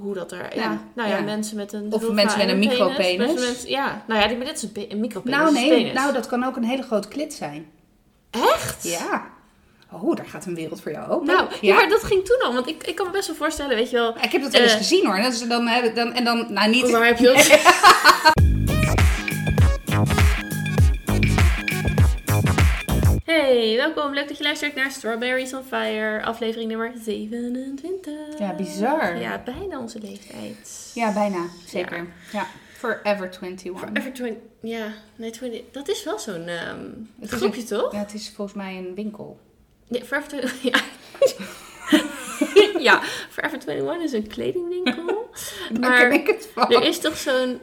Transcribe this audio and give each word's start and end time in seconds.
hoe 0.00 0.14
dat 0.14 0.32
er... 0.32 0.56
Ja, 0.56 0.62
Ja, 0.62 0.80
nou 0.94 1.08
ja, 1.08 1.16
ja. 1.16 1.22
mensen 1.22 1.56
met 1.56 1.72
een 1.72 1.92
Of 1.92 2.00
mensen 2.10 2.38
met 2.38 2.46
en 2.46 2.52
een 2.52 2.58
micropenis. 2.58 3.16
mensen 3.16 3.48
met- 3.48 3.64
ja, 3.68 4.02
nou 4.06 4.20
ja, 4.20 4.26
dit 4.44 4.56
is 4.56 4.62
een, 4.62 4.72
pe- 4.72 4.86
een 4.88 5.00
micropenis. 5.00 5.38
Nou 5.38 5.52
nee, 5.52 5.68
penis. 5.68 5.92
nou 5.92 6.12
dat 6.12 6.26
kan 6.26 6.44
ook 6.44 6.56
een 6.56 6.64
hele 6.64 6.82
grote 6.82 7.08
klit 7.08 7.34
zijn. 7.34 7.66
Echt? 8.30 8.82
Ja. 8.82 9.24
Oh, 9.92 10.16
daar 10.16 10.26
gaat 10.26 10.46
een 10.46 10.54
wereld 10.54 10.80
voor 10.80 10.92
jou 10.92 11.10
open. 11.10 11.26
Nou, 11.26 11.40
ja. 11.50 11.56
ja. 11.60 11.74
maar 11.74 11.88
dat 11.88 12.04
ging 12.04 12.24
toen 12.24 12.42
al. 12.42 12.52
Want 12.54 12.68
ik, 12.68 12.86
ik 12.86 12.94
kan 12.94 13.06
me 13.06 13.12
best 13.12 13.26
wel 13.26 13.36
voorstellen, 13.36 13.76
weet 13.76 13.90
je 13.90 13.96
wel... 13.96 14.16
Ik 14.22 14.32
heb 14.32 14.42
dat 14.42 14.52
wel 14.52 14.62
eens 14.62 14.72
Eh. 14.72 14.78
gezien 14.78 15.06
hoor. 15.06 15.16
Dat 15.22 15.32
is 15.32 15.48
dan, 15.48 15.64
dan, 15.94 16.12
en 16.12 16.24
dan, 16.24 16.46
nou 16.52 16.70
niet... 16.70 16.90
Waar 16.90 17.06
heb 17.06 17.18
je 17.18 17.24
dat? 17.26 17.46
Hey, 23.46 23.76
welkom. 23.76 24.14
Leuk 24.14 24.28
dat 24.28 24.38
je 24.38 24.42
luistert 24.42 24.74
naar 24.74 24.90
Strawberries 24.90 25.54
on 25.54 25.62
Fire, 25.62 26.22
aflevering 26.22 26.68
nummer 26.68 26.92
27. 27.02 28.38
Ja, 28.38 28.54
bizar. 28.54 29.16
Ja, 29.16 29.42
bijna 29.44 29.78
onze 29.78 29.98
leeftijd. 30.00 30.90
Ja, 30.94 31.12
bijna. 31.12 31.46
Zeker. 31.66 32.06
Ja. 32.32 32.46
Forever 32.72 33.28
21. 33.42 33.80
Forever 33.80 34.12
20, 34.12 34.42
ja, 34.60 34.92
nee, 35.16 35.30
20, 35.30 35.62
dat 35.72 35.88
is 35.88 36.04
wel 36.04 36.18
zo'n 36.18 36.48
is 37.20 37.30
groepje, 37.30 37.62
toch? 37.62 37.92
Ja, 37.92 37.98
het 37.98 38.14
is 38.14 38.32
volgens 38.34 38.56
mij 38.56 38.76
een 38.76 38.94
winkel. 38.94 39.40
Nee, 39.88 40.04
Forever 40.04 40.28
20, 40.28 40.62
ja. 40.72 40.80
ja, 42.78 43.02
Forever 43.30 43.68
21 43.68 44.02
is 44.02 44.12
een 44.12 44.26
kledingwinkel. 44.26 45.30
Maar 45.80 46.10
er 46.68 46.82
is 46.82 46.98
toch 46.98 47.16
zo'n, 47.16 47.60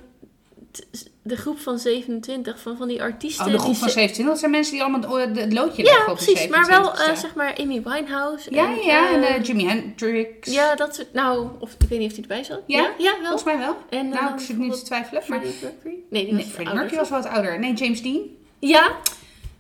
de 1.26 1.36
groep 1.38 1.60
van 1.60 1.80
27, 1.80 2.60
van, 2.62 2.78
van 2.78 2.88
die 2.88 3.02
artiesten. 3.02 3.46
Oh, 3.46 3.52
de 3.52 3.58
groep 3.58 3.72
die 3.72 3.80
van 3.80 3.88
ze- 3.90 3.94
27. 3.94 4.26
Dat 4.26 4.40
zijn 4.40 4.52
mensen 4.52 4.74
die 4.74 4.84
allemaal 4.84 5.18
het 5.20 5.54
loodje 5.54 5.84
Ja, 5.84 6.06
op 6.08 6.18
de 6.20 6.24
precies. 6.26 6.48
Maar 6.48 6.68
wel, 6.68 6.84
27ste. 6.96 7.12
eh, 7.12 7.16
zeg 7.18 7.36
maar, 7.36 7.56
Amy 7.58 7.82
Winehouse. 7.84 8.54
Ja, 8.54 8.68
en, 8.68 8.84
ja. 8.86 9.14
En 9.14 9.24
eh, 9.24 9.44
Jimi 9.44 9.66
Hendrix. 9.68 10.52
ja, 10.54 10.76
dat 10.76 10.96
soort, 10.96 11.14
nou, 11.14 11.48
of 11.60 11.74
ik 11.80 11.90
weet 11.90 12.00
niet 12.00 12.08
of 12.10 12.14
die 12.14 12.22
erbij 12.22 12.44
zat. 12.44 12.62
Ja? 12.68 12.82
Ja, 12.82 12.92
ja 12.98 13.12
wel. 13.12 13.22
Volgens 13.38 13.44
mij 13.44 13.58
wel. 13.58 13.76
En, 13.90 14.10
nou, 14.10 14.34
ik 14.34 14.40
zit 14.40 14.58
niet 14.58 14.74
te 14.74 14.82
twijfelen. 14.82 15.24
Maar... 15.28 15.40
Freddie 15.40 15.60
Mercury? 15.62 15.96
Nee, 16.10 16.24
die 16.26 16.34
Nee, 16.34 16.44
was 16.44 16.54
Freddie 16.54 16.76
Mercury 16.76 16.98
was 16.98 17.10
wat 17.10 17.26
ouder. 17.28 17.60
Nee, 17.60 17.74
James 17.74 18.02
Dean. 18.02 18.22
Ja, 18.60 18.92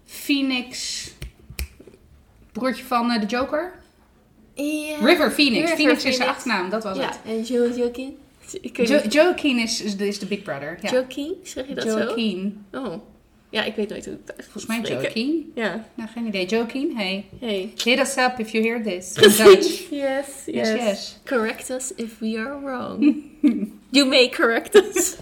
Phoenix. 0.05 1.07
Broertje 2.51 2.83
van 2.83 3.11
eh, 3.11 3.19
de 3.19 3.25
Joker. 3.25 3.73
Ja. 4.53 4.95
River 5.01 5.31
Phoenix. 5.31 5.61
River 5.61 5.75
Phoenix 5.75 6.03
is 6.05 6.15
zijn 6.15 6.29
achternaam. 6.29 6.69
Dat 6.69 6.83
was 6.83 6.97
Ja, 6.97 7.03
het. 7.05 7.19
en 7.25 7.41
Joe 7.41 7.73
Joaquin. 7.73 8.17
Ik 8.61 8.77
weet 8.77 8.87
Jo 8.87 8.99
niet. 9.03 9.13
Joaquin 9.13 9.57
is, 9.59 9.81
is, 9.81 9.97
de, 9.97 10.07
is 10.07 10.19
de 10.19 10.25
Big 10.25 10.41
Brother. 10.41 10.77
Ja. 10.81 10.91
Joaquin, 10.91 11.33
zeg 11.43 11.67
je 11.67 11.73
dat 11.73 11.83
zo? 11.83 11.97
Joaquin. 11.99 12.65
Oh. 12.71 12.93
Ja, 13.49 13.63
ik 13.63 13.75
weet 13.75 13.89
nooit 13.89 14.05
hoe 14.05 14.13
ik 14.13 14.19
het 14.25 14.35
uit 14.35 14.43
Volgens 14.51 14.65
mij. 14.65 14.81
Joaquin. 14.81 15.51
Ja. 15.55 15.85
Nou, 15.95 16.09
geen 16.09 16.25
idee. 16.25 16.45
Joaquin, 16.45 16.95
hey. 16.97 17.25
Hey. 17.39 17.71
Hit 17.83 17.99
us 17.99 18.17
up 18.17 18.39
if 18.39 18.49
you 18.51 18.63
hear 18.63 18.83
this. 18.83 19.13
In 19.13 19.21
Dutch. 19.45 19.89
Yes, 19.89 19.89
Yes, 19.89 20.25
yes, 20.45 20.69
yes. 20.69 21.19
Correct 21.25 21.69
us 21.69 21.91
if 21.95 22.19
we 22.19 22.37
are 22.37 22.59
wrong. 22.61 23.15
you 23.89 24.07
may 24.07 24.29
correct 24.29 24.75
us. 24.75 25.15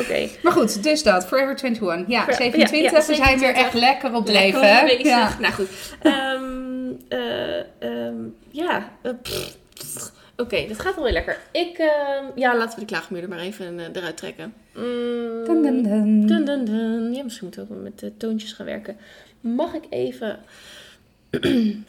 Oké. 0.00 0.28
Maar 0.42 0.52
goed, 0.52 0.82
dus 0.82 1.02
dat. 1.02 1.26
Forever 1.26 1.64
21. 1.64 2.08
Ja, 2.08 2.24
Ver- 2.24 2.34
27. 2.34 2.70
ja, 2.70 2.76
ja, 2.76 2.82
we 3.06 3.14
zijn 3.14 3.18
weer 3.18 3.26
27. 3.26 3.64
echt 3.64 3.74
lekker 3.74 4.14
op 4.14 4.26
leven. 4.28 5.04
Ja. 5.04 5.36
Nou 5.40 5.52
goed. 5.52 5.68
Ehm, 6.02 6.90
eh, 7.08 7.58
ehm, 7.78 8.14
ja. 8.50 8.92
eh, 9.02 9.12
pff, 9.22 9.56
pff. 9.74 10.10
Oké, 10.36 10.66
dat 10.68 10.80
gaat 10.80 10.94
wel 10.94 11.04
weer 11.04 11.12
lekker. 11.12 11.40
Ik, 11.52 11.78
ehm, 11.78 12.24
ja, 12.34 12.56
laten 12.56 12.74
we 12.74 12.80
de 12.80 12.86
klaagmuur 12.86 13.22
er 13.22 13.28
maar 13.28 13.38
even 13.38 13.78
eh, 13.78 13.86
eruit 13.92 14.16
trekken. 14.16 14.54
Mm, 14.74 15.44
Dun, 15.44 15.62
dun, 15.62 15.82
dun. 15.82 16.26
Dun, 16.26 16.44
dun, 16.44 16.64
dun. 16.64 17.14
Ja, 17.14 17.22
misschien 17.22 17.44
moeten 17.46 17.62
we 17.62 17.68
ook 17.68 17.74
wel 17.74 17.84
met 17.90 17.98
de 17.98 18.16
toontjes 18.16 18.52
gaan 18.52 18.66
werken. 18.66 18.96
Mag 19.40 19.74
ik 19.74 19.84
even... 19.90 20.38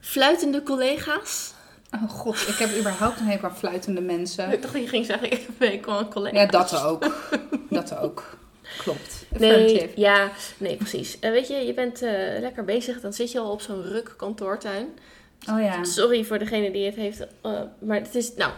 Fluitende 0.00 0.62
collega's? 0.62 1.54
Oh 1.94 2.10
god, 2.10 2.48
ik 2.48 2.54
heb 2.54 2.78
überhaupt 2.78 3.20
een 3.20 3.26
hekel 3.26 3.48
aan 3.48 3.56
fluitende 3.56 4.00
mensen. 4.00 4.52
Ik 4.52 4.62
dacht 4.62 4.72
dat 4.72 4.82
je 4.82 4.88
ging 4.88 5.06
zeggen, 5.06 5.30
ik 5.32 5.46
heb 5.46 5.72
een 5.72 5.82
wel 5.84 5.98
een 5.98 6.08
collega. 6.10 6.40
Ja, 6.40 6.46
dat 6.46 6.82
ook. 6.84 7.28
Dat 7.70 7.98
ook. 7.98 8.36
Klopt. 8.78 9.24
Nee, 9.38 9.90
ja, 9.96 10.30
nee, 10.58 10.76
precies. 10.76 11.18
Eh, 11.18 11.30
weet 11.30 11.48
je, 11.48 11.54
je 11.54 11.74
bent 11.74 12.02
eh, 12.02 12.12
lekker 12.40 12.64
bezig, 12.64 13.00
dan 13.00 13.12
zit 13.12 13.32
je 13.32 13.38
al 13.38 13.50
op 13.50 13.60
zo'n 13.60 13.82
ruk 13.82 14.14
kantoortuin. 14.16 14.86
Oh 15.50 15.60
ja. 15.60 15.84
Sorry 15.84 16.24
voor 16.24 16.38
degene 16.38 16.70
die 16.70 16.84
het 16.84 16.94
heeft, 16.94 17.26
eh, 17.40 17.60
maar 17.78 17.96
het 17.96 18.14
is, 18.14 18.34
nou, 18.34 18.52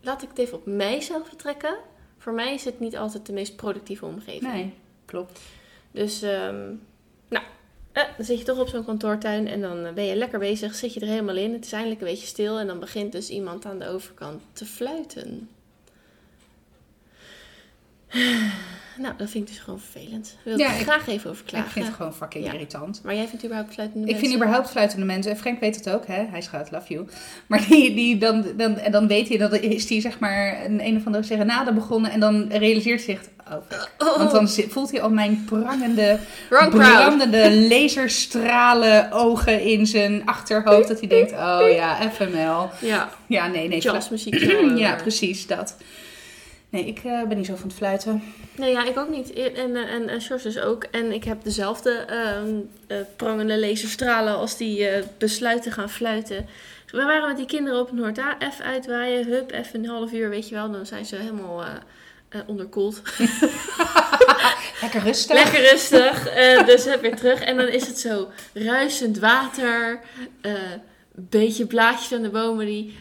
laat 0.00 0.22
ik 0.22 0.28
het 0.28 0.38
even 0.38 0.58
op 0.58 0.66
mijzelf 0.66 1.30
betrekken. 1.30 1.76
Voor 2.18 2.32
mij 2.32 2.54
is 2.54 2.64
het 2.64 2.80
niet 2.80 2.96
altijd 2.96 3.26
de 3.26 3.32
meest 3.32 3.56
productieve 3.56 4.06
omgeving. 4.06 4.52
Nee, 4.52 4.74
klopt. 5.04 5.40
Dus, 5.90 6.22
ehm, 6.22 6.74
nou, 7.28 7.44
eh, 7.92 8.04
dan 8.16 8.24
zit 8.24 8.38
je 8.38 8.44
toch 8.44 8.58
op 8.58 8.68
zo'n 8.68 8.84
kantoortuin 8.84 9.48
en 9.48 9.60
dan 9.60 9.84
eh, 9.84 9.92
ben 9.92 10.04
je 10.04 10.16
lekker 10.16 10.38
bezig, 10.38 10.74
zit 10.74 10.94
je 10.94 11.00
er 11.00 11.06
helemaal 11.06 11.36
in. 11.36 11.52
Het 11.52 11.64
is 11.64 11.72
eindelijk 11.72 12.00
een 12.00 12.06
beetje 12.06 12.26
stil 12.26 12.58
en 12.58 12.66
dan 12.66 12.80
begint 12.80 13.12
dus 13.12 13.28
iemand 13.28 13.64
aan 13.64 13.78
de 13.78 13.88
overkant 13.88 14.42
te 14.52 14.64
fluiten. 14.64 15.48
Nou, 18.98 19.14
dat 19.16 19.30
vind 19.30 19.48
ik 19.48 19.54
dus 19.54 19.62
gewoon 19.62 19.80
vervelend. 19.90 20.24
Daar 20.34 20.42
wil 20.44 20.52
ik 20.54 20.60
Ja, 20.60 20.72
ik- 20.78 20.82
graag 20.82 21.08
even 21.08 21.30
over 21.30 21.42
Ik 21.42 21.48
klagen. 21.50 21.70
vind 21.70 21.86
het 21.86 21.94
gewoon 21.94 22.14
fucking 22.14 22.44
Ja. 22.44 22.52
irritant. 22.52 23.00
Maar 23.04 23.14
jij 23.14 23.26
vindt 23.26 23.44
überhaupt 23.44 23.72
fluitende 23.74 24.00
Ik 24.06 24.12
mensen? 24.12 24.28
vind 24.30 24.40
überhaupt 24.42 24.70
fluitende 24.70 25.04
mensen, 25.06 25.30
en 25.32 25.38
Frank 25.38 25.60
weet 25.60 25.76
het 25.76 25.90
ook, 25.90 26.06
hè? 26.06 26.24
hij 26.30 26.40
schat, 26.40 26.70
love 26.70 26.92
you. 26.92 27.06
Maar 27.46 27.64
die, 27.68 27.94
die 27.94 28.18
dan, 28.18 28.44
dan, 28.56 28.76
en 28.78 28.92
dan 28.92 29.06
weet 29.08 29.28
hij, 29.28 29.38
dat 29.38 29.52
is 29.52 29.86
die 29.86 30.00
zeg 30.00 30.18
maar 30.18 30.64
een, 30.64 30.86
een 30.86 30.96
of 30.96 31.06
andere 31.06 31.24
serenade 31.24 31.72
begonnen 31.72 32.10
en 32.10 32.20
dan 32.20 32.48
realiseert 32.50 33.06
hij 33.06 33.14
zich, 33.14 33.28
oh. 33.48 34.08
Oh, 34.08 34.16
Want 34.18 34.30
dan 34.30 34.48
voelt 34.70 34.90
hij 34.90 35.02
al 35.02 35.10
mijn 35.10 35.44
prangende, 35.46 36.18
brandende 36.70 37.66
laserstralen 37.68 39.12
ogen 39.12 39.60
in 39.60 39.86
zijn 39.86 40.22
achterhoofd. 40.26 40.88
Dat 40.88 40.98
hij 40.98 41.08
denkt, 41.08 41.32
oh 41.32 41.62
ja, 41.74 42.10
FML. 42.10 42.70
Ja, 42.88 43.08
Ja, 43.26 43.46
nee, 43.46 43.68
nee. 43.68 43.80
jazzmuziek. 43.80 44.34
Ja, 44.76 44.94
precies, 44.94 45.46
dat. 45.46 45.76
Nee, 46.72 46.86
ik 46.86 46.98
eh, 47.04 47.22
ben 47.22 47.36
niet 47.36 47.46
zo 47.46 47.54
van 47.54 47.68
het 47.68 47.76
fluiten. 47.76 48.22
Nee, 48.56 48.70
ja, 48.70 48.84
ik 48.84 48.98
ook 48.98 49.08
niet. 49.08 49.32
En, 49.32 49.76
eh, 49.76 49.94
en, 49.94 50.08
en 50.08 50.20
Sjors 50.20 50.42
dus 50.42 50.58
ook. 50.58 50.84
En 50.84 51.12
ik 51.12 51.24
heb 51.24 51.42
dezelfde 51.42 51.90
ehm, 51.90 52.54
eh, 52.86 52.96
prangende 53.16 53.58
laserstralen 53.58 54.36
als 54.36 54.56
die 54.56 54.88
besluiten 55.18 55.72
gaan 55.72 55.90
fluiten. 55.90 56.46
We 56.86 57.04
waren 57.04 57.28
met 57.28 57.36
die 57.36 57.46
kinderen 57.46 57.80
op 57.80 57.92
Noord-A. 57.92 58.36
Even 58.38 58.64
uitwaaien. 58.64 59.26
Hup, 59.26 59.52
even 59.52 59.84
een 59.84 59.90
half 59.90 60.12
uur, 60.12 60.30
weet 60.30 60.48
je 60.48 60.54
wel. 60.54 60.70
Dan 60.70 60.86
zijn 60.86 61.06
ze 61.06 61.16
helemaal 61.16 61.64
onderkoeld. 62.46 63.02
Lekker 64.82 65.02
rustig. 65.02 65.36
Lekker 65.36 65.60
rustig. 65.70 66.32
dus 66.66 66.84
heb 66.84 67.00
weer 67.00 67.16
terug. 67.16 67.40
En 67.40 67.56
dan 67.56 67.68
is 67.68 67.86
het 67.86 67.98
zo 67.98 68.28
ruisend 68.52 69.18
water. 69.18 70.00
Een 70.40 70.80
beetje 71.14 71.66
blaadjes 71.66 72.12
aan 72.12 72.22
de 72.22 72.30
bomen. 72.30 72.66
Die 72.66 72.94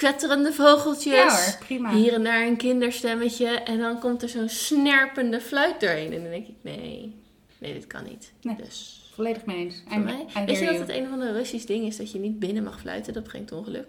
kwetterende 0.00 0.52
vogeltjes. 0.52 1.14
Ja 1.14 1.44
hoor, 1.44 1.56
prima. 1.66 1.90
Hier 1.92 2.12
en 2.12 2.24
daar 2.24 2.46
een 2.46 2.56
kinderstemmetje. 2.56 3.46
En 3.48 3.78
dan 3.78 3.98
komt 3.98 4.22
er 4.22 4.28
zo'n 4.28 4.48
snerpende 4.48 5.40
fluit 5.40 5.80
doorheen. 5.80 6.12
En 6.12 6.22
dan 6.22 6.30
denk 6.30 6.46
ik, 6.46 6.54
nee, 6.60 7.14
nee, 7.58 7.72
dit 7.72 7.86
kan 7.86 8.04
niet. 8.04 8.32
Nee. 8.42 8.56
Dus 8.56 9.00
Volledig 9.14 9.44
mee 9.44 9.56
eens. 9.56 9.82
voor 9.88 10.00
mij. 10.00 10.26
Weet 10.46 10.58
je 10.58 10.64
dat 10.66 10.78
het 10.78 10.88
een 10.88 11.04
of 11.06 11.12
andere 11.12 11.32
Russisch 11.32 11.66
ding 11.66 11.86
is 11.86 11.96
dat 11.96 12.12
je 12.12 12.18
niet 12.18 12.38
binnen 12.38 12.62
mag 12.62 12.80
fluiten? 12.80 13.12
Dat 13.12 13.22
brengt 13.22 13.52
ongeluk. 13.52 13.86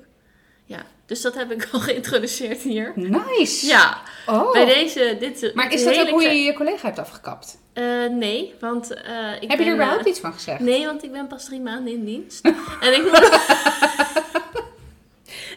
Ja, 0.65 0.85
dus 1.05 1.21
dat 1.21 1.35
heb 1.35 1.51
ik 1.51 1.67
al 1.71 1.79
geïntroduceerd 1.79 2.61
hier. 2.61 2.91
Nice. 2.95 3.65
Ja, 3.65 4.01
Oh. 4.25 4.51
bij 4.51 4.65
deze, 4.65 5.17
dit 5.19 5.51
Maar 5.53 5.73
is 5.73 5.83
dat 5.83 5.99
ook 5.99 6.09
hoe 6.09 6.23
je 6.23 6.43
je 6.43 6.53
collega 6.53 6.85
hebt 6.87 6.99
afgekapt? 6.99 7.57
Eh, 7.73 8.05
nee, 8.09 8.53
want 8.59 8.93
eh 8.93 9.03
ik 9.39 9.49
Heb 9.49 9.59
je 9.59 9.65
er 9.65 9.73
überhaupt 9.73 10.05
eh, 10.05 10.11
iets 10.11 10.19
van 10.19 10.33
gezegd? 10.33 10.59
Nee, 10.59 10.85
want 10.85 11.03
ik 11.03 11.11
ben 11.11 11.27
pas 11.27 11.45
drie 11.45 11.61
maanden 11.61 11.93
in 11.93 12.05
dienst. 12.05 12.45
en 12.85 12.93
ik. 12.93 13.03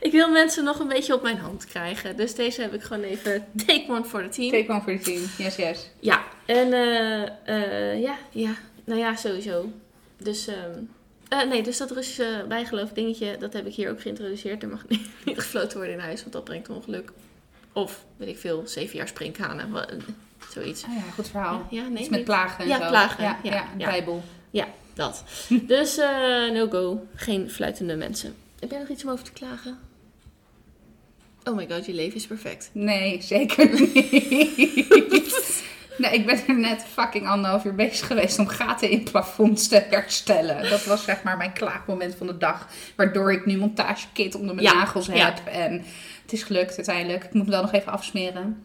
ik 0.00 0.12
wil 0.12 0.30
mensen 0.30 0.64
nog 0.64 0.78
een 0.78 0.88
beetje 0.88 1.14
op 1.14 1.22
mijn 1.22 1.38
hand 1.38 1.64
krijgen. 1.66 2.16
Dus 2.16 2.34
deze 2.34 2.60
heb 2.62 2.74
ik 2.74 2.82
gewoon 2.82 3.02
even 3.02 3.44
take 3.66 3.84
one 3.88 4.04
for 4.04 4.22
the 4.22 4.28
team. 4.28 4.50
Take 4.50 4.72
one 4.72 4.80
for 4.82 4.98
the 4.98 5.02
team. 5.04 5.22
Yes, 5.38 5.56
yes. 5.56 5.90
Ja, 6.00 6.22
en 6.46 6.72
eh, 6.72 7.22
eh, 7.92 8.00
ja, 8.02 8.16
ja, 8.30 8.54
nou 8.84 9.00
ja, 9.00 9.16
sowieso. 9.16 9.72
Dus, 10.18 10.46
eh, 11.28 11.42
nee, 11.48 11.62
dus 11.62 11.76
dat 11.78 11.90
Russische 11.90 12.44
bijgeloof 12.48 12.90
dingetje, 12.90 13.36
dat 13.38 13.52
heb 13.52 13.66
ik 13.66 13.74
hier 13.74 13.90
ook 13.90 14.00
geïntroduceerd. 14.00 14.62
Er 14.62 14.68
mag 14.68 14.84
niet, 14.88 15.08
niet 15.24 15.36
gefloten 15.38 15.76
worden 15.76 15.94
in 15.94 16.00
huis, 16.00 16.20
want 16.20 16.32
dat 16.32 16.44
brengt 16.44 16.68
ongeluk. 16.68 17.12
Of, 17.72 18.04
weet 18.16 18.28
ik 18.28 18.38
veel, 18.38 18.62
zeven 18.66 18.96
jaar 18.96 19.08
sprinkhanen, 19.08 19.70
wa- 19.70 19.88
zoiets. 20.50 20.82
Oh 20.84 20.94
ja, 20.94 21.10
goed 21.14 21.28
verhaal. 21.28 21.66
Ja, 21.70 21.88
nee, 21.88 22.00
Iets 22.00 22.08
met 22.08 22.24
plagen 22.24 22.62
en 22.64 22.68
Ja, 22.68 22.80
zo. 22.82 22.88
plagen, 22.88 23.24
Ja, 23.24 23.38
ja, 23.42 23.50
ja, 23.52 23.66
ja. 23.78 23.86
Bijbel. 23.86 24.22
dat. 24.94 25.24
Dus, 25.66 25.98
eh, 25.98 26.50
no 26.52 26.68
go. 26.68 27.06
Geen 27.14 27.50
fluitende 27.50 27.96
mensen. 27.96 28.34
Heb 28.64 28.72
jij 28.72 28.82
nog 28.82 28.90
iets 28.90 29.04
om 29.04 29.10
over 29.10 29.24
te 29.24 29.32
klagen? 29.32 29.78
Oh 31.44 31.56
my 31.56 31.66
god, 31.70 31.86
je 31.86 31.92
leven 31.92 32.16
is 32.16 32.26
perfect. 32.26 32.70
Nee, 32.72 33.22
zeker 33.22 33.80
niet. 33.80 35.62
Nee, 35.98 36.12
ik 36.12 36.26
ben 36.26 36.38
er 36.48 36.58
net 36.58 36.84
fucking 36.92 37.26
anderhalf 37.28 37.64
uur 37.64 37.74
bezig 37.74 38.06
geweest 38.06 38.38
om 38.38 38.46
gaten 38.46 38.90
in 38.90 39.02
plafonds 39.02 39.68
te 39.68 39.86
herstellen. 39.90 40.70
Dat 40.70 40.84
was 40.84 41.04
zeg 41.04 41.22
maar 41.22 41.36
mijn 41.36 41.52
klaagmoment 41.52 42.14
van 42.14 42.26
de 42.26 42.36
dag. 42.36 42.68
Waardoor 42.96 43.32
ik 43.32 43.46
nu 43.46 43.56
montagekit 43.56 44.34
onder 44.34 44.54
mijn 44.54 44.66
Ja, 44.66 44.74
nagels 44.74 45.06
ja. 45.06 45.12
heb. 45.12 45.46
En 45.46 45.84
het 46.22 46.32
is 46.32 46.42
gelukt 46.42 46.76
uiteindelijk. 46.76 47.24
Ik 47.24 47.32
moet 47.32 47.44
me 47.44 47.50
wel 47.50 47.62
nog 47.62 47.72
even 47.72 47.92
afsmeren. 47.92 48.64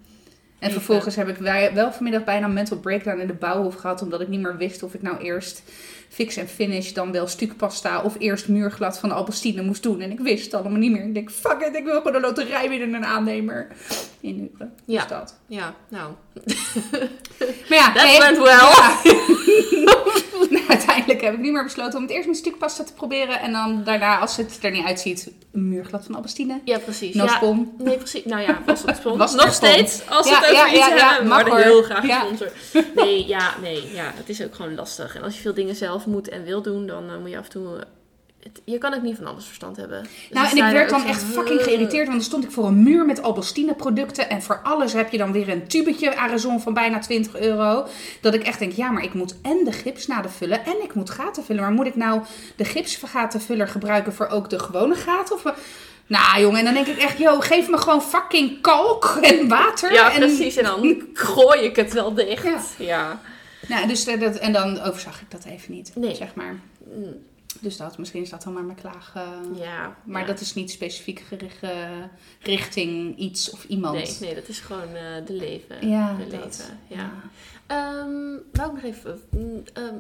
En 0.60 0.72
vervolgens 0.72 1.16
heb 1.16 1.28
ik 1.28 1.38
wel 1.74 1.92
vanmiddag 1.92 2.24
bijna 2.24 2.46
een 2.46 2.54
mental 2.54 2.78
breakdown 2.78 3.20
in 3.20 3.28
de 3.28 3.34
bouwhof 3.34 3.76
gehad. 3.76 4.02
Omdat 4.02 4.22
ik 4.22 4.28
niet 4.28 4.42
meer 4.42 4.58
wist 4.58 4.84
of 4.84 4.94
ik 4.94 5.02
nou 5.02 5.18
eerst 5.18 5.64
fix 6.10 6.38
en 6.38 6.48
finish 6.48 6.92
dan 6.92 7.12
wel 7.12 7.28
stukpasta 7.28 8.02
of 8.02 8.16
eerst 8.20 8.48
muurglad 8.48 9.00
van 9.00 9.12
Albastine 9.12 9.62
moest 9.62 9.84
doen. 9.84 10.02
En 10.02 10.12
ik 10.12 10.20
wist 10.20 10.46
het 10.46 10.54
allemaal 10.54 10.80
niet 10.80 10.92
meer. 10.92 11.04
Ik 11.04 11.14
denk, 11.14 11.32
fuck 11.32 11.62
it, 11.62 11.76
ik 11.76 11.84
wil 11.84 12.02
gewoon 12.02 12.16
een 12.16 12.22
loterij 12.22 12.70
winnen 12.70 12.94
een 12.94 13.06
aannemer. 13.06 13.68
In 14.20 14.50
Uren. 14.54 14.74
Ja. 14.86 15.00
Dus 15.00 15.10
dat. 15.10 15.40
Ja, 15.46 15.76
nou. 15.88 16.14
Maar 17.70 17.78
ja, 17.78 17.94
That 17.94 18.04
nee, 18.04 18.20
went 18.20 18.38
ja. 18.38 19.00
Nou, 20.50 20.64
uiteindelijk 20.68 21.22
heb 21.22 21.34
ik 21.34 21.40
nu 21.40 21.52
maar 21.52 21.64
besloten 21.64 21.96
om 21.98 22.04
het 22.04 22.12
eerst 22.12 22.28
met 22.28 22.38
stukpasta 22.38 22.84
te 22.84 22.94
proberen. 22.94 23.40
En 23.40 23.52
dan 23.52 23.84
daarna, 23.84 24.20
als 24.20 24.38
het 24.38 24.58
er 24.62 24.72
niet 24.72 24.86
uitziet, 24.86 25.32
een 25.52 25.70
muurglad 25.70 26.06
van 26.06 26.16
Albastine. 26.16 26.60
Ja, 26.64 26.78
precies. 26.78 27.14
Ja. 27.16 27.42
Nee, 27.78 27.98
precies. 27.98 28.26
Nou 28.26 28.42
ja, 28.42 28.62
was 28.66 28.82
het 28.86 28.96
spon. 28.98 29.18
Nog 29.18 29.30
spon. 29.30 29.52
steeds. 29.52 30.02
Als 30.10 30.30
Ja, 30.30 30.40
het 30.40 30.50
over 30.52 30.68
iets 30.68 30.78
ja, 30.78 30.96
ja, 30.96 31.10
hebben. 31.10 31.28
Mag 31.28 31.48
hoor. 31.48 31.58
heel 31.58 31.82
graag 31.84 32.06
Ja. 32.08 32.20
gesponsord. 32.20 32.52
Nee, 32.96 33.28
ja, 33.28 33.54
nee, 33.62 33.94
ja. 33.94 34.12
Het 34.16 34.30
is 34.30 34.42
ook 34.44 34.56
gewoon 34.56 34.76
lastig. 34.76 35.16
En 35.16 35.24
als 35.24 35.36
je 35.36 35.42
veel 35.42 35.54
dingen 35.54 35.76
zelf 35.76 36.06
moet 36.06 36.30
en 36.30 36.44
wil 36.44 36.62
doen, 36.62 36.88
dan 36.88 37.10
eh, 37.10 37.18
moet 37.18 37.30
je 37.30 37.38
af 37.38 37.44
en 37.46 37.50
toe... 37.52 37.84
het- 38.44 38.62
je 38.64 38.78
kan 38.78 38.94
ook 38.94 39.02
niet 39.02 39.16
van 39.18 39.26
alles 39.28 39.46
verstand 39.46 39.78
hebben. 39.78 40.02
Dus 40.02 40.12
Nou, 40.32 40.48
en 40.50 40.58
ik 40.58 40.72
werd 40.74 40.90
dan 40.90 41.06
echt 41.06 41.24
fucking 41.24 41.62
geïrriteerd, 41.64 42.06
want 42.08 42.18
dan 42.18 42.28
stond 42.28 42.44
ik 42.44 42.52
voor 42.52 42.66
een 42.68 42.84
muur 42.84 43.06
met 43.06 43.22
Albastine 43.22 43.74
producten. 43.74 44.30
En 44.30 44.42
voor 44.42 44.60
alles 44.64 44.94
heb 44.94 45.12
je 45.12 45.18
dan 45.18 45.32
weer 45.32 45.50
een 45.50 45.68
tubetje 45.68 46.16
Arizon 46.18 46.62
van 46.62 46.74
bijna 46.74 47.00
20 47.00 47.36
euro. 47.40 47.88
Dat 48.22 48.34
ik 48.34 48.44
echt 48.44 48.60
denk, 48.60 48.72
ja, 48.72 48.92
maar 48.92 49.04
ik 49.04 49.14
moet 49.14 49.36
en 49.42 49.62
de 49.64 49.72
gipsnaden 49.72 50.32
vullen 50.32 50.66
en 50.66 50.84
ik 50.84 50.94
moet 50.94 51.10
gaten 51.10 51.44
vullen. 51.44 51.62
Maar 51.62 51.72
moet 51.72 51.88
ik 51.88 51.96
nou 51.96 52.22
de 52.56 52.66
gipsgatenvuller 52.66 53.68
gebruiken 53.68 54.14
voor 54.14 54.28
ook 54.28 54.50
de 54.50 54.60
gewone 54.60 54.96
gaten? 54.96 55.36
Of... 55.36 55.44
Nou 56.08 56.42
jongen, 56.42 56.60
en 56.60 56.66
dan 56.66 56.74
denk 56.74 56.88
ik 56.88 56.98
echt, 56.98 57.18
yo, 57.18 57.40
geef 57.40 57.70
me 57.70 57.78
gewoon 57.78 58.02
fucking 58.02 58.62
kalk 58.62 59.06
en 59.22 59.48
water. 59.48 59.94
Ja, 59.94 60.12
en... 60.14 60.20
precies. 60.20 60.56
En 60.56 60.64
dan 60.64 61.02
gooi 61.14 61.60
ik 61.62 61.76
het 61.76 61.94
wel 61.94 62.14
dicht. 62.14 62.44
Ja. 62.44 62.60
ja. 62.78 63.20
Nou, 63.68 63.88
dus 63.88 64.06
dat, 64.06 64.20
dat- 64.20 64.36
en 64.38 64.54
dan 64.54 64.82
overzag 64.82 65.22
ik 65.22 65.32
dat 65.32 65.46
even 65.46 65.74
niet, 65.74 65.92
Nee. 65.96 66.16
zeg 66.16 66.36
maar. 66.36 66.56
Dus 67.62 67.78
dat, 67.78 67.98
misschien 67.98 68.22
is 68.22 68.30
dat 68.30 68.44
dan 68.44 68.54
maar 68.54 68.64
mijn 68.64 68.78
klaag. 68.78 69.12
eh, 69.16 69.60
Ja. 69.60 69.96
Maar 70.04 70.22
ja. 70.22 70.28
dat 70.28 70.40
is 70.40 70.54
niet 70.54 70.72
specifiek 70.72 71.20
gericht 71.20 71.64
eh, 71.64 71.90
richting 72.42 73.18
iets 73.18 73.50
of 73.50 73.64
iemand. 73.64 73.94
Nee, 73.96 74.16
nee, 74.20 74.36
dat 74.36 74.48
is 74.48 74.60
gewoon 74.60 74.96
eh, 74.96 75.26
de 75.26 75.34
leven. 75.34 75.90
Ja, 75.90 76.14
de 76.18 76.28
dat. 76.28 76.32
leven. 76.46 76.80
Ja. 76.88 77.12
Ehm, 77.68 78.38
wou 78.52 78.68
ik 78.70 78.74
nog 78.74 78.84
even... 78.84 79.22
mm, 79.30 79.64
ehm, 79.74 79.96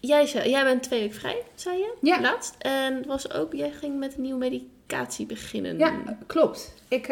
jij, 0.00 0.64
bent 0.64 0.82
twee 0.82 1.00
weken 1.00 1.16
vrij, 1.20 1.42
zei 1.54 1.78
je? 1.78 1.94
Ja. 2.00 2.20
Laatst. 2.20 2.54
En 2.58 3.06
was 3.06 3.32
ook... 3.32 3.52
Jij 3.54 3.70
ging 3.70 3.98
met 3.98 4.14
een 4.16 4.22
nieuwe 4.22 4.38
medicatie 4.38 5.26
beginnen. 5.26 5.78
Ja, 5.78 6.18
klopt. 6.26 6.74
Ik 6.88 7.06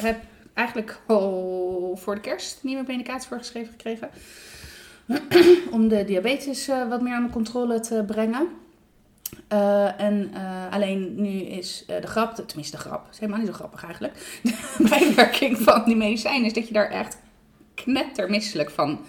heb 0.00 0.20
eigenlijk 0.54 1.00
al 1.06 1.98
voor 2.00 2.14
de 2.14 2.20
kerst 2.20 2.58
nieuwe 2.62 2.84
medicatie 2.86 3.28
voorgeschreven 3.28 3.70
gekregen. 3.70 4.10
Om 5.70 5.88
de 5.88 6.04
diabetes 6.04 6.68
eh, 6.68 6.88
wat 6.88 7.00
meer 7.00 7.16
onder 7.16 7.30
controle 7.30 7.80
te 7.80 8.04
brengen. 8.06 8.48
Eh, 9.48 10.00
en 10.00 10.30
eh, 10.34 10.72
alleen 10.72 11.14
nu 11.16 11.30
is 11.30 11.84
de 11.86 12.06
grap, 12.06 12.34
tenminste 12.46 12.76
de 12.76 12.82
grap, 12.82 13.04
het 13.04 13.14
is 13.14 13.20
helemaal 13.20 13.40
niet 13.40 13.48
zo 13.48 13.54
grappig 13.54 13.84
eigenlijk. 13.84 14.14
De 14.42 14.88
bijwerking 14.88 15.58
van 15.58 15.82
die 15.84 15.96
medicijn 15.96 16.44
is 16.44 16.52
dat 16.52 16.68
je 16.68 16.74
daar 16.74 16.90
echt 16.90 17.16
knettermisselijk 17.74 18.70
van 18.70 19.00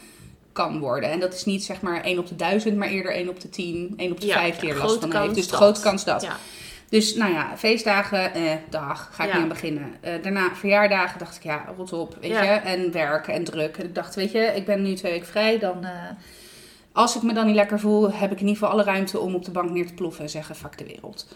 kan 0.51 0.79
worden. 0.79 1.11
En 1.11 1.19
dat 1.19 1.33
is 1.33 1.45
niet 1.45 1.63
zeg 1.63 1.81
maar 1.81 2.01
1 2.01 2.19
op 2.19 2.27
de 2.27 2.35
1000, 2.35 2.77
maar 2.77 2.87
eerder 2.87 3.11
1 3.11 3.29
op 3.29 3.39
de 3.39 3.49
10, 3.49 3.93
1 3.97 4.11
op 4.11 4.21
de 4.21 4.27
Ja, 4.27 4.33
5 4.33 4.57
die 4.59 4.69
er 4.69 4.77
last 4.77 4.99
van 4.99 5.15
heeft. 5.15 5.35
Dus 5.35 5.47
de 5.47 5.55
grote 5.55 5.81
kans 5.81 6.03
dat. 6.03 6.21
Ja. 6.21 6.37
Dus 6.89 7.15
nou 7.15 7.33
ja, 7.33 7.57
feestdagen, 7.57 8.33
eh, 8.33 8.51
dag, 8.69 9.09
ga 9.11 9.23
ik 9.23 9.29
Ja. 9.29 9.33
niet 9.35 9.43
aan 9.43 9.49
beginnen. 9.49 9.93
Eh, 10.01 10.13
daarna 10.21 10.55
verjaardagen 10.55 11.19
dacht 11.19 11.35
ik, 11.35 11.43
ja, 11.43 11.65
rot 11.77 11.93
op, 11.93 12.17
weet 12.21 12.31
Ja. 12.31 12.41
je. 12.43 12.49
En 12.49 12.91
werk 12.91 13.27
en 13.27 13.43
druk. 13.43 13.77
En 13.77 13.85
ik 13.85 13.95
dacht, 13.95 14.15
weet 14.15 14.31
je, 14.31 14.39
ik 14.39 14.65
ben 14.65 14.81
nu 14.81 14.93
twee 14.93 15.11
weken 15.11 15.27
vrij. 15.27 15.59
Dan, 15.59 15.83
eh, 15.85 15.91
als 16.91 17.15
ik 17.15 17.21
me 17.21 17.33
dan 17.33 17.45
niet 17.45 17.55
lekker 17.55 17.79
voel, 17.79 18.11
heb 18.11 18.31
ik 18.31 18.39
in 18.39 18.47
ieder 18.47 18.53
geval 18.53 18.69
alle 18.69 18.83
ruimte 18.83 19.19
om 19.19 19.35
op 19.35 19.45
de 19.45 19.51
bank 19.51 19.69
neer 19.69 19.87
te 19.87 19.93
ploffen 19.93 20.23
en 20.23 20.29
zeggen, 20.29 20.55
fuck 20.55 20.77
de 20.77 20.85
wereld. 20.85 21.27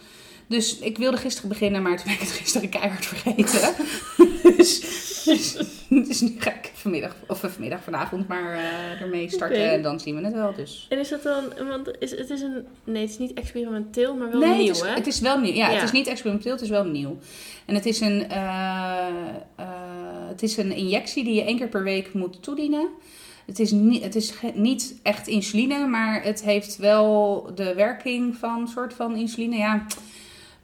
Dus 0.49 0.79
ik 0.79 0.97
wilde 0.97 1.17
gisteren 1.17 1.49
beginnen, 1.49 1.81
maar 1.81 1.95
toen 1.97 2.05
ben 2.05 2.13
ik 2.13 2.19
het 2.19 2.31
gisteren 2.31 2.69
keihard 2.69 3.05
vergeten. 3.05 3.73
dus, 4.57 4.79
dus, 5.25 5.57
dus 5.89 6.21
nu 6.21 6.35
ga 6.37 6.53
ik 6.53 6.71
vanmiddag, 6.73 7.15
of 7.27 7.39
vanmiddag, 7.39 7.83
vanavond 7.83 8.27
maar 8.27 8.53
eh, 8.53 9.01
ermee 9.01 9.29
starten. 9.29 9.71
En 9.71 9.81
dan 9.81 9.99
zien 9.99 10.15
we 10.15 10.25
het 10.25 10.33
wel, 10.33 10.53
dus... 10.53 10.85
En 10.89 10.99
is 10.99 11.09
dat 11.09 11.23
dan... 11.23 11.43
Want 11.67 11.91
is, 11.99 12.11
het 12.11 12.29
is 12.29 12.41
een... 12.41 12.65
Nee, 12.83 13.01
het 13.01 13.11
is 13.11 13.17
niet 13.17 13.33
experimenteel, 13.33 14.15
maar 14.15 14.31
wel 14.31 14.39
nee, 14.39 14.57
nieuw, 14.57 14.67
het 14.67 14.75
is, 14.75 14.81
hè? 14.81 14.93
het 14.93 15.07
is 15.07 15.19
wel 15.19 15.39
nieuw. 15.39 15.53
Ja, 15.53 15.69
Ja. 15.69 15.73
het 15.73 15.83
is 15.83 15.91
niet 15.91 16.07
experimenteel, 16.07 16.51
het 16.51 16.61
is 16.61 16.69
wel 16.69 16.85
nieuw. 16.85 17.17
En 17.65 17.75
het 17.75 17.85
is, 17.85 17.99
een, 17.99 18.29
eh, 18.29 19.07
eh, 19.55 19.67
het 20.27 20.43
is 20.43 20.57
een 20.57 20.71
injectie 20.71 21.23
die 21.23 21.33
je 21.33 21.43
één 21.43 21.57
keer 21.57 21.69
per 21.69 21.83
week 21.83 22.13
moet 22.13 22.43
toedienen. 22.43 22.87
Het 23.45 23.59
is, 23.59 23.71
niet, 23.71 24.03
het 24.03 24.15
is 24.15 24.33
niet 24.53 24.99
echt 25.03 25.27
insuline, 25.27 25.87
maar 25.87 26.23
het 26.23 26.43
heeft 26.43 26.77
wel 26.77 27.51
de 27.55 27.73
werking 27.73 28.37
van 28.37 28.61
een 28.61 28.67
soort 28.67 28.93
van 28.93 29.15
insuline. 29.15 29.55
Ja. 29.55 29.85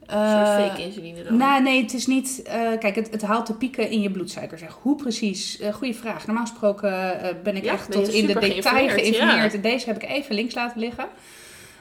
Een 0.08 0.30
soort 0.30 0.60
Eh, 0.60 0.68
fake 0.68 0.82
insuline 0.82 1.24
dan. 1.24 1.38
nou, 1.38 1.62
nee, 1.64 1.82
het 1.82 1.94
is 1.94 2.08
niet. 2.08 2.42
eh, 2.44 2.54
kijk, 2.80 2.96
het, 2.96 3.12
het 3.12 3.22
haalt 3.22 3.48
de 3.48 3.54
pieken 3.54 3.90
in 3.90 4.02
je 4.02 4.12
bloedsuiker. 4.12 4.58
Zeg. 4.58 4.78
Hoe 4.82 4.96
precies? 4.96 5.60
Eh 5.60 5.74
goeie 5.74 5.96
vraag. 5.96 6.26
Normaal 6.28 6.46
gesproken 6.46 6.92
ben 7.44 7.56
ik 7.56 7.64
Ja, 7.64 7.74
echt 7.74 7.90
ben 7.90 8.04
tot 8.04 8.14
in 8.14 8.26
de 8.28 8.34
detail 8.34 8.88
geïnformeerd, 8.90 9.52
ja. 9.54 9.60
Deze 9.60 9.86
heb 9.86 10.04
ik 10.04 10.10
even 10.10 10.36
links 10.36 10.54
laten 10.54 10.80
liggen. 10.80 11.06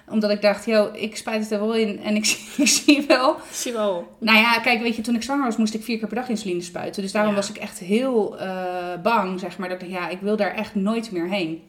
Omdat 0.09 0.31
ik 0.31 0.43
dacht, 0.43 0.67
joh, 0.67 0.97
ik 0.97 1.17
spuit 1.17 1.43
het 1.43 1.51
er 1.51 1.61
wel 1.61 1.75
in 1.75 2.03
en 2.03 2.17
ik, 2.17 2.25
zie- 2.31 2.63
ik 2.65 2.69
zie 2.69 3.05
wel. 3.07 3.37
Zie 3.53 3.73
wel. 3.73 4.17
Nou 4.19 4.39
ja, 4.39 4.59
kijk, 4.61 4.81
weet 4.83 4.97
je, 4.97 5.03
toen 5.03 5.15
ik 5.15 5.23
zwanger 5.23 5.45
was, 5.45 5.57
moest 5.57 5.75
ik 5.75 5.83
vier 5.83 5.99
keer 5.99 6.07
per 6.09 6.17
dag 6.17 6.29
insuline 6.29 6.61
spuiten. 6.63 7.03
Dus 7.03 7.13
daarom 7.13 7.31
Ja. 7.31 7.37
was 7.37 7.51
ik 7.51 7.57
echt 7.57 7.79
heel 7.79 8.37
bang, 9.03 9.41
zeg 9.41 9.59
maar. 9.59 9.69
Dat 9.69 9.83
ik 9.83 9.89
ja, 9.89 10.09
ik 10.09 10.19
wil 10.21 10.37
daar 10.37 10.55
echt 10.55 10.75
nooit 10.75 11.11
meer 11.13 11.29
heen. 11.29 11.63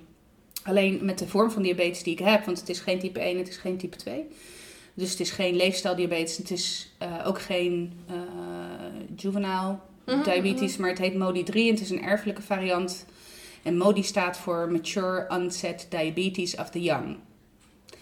Alleen 0.63 0.99
met 1.01 1.19
de 1.19 1.27
vorm 1.27 1.51
van 1.51 1.61
diabetes 1.61 2.03
die 2.03 2.13
ik 2.13 2.25
heb, 2.25 2.45
want 2.45 2.59
het 2.59 2.69
is 2.69 2.79
geen 2.79 2.99
type 2.99 3.19
1, 3.19 3.37
het 3.37 3.47
is 3.47 3.57
geen 3.57 3.77
type 3.77 3.97
2. 3.97 4.25
Dus 4.95 5.11
het 5.11 5.19
is 5.19 5.31
geen 5.31 5.55
leefstijldiabetes, 5.55 6.37
het 6.37 6.51
is 6.51 6.91
eh, 6.97 7.27
ook 7.27 7.41
geen 7.41 7.93
eh 8.07 8.15
juvenile 9.15 9.77
Mhm, 10.05 10.23
diabetes, 10.23 10.77
maar 10.77 10.89
het 10.89 10.99
heet 10.99 11.13
MODI-3 11.13 11.53
en 11.53 11.67
het 11.67 11.81
is 11.81 11.89
een 11.89 12.03
erfelijke 12.03 12.41
variant. 12.41 13.05
En 13.63 13.77
MODI 13.77 14.03
staat 14.03 14.37
voor 14.37 14.71
Mature 14.71 15.25
Onset 15.29 15.87
Diabetes 15.89 16.55
of 16.55 16.69
the 16.69 16.81
Young. 16.81 17.17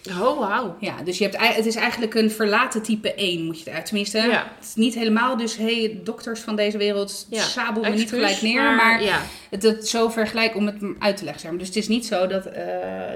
Oh, 0.10 0.40
wauw. 0.40 0.76
Ja, 0.80 1.04
dus 1.04 1.18
je 1.18 1.24
hebt, 1.24 1.56
het 1.56 1.66
is 1.66 1.76
eigenlijk 1.76 2.14
een 2.14 2.32
verlaten 2.32 2.82
type 2.82 3.14
1, 3.14 3.46
moet 3.46 3.60
je 3.60 3.64
het 3.66 3.74
uit. 3.74 3.86
Tenminste, 3.86 4.18
Ja. 4.18 4.52
het 4.58 4.66
is 4.66 4.76
niet 4.76 4.94
helemaal. 4.94 5.38
Dus 5.38 5.58
hey, 5.58 6.00
dokters 6.04 6.40
van 6.40 6.56
deze 6.56 6.78
wereld, 6.78 7.28
Ja, 7.30 7.42
sabel 7.44 7.82
me 7.84 7.90
niet 7.90 8.10
gelijk 8.10 8.42
neer. 8.42 8.76
Maar, 8.76 9.04
ja. 9.04 9.22
het, 9.50 9.64
het 9.64 9.88
zo 9.88 10.10
vergelijk 10.10 10.56
om 10.56 10.66
het 10.66 10.76
uit 11.00 11.18
te 11.18 11.24
leggen. 11.24 11.42
zeg 11.42 11.50
maar. 11.50 11.60
Dus 11.60 11.68
het 11.68 11.78
is 11.78 11.88
niet 11.88 12.06
zo 12.06 12.28
dat, 12.28 12.46
eh, 12.46 12.66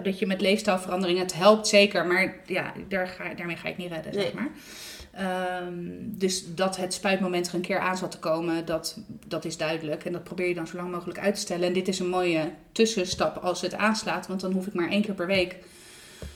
dat 0.03 0.19
je 0.19 0.25
met 0.27 0.41
leefstijlveranderingen, 0.41 1.21
het 1.21 1.33
helpt 1.33 1.67
zeker. 1.67 2.05
Maar 2.05 2.35
ja, 2.45 2.73
daar 2.89 3.07
ga, 3.07 3.33
daarmee 3.33 3.55
ga 3.55 3.67
het 3.67 3.77
niet 3.77 3.91
redden, 3.91 4.13
zeg 4.13 4.33
maar. 4.33 4.49
Ehm, 5.13 5.73
dus 6.01 6.43
dat 6.55 6.77
het 6.77 6.93
spuitmoment 6.93 7.47
er 7.47 7.53
een 7.55 7.61
keer 7.61 7.79
aan 7.79 7.97
zat 7.97 8.11
te 8.11 8.19
komen, 8.19 8.65
dat, 8.65 8.97
dat 9.27 9.45
is 9.45 9.57
duidelijk. 9.57 10.05
En 10.05 10.11
dat 10.11 10.23
probeer 10.23 10.47
je 10.47 10.53
dan 10.53 10.67
zo 10.67 10.77
lang 10.77 10.91
mogelijk 10.91 11.19
uit 11.19 11.35
te 11.35 11.41
stellen. 11.41 11.67
En 11.67 11.73
dit 11.73 11.87
is 11.87 11.99
een 11.99 12.09
mooie 12.09 12.51
tussenstap 12.71 13.37
als 13.37 13.61
het 13.61 13.75
aanslaat. 13.75 14.27
Want 14.27 14.39
dan 14.41 14.51
hoef 14.51 14.67
ik 14.67 14.73
maar 14.73 14.89
één 14.89 15.01
keer 15.01 15.13
per 15.13 15.27
week 15.27 15.55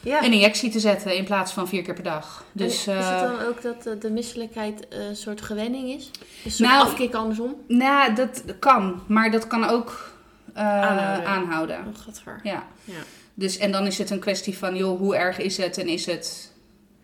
ja. 0.03 0.23
een 0.23 0.33
injectie 0.33 0.69
te 0.71 0.79
zetten 0.79 1.15
in 1.15 1.23
plaats 1.25 1.51
van 1.51 1.67
vier 1.67 1.81
keer 1.83 1.93
per 1.93 2.03
dag. 2.03 2.39
En 2.39 2.45
Dus 2.53 2.73
is 2.73 2.87
eh, 2.87 3.09
het 3.09 3.19
dan 3.37 3.47
ook 3.47 3.61
dat 3.61 3.85
eh, 3.85 3.93
de 3.99 4.09
misselijkheid 4.11 4.87
eh, 4.87 5.05
een 5.07 5.15
soort 5.15 5.41
gewenning 5.41 5.89
is? 5.89 6.11
Een 6.45 6.51
soort 6.51 6.69
Nou, 6.69 6.83
afkick 6.85 7.13
andersom? 7.13 7.55
nou, 7.67 8.13
dat 8.15 8.43
kan. 8.59 9.01
Maar 9.07 9.31
dat 9.31 9.47
kan 9.47 9.63
ook 9.69 10.11
eh, 10.53 10.63
Aanhouden. 10.81 11.25
aanhouden. 11.25 11.77
Oh. 11.77 12.33
Ja. 12.43 12.67
Ja. 12.83 12.93
Dus, 13.33 13.57
en 13.57 13.71
dan 13.71 13.85
is 13.85 13.97
het 13.97 14.09
een 14.09 14.19
kwestie 14.19 14.57
van, 14.57 14.75
joh, 14.75 14.99
hoe 14.99 15.15
erg 15.15 15.37
is 15.39 15.57
het 15.57 15.77
en 15.77 15.87
is 15.87 16.05
het 16.05 16.51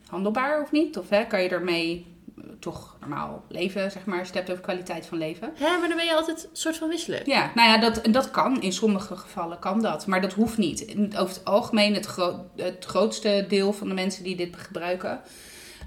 handelbaar 0.08 0.62
of 0.62 0.72
niet? 0.72 0.98
Of 0.98 1.10
hè, 1.10 1.26
kan 1.26 1.42
je 1.42 1.50
ermee 1.50 2.06
eh, 2.06 2.17
toch 2.60 2.98
normaal 3.00 3.44
leven, 3.50 3.92
zeg 3.92 4.06
maar, 4.06 4.20
als 4.20 4.28
je 4.28 4.34
het 4.34 4.48
hebt 4.48 4.52
over 4.52 4.64
kwaliteit 4.72 5.06
van 5.06 5.18
leven? 5.18 5.52
Hè, 5.56 5.78
maar 5.80 5.88
dan 5.88 5.98
ben 5.98 6.06
je 6.06 6.16
altijd 6.16 6.44
een 6.44 6.50
soort 6.58 6.78
van 6.78 6.88
misselijk. 6.88 7.26
Ja, 7.26 7.52
nou 7.56 7.70
ja, 7.70 7.78
dat, 7.78 7.98
en 8.02 8.12
dat 8.12 8.32
kan. 8.32 8.62
In 8.62 8.74
sommige 8.74 9.16
gevallen 9.16 9.60
kan 9.60 9.82
dat. 9.82 10.08
Maar 10.08 10.22
dat 10.22 10.34
hoeft 10.34 10.58
niet. 10.58 10.96
Over 10.98 11.36
het 11.36 11.46
algemeen, 11.46 11.94
het, 11.94 12.06
gro- 12.06 12.50
het 12.56 12.86
grootste 12.86 13.46
deel 13.50 13.74
van 13.74 13.88
de 13.88 13.94
mensen 13.94 14.24
die 14.24 14.36
dit 14.36 14.56
gebruiken... 14.56 15.20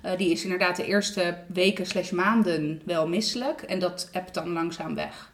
eh, 0.03 0.17
die 0.17 0.31
is 0.31 0.43
inderdaad 0.43 0.77
de 0.77 0.85
eerste 0.87 1.37
weken 1.47 1.87
slash 1.87 2.11
maanden 2.11 2.83
wel 2.85 3.09
misselijk. 3.09 3.63
En 3.63 3.79
dat 3.79 4.09
hebt 4.13 4.35
dan 4.35 4.53
langzaam 4.53 4.95
weg. 4.95 5.31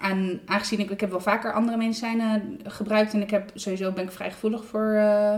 en 0.00 0.40
aangezien 0.46 0.78
ik, 0.80 0.90
ik 0.90 1.00
heb 1.00 1.10
wel 1.10 1.20
vaker 1.20 1.52
andere 1.52 1.76
medicijnen 1.76 2.60
gebruikt... 2.64 3.12
en 3.12 3.22
ik 3.22 3.30
heb 3.30 3.50
sowieso 3.54 3.92
ben 3.92 4.04
ik 4.04 4.12
vrij 4.12 4.30
gevoelig 4.32 4.64
voor... 4.64 4.92
eh, 4.92 5.34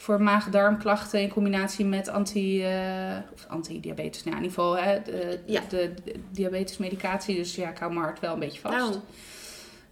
voor 0.00 0.22
maag-darmklachten 0.22 1.20
in 1.20 1.28
combinatie 1.28 1.84
met 1.84 2.08
anti, 2.08 2.64
eh, 2.64 3.16
of 3.34 3.46
anti-diabetes. 3.48 4.24
Nou, 4.24 4.36
in 4.36 4.42
ieder 4.42 4.58
geval 4.58 4.76
hè, 4.78 5.02
de, 5.02 5.38
Ja. 5.46 5.60
de, 5.68 5.94
de 6.04 6.14
diabetesmedicatie. 6.30 7.36
Dus 7.36 7.54
ja, 7.54 7.68
ik 7.70 7.78
hou 7.78 7.92
mijn 7.92 8.04
hart 8.04 8.20
wel 8.20 8.32
een 8.32 8.38
beetje 8.38 8.60
vast. 8.60 8.76
Nou, 8.76 8.94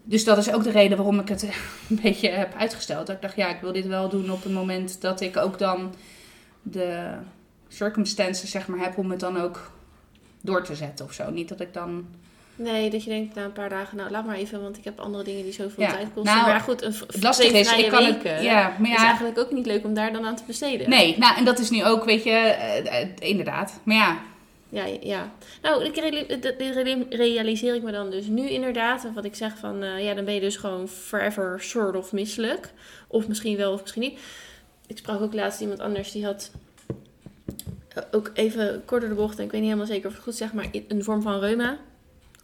Dus 0.03 0.25
dat 0.25 0.38
is 0.38 0.53
ook 0.53 0.62
de 0.62 0.71
reden 0.71 0.97
waarom 0.97 1.21
ik 1.21 1.29
het 1.29 1.43
een 1.91 1.99
beetje 2.03 2.29
heb 2.29 2.55
uitgesteld. 2.55 3.07
Dat 3.07 3.17
ik 3.17 3.23
dacht, 3.23 3.37
ja, 3.37 3.49
ik 3.49 3.61
wil 3.61 3.73
dit 3.73 3.87
wel 3.87 4.09
doen 4.09 4.31
op 4.31 4.43
het 4.43 4.53
moment 4.53 5.00
dat 5.00 5.21
ik 5.21 5.37
ook 5.37 5.59
dan 5.59 5.95
de 6.62 7.11
circumstances 7.69 8.50
zeg 8.50 8.69
maar 8.69 8.79
heb 8.81 8.99
om 8.99 9.11
het 9.11 9.21
dan 9.21 9.37
ook 9.41 9.71
door 10.41 10.62
te 10.65 10.75
zetten 10.75 11.05
of 11.05 11.12
zo. 11.12 11.31
Niet 11.31 11.49
dat 11.49 11.61
ik 11.61 11.73
dan 11.73 12.07
Nee, 12.59 12.91
dat 12.91 13.05
je 13.05 13.11
denkt 13.11 13.35
na 13.35 13.45
een 13.45 13.53
paar 13.53 13.69
dagen, 13.69 13.97
nou 13.97 14.11
laat 14.11 14.27
maar 14.27 14.37
even, 14.37 14.62
want 14.62 14.77
ik 14.77 14.85
heb 14.85 15.00
andere 15.00 15.25
dingen 15.25 15.43
die 15.43 15.53
zoveel 15.53 15.83
Ja. 15.83 15.91
tijd 15.91 16.09
kosten. 16.15 16.35
Nou, 16.35 16.47
maar 16.47 16.61
goed, 16.61 16.83
een 16.83 16.95
Het 17.21 17.33
twee 17.33 17.53
is, 17.53 17.73
ik 17.73 17.88
kan 17.88 18.05
het... 18.05 18.23
Ja, 18.43 18.77
maar 18.79 18.91
is 18.91 18.97
ja... 18.97 19.07
eigenlijk 19.07 19.38
ook 19.38 19.50
niet 19.50 19.67
leuk 19.67 19.85
om 19.85 19.95
daar 19.95 20.12
dan 20.12 20.27
aan 20.27 20.37
te 20.37 20.43
besteden. 20.47 20.91
Nee, 20.91 21.19
nou, 21.19 21.37
en 21.37 21.45
dat 21.45 21.59
is 21.59 21.71
nu 21.71 21.85
ook, 21.85 22.05
weet 22.05 22.25
je, 22.25 22.31
eh, 22.31 23.00
eh, 23.00 23.09
inderdaad. 23.19 23.81
Maar 23.83 23.97
ja, 23.97 24.19
Ja, 24.69 24.85
ja. 25.00 25.33
Nou, 25.62 25.85
ik 25.85 25.97
realiseer 27.11 27.75
ik 27.75 27.83
me 27.83 27.93
dan 27.93 28.11
dus 28.11 28.27
nu 28.27 28.49
inderdaad. 28.49 29.07
Wat 29.15 29.25
ik 29.25 29.35
zeg 29.35 29.57
van, 29.59 29.83
eh, 29.83 30.05
ja, 30.05 30.15
dan 30.15 30.25
ben 30.25 30.35
je 30.35 30.41
dus 30.41 30.57
gewoon 30.57 30.88
forever 30.88 31.61
soort 31.62 31.97
of 31.97 32.12
misselijk. 32.12 32.73
Of 33.07 33.29
misschien 33.29 33.57
wel, 33.57 33.73
of 33.73 33.81
misschien 33.81 34.03
niet. 34.03 34.19
Ik 34.87 34.99
sprak 34.99 35.21
ook 35.21 35.35
laatst 35.35 35.61
iemand 35.61 35.81
anders, 35.81 36.12
die 36.12 36.25
had 36.25 36.50
ook 38.11 38.31
even 38.35 38.83
kort 38.85 39.00
door 39.00 39.11
de 39.11 39.17
bocht. 39.17 39.38
En 39.38 39.45
ik 39.45 39.50
weet 39.50 39.61
niet 39.61 39.71
helemaal 39.71 39.93
zeker 39.93 40.07
of 40.07 40.11
ik 40.11 40.17
het 40.17 40.29
goed 40.29 40.37
zeg, 40.37 40.53
maar 40.53 40.67
een 40.88 41.05
vorm 41.05 41.23
van 41.23 41.41
reuma. 41.41 41.79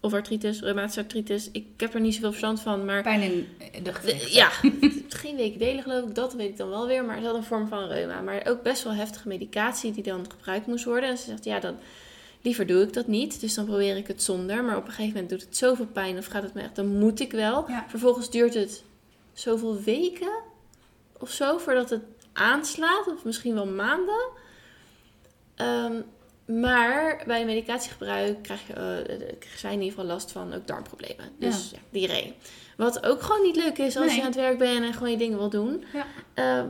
Of 0.05 0.13
artritis, 0.13 0.61
reumatische 0.61 1.01
artritis. 1.01 1.51
Ik 1.51 1.67
heb 1.77 1.95
er 1.95 2.01
niet 2.01 2.15
zoveel 2.15 2.31
verstand 2.31 2.61
van, 2.61 2.85
maar... 2.85 3.03
pijn 3.03 3.23
in 3.23 3.83
de 3.83 3.93
gewrichten. 3.93 4.33
ja, 4.33 4.51
geen 5.23 5.37
weekdelen 5.37 5.83
geloof 5.83 6.09
ik, 6.09 6.15
dat 6.15 6.35
weet 6.35 6.49
ik 6.49 6.57
dan 6.57 6.69
wel 6.69 6.87
weer. 6.87 7.05
Maar 7.05 7.21
ze 7.21 7.27
had 7.27 7.35
een 7.35 7.45
vorm 7.45 7.69
van 7.69 7.87
reuma. 7.87 8.21
Maar 8.21 8.47
ook 8.47 8.63
best 8.63 8.83
wel 8.83 8.93
heftige 8.93 9.29
medicatie 9.29 9.93
die 9.93 10.03
dan 10.03 10.31
gebruikt 10.31 10.67
moest 10.67 10.85
worden. 10.85 11.09
En 11.09 11.19
ze 11.19 11.25
zegt, 11.25 11.45
ja, 11.45 11.61
dan 11.61 11.77
liever 12.43 12.67
doe 12.67 12.83
ik 12.83 12.93
dat 12.93 13.07
niet. 13.07 13.41
Dus 13.41 13.55
dan 13.55 13.65
probeer 13.65 13.97
ik 13.97 14.07
het 14.07 14.23
zonder. 14.23 14.65
Maar 14.65 14.77
op 14.77 14.87
een 14.87 14.93
gegeven 14.93 15.13
moment 15.13 15.31
doet 15.31 15.41
het 15.41 15.57
zoveel 15.57 15.87
pijn 15.87 16.19
of 16.19 16.27
gaat 16.27 16.43
het 16.43 16.55
me 16.55 16.63
echt, 16.63 16.77
dan 16.77 16.99
moet 16.99 17.21
ik 17.21 17.33
wel. 17.33 17.65
Ja. 17.69 17.85
Vervolgens 17.89 18.31
duurt 18.31 18.55
het 18.55 18.83
zoveel 19.33 19.81
weken 19.81 20.33
of 21.19 21.31
zo 21.31 21.59
voordat 21.59 21.91
het 21.91 22.03
aanslaat. 22.33 23.07
Of 23.07 23.25
misschien 23.25 23.55
wel 23.55 23.67
maanden. 23.67 24.29
Ehm, 25.55 26.01
maar 26.47 27.23
bij 27.27 27.45
medicatiegebruik 27.45 28.43
krijg 28.43 28.67
je, 28.67 28.73
eh, 28.73 29.05
krijgen 29.39 29.59
zij 29.59 29.73
in 29.73 29.81
ieder 29.83 29.95
geval 29.99 30.13
last 30.15 30.33
van 30.33 30.55
ook 30.55 30.67
darmproblemen. 30.67 31.25
Dus 31.39 31.71
ja, 31.73 31.79
diarree. 31.91 32.35
Wat 32.77 33.07
ook 33.07 33.23
gewoon 33.23 33.43
niet 33.43 33.57
leuk 33.57 33.79
is 33.79 33.97
als 33.97 34.07
Nee. 34.07 34.15
je 34.15 34.21
aan 34.21 34.27
het 34.27 34.37
werk 34.37 34.59
bent 34.59 34.85
en 34.85 34.93
gewoon 34.93 35.11
je 35.11 35.17
dingen 35.17 35.39
wil 35.39 35.49
doen. 35.51 35.85
Ja. 35.93 36.07
Ehm, 36.35 36.67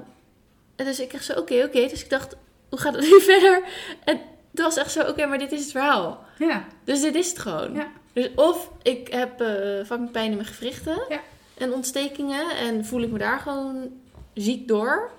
en 0.76 0.84
dus 0.84 1.00
ik 1.00 1.12
echt 1.12 1.24
zo, 1.24 1.32
oké, 1.38 1.62
oké. 1.64 1.88
Dus 1.88 2.02
ik 2.04 2.10
dacht, 2.10 2.36
hoe 2.68 2.78
gaat 2.78 2.94
het 2.94 3.04
nu 3.04 3.20
verder? 3.32 3.62
En 4.04 4.20
het 4.50 4.60
was 4.60 4.76
echt 4.76 4.92
zo, 4.92 5.00
oké, 5.08 5.26
maar 5.26 5.38
dit 5.38 5.52
is 5.52 5.60
het 5.62 5.70
verhaal. 5.70 6.24
Ja, 6.38 6.64
Dus 6.84 7.00
dit 7.00 7.14
is 7.14 7.28
het 7.28 7.38
gewoon. 7.38 7.74
Ja. 7.74 7.88
Dus 8.12 8.28
of 8.34 8.70
ik 8.82 9.08
heb 9.12 9.40
eh 9.40 9.84
fucking 9.84 10.10
pijn 10.10 10.30
in 10.30 10.36
mijn 10.36 10.48
gewrichten 10.48 10.98
Ja. 11.08 11.20
en 11.58 11.72
ontstekingen 11.72 12.56
en 12.56 12.84
voel 12.84 13.02
ik 13.02 13.10
me 13.10 13.18
daar 13.18 13.38
gewoon 13.38 13.88
ziek 14.34 14.68
door. 14.68 15.10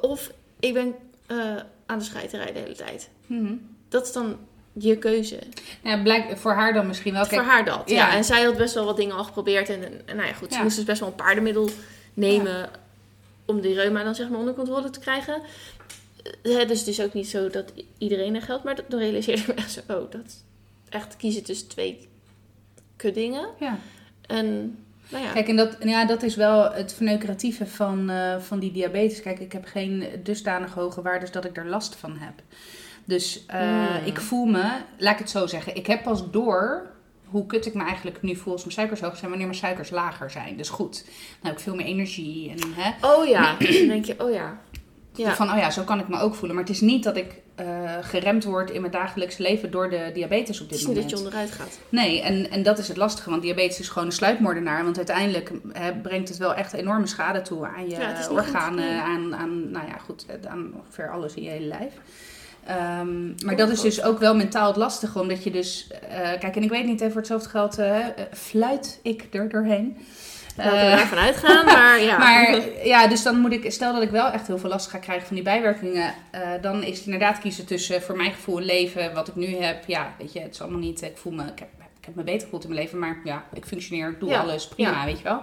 Of 0.00 0.30
ik 0.60 0.74
ben 0.74 0.94
eh, 1.26 1.56
aan 1.86 1.98
de 1.98 2.04
scheiterij 2.04 2.52
de 2.52 2.58
hele 2.58 2.74
tijd. 2.74 3.10
Mhm. 3.26 3.54
Dat 3.90 4.06
is 4.06 4.12
dan 4.12 4.36
je 4.72 4.98
keuze. 4.98 5.38
ja 5.82 6.02
blijk, 6.02 6.38
voor 6.38 6.52
haar 6.52 6.72
dan 6.72 6.86
misschien 6.86 7.12
wel. 7.12 7.26
Kijk, 7.26 7.42
Voor 7.42 7.50
haar 7.50 7.64
dat. 7.64 7.82
Ja. 7.90 7.96
ja. 7.96 8.16
En 8.16 8.24
zij 8.24 8.42
had 8.42 8.56
best 8.56 8.74
wel 8.74 8.84
wat 8.84 8.96
dingen 8.96 9.16
al 9.16 9.24
geprobeerd. 9.24 9.68
En, 9.68 9.84
en, 9.84 10.02
en 10.06 10.16
nou 10.16 10.28
ja, 10.28 10.34
goed, 10.34 10.52
ze 10.52 10.62
moest 10.62 10.76
dus 10.76 10.84
best 10.84 11.00
wel 11.00 11.08
een 11.08 11.14
paardenmiddel 11.14 11.70
nemen 12.14 12.70
om 13.44 13.60
die 13.60 13.74
reuma 13.74 14.04
dan 14.04 14.14
zeg 14.14 14.28
maar 14.28 14.38
onder 14.38 14.54
controle 14.54 14.90
te 14.90 15.00
krijgen. 15.00 15.42
Eh, 16.42 16.56
Het 16.56 16.70
is 16.70 16.84
dus 16.84 17.00
ook 17.02 17.12
niet 17.12 17.28
zo 17.28 17.48
dat 17.48 17.72
iedereen 17.98 18.34
er 18.34 18.42
geldt. 18.42 18.64
Maar 18.64 18.78
dan 18.88 18.98
realiseerde 19.00 19.40
ik 19.40 19.46
me 19.54 19.54
echt 19.54 19.72
zo, 19.72 19.80
oh, 19.88 20.10
dat 20.10 20.44
echt 20.88 21.16
kiezen 21.16 21.44
tussen 21.44 21.68
twee 21.68 22.08
kuddingen. 22.96 23.48
ja. 23.58 23.78
En 24.26 24.78
nou 25.08 25.24
ja, 25.24 25.32
Kijk, 25.32 25.48
en 25.48 25.56
dat, 25.56 25.76
ja, 25.80 26.04
dat 26.06 26.22
is 26.22 26.34
wel 26.36 26.72
het 26.72 26.92
verneukeratieve 26.92 27.66
van, 27.66 28.10
eh, 28.10 28.38
van 28.38 28.58
die 28.58 28.72
diabetes. 28.72 29.22
Kijk, 29.22 29.38
ik 29.38 29.52
heb 29.52 29.64
geen 29.64 30.04
dusdanig 30.22 30.74
hoge 30.74 31.02
waardes 31.02 31.30
dat 31.30 31.44
ik 31.44 31.56
er 31.56 31.66
last 31.66 31.94
van 31.94 32.16
heb. 32.18 32.42
Dus 33.10 33.44
eh, 33.46 33.60
Hmm. 33.60 34.04
ik 34.04 34.20
voel 34.20 34.44
me, 34.44 34.70
laat 34.98 35.12
ik 35.12 35.18
het 35.18 35.30
zo 35.30 35.46
zeggen, 35.46 35.76
ik 35.76 35.86
heb 35.86 36.02
pas 36.02 36.30
door 36.30 36.90
hoe 37.24 37.46
kut 37.46 37.66
ik 37.66 37.74
me 37.74 37.82
eigenlijk 37.84 38.22
nu 38.22 38.36
voel 38.36 38.52
als 38.52 38.62
mijn 38.62 38.74
suikers 38.74 39.00
hoog 39.00 39.16
zijn, 39.16 39.28
wanneer 39.30 39.46
mijn 39.48 39.58
suikers 39.58 39.90
lager 39.90 40.30
zijn. 40.30 40.56
Dus 40.56 40.68
goed, 40.68 41.04
dan 41.04 41.50
heb 41.50 41.52
ik 41.52 41.58
veel 41.58 41.74
meer 41.74 41.86
energie. 41.86 42.50
En, 42.50 42.58
hè, 42.76 43.06
oh 43.06 43.26
ja, 43.26 43.56
dan 43.58 43.86
denk 43.86 44.04
je, 44.04 44.14
oh 44.18 44.32
ja. 44.32 44.60
Ja, 45.14 45.34
Van, 45.34 45.50
oh 45.50 45.58
ja, 45.58 45.70
zo 45.70 45.82
kan 45.82 45.98
ik 46.00 46.08
me 46.08 46.20
ook 46.20 46.34
voelen. 46.34 46.56
Maar 46.56 46.64
het 46.64 46.74
is 46.74 46.80
niet 46.80 47.04
dat 47.04 47.16
ik 47.16 47.34
eh, 47.54 47.66
geremd 48.00 48.44
word 48.44 48.70
in 48.70 48.80
mijn 48.80 48.92
dagelijks 48.92 49.36
leven 49.36 49.70
door 49.70 49.90
de 49.90 50.10
diabetes 50.14 50.60
op 50.60 50.68
het 50.68 50.68
dit 50.70 50.78
is 50.78 50.86
niet 50.86 50.94
moment. 50.94 51.10
dat 51.10 51.18
je 51.20 51.24
onderuit 51.24 51.50
gaat. 51.50 51.78
Nee, 51.88 52.22
en, 52.22 52.50
en 52.50 52.62
dat 52.62 52.78
is 52.78 52.88
het 52.88 52.96
lastige, 52.96 53.30
want 53.30 53.42
diabetes 53.42 53.80
is 53.80 53.88
gewoon 53.88 54.08
een 54.08 54.14
sluipmoordenaar. 54.14 54.84
Want 54.84 54.96
uiteindelijk 54.96 55.52
hè, 55.72 55.92
brengt 55.92 56.28
het 56.28 56.38
wel 56.38 56.54
echt 56.54 56.72
enorme 56.72 57.06
schade 57.06 57.42
toe 57.42 57.66
aan 57.66 57.88
je 57.88 57.96
Ja, 57.96 58.12
het 58.12 58.28
organen, 58.30 59.02
aan, 59.02 59.34
aan, 59.34 59.70
nou 59.70 59.86
ja, 59.86 59.98
goed, 59.98 60.26
aan 60.48 60.72
ongeveer 60.74 61.10
alles 61.10 61.34
in 61.34 61.42
je 61.42 61.50
hele 61.50 61.66
lijf. 61.66 61.92
Ehm, 62.66 63.44
maar 63.44 63.56
dat 63.56 63.70
is 63.70 63.80
dus 63.80 64.02
ook 64.02 64.18
wel 64.18 64.34
mentaal 64.34 64.66
het 64.66 64.76
lastige, 64.76 65.20
omdat 65.20 65.44
je 65.44 65.50
dus, 65.50 65.90
eh, 66.08 66.18
kijk, 66.38 66.56
en 66.56 66.62
ik 66.62 66.70
weet 66.70 66.84
niet, 66.84 67.00
hè, 67.00 67.06
voor 67.06 67.16
hetzelfde 67.16 67.48
geld 67.48 67.78
eh, 67.78 67.98
eh, 67.98 68.06
fluit 68.32 69.00
ik 69.02 69.26
er 69.30 69.48
doorheen. 69.48 69.96
Laten 70.56 70.90
we 70.90 70.96
daarvan 70.96 71.18
uitgaan, 71.18 71.64
maar 71.64 72.00
ja. 72.00 72.18
maar 72.24 72.58
ja, 72.84 73.06
dus 73.06 73.22
dan 73.22 73.38
moet 73.38 73.52
ik, 73.52 73.72
stel 73.72 73.92
dat 73.92 74.02
ik 74.02 74.10
wel 74.10 74.30
echt 74.30 74.46
heel 74.46 74.58
veel 74.58 74.68
last 74.68 74.88
ga 74.88 74.98
krijgen 74.98 75.26
van 75.26 75.36
die 75.36 75.44
bijwerkingen, 75.44 76.14
dan 76.60 76.82
is 76.82 76.96
het 76.96 77.04
inderdaad 77.04 77.38
kiezen 77.38 77.66
tussen 77.66 78.02
voor 78.02 78.16
mijn 78.16 78.32
gevoel 78.32 78.56
een 78.56 78.64
leven 78.64 79.14
wat 79.14 79.28
ik 79.28 79.34
nu 79.34 79.56
heb. 79.56 79.84
Ja, 79.86 80.14
weet 80.18 80.32
je, 80.32 80.40
het 80.40 80.54
is 80.54 80.60
allemaal 80.60 80.80
niet, 80.80 81.02
ik 81.02 81.16
voel 81.16 81.32
me, 81.32 81.42
ik 81.42 81.58
heb, 81.58 81.68
ik 81.98 82.04
heb 82.04 82.14
me 82.14 82.22
beter 82.22 82.42
gevoeld 82.42 82.62
in 82.62 82.68
mijn 82.68 82.82
leven, 82.82 82.98
maar 82.98 83.20
ja, 83.24 83.44
ik 83.52 83.64
functioneer, 83.64 84.08
ik 84.08 84.20
doe 84.20 84.28
Ja, 84.28 84.40
alles 84.40 84.68
prima, 84.68 84.90
ja. 84.90 85.04
weet 85.04 85.18
je 85.18 85.24
wel. 85.24 85.42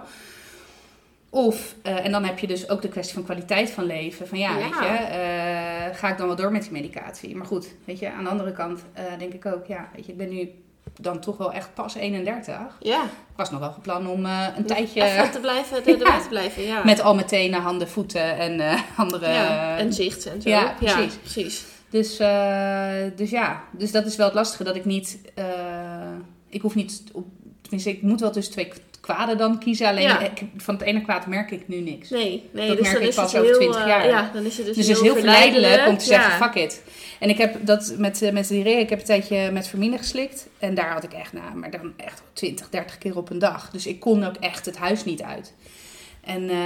Of, 1.30 1.74
eh, 1.82 2.04
en 2.04 2.12
dan 2.12 2.24
heb 2.24 2.38
je 2.38 2.46
dus 2.46 2.68
ook 2.68 2.82
de 2.82 2.88
kwestie 2.88 3.14
van 3.14 3.24
kwaliteit 3.24 3.70
van 3.70 3.84
leven. 3.84 4.28
Van 4.28 4.38
ja, 4.38 4.58
Ja. 4.58 4.64
weet 4.64 4.78
je, 4.78 4.86
eh, 4.86 5.96
ga 5.98 6.08
ik 6.08 6.18
dan 6.18 6.26
wel 6.26 6.36
door 6.36 6.52
met 6.52 6.62
die 6.62 6.72
medicatie? 6.72 7.36
Maar 7.36 7.46
goed, 7.46 7.66
weet 7.84 7.98
je, 7.98 8.10
aan 8.12 8.24
de 8.24 8.30
andere 8.30 8.52
kant 8.52 8.80
eh, 8.92 9.04
denk 9.18 9.32
ik 9.32 9.46
ook, 9.46 9.66
ja, 9.66 9.88
weet 9.94 10.06
je, 10.06 10.12
ik 10.12 10.18
ben 10.18 10.28
nu 10.28 10.50
dan 11.00 11.20
toch 11.20 11.36
wel 11.36 11.52
echt 11.52 11.74
pas 11.74 11.94
31. 11.94 12.76
ja, 12.80 13.02
Ik 13.04 13.36
was 13.36 13.50
nog 13.50 13.60
wel 13.60 13.74
plan 13.82 14.06
om 14.08 14.24
een 14.24 14.64
tijdje... 14.66 15.02
even 15.02 15.30
te 15.30 15.40
blijven, 15.40 15.84
de, 15.84 15.96
te 16.22 16.26
blijven, 16.28 16.62
ja. 16.62 16.84
Met 16.84 17.00
al 17.00 17.14
mijn 17.14 17.26
tenen, 17.26 17.60
handen, 17.60 17.88
voeten 17.88 18.38
en 18.38 18.78
andere. 18.96 19.28
ja, 19.28 19.76
en 19.76 19.92
zicht 19.92 20.26
en 20.26 20.42
zo. 20.42 20.48
ja, 20.48 20.74
precies. 20.78 21.14
precies. 21.16 21.64
Dus, 21.90 22.16
dus 23.16 23.30
ja, 23.30 23.62
dus 23.70 23.90
dat 23.90 24.06
is 24.06 24.16
wel 24.16 24.26
het 24.26 24.34
lastige 24.34 24.64
dat 24.64 24.76
ik 24.76 24.84
niet. 24.84 25.18
ik 26.48 26.60
hoef 26.60 26.74
niet. 26.74 27.02
Op, 27.12 27.26
tenminste, 27.60 27.90
ik 27.90 28.02
moet 28.02 28.20
wel 28.20 28.30
tussen 28.30 28.52
twee 28.52 28.72
kwaden 29.14 29.38
dan 29.38 29.58
kiezen. 29.58 29.86
Alleen 29.86 30.02
Ja. 30.02 30.20
van 30.56 30.74
het 30.74 30.82
ene 30.82 31.02
kwaad 31.02 31.26
merk 31.26 31.50
ik 31.50 31.68
nu 31.68 31.80
niks. 31.80 32.10
Nee, 32.10 32.48
nee 32.52 32.68
Dat 32.68 32.76
dus 32.76 32.92
merk 32.92 33.04
ik 33.04 33.14
pas 33.14 33.34
over 33.34 33.48
heel, 33.48 33.58
20 33.58 33.80
eh, 33.80 33.86
jaar. 33.86 34.06
ja, 34.06 34.30
dan 34.32 34.44
is 34.44 34.56
het 34.56 34.66
dus, 34.66 34.76
Dus 34.76 34.86
het 34.86 34.96
is 34.96 35.02
heel 35.02 35.14
verleidelijk 35.14 35.86
om 35.86 35.98
te 35.98 36.04
zeggen: 36.04 36.30
ja. 36.30 36.36
fuck 36.36 36.54
it. 36.54 36.82
En 37.18 37.28
ik 37.28 37.38
heb 37.38 37.56
dat 37.66 37.94
met, 37.98 38.22
eh, 38.22 38.32
met 38.32 38.48
diarree, 38.48 38.78
ik 38.80 38.90
heb 38.90 38.98
een 38.98 39.04
tijdje 39.04 39.50
met 39.50 39.68
vermine 39.68 39.98
geslikt. 39.98 40.48
En 40.58 40.74
daar 40.74 40.92
had 40.92 41.04
ik 41.04 41.12
echt, 41.12 41.32
nou, 41.32 41.54
maar 41.54 41.70
dan 41.70 41.92
echt 41.96 42.22
20, 42.32 42.68
30 42.70 42.98
keer 42.98 43.16
op 43.16 43.30
een 43.30 43.38
dag. 43.38 43.70
Dus 43.70 43.86
ik 43.86 44.00
kon 44.00 44.24
ook 44.24 44.36
echt 44.36 44.66
het 44.66 44.76
huis 44.76 45.04
niet 45.04 45.22
uit. 45.22 45.54
En 46.20 46.50
eh, 46.50 46.56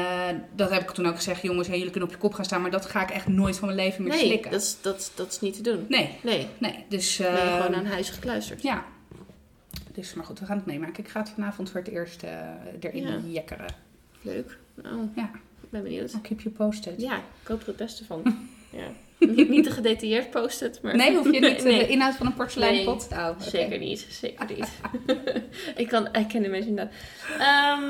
dat 0.56 0.70
heb 0.70 0.82
ik 0.82 0.90
toen 0.90 1.06
ook 1.06 1.16
gezegd: 1.16 1.42
jongens, 1.42 1.68
hey, 1.68 1.76
jullie 1.76 1.90
kunnen 1.92 2.08
op 2.08 2.14
je 2.14 2.20
kop 2.20 2.34
gaan 2.34 2.44
staan, 2.44 2.61
maar 2.62 2.70
dat 2.70 2.87
ga 2.87 3.02
ik 3.02 3.11
echt 3.11 3.26
nooit 3.28 3.58
van 3.58 3.68
mijn 3.68 3.80
leven 3.80 4.02
meer 4.02 4.12
Nee, 4.12 4.25
slikken. 4.26 4.50
dat 4.50 4.61
is, 4.61 4.76
dat, 4.80 5.12
dat 5.14 5.32
is 5.32 5.40
niet 5.40 5.54
te 5.54 5.62
doen. 5.62 5.87
Nee, 5.88 6.08
Nee, 6.22 6.46
nee. 6.58 6.84
Dus, 6.88 7.20
gewoon 7.56 7.75
aan 7.75 7.87
huis 7.87 8.11
gekluisterd. 8.11 8.62
ja. 8.62 8.84
Dus, 9.92 10.14
maar 10.14 10.25
goed, 10.25 10.38
we 10.40 10.46
gaan 10.46 10.56
het 10.56 10.66
meemaken. 10.66 11.04
Ik 11.04 11.11
ga 11.11 11.20
het 11.20 11.28
vanavond 11.30 11.70
voor 11.70 11.80
het 11.80 11.88
eerst 11.88 12.22
eh, 12.22 12.30
erin 12.80 13.02
Ja. 13.06 13.18
jekkeren. 13.26 13.75
Leuk. 14.22 14.58
Nou, 14.75 15.08
Ja. 15.16 15.30
ik 15.62 15.70
ben 15.70 15.82
benieuwd. 15.82 16.12
I'll 16.12 16.20
keep 16.20 16.40
you 16.40 16.54
posted. 16.54 17.00
Ja, 17.00 17.16
ik 17.16 17.49
hoop 17.49 17.61
er 17.61 17.66
het 17.66 17.76
beste 17.76 18.04
van. 18.04 18.22
ja. 18.70 18.87
Niet, 19.18 19.49
niet 19.49 19.64
te 19.64 19.70
gedetailleerd 19.70 20.30
posten 20.30 20.66
het, 20.68 20.82
maar... 20.82 20.96
Nee, 20.96 21.16
hoef 21.16 21.25
je 21.32 21.40
niet 21.40 21.64
Nee, 21.64 21.78
de 21.78 21.88
inhoud 21.88 22.14
van 22.14 22.26
een 22.26 22.34
porseleinpot? 22.34 23.11
Nee, 23.11 23.18
Oh, 23.20 23.28
oké. 23.28 23.42
Zeker 23.42 23.78
niet, 23.78 24.06
zeker 24.11 24.46
niet. 24.56 24.68
ik, 25.76 25.88
kan, 25.88 26.06
ik 26.14 26.28
ken 26.28 26.42
de 26.42 26.49
mensen 26.49 26.68
inderdaad. 26.70 26.94
Ehm, 27.38 27.82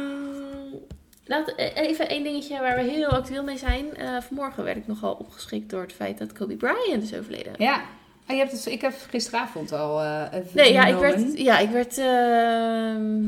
laat, 1.24 1.48
eh, 1.54 1.76
even 1.76 2.08
één 2.08 2.22
dingetje 2.22 2.58
waar 2.60 2.76
we 2.84 2.90
heel 2.90 3.08
actueel 3.08 3.42
mee 3.42 3.58
zijn. 3.58 3.96
Eh, 3.96 4.20
vanmorgen 4.20 4.64
werd 4.64 4.76
ik 4.76 4.86
nogal 4.86 5.14
opgeschrikt 5.14 5.70
door 5.70 5.82
het 5.82 5.92
feit 5.92 6.18
dat 6.18 6.32
Kobe 6.32 6.56
Bryant 6.56 7.02
is 7.02 7.14
overleden. 7.14 7.52
Ja. 7.58 7.82
Ah, 8.26 8.36
je 8.36 8.42
hebt 8.42 8.52
het, 8.52 8.66
ik 8.66 8.80
heb 8.80 8.94
gisteravond 9.10 9.72
al 9.72 10.00
eh 10.02 10.22
Nee, 10.52 10.72
ja, 10.72 10.84
ik 10.86 10.96
werd... 10.98 11.38
Ja, 11.38 11.58
ik 11.58 11.70
werd 11.70 11.98
ehm, 11.98 13.24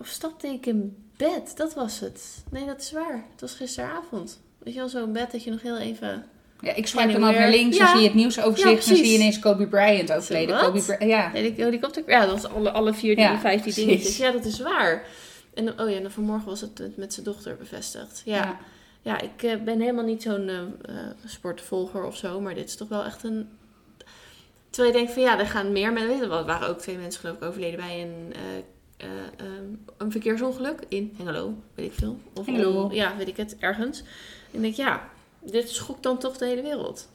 of 0.00 0.06
stapte 0.06 0.46
ik 0.48 0.66
in 0.66 0.96
bed? 1.16 1.52
Dat 1.56 1.74
was 1.74 2.00
het. 2.00 2.44
Nee, 2.50 2.66
dat 2.66 2.80
is 2.80 2.92
waar. 2.92 3.24
Het 3.32 3.40
was 3.40 3.52
gisteravond. 3.54 4.40
Weet 4.58 4.74
je 4.74 4.80
wel, 4.80 4.88
zo'n 4.88 5.12
bed 5.12 5.32
dat 5.32 5.44
je 5.44 5.50
nog 5.50 5.62
heel 5.62 5.78
even... 5.78 6.24
Ja, 6.60 6.74
ik 6.74 6.86
swipe 6.86 7.12
dan 7.12 7.22
altijd 7.22 7.40
naar 7.42 7.50
links, 7.50 7.76
dan 7.78 7.86
Ja. 7.86 7.92
zie 7.92 8.00
je 8.00 8.06
het 8.06 8.16
nieuwsoverzicht, 8.16 8.82
Ja, 8.84 8.88
dan 8.88 8.96
zie 8.96 9.06
je 9.08 9.14
ineens 9.14 9.38
Kobe 9.38 9.66
Bryant 9.66 10.12
overleden. 10.12 10.58
Kobe 10.58 11.06
ja. 11.06 11.30
Heli- 11.32 11.54
Helikopter? 11.56 12.02
Ja, 12.06 12.26
dat 12.26 12.42
was 12.42 12.52
alle, 12.52 12.70
alle 12.70 12.94
vier 12.94 13.16
die 13.16 13.24
Ja, 13.24 13.38
vijf 13.38 13.62
die 13.62 13.74
dingetjes. 13.74 14.16
Ja, 14.16 14.30
dat 14.30 14.44
is 14.44 14.60
waar. 14.60 15.04
En 15.54 15.64
dan- 15.64 15.80
oh 15.80 15.90
ja, 15.90 15.96
en 15.96 16.02
dan 16.02 16.10
vanmorgen 16.10 16.46
was 16.48 16.60
het 16.60 16.96
met- 16.96 17.12
zijn 17.14 17.26
dochter 17.26 17.56
bevestigd. 17.56 18.22
Ja, 18.24 18.58
ja. 19.02 19.20
Ik 19.20 19.42
eh, 19.42 19.56
ben 19.64 19.80
helemaal 19.80 20.04
niet 20.04 20.22
zo'n 20.22 20.48
eh, 20.48 20.94
sportvolger 21.26 22.04
of 22.04 22.16
zo, 22.16 22.40
maar 22.40 22.54
dit 22.54 22.68
is 22.68 22.76
toch 22.76 22.88
wel 22.88 23.04
echt 23.04 23.22
een... 23.22 23.48
Terwijl 24.74 24.94
je 24.94 25.00
denkt 25.00 25.12
van 25.12 25.22
ja, 25.22 25.38
er 25.38 25.46
gaan 25.46 25.72
meer 25.72 25.92
mensen... 25.92 26.30
Er 26.30 26.44
waren 26.44 26.68
ook 26.68 26.78
twee 26.78 26.96
mensen 26.96 27.20
geloof 27.20 27.36
ik 27.36 27.44
overleden 27.44 27.76
bij 27.76 28.02
een, 28.02 28.32
eh, 28.32 29.06
eh, 29.06 29.46
ehm, 29.46 29.64
een 29.96 30.10
verkeersongeluk 30.10 30.78
in 30.88 31.14
Hengelo, 31.16 31.54
weet 31.74 31.86
ik 31.86 31.98
veel. 31.98 32.18
Of 32.34 32.46
Hengelo. 32.46 32.88
ja, 32.92 33.16
weet 33.16 33.28
ik 33.28 33.36
het, 33.36 33.56
ergens. 33.58 33.98
En 34.00 34.06
ik 34.52 34.60
denk 34.60 34.74
ja, 34.74 35.08
dit 35.40 35.70
schokt 35.70 36.02
dan 36.02 36.18
toch 36.18 36.36
de 36.36 36.46
hele 36.46 36.62
wereld. 36.62 37.08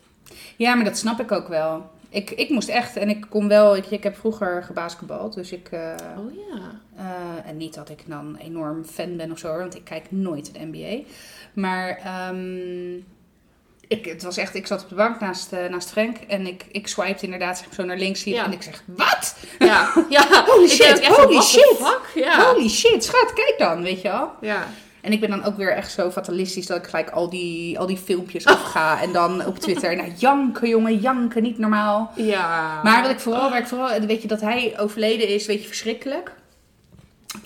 ja, 0.55 0.75
maar 0.75 0.85
dat 0.85 0.97
snap 0.97 1.19
ik 1.19 1.31
ook 1.31 1.47
wel. 1.47 1.89
Ik, 2.09 2.29
ik 2.31 2.49
moest 2.49 2.69
echt, 2.69 2.95
en 2.97 3.09
ik 3.09 3.25
kon 3.29 3.47
wel, 3.47 3.75
ik, 3.75 3.85
ik 3.85 4.03
heb 4.03 4.15
vroeger 4.15 4.63
gebasketbald, 4.63 5.33
dus 5.33 5.51
ik, 5.51 5.67
eh, 5.67 5.95
Oh 6.17 6.31
ja. 6.33 7.43
en 7.45 7.57
niet 7.57 7.73
dat 7.73 7.89
ik 7.89 8.03
dan 8.07 8.35
enorm 8.35 8.85
fan 8.85 9.17
ben 9.17 9.31
of 9.31 9.39
zo, 9.39 9.57
want 9.57 9.75
ik 9.75 9.83
kijk 9.83 10.11
nooit 10.11 10.53
de 10.53 10.65
NBA. 10.65 11.09
Maar 11.53 11.97
ehm, 11.97 13.01
ik, 13.89 14.05
het 14.05 14.23
was 14.23 14.37
echt, 14.37 14.55
ik 14.55 14.67
zat 14.67 14.83
op 14.83 14.89
de 14.89 14.95
bank 14.95 15.19
naast, 15.19 15.51
eh, 15.53 15.69
naast 15.69 15.89
Frank 15.89 16.17
en 16.27 16.47
ik, 16.47 16.65
ik 16.71 16.87
swipte 16.87 17.23
inderdaad 17.25 17.57
zeg 17.57 17.67
zo 17.73 17.83
naar 17.83 17.97
links 17.97 18.23
hier 18.23 18.35
Ja. 18.35 18.45
en 18.45 18.51
ik 18.51 18.61
zeg, 18.61 18.83
wat? 18.85 19.35
Ja, 19.59 19.91
ja. 20.09 20.45
Holy 20.45 20.67
shit, 20.67 21.07
holy 21.07 21.41
shit. 21.41 21.77
Ja. 22.15 22.43
Holy 22.51 22.69
shit, 22.69 23.03
schat, 23.03 23.33
kijk 23.33 23.55
dan, 23.57 23.81
weet 23.83 24.01
je 24.01 24.07
wel. 24.09 24.31
Ja. 24.41 24.67
En 25.01 25.11
ik 25.11 25.19
ben 25.19 25.29
dan 25.29 25.43
ook 25.43 25.57
weer 25.57 25.71
echt 25.73 25.91
zo 25.91 26.11
fatalistisch 26.11 26.65
dat 26.65 26.77
ik 26.77 26.83
gelijk 26.85 27.09
al 27.09 27.29
die, 27.29 27.79
al 27.79 27.85
die 27.87 27.97
filmpjes 27.97 28.45
afga. 28.45 29.01
En 29.01 29.11
dan 29.11 29.45
op 29.45 29.59
Twitter, 29.59 29.95
nou 29.95 30.11
janken 30.17 30.69
jongen, 30.69 30.97
janken, 30.97 31.43
niet 31.43 31.57
normaal. 31.57 32.11
Ja. 32.15 32.79
Maar 32.83 33.01
wat 33.01 33.11
ik 33.11 33.19
vooral, 33.19 33.49
waar 33.49 33.59
ik 33.59 33.67
vooral, 33.67 33.99
weet 33.99 34.21
je, 34.21 34.27
dat 34.27 34.41
hij 34.41 34.73
overleden 34.79 35.27
is, 35.27 35.45
weet 35.45 35.61
je, 35.61 35.67
verschrikkelijk. 35.67 36.31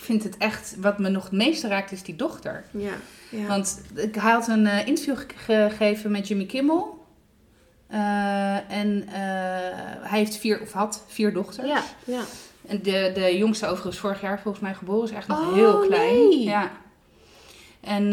Ik 0.04 0.10
vind 0.10 0.22
het 0.24 0.36
echt, 0.36 0.76
wat 0.80 0.98
me 0.98 1.08
nog 1.08 1.22
het 1.22 1.32
meeste 1.32 1.68
raakt, 1.68 1.92
is 1.92 2.02
die 2.02 2.16
dochter. 2.16 2.64
Ja. 2.70 2.92
ja. 3.30 3.46
Want 3.46 3.80
ik, 3.94 4.14
hij 4.14 4.32
had 4.32 4.48
een 4.48 4.66
eh, 4.66 4.86
interview 4.86 5.16
ge- 5.36 5.66
gegeven 5.70 6.10
met 6.10 6.28
Jimmy 6.28 6.44
Kimmel. 6.46 7.04
Eh, 7.86 8.70
en 8.70 9.04
eh, 9.08 9.14
hij 10.00 10.18
heeft 10.18 10.36
vier, 10.36 10.60
of 10.60 10.72
had 10.72 11.04
vier 11.06 11.32
dochters. 11.32 11.66
ja. 11.66 11.82
Ja. 12.04 12.20
En 12.66 12.82
de, 12.82 13.10
de 13.14 13.36
jongste 13.38 13.66
overigens 13.66 13.98
vorig 13.98 14.20
jaar 14.20 14.40
volgens 14.40 14.62
mij 14.62 14.74
geboren. 14.74 15.04
Is 15.08 15.16
echt 15.16 15.28
nog 15.28 15.40
Oh, 15.40 15.54
heel 15.54 15.78
klein. 15.80 16.14
nee. 16.28 16.42
Ja. 16.42 16.70
En 17.80 18.12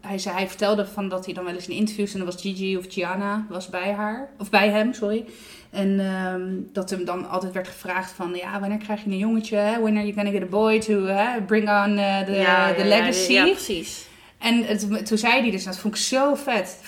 hij, 0.00 0.18
zei, 0.18 0.34
hij 0.36 0.48
vertelde 0.48 0.86
van 0.86 1.08
dat 1.08 1.24
hij 1.24 1.34
dan 1.34 1.44
wel 1.44 1.54
eens 1.54 1.68
in 1.68 1.76
interviews... 1.76 2.12
en 2.12 2.18
dan 2.18 2.26
was 2.26 2.40
Gigi 2.40 2.76
of 2.76 2.84
Gianna 2.88 3.46
was 3.48 3.68
bij 3.68 3.92
haar. 3.92 4.28
Of 4.38 4.50
bij 4.50 4.68
hem, 4.70 4.92
sorry. 4.92 5.24
En 5.70 6.00
ehm, 6.00 6.72
dat 6.72 6.90
hem 6.90 7.04
dan 7.04 7.28
altijd 7.28 7.52
werd 7.52 7.68
gevraagd 7.68 8.10
van... 8.10 8.34
Ja, 8.34 8.60
wanneer 8.60 8.78
krijg 8.78 9.04
je 9.04 9.10
een 9.10 9.18
jongetje? 9.18 9.56
hè? 9.56 9.80
When 9.80 9.96
are 9.96 10.06
you 10.06 10.12
gonna 10.12 10.30
get 10.30 10.42
a 10.42 10.46
boy 10.46 10.80
to 10.80 11.08
bring 11.46 11.68
on 11.68 11.98
eh, 11.98 12.18
the, 12.20 12.32
ja, 12.32 12.72
the 12.72 12.82
ja, 12.82 12.88
legacy? 12.88 13.32
Ja, 13.32 13.44
precies. 13.44 14.06
En 14.38 14.64
het, 14.64 15.06
toen 15.06 15.18
zei 15.18 15.40
hij 15.40 15.50
dus, 15.50 15.64
dat 15.64 15.78
vond 15.78 15.94
ik 15.94 16.00
zo 16.00 16.34
vet. 16.34 16.80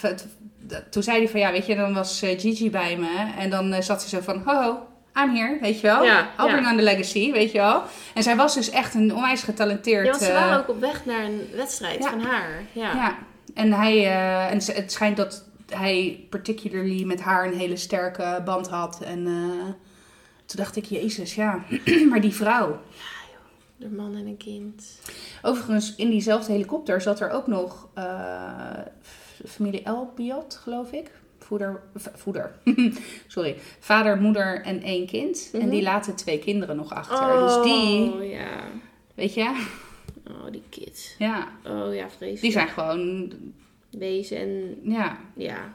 Toen 0.90 1.02
zei 1.02 1.18
hij 1.18 1.28
van, 1.28 1.40
ja, 1.40 1.52
weet 1.52 1.66
je, 1.66 1.76
dan 1.76 1.94
was 1.94 2.22
eh, 2.22 2.40
Gigi 2.40 2.70
bij 2.70 2.96
me. 2.96 3.32
En 3.38 3.50
dan 3.50 3.72
eh, 3.72 3.82
zat 3.82 4.02
ze 4.02 4.08
zo 4.08 4.20
van, 4.20 4.42
ho, 4.44 4.62
ho, 4.62 4.78
I'm 5.22 5.34
here, 5.36 5.58
weet 5.60 5.80
je 5.80 5.86
wel. 5.86 6.04
Ja, 6.04 6.30
I'll 6.38 6.50
bring 6.50 6.70
on 6.70 6.76
the 6.76 6.82
legacy, 6.82 7.32
weet 7.32 7.52
je 7.52 7.58
wel. 7.58 7.82
En 8.14 8.22
zij 8.22 8.36
was 8.36 8.54
dus 8.54 8.70
echt 8.70 8.94
een 8.94 9.14
onwijs 9.14 9.42
getalenteerd... 9.42 10.04
Ja, 10.04 10.10
want 10.10 10.22
ze 10.22 10.32
waren 10.32 10.58
ook 10.58 10.68
op 10.68 10.80
weg 10.80 11.04
naar 11.04 11.24
een 11.24 11.48
wedstrijd 11.54 12.06
van 12.06 12.20
haar. 12.20 12.62
Ja. 12.72 12.94
ja. 12.94 13.18
En 13.54 13.72
hij, 13.72 14.06
en 14.48 14.60
het 14.74 14.92
schijnt 14.92 15.16
dat 15.16 15.49
hij 15.74 16.26
particularly 16.30 17.04
met 17.04 17.20
haar 17.20 17.46
een 17.46 17.58
hele 17.58 17.76
sterke 17.76 18.42
band 18.44 18.68
had. 18.68 19.00
En 19.02 19.26
eh, 19.26 19.64
toen 20.46 20.56
dacht 20.56 20.76
ik, 20.76 20.84
jezus, 20.84 21.34
ja. 21.34 21.64
maar 22.10 22.20
die 22.20 22.34
vrouw. 22.34 22.80
De 23.76 23.88
man 23.88 24.14
en 24.16 24.26
een 24.26 24.36
kind. 24.36 24.98
Overigens, 25.42 25.94
in 25.96 26.10
diezelfde 26.10 26.52
helikopter 26.52 27.00
zat 27.00 27.20
er 27.20 27.30
ook 27.30 27.46
nog 27.46 27.88
eh, 27.94 28.78
familie 29.46 29.82
Elbiot, 29.82 30.54
geloof 30.62 30.92
ik. 30.92 31.10
Voeder, 31.38 31.80
voeder. 31.94 32.52
sorry. 33.26 33.56
Vader, 33.78 34.16
moeder 34.20 34.62
en 34.62 34.82
één 34.82 35.06
kind. 35.06 35.50
En 35.52 35.60
Mhm. 35.60 35.70
die 35.70 35.82
laten 35.82 36.16
twee 36.16 36.38
kinderen 36.38 36.76
nog 36.76 36.92
achter. 36.94 37.40
Dus 37.40 37.62
die, 37.62 38.12
Oh, 38.12 38.30
ja. 38.30 38.60
weet 39.14 39.34
je, 39.34 39.64
Oh, 40.28 40.50
die 40.50 40.62
kids. 40.68 41.14
ja, 41.18 41.48
Oh 41.66 41.94
ja, 41.94 42.08
vreselijk. 42.10 42.40
die 42.40 42.52
zijn 42.52 42.68
gewoon, 42.68 43.32
Wezen 43.90 44.36
en... 44.38 44.78
ja, 44.82 45.18
Ja. 45.36 45.74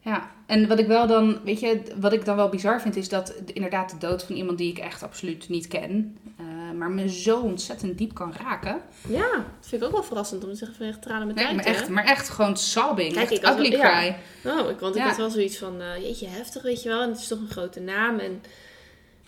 Ja, 0.00 0.30
en 0.46 0.68
wat 0.68 0.78
ik 0.78 0.86
wel 0.86 1.06
dan, 1.06 1.40
weet 1.44 1.60
je, 1.60 1.82
wat 2.00 2.12
ik 2.12 2.24
dan 2.24 2.36
wel 2.36 2.48
bizar 2.48 2.80
vind, 2.80 2.96
is 2.96 3.08
dat 3.08 3.26
de- 3.46 3.52
inderdaad 3.52 3.90
de 3.90 3.98
dood 3.98 4.22
van 4.22 4.36
iemand 4.36 4.58
die 4.58 4.70
ik 4.70 4.78
echt 4.78 5.02
absoluut 5.02 5.48
niet 5.48 5.66
ken, 5.68 6.18
eh, 6.38 6.44
maar 6.78 6.90
me 6.90 7.08
zo 7.10 7.40
ontzettend 7.40 7.98
diep 7.98 8.14
kan 8.14 8.32
raken. 8.42 8.80
Ja, 9.08 9.30
dat 9.32 9.68
vind 9.68 9.80
ik 9.82 9.86
ook 9.88 9.94
wel 9.94 10.02
verrassend 10.02 10.44
om 10.44 10.50
te 10.50 10.56
zeggen 10.56 10.76
van 10.76 10.86
echt 10.86 11.02
tranen 11.02 11.26
met 11.26 11.36
Nee, 11.36 11.44
tijd, 11.44 11.56
maar, 11.56 11.64
echt, 11.64 11.88
maar 11.88 12.04
echt 12.04 12.28
gewoon 12.28 12.56
sobbing, 12.56 13.12
Kijk, 13.12 13.30
echt 13.30 13.32
ik 13.32 13.40
wel- 13.46 13.62
ja. 13.62 14.16
Oh, 14.44 14.70
ik, 14.70 14.78
want 14.78 14.94
ik 14.94 15.00
Ja. 15.00 15.06
had 15.08 15.16
wel 15.16 15.30
zoiets 15.30 15.58
van, 15.58 15.80
eh, 15.80 15.96
jeetje, 16.02 16.26
heftig, 16.28 16.62
weet 16.62 16.82
je 16.82 16.88
wel. 16.88 17.02
En 17.02 17.08
het 17.08 17.18
is 17.18 17.26
toch 17.28 17.38
een 17.40 17.50
grote 17.50 17.80
naam. 17.80 18.18
En 18.18 18.42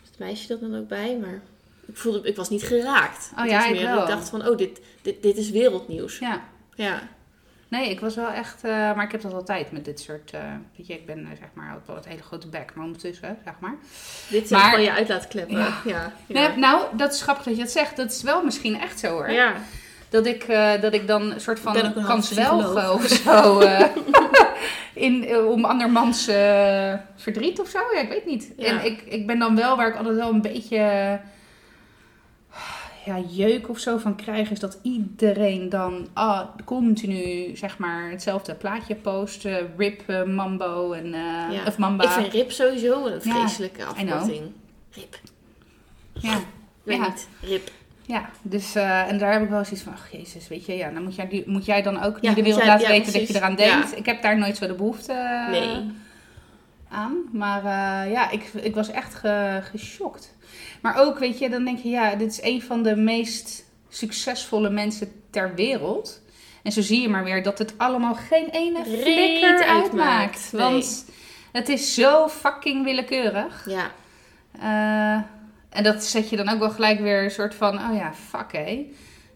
het 0.04 0.18
meisje 0.18 0.47
dat 0.49 0.61
dan 0.61 0.76
ook 0.78 0.88
bij, 0.88 1.18
maar 1.20 1.42
ik 1.87 1.96
voelde, 1.96 2.29
ik 2.29 2.37
was 2.37 2.48
niet 2.50 2.62
geraakt. 2.62 3.33
Oh 3.38 3.46
ja, 3.46 3.66
ik 3.66 3.72
meer 3.74 3.83
wel. 3.83 4.00
ik 4.03 4.09
dacht 4.09 4.29
van, 4.29 4.48
oh, 4.48 4.57
dit, 4.57 4.81
dit, 5.03 5.22
dit 5.22 5.37
is 5.37 5.50
wereldnieuws. 5.50 6.18
Ja, 6.18 6.42
Ja. 6.74 7.09
Nee, 7.68 7.90
ik 7.90 8.00
was 8.00 8.14
wel 8.14 8.28
echt, 8.31 8.64
eh, 8.64 8.70
maar 8.70 9.04
ik 9.04 9.12
heb 9.12 9.20
dat 9.22 9.33
altijd 9.35 9.72
met 9.72 9.85
dit 9.85 10.00
soort, 10.00 10.31
eh, 10.31 10.40
weet 10.76 10.87
je, 10.87 10.92
ik 10.92 11.07
ben 11.07 11.18
eh, 11.18 11.28
zeg 11.38 11.48
maar 11.54 11.74
ook 11.74 11.87
wel 11.87 11.96
het 11.96 12.04
hele 12.07 12.22
grote 12.22 12.48
bek, 12.48 12.72
maar 12.74 12.85
ondertussen, 12.85 13.38
zeg 13.44 13.54
maar. 13.59 13.74
Dit 14.28 14.48
zijn 14.48 14.61
Maar- 14.61 14.70
gewoon 14.70 14.85
je 14.85 14.92
uitlaatkleppen. 14.92 15.59
Ja. 15.59 15.72
Ja. 15.85 16.12
Ja. 16.26 16.48
Nee, 16.48 16.57
nou, 16.57 16.83
dat 16.96 17.12
is 17.14 17.22
grappig 17.22 17.44
dat 17.44 17.57
je 17.57 17.62
het 17.62 17.70
zegt, 17.70 17.96
dat 17.96 18.11
is 18.11 18.22
wel 18.22 18.44
misschien 18.44 18.81
echt 18.81 18.98
zo 18.98 19.09
hoor. 19.11 19.31
ja. 19.31 19.52
Dat 20.11 20.26
ik, 20.26 20.42
eh, 20.42 20.81
dat 20.81 20.94
ik 20.94 21.07
dan 21.07 21.31
een 21.33 21.40
soort 21.40 21.61
van 21.61 21.76
Ik 21.76 21.81
ben 21.83 21.90
ook 21.90 21.96
een 21.96 22.02
kan 22.02 22.11
halve 22.12 22.35
zwelgen 22.35 22.68
psycholoog. 22.68 22.94
of 22.94 23.07
zo. 23.09 23.61
eh, 23.61 23.85
in, 25.07 25.37
om 25.37 25.64
andermans 25.64 26.24
verdriet 27.16 27.61
of 27.61 27.68
zo. 27.68 27.78
Ja, 27.94 28.00
ik 28.00 28.09
weet 28.09 28.26
niet. 28.26 28.52
Ja. 28.57 28.66
En 28.66 28.85
ik, 28.85 29.02
ik 29.04 29.26
ben 29.26 29.38
dan 29.38 29.57
wel 29.57 29.76
waar 29.76 29.88
ik 29.88 29.96
altijd 29.96 30.16
wel 30.16 30.28
een 30.33 30.42
beetje 30.42 31.18
ja, 33.09 33.18
jeuk 33.29 33.68
of 33.68 33.79
zo 33.79 33.99
van 33.99 34.16
krijg. 34.16 34.51
Is 34.51 34.61
dat 34.61 34.79
iedereen 34.83 35.68
dan 35.68 36.09
ah, 36.12 36.40
continu 36.64 37.57
zeg 37.57 37.79
maar 37.79 38.11
hetzelfde 38.11 38.55
plaatje 38.55 38.94
post. 38.94 39.44
rip, 39.77 40.03
eh, 40.07 40.23
mambo 40.25 40.92
en, 40.92 41.05
eh, 41.14 41.53
Ja. 41.53 41.62
of 41.66 41.79
mamba. 41.79 42.05
Ik 42.05 42.11
vind 42.11 42.33
rip 42.33 42.51
sowieso 42.51 43.07
een 43.07 43.12
Ja, 43.12 43.21
vreselijke 43.38 43.85
afkorting. 43.85 44.42
Rip. 44.90 45.18
ja. 46.12 46.37
Ik 46.37 46.44
weet 46.83 46.97
Ja. 46.97 47.07
niet. 47.09 47.29
Rip. 47.42 47.71
Ja, 48.07 48.31
dus 48.42 48.75
eh, 48.75 49.09
en 49.11 49.18
daar 49.18 49.33
heb 49.33 49.42
ik 49.42 49.49
wel 49.49 49.64
zoiets 49.64 49.83
van, 49.83 49.92
ach 49.92 50.12
jezus, 50.12 50.49
weet 50.49 50.66
je, 50.66 50.75
ja, 50.77 50.90
dan 50.90 51.03
moet 51.03 51.14
jij, 51.14 51.29
die- 51.29 51.42
moet 51.47 51.64
jij 51.64 51.83
dan 51.83 52.03
ook 52.03 52.18
Ja, 52.21 52.29
niet 52.29 52.37
de 52.37 52.42
wereld 52.44 52.64
laten 52.64 52.87
ja, 52.87 52.92
weten 52.92 53.12
dat 53.12 53.29
je 53.29 53.35
eraan 53.37 53.51
Ja. 53.51 53.57
denkt. 53.57 53.97
Ik 53.97 54.07
heb 54.07 54.23
daar 54.23 54.38
nooit 54.38 54.57
zo 54.57 54.66
de 54.66 54.75
behoefte 54.75 55.12
eh, 55.12 55.49
Nee. 55.51 55.90
Aan. 56.90 57.16
Maar 57.33 57.59
eh, 57.59 58.12
ja, 58.12 58.31
ik, 58.31 58.42
ik 58.42 58.74
was 58.74 58.90
echt 58.90 59.14
ge, 59.14 59.61
geschokt. 59.70 60.37
Maar 60.83 60.96
ook, 60.98 61.18
weet 61.18 61.38
je, 61.38 61.48
dan 61.48 61.64
denk 61.64 61.79
je, 61.79 61.88
ja, 61.88 62.14
dit 62.14 62.31
is 62.31 62.42
een 62.42 62.62
van 62.62 62.83
de 62.83 62.96
meest 62.96 63.64
succesvolle 63.88 64.70
mensen 64.70 65.12
ter 65.31 65.55
wereld. 65.55 66.22
En 66.62 66.72
zo 66.72 66.81
zie 66.81 67.01
je 67.01 67.09
maar 67.09 67.24
weer 67.24 67.42
dat 67.42 67.59
het 67.59 67.74
allemaal 67.77 68.14
geen 68.14 68.48
ene 68.48 68.85
flikker 68.85 69.64
uitmaakt. 69.64 69.68
uitmaakt. 69.68 70.53
Nee. 70.53 70.62
Want 70.62 71.05
het 71.53 71.68
is 71.68 71.94
zo 71.94 72.29
fucking 72.29 72.85
willekeurig. 72.85 73.66
Ja. 73.68 73.90
Eh, 74.61 75.22
en 75.68 75.83
dat 75.83 76.05
zet 76.05 76.31
je 76.31 76.37
dan 76.37 76.48
ook 76.48 76.59
wel 76.59 76.70
gelijk 76.70 77.01
weer 77.01 77.24
een 77.24 77.31
soort 77.31 77.55
van, 77.55 77.79
oh 77.79 77.96
ja, 77.96 78.14
fuck 78.14 78.53
hé. 78.53 78.87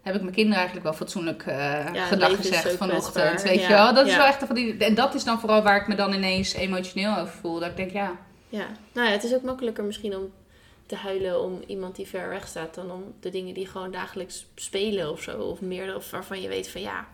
Heb 0.03 0.15
ik 0.15 0.21
mijn 0.21 0.35
kinderen 0.35 0.59
eigenlijk 0.59 0.87
wel 0.87 0.97
fatsoenlijk 0.97 1.45
Ja, 1.47 2.07
gedag 2.07 2.37
gezegd 2.37 2.77
vanochtend, 2.77 3.43
weet 3.43 3.61
Ja, 3.61 3.69
je 3.69 3.75
wel. 3.75 3.95
Dat 3.95 4.07
is 4.07 4.17
wel 4.17 4.27
echt 4.27 4.45
van 4.45 4.55
die, 4.55 4.77
en 4.77 4.95
dat 4.95 5.15
is 5.15 5.25
dan 5.25 5.41
vooral 5.41 5.63
waar 5.63 5.81
ik 5.81 5.87
me 5.89 5.95
dan 5.95 6.13
ineens 6.13 6.53
emotioneel 6.53 7.17
over 7.19 7.35
voel. 7.35 7.61
Dat 7.61 7.71
ik 7.71 7.77
denk, 7.77 7.91
ja, 7.91 8.19
Ja, 8.49 8.67
nou 8.93 9.07
ja, 9.07 9.13
het 9.13 9.25
is 9.25 9.35
ook 9.35 9.43
makkelijker 9.43 9.85
misschien 9.85 10.17
om 10.17 10.33
te 10.87 10.97
huilen 10.97 11.43
om 11.43 11.63
iemand 11.67 11.97
die 11.97 12.07
ver 12.07 12.29
weg 12.29 12.49
staat 12.49 12.75
dan 12.75 12.91
om 12.91 13.15
de 13.21 13.31
dingen 13.31 13.55
die 13.55 13.67
gewoon 13.67 13.91
dagelijks 13.91 14.47
spelen 14.55 15.11
of 15.11 15.23
zo. 15.23 15.39
Of 15.39 15.61
meer 15.61 15.97
of 15.97 16.11
waarvan 16.11 16.41
je 16.41 16.49
weet 16.49 16.69
van 16.69 16.81
ja, 16.81 17.07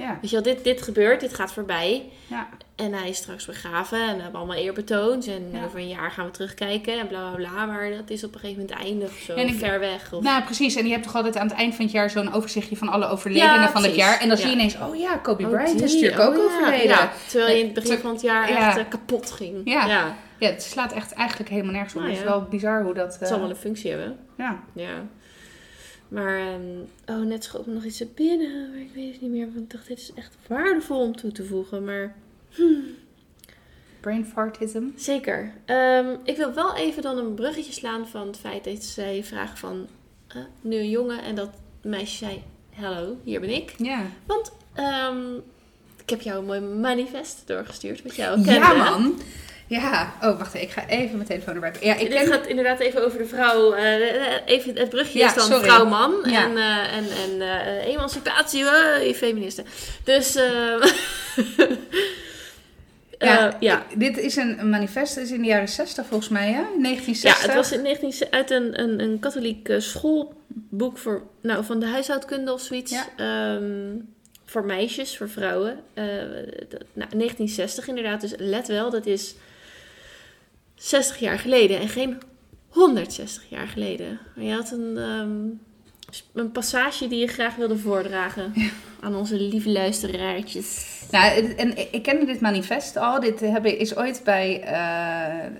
ja, 0.00 0.18
weet 0.20 0.30
je 0.30 0.36
wel, 0.42 0.54
dit, 0.54 0.64
dit 0.64 0.82
gebeurt, 0.82 1.20
dit 1.20 1.34
gaat 1.34 1.52
voorbij. 1.52 2.02
ja. 2.26 2.48
En 2.76 2.92
hij 2.92 3.08
is 3.08 3.16
straks 3.16 3.46
begraven 3.46 4.08
en 4.08 4.16
we 4.16 4.22
hebben 4.22 4.40
allemaal 4.40 4.56
eerbetoond. 4.56 5.26
En 5.26 5.48
Ja. 5.52 5.64
over 5.64 5.78
een 5.78 5.88
jaar 5.88 6.10
gaan 6.10 6.24
we 6.24 6.30
terugkijken 6.30 6.98
en 6.98 7.06
bla 7.06 7.30
bla 7.30 7.36
bla. 7.50 7.66
Maar 7.66 7.90
dat 7.90 8.10
is 8.10 8.24
op 8.24 8.34
een 8.34 8.40
gegeven 8.40 8.62
moment 8.62 8.80
eindig 8.80 9.08
of 9.08 9.18
zo, 9.18 9.34
En 9.34 9.46
ik- 9.48 9.58
ver 9.58 9.80
weg. 9.80 10.12
Of... 10.12 10.22
Nou, 10.22 10.42
precies. 10.42 10.76
En 10.76 10.84
je 10.86 10.90
hebt 10.92 11.02
toch 11.04 11.14
altijd 11.16 11.36
aan 11.36 11.46
het 11.48 11.56
eind 11.56 11.74
van 11.74 11.84
het 11.84 11.94
jaar 11.94 12.10
zo'n 12.10 12.32
overzichtje 12.32 12.76
van 12.76 12.88
alle 12.88 13.06
overledenen 13.08 13.68
van 13.68 13.82
het 13.82 13.94
jaar. 13.94 14.20
En 14.20 14.28
dan 14.28 14.36
zie 14.36 14.46
je 14.46 14.52
ineens, 14.52 14.76
oh 14.78 14.96
ja, 14.96 15.16
Kobe 15.16 15.44
Oh, 15.44 15.50
Bryant 15.50 15.80
is 15.82 15.92
natuurlijk 15.94 16.20
ook 16.22 16.34
oh 16.36 16.36
ja, 16.38 16.44
overleden. 16.44 17.10
terwijl 17.28 17.52
je 17.54 17.58
in 17.58 17.64
het 17.64 17.74
begin 17.74 17.98
van 17.98 18.12
het 18.12 18.20
jaar 18.22 18.50
ja. 18.50 18.66
echt 18.68 18.76
eh, 18.78 18.84
kapot 18.88 19.30
ging. 19.30 19.60
Ja. 19.64 19.86
ja. 19.86 20.16
Ja, 20.38 20.48
het 20.48 20.62
slaat 20.62 20.92
echt 20.92 21.12
eigenlijk 21.12 21.50
helemaal 21.50 21.72
nergens 21.72 21.94
op. 21.94 22.00
Nou 22.00 22.12
Het 22.12 22.22
is 22.22 22.28
wel 22.28 22.42
bizar 22.42 22.82
hoe 22.82 22.94
dat... 22.94 23.12
Het 23.12 23.22
eh, 23.22 23.28
zal 23.28 23.40
wel 23.40 23.50
een 23.50 23.56
functie 23.56 23.90
hebben. 23.90 24.18
ja. 24.36 24.60
Ja. 24.74 24.88
Maar, 26.10 26.38
ehm, 26.38 26.60
oh, 27.18 27.26
net 27.26 27.44
schoot 27.44 27.66
me 27.66 27.72
nog 27.72 27.84
iets 27.84 27.96
te 27.96 28.08
binnen. 28.14 28.70
Maar 28.70 28.80
ik 28.80 28.90
weet 28.94 29.12
het 29.12 29.20
niet 29.20 29.30
meer. 29.30 29.46
Want 29.46 29.58
ik 29.58 29.70
dacht, 29.70 29.86
dit 29.86 29.98
is 29.98 30.12
echt 30.14 30.36
waardevol 30.46 31.00
om 31.00 31.16
toe 31.16 31.32
te 31.32 31.44
voegen. 31.44 31.84
Maar 31.84 32.14
Brain 34.00 34.24
fartism. 34.26 34.82
zeker. 34.96 35.52
Ehm, 35.64 36.14
ik 36.24 36.36
wil 36.36 36.54
wel 36.54 36.76
even 36.76 37.02
dan 37.02 37.18
een 37.18 37.34
bruggetje 37.34 37.72
slaan 37.72 38.08
van 38.08 38.26
het 38.26 38.36
feit 38.36 38.64
dat 38.64 38.82
zij 38.84 39.24
vragen 39.24 39.56
van... 39.58 39.86
eh, 40.28 40.36
nu 40.60 40.76
een 40.76 40.90
jongen 40.90 41.22
en 41.22 41.34
dat 41.34 41.50
meisje 41.82 42.16
zei... 42.16 42.42
Hallo, 42.74 43.16
hier 43.24 43.40
ben 43.40 43.54
ik. 43.54 43.74
Ja. 43.78 44.02
Want 44.26 44.52
ehm, 44.74 45.34
ik 46.02 46.10
heb 46.10 46.20
jou 46.20 46.38
een 46.38 46.44
mooi 46.46 46.60
manifest 46.60 47.42
doorgestuurd. 47.46 48.02
Wat 48.02 48.16
jou 48.16 48.40
Ja, 48.40 48.74
man. 48.74 49.18
Ja. 49.70 50.12
Oh, 50.22 50.38
wacht 50.38 50.54
even. 50.54 50.66
Ik 50.66 50.70
ga 50.72 50.86
even 50.88 51.16
mijn 51.16 51.28
telefoon 51.28 51.54
erbij. 51.54 51.72
Ja, 51.80 51.94
ik 51.94 52.10
Dit 52.10 52.18
ken... 52.18 52.26
gaat 52.26 52.46
inderdaad 52.46 52.78
even 52.80 53.04
over 53.04 53.18
de 53.18 53.24
vrouw. 53.26 53.72
eh, 53.72 53.94
eh, 54.26 54.32
even, 54.44 54.76
het 54.78 54.88
brugje 54.88 55.18
Ja, 55.18 55.26
is 55.36 55.46
dan 55.48 55.60
vrouw-man. 55.62 56.14
Ja. 56.24 56.44
En, 56.44 56.56
eh, 56.56 56.96
en, 56.96 57.04
en 57.24 57.40
eh, 57.40 57.86
emancipatie, 57.86 58.62
uh, 58.62 59.12
feministen. 59.14 59.64
Dus 60.04 60.34
eh, 60.38 60.74
Ja, 63.18 63.56
ja. 63.60 63.86
Dit 63.94 64.18
is 64.18 64.36
een, 64.36 64.68
manifest, 64.70 65.14
dat 65.14 65.24
is 65.24 65.30
in 65.30 65.40
de 65.42 65.46
jaren 65.48 65.68
60 65.68 66.06
volgens 66.06 66.28
mij, 66.28 66.46
hè? 66.52 66.60
Ja, 66.60 66.66
1960. 66.82 67.42
het 67.42 67.54
was 67.54 67.72
in 67.72 67.82
19, 67.82 68.26
uit 68.30 68.50
een, 68.50 68.80
een, 68.80 69.00
een 69.00 69.18
katholiek 69.18 69.68
eh, 69.68 69.80
schoolboek 69.80 70.98
voor, 70.98 71.22
nou, 71.42 71.64
van 71.64 71.80
de 71.80 71.86
huishoudkunde 71.86 72.52
of 72.52 72.60
zoiets. 72.60 72.90
Ja. 72.92 73.06
Ehm, 73.16 73.96
voor 74.44 74.64
meisjes, 74.64 75.16
voor 75.16 75.28
vrouwen. 75.28 75.78
Eh, 75.94 76.04
dat- 76.68 76.84
nou, 76.92 77.10
1960 77.16 77.88
inderdaad. 77.88 78.20
Dus 78.20 78.32
let 78.38 78.66
wel, 78.68 78.90
dat 78.90 79.06
is 79.06 79.34
60 80.80 81.18
jaar 81.18 81.38
geleden 81.38 81.80
en 81.80 81.88
geen 81.88 82.18
160 82.68 83.42
jaar 83.48 83.66
geleden. 83.68 84.18
Maar 84.36 84.44
je 84.44 84.52
had 84.52 84.70
een, 84.70 84.96
ehm, 84.96 85.38
een 86.40 86.52
passage 86.52 87.08
die 87.08 87.18
je 87.18 87.26
graag 87.26 87.54
wilde 87.56 87.76
voordragen 87.78 88.52
aan 89.00 89.14
onze 89.16 89.36
lieve 89.40 89.70
luisteraartjes. 89.70 90.86
Nou, 91.10 91.54
en 91.56 91.92
ik- 91.92 92.02
kende 92.02 92.24
dit 92.26 92.40
manifest 92.40 92.96
al. 92.96 93.20
Dit 93.20 93.40
heb 93.40 93.66
ik, 93.66 93.78
is 93.78 93.96
ooit 93.96 94.20
bij 94.24 94.60
eh, 94.62 95.44
eh, 95.46 95.50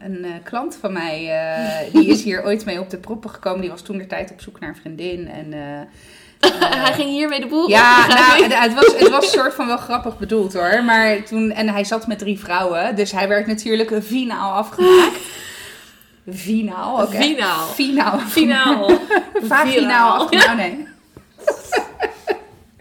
een 0.00 0.24
eh, 0.24 0.30
klant 0.42 0.76
van 0.76 0.92
mij. 0.92 1.28
eh, 1.30 1.92
die 1.92 2.06
is 2.08 2.22
hier 2.22 2.44
ooit 2.46 2.64
mee 2.64 2.80
op 2.80 2.90
de 2.90 2.98
proppen 2.98 3.30
gekomen. 3.30 3.60
Die 3.60 3.70
was 3.70 3.82
toen 3.82 3.98
de 3.98 4.06
tijd 4.06 4.30
op 4.30 4.40
zoek 4.40 4.60
naar 4.60 4.68
een 4.68 4.76
vriendin. 4.76 5.28
En, 5.28 5.52
eh, 5.52 5.80
Hij 6.84 6.92
ging 6.92 7.08
hiermee 7.08 7.40
de 7.40 7.46
boel 7.46 7.68
ja, 7.68 8.06
nou, 8.06 8.44
het, 8.54 8.74
was, 8.74 8.94
het 8.98 9.08
was 9.08 9.24
een 9.24 9.38
soort 9.38 9.54
van 9.54 9.66
wel 9.66 9.76
grappig 9.76 10.18
bedoeld 10.18 10.52
hoor. 10.52 10.84
Maar 10.84 11.22
toen, 11.22 11.50
en 11.50 11.68
hij 11.68 11.84
zat 11.84 12.06
met 12.06 12.18
drie 12.18 12.38
vrouwen. 12.38 12.96
Dus 12.96 13.12
hij 13.12 13.28
werd 13.28 13.46
natuurlijk 13.46 13.94
finaal 14.04 14.52
afgemaakt. 14.52 15.18
Finaal, 16.34 17.02
oké. 17.02 17.16
Finaal. 17.16 17.66
Finaal. 17.66 18.18
Finaal. 18.18 19.00
Vaginaal 19.42 20.28
nee. 20.56 20.86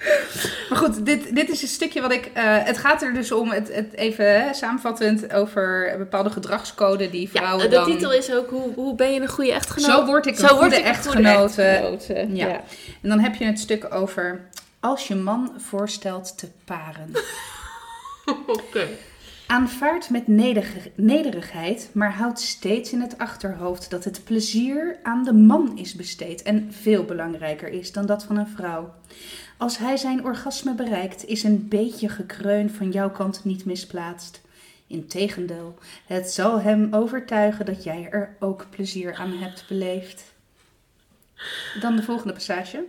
Maar 0.69 0.77
goed, 0.77 1.05
dit, 1.05 1.35
dit 1.35 1.49
is 1.49 1.61
een 1.61 1.67
stukje 1.67 2.01
wat 2.01 2.11
ik. 2.11 2.25
eh, 2.33 2.43
het 2.63 2.77
gaat 2.77 3.01
er 3.01 3.13
dus 3.13 3.31
om, 3.31 3.51
het, 3.51 3.73
het 3.75 3.93
even 3.93 4.41
hè, 4.41 4.53
samenvattend, 4.53 5.33
over 5.33 5.95
bepaalde 5.97 6.29
gedragscode 6.29 7.09
die 7.09 7.29
Ja, 7.33 7.39
vrouwen 7.39 7.69
de 7.69 7.75
dan. 7.75 7.85
titel 7.85 8.13
is 8.13 8.31
ook 8.33 8.49
hoe, 8.49 8.73
hoe 8.73 8.95
ben 8.95 9.13
je 9.13 9.19
een 9.21 9.27
goede 9.27 9.51
echtgenoot? 9.53 9.89
Zo 9.89 10.05
word 10.05 10.25
ik 10.25 10.39
een 10.39 10.47
Zo 10.47 10.55
goede 10.57 10.75
echtgenote. 10.81 11.61
echtgenote. 11.61 12.13
Ja. 12.35 12.47
Ja. 12.47 12.61
En 13.01 13.09
dan 13.09 13.19
heb 13.19 13.35
je 13.35 13.45
het 13.45 13.59
stuk 13.59 13.93
over. 13.93 14.41
Als 14.79 15.07
je 15.07 15.15
man 15.15 15.53
voorstelt 15.69 16.37
te 16.37 16.47
paren. 16.65 17.11
Oké. 18.47 18.87
Aanvaard 19.47 20.09
met 20.09 20.27
nederig- 20.27 20.87
nederigheid, 20.95 21.89
maar 21.93 22.13
houd 22.13 22.39
steeds 22.39 22.91
in 22.91 23.01
het 23.01 23.17
achterhoofd 23.17 23.89
dat 23.89 24.03
het 24.03 24.21
plezier 24.23 24.97
aan 25.03 25.23
de 25.23 25.33
man 25.33 25.77
is 25.77 25.95
besteed 25.95 26.41
en 26.41 26.67
veel 26.73 27.03
belangrijker 27.03 27.67
is 27.67 27.91
dan 27.91 28.05
dat 28.05 28.23
van 28.23 28.37
een 28.37 28.47
vrouw. 28.47 28.93
Als 29.57 29.77
hij 29.77 29.97
zijn 29.97 30.25
orgasme 30.25 30.73
bereikt, 30.75 31.25
is 31.25 31.43
een 31.43 31.67
beetje 31.67 32.09
gekreun 32.09 32.69
van 32.69 32.91
jouw 32.91 33.09
kant 33.11 33.43
niet 33.43 33.65
misplaatst. 33.65 34.41
Integendeel, 34.87 35.77
het 36.07 36.29
zal 36.29 36.59
hem 36.61 36.87
overtuigen 36.93 37.65
dat 37.65 37.83
jij 37.83 38.07
er 38.11 38.35
ook 38.39 38.65
plezier 38.69 39.15
aan 39.15 39.31
hebt 39.31 39.65
beleefd. 39.67 40.23
Dan 41.79 41.95
de 41.95 42.03
volgende 42.03 42.33
passage. 42.33 42.83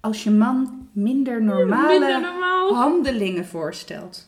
Als 0.00 0.24
je 0.24 0.30
man 0.30 0.88
minder 0.92 1.42
normale 1.42 1.88
Minder 1.98 2.20
normaal. 2.20 2.74
handelingen 2.74 3.46
voorstelt. 3.46 4.26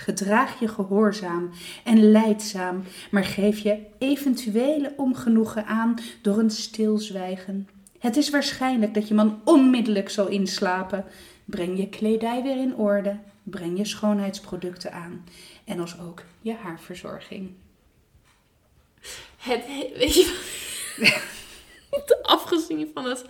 Gedraag 0.00 0.60
je 0.60 0.68
gehoorzaam 0.68 1.50
en 1.84 2.10
leidzaam, 2.10 2.84
maar 3.10 3.24
geef 3.24 3.58
je 3.58 3.78
eventuele 3.98 4.92
ongenoegen 4.96 5.66
aan 5.66 5.94
door 6.22 6.38
een 6.38 6.50
stilzwijgen. 6.50 7.68
Het 7.98 8.16
is 8.16 8.30
waarschijnlijk 8.30 8.94
dat 8.94 9.08
je 9.08 9.14
man 9.14 9.40
onmiddellijk 9.44 10.10
zal 10.10 10.28
inslapen. 10.28 11.04
Breng 11.44 11.78
je 11.78 11.88
kledij 11.88 12.42
weer 12.42 12.56
in 12.56 12.74
orde, 12.74 13.18
breng 13.42 13.78
je 13.78 13.84
schoonheidsproducten 13.84 14.92
aan 14.92 15.24
en 15.64 15.80
als 15.80 16.00
ook 16.00 16.22
je 16.40 16.54
haarverzorging. 16.54 17.50
Het, 19.36 19.64
weet 19.96 20.14
je? 20.14 20.38
Afgezien 22.22 22.90
van 22.94 23.04
het 23.04 23.24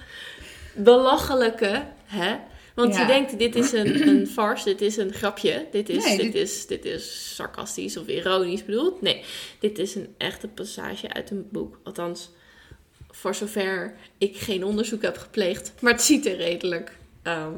belachelijke, 0.74 1.86
hè? 2.04 2.36
Want 2.80 2.94
Ja. 2.94 3.00
je 3.00 3.06
denkt, 3.06 3.38
dit 3.38 3.54
is 3.56 3.72
een, 3.72 4.08
een 4.08 4.26
farce, 4.36 4.64
dit 4.64 4.80
is 4.80 4.96
een 4.96 5.12
grapje, 5.12 5.66
dit 5.70 5.88
is, 5.88 6.04
Nee, 6.04 6.16
dit, 6.16 6.32
dit- 6.32 6.42
is, 6.42 6.66
dit 6.66 6.84
is 6.84 7.34
sarcastisch 7.34 7.96
of 7.96 8.06
ironisch 8.06 8.64
bedoeld. 8.64 9.00
Nee, 9.02 9.24
dit 9.58 9.78
is 9.78 9.94
een 9.94 10.14
echte 10.18 10.48
passage 10.48 11.12
uit 11.12 11.30
een 11.30 11.48
boek. 11.50 11.78
Althans, 11.84 12.30
voor 13.10 13.34
zover 13.34 13.94
ik 14.18 14.36
geen 14.36 14.64
onderzoek 14.64 15.02
heb 15.02 15.18
gepleegd. 15.18 15.72
Maar 15.80 15.92
het 15.92 16.02
ziet 16.02 16.26
er 16.26 16.36
redelijk 16.36 16.92
ehm, 17.22 17.52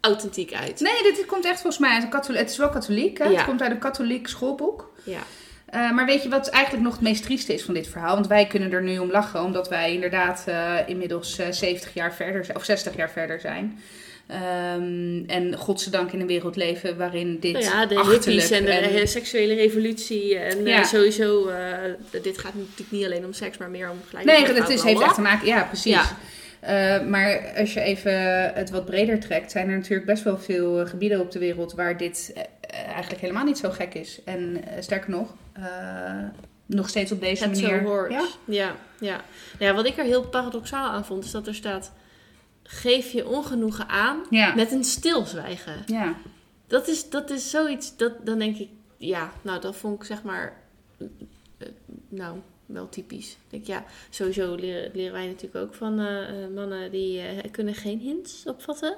authentiek 0.00 0.52
uit. 0.54 0.80
Nee, 0.80 1.02
dit 1.02 1.26
komt 1.26 1.44
echt 1.44 1.60
volgens 1.60 1.78
mij 1.82 1.90
uit 1.94 2.02
een 2.02 2.10
katholiek. 2.10 2.40
Het 2.40 2.50
is 2.50 2.56
wel 2.56 2.68
katholiek, 2.68 3.18
hè? 3.18 3.24
Ja. 3.24 3.36
Het 3.36 3.44
komt 3.44 3.62
uit 3.62 3.70
een 3.70 3.78
katholiek 3.78 4.26
schoolboek. 4.28 4.92
Ja. 5.04 5.20
Eh, 5.66 5.92
maar 5.92 6.06
weet 6.06 6.22
je 6.22 6.28
wat 6.28 6.48
eigenlijk 6.48 6.84
nog 6.84 6.92
het 6.92 7.02
meest 7.02 7.22
trieste 7.22 7.54
is 7.54 7.62
van 7.62 7.74
dit 7.74 7.88
verhaal? 7.88 8.14
Want 8.14 8.26
wij 8.26 8.46
kunnen 8.46 8.72
er 8.72 8.82
nu 8.82 8.98
om 8.98 9.10
lachen, 9.10 9.42
omdat 9.42 9.68
wij 9.68 9.92
inderdaad 9.92 10.42
eh, 10.46 10.74
inmiddels 10.86 11.38
eh, 11.38 11.50
70 11.50 11.94
jaar 11.94 12.14
verder 12.14 12.46
of 12.56 12.64
60 12.64 12.96
jaar 12.96 13.10
verder 13.10 13.40
zijn. 13.40 13.80
Ehm, 14.30 15.22
en 15.26 15.56
godzijdank 15.56 16.12
in 16.12 16.20
een 16.20 16.26
wereld 16.26 16.56
leven 16.56 16.96
waarin 16.96 17.38
dit 17.40 17.52
Nou 17.52 17.64
ja, 17.64 17.86
de 17.86 18.00
hippies 18.10 18.50
en 18.50 18.64
de 18.64 18.70
en- 18.70 19.08
seksuele 19.08 19.54
revolutie. 19.54 20.38
En 20.38 20.66
eh, 20.66 20.84
sowieso, 20.84 21.48
eh, 21.48 21.74
dit 22.22 22.38
gaat 22.38 22.54
natuurlijk 22.54 22.90
niet 22.90 23.04
alleen 23.04 23.24
om 23.24 23.32
seks, 23.32 23.58
maar 23.58 23.70
meer 23.70 23.90
om 23.90 23.98
gelijk. 24.08 24.26
Nee, 24.26 24.54
dat 24.54 24.68
is, 24.70 24.82
heeft 24.82 25.00
echt 25.00 25.14
te 25.14 25.20
maken. 25.20 25.46
Ja, 25.46 25.62
precies. 25.62 25.92
Ja. 25.92 26.16
Eh, 26.60 27.06
maar 27.06 27.52
als 27.56 27.72
je 27.74 27.80
even 27.80 28.12
het 28.54 28.70
wat 28.70 28.84
breder 28.84 29.20
trekt, 29.20 29.50
zijn 29.50 29.68
er 29.68 29.76
natuurlijk 29.76 30.06
best 30.06 30.22
wel 30.22 30.38
veel 30.38 30.86
gebieden 30.86 31.20
op 31.20 31.30
de 31.30 31.38
wereld 31.38 31.72
waar 31.72 31.96
dit 31.96 32.32
eigenlijk 32.86 33.20
helemaal 33.20 33.44
niet 33.44 33.58
zo 33.58 33.70
gek 33.70 33.94
is. 33.94 34.20
En 34.24 34.64
sterker 34.80 35.10
nog, 35.10 35.34
nog 36.66 36.88
steeds 36.88 37.12
op 37.12 37.20
deze 37.20 37.44
Het 37.44 37.58
zo 37.58 37.66
manier. 37.66 37.82
hoort. 37.82 38.12
Ja? 38.12 38.26
Ja, 38.44 38.76
ja. 39.00 39.20
Nou 39.58 39.70
ja, 39.70 39.74
wat 39.74 39.86
ik 39.86 39.96
er 39.98 40.04
heel 40.04 40.22
paradoxaal 40.24 40.90
aan 40.90 41.04
vond, 41.04 41.24
is 41.24 41.30
dat 41.30 41.46
er 41.46 41.54
staat: 41.54 41.92
geef 42.72 43.12
je 43.12 43.28
ongenoegen 43.28 43.88
aan 43.88 44.20
Ja. 44.30 44.54
met 44.54 44.72
een 44.72 44.84
stilzwijgen. 44.84 45.82
ja. 45.86 46.14
Dat 46.66 46.88
is, 46.88 47.08
dat 47.10 47.30
is 47.30 47.50
zoiets, 47.50 47.96
dat, 47.96 48.26
dan 48.26 48.38
denk 48.38 48.56
ik, 48.56 48.68
ja, 48.96 49.32
nou, 49.42 49.60
dat 49.60 49.76
vond 49.76 50.00
ik 50.00 50.04
zeg 50.06 50.22
maar, 50.22 50.56
eh, 51.58 51.68
nou, 52.08 52.38
wel 52.66 52.88
typisch. 52.88 53.36
Denk, 53.48 53.66
ja, 53.66 53.84
sowieso 54.10 54.54
leren, 54.54 54.90
leren 54.94 55.12
wij 55.12 55.26
natuurlijk 55.26 55.64
ook 55.64 55.74
van 55.74 55.98
eh, 56.00 56.42
eh, 56.44 56.50
mannen 56.50 56.90
die 56.90 57.20
eh, 57.20 57.50
kunnen 57.50 57.74
geen 57.74 57.98
hints 57.98 58.42
opvatten. 58.46 58.96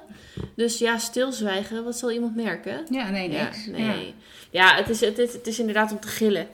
Dus 0.55 0.77
ja, 0.77 0.97
stilzwijgen, 0.97 1.83
wat 1.83 1.97
zal 1.97 2.11
iemand 2.11 2.35
merken? 2.35 2.85
Ja, 2.89 3.09
nee, 3.09 3.31
Ja, 3.31 3.43
niks. 3.43 3.65
nee. 3.65 3.81
Ja. 3.81 4.13
Ja, 4.51 4.75
het, 4.75 4.89
is, 4.89 4.99
het, 4.99 5.17
is, 5.19 5.33
het 5.33 5.47
is 5.47 5.59
inderdaad 5.59 5.91
om 5.91 5.99
te 5.99 6.07
gillen. 6.07 6.47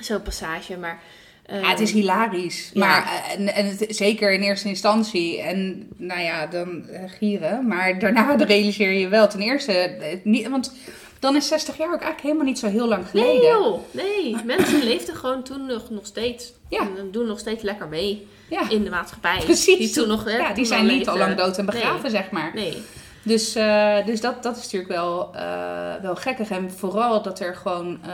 Zo'n 0.00 0.22
passage, 0.22 0.76
maar... 0.76 1.02
eh, 1.46 1.60
Ja, 1.60 1.68
het 1.68 1.80
is 1.80 1.92
hilarisch. 1.92 2.70
Ja. 2.74 2.80
Maar 2.80 3.02
eh, 3.02 3.32
en, 3.38 3.54
en 3.54 3.66
het, 3.66 3.86
zeker 3.88 4.32
in 4.32 4.40
eerste 4.40 4.68
instantie. 4.68 5.40
En 5.40 5.88
nou 5.96 6.20
ja, 6.20 6.46
dan 6.46 6.88
eh, 6.88 7.00
gieren. 7.18 7.66
Maar 7.68 7.98
daarna 7.98 8.36
realiseer 8.44 8.92
je 8.92 9.08
wel 9.08 9.28
ten 9.28 9.40
eerste. 9.40 9.72
Het 9.72 10.24
niet, 10.24 10.48
want 10.48 10.72
dan 11.18 11.36
is 11.36 11.48
60 11.48 11.76
jaar 11.76 11.86
ook 11.86 11.92
eigenlijk 12.00 12.22
helemaal 12.22 12.44
niet 12.44 12.58
zo 12.58 12.68
heel 12.68 12.88
lang 12.88 13.08
geleden. 13.08 13.32
Nee 13.32 13.42
joh, 13.42 13.78
nee. 13.90 14.36
Mensen 14.44 14.82
leefden 14.84 15.14
gewoon 15.14 15.42
toen 15.42 15.66
nog, 15.66 15.90
nog 15.90 16.06
steeds. 16.06 16.52
Ja. 16.68 16.80
En 16.80 17.08
doen 17.10 17.26
nog 17.26 17.38
steeds 17.38 17.62
lekker 17.62 17.88
mee 17.88 18.26
Ja, 18.48 18.70
in 18.70 18.84
de 18.84 18.90
maatschappij. 18.90 19.40
precies. 19.44 19.78
Die 19.78 19.90
toen 19.90 20.08
nog, 20.08 20.24
hè, 20.24 20.36
ja, 20.36 20.52
die 20.52 20.64
zijn 20.64 20.86
niet 20.86 21.08
al 21.08 21.16
lang 21.18 21.36
dood 21.36 21.58
en 21.58 21.66
begraven, 21.66 22.10
zeg 22.10 22.30
maar. 22.30 22.50
Nee. 22.54 22.82
Dus, 23.24 23.54
eh, 23.54 24.06
dus 24.06 24.20
dat, 24.20 24.42
dat 24.42 24.56
is 24.56 24.62
natuurlijk 24.62 24.92
wel, 24.92 25.34
eh, 25.34 25.94
wel 26.02 26.16
gekkig. 26.16 26.50
En 26.50 26.70
vooral 26.70 27.22
dat 27.22 27.40
er 27.40 27.56
gewoon 27.56 27.98
eh, 28.02 28.12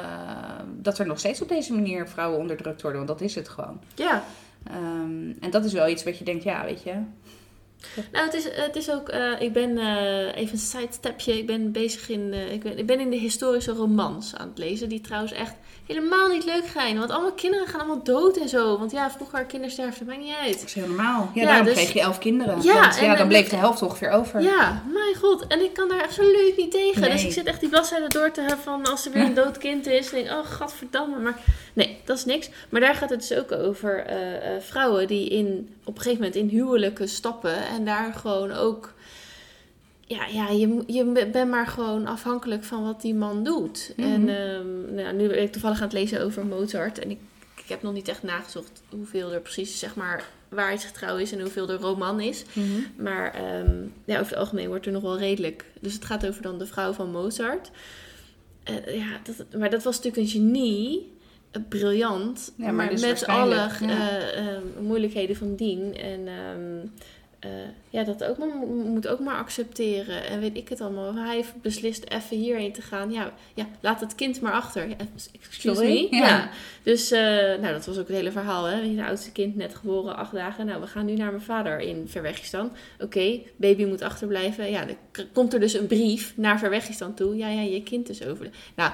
dat 0.77 0.99
er 0.99 1.07
nog 1.07 1.19
steeds 1.19 1.43
op 1.43 1.49
deze 1.49 1.73
manier 1.73 2.09
vrouwen 2.09 2.39
onderdrukt 2.39 2.83
worden. 2.83 3.07
Want 3.07 3.19
dat 3.19 3.29
is 3.29 3.35
het 3.35 3.49
gewoon. 3.49 3.81
Ja. 3.95 4.25
Ehm, 4.65 5.33
en 5.41 5.51
dat 5.51 5.65
is 5.65 5.73
wel 5.73 5.89
iets 5.89 6.05
wat 6.05 6.19
je 6.19 6.25
denkt, 6.25 6.43
ja, 6.43 6.65
weet 6.65 6.83
je. 6.83 6.93
Nou, 8.13 8.25
het 8.25 8.35
is, 8.35 8.45
het 8.51 8.77
is 8.77 8.91
ook... 8.91 9.09
eh, 9.09 9.41
ik 9.41 9.53
ben... 9.53 9.79
eh, 9.79 10.37
even 10.37 10.53
een 10.53 10.59
sidestepje. 10.59 11.39
Ik 11.39 11.47
ben 11.47 11.73
bezig 11.73 12.09
in... 12.09 12.31
eh, 12.33 12.53
ik, 12.53 12.63
ben, 12.63 12.79
ik 12.79 12.87
ben 12.87 13.01
in 13.01 13.11
de 13.11 13.17
historische 13.17 13.73
romans 13.73 14.33
aan 14.37 14.49
het 14.49 14.59
lezen. 14.59 14.89
Die 14.89 15.01
trouwens 15.01 15.33
echt 15.33 15.55
helemaal 15.87 16.29
niet 16.29 16.45
leuk 16.45 16.65
zijn. 16.73 16.99
Want 16.99 17.11
allemaal 17.11 17.33
kinderen 17.33 17.67
gaan 17.67 17.81
allemaal 17.81 18.03
dood 18.05 18.37
en 18.37 18.49
zo. 18.49 18.79
Want 18.79 18.91
ja, 18.91 19.11
vroeger 19.11 19.45
kindersterfte, 19.45 20.05
maakt 20.05 20.19
niet 20.19 20.35
uit. 20.43 20.53
Dat 20.59 20.63
is 20.69 20.75
heel 20.75 20.87
normaal. 20.87 21.31
Ja, 21.35 21.41
Ja, 21.43 21.47
daarom 21.47 21.65
dus- 21.67 21.75
kreeg 21.75 21.93
je 21.93 22.01
elf 22.01 22.19
kinderen. 22.19 22.63
Ja, 22.63 22.81
want 22.81 22.99
ja, 22.99 23.11
en- 23.13 23.19
dan 23.19 23.29
bleef 23.29 23.49
de 23.49 23.57
helft 23.57 23.83
ongeveer 23.83 24.11
over. 24.11 24.41
Ja, 24.43 24.83
mijn 24.93 25.15
god. 25.15 25.47
En 25.47 25.61
ik 25.65 25.73
kan 25.75 25.89
daar 25.89 26.03
absoluut 26.03 26.55
niet 26.57 26.71
tegen. 26.71 27.01
Nee. 27.01 27.11
Dus 27.11 27.25
ik 27.25 27.33
zit 27.33 27.47
echt 27.47 27.61
die 27.61 27.69
bladzijde 27.69 28.09
door 28.09 28.31
te 28.31 28.41
hebben 28.41 28.59
van 28.59 28.87
als 28.87 29.07
er 29.07 29.13
weer 29.13 29.23
een 29.25 29.35
dood 29.45 29.59
kind 29.59 29.87
is. 29.87 30.11
Denk 30.11 30.27
ik, 30.27 30.33
oh 30.33 30.47
gadverdamme. 30.47 31.19
Maar 31.19 31.39
nee, 31.73 31.99
dat 32.05 32.17
is 32.17 32.25
niks. 32.25 32.49
Maar 32.69 32.81
daar 32.81 32.95
gaat 32.95 33.11
het 33.11 33.29
dus 33.29 33.39
ook 33.39 33.53
over 33.53 34.05
vrouwen 34.61 35.07
die 35.07 35.29
in, 35.29 35.75
op 35.91 35.97
een 35.97 36.03
gegeven 36.03 36.25
moment 36.25 36.43
in 36.43 36.49
huwelijken 36.49 37.09
stappen. 37.09 37.67
En 37.67 37.85
daar 37.85 38.15
gewoon 38.15 38.53
ook... 38.53 38.95
Ja, 40.07 40.27
ja 40.27 40.49
je, 40.49 40.83
je 40.87 41.29
bent 41.33 41.51
maar 41.51 41.67
gewoon 41.67 42.07
afhankelijk 42.07 42.65
van 42.65 42.83
wat 42.83 43.01
die 43.01 43.15
man 43.15 43.45
doet. 43.45 43.93
Mhm. 43.97 44.09
En 44.09 44.29
ehm, 44.29 44.95
nou, 44.95 45.17
nu 45.17 45.29
ben 45.29 45.43
ik 45.43 45.53
toevallig 45.53 45.77
aan 45.77 45.83
het 45.83 45.93
lezen 45.93 46.23
over 46.23 46.47
Mozart. 46.47 46.99
En 46.99 47.11
ik, 47.11 47.19
ik 47.57 47.69
heb 47.69 47.83
nog 47.83 47.93
niet 47.93 48.09
echt 48.09 48.23
nagezocht 48.23 48.83
hoeveel 48.89 49.33
er 49.33 49.41
precies, 49.41 49.79
zeg 49.79 49.95
maar, 49.95 50.25
waarheidsgetrouw 50.49 51.17
is 51.17 51.33
en 51.33 51.41
hoeveel 51.41 51.69
er 51.69 51.81
roman 51.81 52.21
is. 52.21 52.45
Mhm. 52.53 52.67
Maar 52.97 53.35
ehm, 53.35 53.77
ja, 54.05 54.15
over 54.21 54.31
het 54.31 54.41
algemeen 54.41 54.69
wordt 54.69 54.87
er 54.87 54.93
nog 54.93 55.03
wel 55.03 55.19
redelijk. 55.19 55.65
Dus 55.81 55.95
het 55.95 56.05
gaat 56.05 56.27
over 56.27 56.43
dan 56.43 56.59
de 56.59 56.67
vrouw 56.67 56.93
van 56.93 57.11
Mozart. 57.11 57.71
eh, 58.65 58.97
ja, 58.99 59.21
dat, 59.23 59.61
maar 59.61 59.71
dat 59.71 59.83
was 59.83 59.97
natuurlijk 59.97 60.23
een 60.23 60.41
genie. 60.41 61.19
Briljant. 61.69 62.53
Ja, 62.57 62.65
maar 62.65 62.75
maar 62.75 62.91
dus 62.91 63.01
met 63.01 63.27
alle 63.27 63.69
eh, 63.81 64.39
eh, 64.39 64.63
moeilijkheden 64.81 65.37
van 65.37 65.55
dien. 65.55 65.97
En 65.97 66.29
ehm, 66.29 66.87
eh, 67.39 67.51
ja, 67.91 68.05
dat 68.05 68.25
ook 68.25 68.39
maar, 68.39 68.49
mo- 68.49 68.67
moet 68.67 69.09
ook 69.09 69.21
maar 69.21 69.37
accepteren. 69.37 70.27
En 70.27 70.41
weet 70.41 70.57
ik 70.57 70.69
het 70.69 70.81
allemaal. 70.81 71.15
Hij 71.15 71.35
heeft 71.35 71.63
beslist 71.63 72.05
even 72.05 72.37
hierheen 72.37 72.73
te 72.73 72.83
gaan. 72.83 73.11
Ja, 73.13 73.33
ja 73.55 73.67
laat 73.81 74.01
het 74.01 74.15
kind 74.15 74.41
maar 74.41 74.53
achter. 74.53 74.89
Ja, 74.89 74.97
excuse 75.41 75.75
Sorry? 75.75 76.09
me. 76.11 76.17
Ja. 76.17 76.27
Ja. 76.29 76.51
Dus, 76.83 77.11
nou, 77.11 77.73
dat 77.73 77.87
was 77.87 77.99
ook 77.99 78.09
het 78.09 78.17
hele 78.17 78.33
verhaal. 78.33 78.65
Hè? 78.65 78.81
Je 78.81 79.05
oudste 79.05 79.33
kind 79.33 79.57
net 79.57 79.75
geboren, 79.75 80.17
acht 80.17 80.33
dagen. 80.33 80.67
Nou, 80.67 80.81
we 80.81 80.87
gaan 80.87 81.07
nu 81.07 81.15
naar 81.15 81.31
mijn 81.31 81.43
vader 81.43 81.81
in 81.81 82.09
Verwegistan. 82.09 82.73
Oké, 83.01 83.41
baby 83.57 83.85
moet 83.85 84.03
achterblijven. 84.03 84.71
Ja, 84.71 84.85
dan 84.85 84.97
komt 85.33 85.55
er 85.55 85.61
dus 85.61 85.75
een 85.75 85.87
brief 85.87 86.33
naar 86.37 86.59
Verwegistan 86.59 87.15
toe. 87.15 87.37
Ja, 87.37 87.49
ja, 87.49 87.61
je 87.61 87.83
kind 87.83 88.09
is 88.09 88.25
over. 88.25 88.49
Nou, 88.77 88.93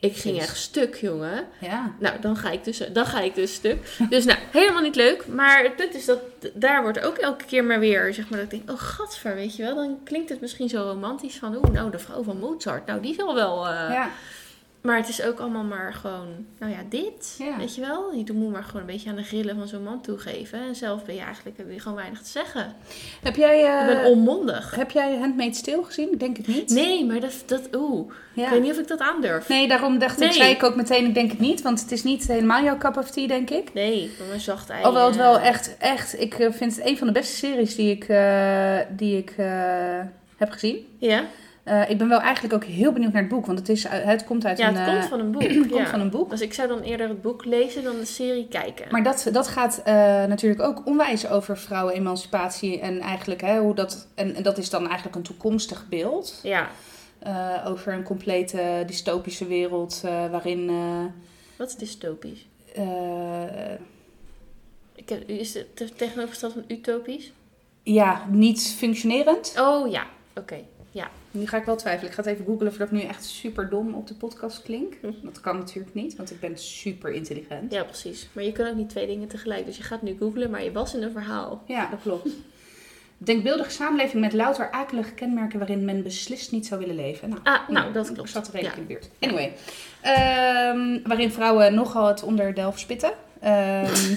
ik 0.00 0.16
ging 0.16 0.38
echt 0.38 0.56
stuk, 0.56 0.94
jongen. 0.94 1.44
Ja. 1.60 1.94
Nou, 1.98 2.20
dan 2.20 2.36
ga 2.36 2.50
ik 2.50 2.64
dus, 2.64 2.82
dan 2.92 3.06
ga 3.06 3.20
ik 3.20 3.34
dus 3.34 3.54
stuk. 3.54 3.96
Dus 4.10 4.24
nou, 4.24 4.38
helemaal 4.52 4.82
niet 4.82 4.96
leuk. 4.96 5.26
Maar 5.26 5.62
het 5.62 5.76
punt 5.76 5.94
is 5.94 6.04
dat 6.04 6.20
daar 6.54 6.82
wordt 6.82 7.00
ook 7.00 7.16
elke 7.16 7.44
keer 7.44 7.64
maar 7.64 7.80
weer, 7.80 8.14
zeg 8.14 8.28
maar, 8.28 8.38
dat 8.38 8.52
ik 8.52 8.66
denk, 8.66 8.78
oh 8.78 8.84
gadver, 8.84 9.34
weet 9.34 9.56
je 9.56 9.62
wel. 9.62 9.74
Dan 9.74 9.98
klinkt 10.04 10.28
het 10.28 10.40
misschien 10.40 10.68
zo 10.68 10.82
romantisch 10.82 11.36
van, 11.36 11.56
oeh, 11.56 11.70
nou, 11.70 11.90
de 11.90 11.98
vrouw 11.98 12.22
van 12.22 12.38
Mozart. 12.38 12.86
Nou, 12.86 13.00
die 13.00 13.14
zal 13.14 13.34
wel... 13.34 13.66
eh, 13.66 13.72
ja. 13.72 14.10
Maar 14.86 14.96
het 14.96 15.08
is 15.08 15.22
ook 15.22 15.38
allemaal 15.38 15.64
maar 15.64 15.94
gewoon, 15.94 16.26
nou 16.58 16.72
ja, 16.72 16.78
dit, 16.88 17.34
Ja. 17.38 17.56
weet 17.58 17.74
je 17.74 17.80
wel. 17.80 18.12
Je 18.14 18.32
moet 18.32 18.52
maar 18.52 18.62
gewoon 18.64 18.80
een 18.80 18.86
beetje 18.86 19.10
aan 19.10 19.16
de 19.16 19.22
grillen 19.22 19.56
van 19.56 19.68
zo'n 19.68 19.82
man 19.82 20.00
toegeven. 20.02 20.58
En 20.60 20.74
zelf 20.74 21.04
ben 21.04 21.14
je 21.14 21.20
eigenlijk, 21.20 21.56
heb 21.56 21.70
je 21.72 21.80
gewoon 21.80 21.96
weinig 21.96 22.22
te 22.22 22.28
zeggen. 22.30 22.74
Heb 23.22 23.36
jij, 23.36 23.60
ik 23.80 23.86
ben 23.86 24.02
eh 24.02 24.10
onmondig. 24.10 24.74
heb 24.74 24.90
jij 24.90 25.16
Handmaid's 25.18 25.60
Tale 25.60 25.84
gezien? 25.84 26.12
Ik 26.12 26.20
denk 26.20 26.36
het 26.36 26.46
niet. 26.46 26.70
Nee, 26.70 27.04
maar 27.04 27.20
dat, 27.20 27.32
dat 27.46 27.68
oeh, 27.76 28.12
Ja. 28.34 28.44
ik 28.44 28.50
weet 28.50 28.62
niet 28.62 28.70
of 28.70 28.78
ik 28.78 28.88
dat 28.88 29.00
aandurf. 29.00 29.48
Nee, 29.48 29.68
daarom 29.68 29.98
dacht 29.98 30.20
ik, 30.20 30.32
zei 30.32 30.50
ik 30.50 30.62
ook 30.62 30.76
meteen, 30.76 31.04
ik 31.06 31.14
denk 31.14 31.30
het 31.30 31.40
niet. 31.40 31.62
Want 31.62 31.80
het 31.80 31.92
is 31.92 32.02
niet 32.02 32.26
helemaal 32.26 32.62
jouw 32.62 32.78
cup 32.78 32.96
of 32.96 33.10
tea, 33.10 33.26
denk 33.26 33.50
ik. 33.50 33.74
Nee, 33.74 34.10
maar 34.18 34.28
mijn 34.28 34.40
zacht 34.40 34.70
ei. 34.70 34.82
Alhoewel 34.82 35.06
het 35.06 35.16
eh, 35.16 35.22
wel 35.22 35.38
echt, 35.40 35.76
echt, 35.78 36.20
ik 36.20 36.34
eh, 36.34 36.52
vind 36.52 36.76
het 36.76 36.86
een 36.86 36.98
van 36.98 37.06
de 37.06 37.12
beste 37.12 37.36
series 37.36 37.74
die 37.76 37.90
ik, 37.90 38.04
eh, 38.08 38.78
die 38.90 39.16
ik 39.18 39.30
eh, 39.36 40.00
heb 40.36 40.50
gezien. 40.50 40.86
Ja, 40.98 41.24
Eh, 41.66 41.90
ik 41.90 41.98
ben 41.98 42.08
wel 42.08 42.20
eigenlijk 42.20 42.54
ook 42.54 42.64
heel 42.64 42.92
benieuwd 42.92 43.12
naar 43.12 43.22
het 43.22 43.30
boek, 43.30 43.46
want 43.46 43.58
het, 43.58 43.68
is, 43.68 43.86
uit- 43.88 44.04
het 44.04 44.24
komt 44.24 44.44
uit 44.46 44.58
ja 44.58 44.68
een... 44.68 44.74
het 44.74 44.86
eh, 44.88 44.94
komt 44.94 45.08
van 45.08 45.20
een 45.20 45.30
boek. 45.30 45.42
komt 45.70 45.74
ja. 45.74 45.86
van 45.86 46.00
een 46.00 46.10
boek. 46.10 46.30
Dus 46.30 46.40
ik 46.40 46.54
zou 46.54 46.68
dan 46.68 46.80
eerder 46.80 47.08
het 47.08 47.22
boek 47.22 47.44
lezen 47.44 47.84
dan 47.84 47.96
de 47.98 48.04
serie 48.04 48.48
kijken. 48.48 48.86
Maar 48.90 49.02
dat, 49.02 49.28
dat 49.32 49.48
gaat 49.48 49.80
eh, 49.84 49.94
natuurlijk 50.24 50.62
ook 50.62 50.82
onwijs 50.86 51.28
over 51.28 51.58
vrouwenemancipatie 51.58 52.80
en 52.80 53.00
eigenlijk 53.00 53.40
hè, 53.40 53.58
hoe 53.58 53.74
dat... 53.74 54.08
En, 54.14 54.34
en 54.34 54.42
dat 54.42 54.58
is 54.58 54.70
dan 54.70 54.86
eigenlijk 54.86 55.16
een 55.16 55.22
toekomstig 55.22 55.88
beeld 55.88 56.40
Ja, 56.42 56.68
eh, 57.18 57.48
over 57.66 57.92
een 57.92 58.02
complete 58.02 58.82
dystopische 58.86 59.46
wereld 59.46 60.00
eh, 60.04 60.10
waarin... 60.30 60.68
eh, 60.68 61.04
wat 61.56 61.68
is 61.68 61.76
dystopisch? 61.76 62.46
eh, 62.74 62.82
Ik 64.94 65.08
heb, 65.08 65.28
is 65.28 65.54
het 65.54 65.76
te- 65.76 65.94
tegenovergesteld 65.94 66.52
van 66.52 66.64
utopisch? 66.68 67.32
ja, 67.82 68.22
niet 68.30 68.74
functionerend. 68.78 69.54
Oh 69.60 69.90
ja, 69.90 70.06
oké. 70.34 70.56
Nu 71.36 71.46
ga 71.46 71.56
ik 71.56 71.64
wel 71.64 71.76
twijfelen. 71.76 72.08
Ik 72.10 72.16
ga 72.16 72.22
het 72.22 72.32
even 72.32 72.44
googlen 72.44 72.68
of 72.68 72.76
dat 72.76 72.90
nu 72.90 73.00
echt 73.00 73.24
super 73.24 73.68
dom 73.68 73.94
op 73.94 74.06
de 74.06 74.14
podcast 74.14 74.62
klinkt. 74.62 74.96
Hm. 75.00 75.10
Dat 75.22 75.40
kan 75.40 75.58
natuurlijk 75.58 75.94
niet, 75.94 76.16
want 76.16 76.30
ik 76.30 76.40
ben 76.40 76.58
super 76.58 77.10
intelligent. 77.12 77.72
ja, 77.72 77.84
precies. 77.84 78.28
Maar 78.32 78.44
je 78.44 78.52
kan 78.52 78.66
ook 78.66 78.74
niet 78.76 78.88
twee 78.88 79.06
dingen 79.06 79.28
tegelijk. 79.28 79.66
Dus 79.66 79.76
je 79.76 79.82
gaat 79.82 80.02
nu 80.02 80.16
googlen, 80.18 80.50
maar 80.50 80.64
je 80.64 80.72
was 80.72 80.94
in 80.94 81.02
een 81.02 81.10
verhaal. 81.12 81.62
Ja, 81.66 81.88
dat 81.90 81.98
klopt. 82.02 82.28
Denkbeeldige 83.18 83.70
samenleving 83.70 84.22
met 84.22 84.32
louter 84.32 84.70
akelige 84.70 85.12
kenmerken 85.12 85.58
waarin 85.58 85.84
men 85.84 86.02
beslist 86.02 86.52
niet 86.52 86.66
zou 86.66 86.80
willen 86.80 86.94
leven. 86.94 87.28
Nou, 87.28 87.40
Ah, 87.42 87.68
nou, 87.68 87.92
dat 87.92 88.08
ik 88.08 88.14
klopt. 88.14 88.30
zat 88.30 88.48
redelijk 88.48 88.74
Ja. 88.76 88.80
in 88.80 88.86
de 88.86 88.92
buurt. 88.94 89.10
Anyway. 89.20 89.52
Ehm, 90.00 91.08
waarin 91.08 91.30
vrouwen 91.32 91.74
nogal 91.74 92.06
het 92.06 92.22
onderdelf 92.22 92.78
spitten. 92.78 93.12
Ehm 93.40 94.14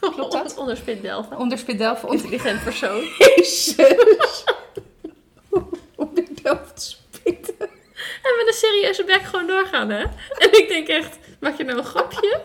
Klopt 0.14 0.32
dat? 0.32 0.56
Onder 0.56 0.76
spit 0.76 1.02
delven. 1.02 1.38
onderspit 1.38 1.78
delf. 1.78 2.04
Onder... 2.04 2.24
Intelligent 2.24 2.64
persoon. 2.64 3.00
Jezus. 3.18 4.44
onderdelf 6.50 6.72
spitten. 6.74 7.54
En 8.22 8.36
met 8.36 8.46
een 8.46 8.52
serieuze 8.52 9.04
bek 9.04 9.22
gewoon 9.22 9.46
doorgaan, 9.46 9.90
hè? 9.90 10.02
En 10.38 10.52
ik 10.52 10.68
denk 10.68 10.88
echt, 10.88 11.18
maak 11.40 11.56
je 11.56 11.64
nou 11.64 11.78
een 11.78 11.84
grapje? 11.84 12.40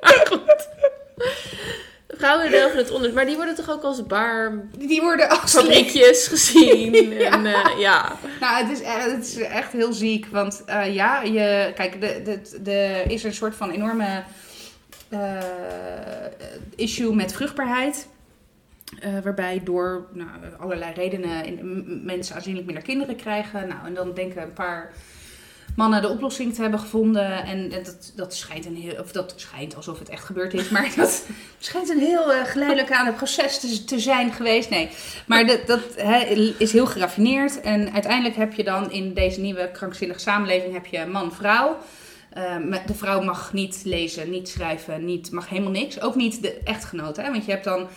Maar 0.00 0.26
goed. 0.30 0.68
Vrouwen 2.08 2.50
delven 2.50 2.78
het 2.78 2.90
onder. 2.90 3.12
Maar 3.12 3.26
die 3.26 3.36
worden 3.36 3.54
toch 3.54 3.70
ook 3.70 3.82
als 3.82 4.02
Die 4.78 5.00
worden 5.00 5.28
als 5.28 5.52
barfabriekjes 5.52 6.26
gezien? 6.26 6.94
Ja. 7.20 7.30
En 7.30 7.46
eh, 7.46 7.78
ja. 7.78 8.16
Nou, 8.40 8.64
het 8.64 8.78
is, 8.78 8.84
echt, 8.84 9.10
het 9.10 9.26
is 9.26 9.36
echt 9.36 9.72
heel 9.72 9.92
ziek. 9.92 10.26
Want 10.26 10.62
eh, 10.66 10.94
ja, 10.94 11.22
je, 11.22 11.72
kijk, 11.74 12.00
de, 12.00 12.22
de, 12.24 12.60
de, 12.62 13.04
is 13.08 13.22
er 13.22 13.28
een 13.28 13.34
soort 13.34 13.54
van 13.54 13.70
enorme 13.70 14.22
eh, 15.08 15.42
issue 16.76 17.14
met 17.14 17.32
vruchtbaarheid. 17.32 18.08
Eh, 18.98 19.18
waarbij 19.24 19.60
door 19.64 20.06
nou, 20.12 20.28
allerlei 20.58 20.92
redenen 20.94 22.04
mensen 22.04 22.34
aanzienlijk 22.34 22.66
minder 22.66 22.84
kinderen 22.84 23.16
krijgen. 23.16 23.68
Nou, 23.68 23.86
en 23.86 23.94
dan 23.94 24.14
denken 24.14 24.42
een 24.42 24.52
paar 24.52 24.92
mannen 25.76 26.02
de 26.02 26.08
oplossing 26.08 26.54
te 26.54 26.60
hebben 26.62 26.80
gevonden. 26.80 27.44
En 27.44 27.68
dat, 27.68 28.12
dat 28.16 28.34
schijnt 28.34 28.66
een 28.66 28.76
heel, 28.76 29.00
of 29.00 29.12
dat 29.12 29.32
schijnt 29.36 29.76
alsof 29.76 29.98
het 29.98 30.08
echt 30.08 30.24
gebeurd 30.24 30.54
is, 30.54 30.68
maar 30.68 30.92
dat 30.96 31.26
schijnt 31.58 31.88
een 31.88 31.98
heel 31.98 32.32
eh, 32.32 32.44
geleidelijk 32.44 32.92
aan 32.92 33.06
het 33.06 33.16
proces 33.16 33.84
te, 33.84 33.98
zijn 33.98 34.32
geweest. 34.32 34.70
Nee, 34.70 34.88
maar 35.26 35.46
dat, 35.46 35.66
dat 35.66 35.80
is 36.58 36.72
heel 36.72 36.86
geraffineerd. 36.86 37.60
En 37.60 37.92
uiteindelijk 37.92 38.36
heb 38.36 38.52
je 38.52 38.64
dan 38.64 38.90
in 38.92 39.14
deze 39.14 39.40
nieuwe 39.40 39.70
krankzinnige 39.72 40.20
samenleving 40.20 40.72
heb 40.72 40.86
je 40.86 41.06
man-vrouw. 41.06 41.78
Eh, 42.30 42.56
met- 42.56 42.86
de 42.86 42.94
vrouw 42.94 43.22
mag 43.22 43.52
niet 43.52 43.80
lezen, 43.84 44.30
niet 44.30 44.48
schrijven, 44.48 45.04
niet, 45.04 45.30
mag 45.30 45.48
helemaal 45.48 45.70
niks. 45.70 46.00
Ook 46.00 46.14
niet 46.14 46.42
de 46.42 46.60
echtgenote. 46.64 47.20
Hè? 47.22 47.30
Want 47.30 47.44
je 47.44 47.50
hebt 47.50 47.64
dan 47.64 47.88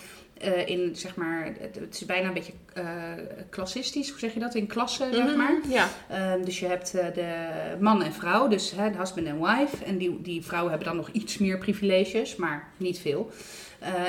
eh, 0.44 0.68
in, 0.68 0.90
zeg 0.96 1.16
maar, 1.16 1.44
het, 1.60 1.74
het 1.74 1.94
is 1.94 2.04
bijna 2.06 2.28
een 2.28 2.34
beetje 2.34 2.52
eh, 2.74 2.84
klassistisch, 3.50 4.10
hoe 4.10 4.18
zeg 4.18 4.34
je 4.34 4.40
dat? 4.40 4.54
In 4.54 4.66
klassen, 4.66 5.14
zeg 5.14 5.24
Mhm, 5.26 5.36
maar. 5.36 5.54
Ja. 5.68 5.88
Ehm, 6.08 6.44
dus 6.44 6.58
je 6.60 6.66
hebt 6.66 6.94
eh, 6.94 7.06
de 7.14 7.34
man 7.80 8.02
en 8.02 8.12
vrouw, 8.12 8.48
dus 8.48 8.72
hè, 8.76 8.90
de 8.90 8.98
husband 8.98 9.26
en 9.26 9.40
wife. 9.40 9.84
En 9.84 9.98
die, 9.98 10.22
die 10.22 10.44
vrouwen 10.44 10.70
hebben 10.70 10.88
dan 10.88 10.96
nog 10.98 11.08
iets 11.12 11.38
meer 11.38 11.58
privileges, 11.58 12.36
maar 12.36 12.68
niet 12.76 12.98
veel. 12.98 13.30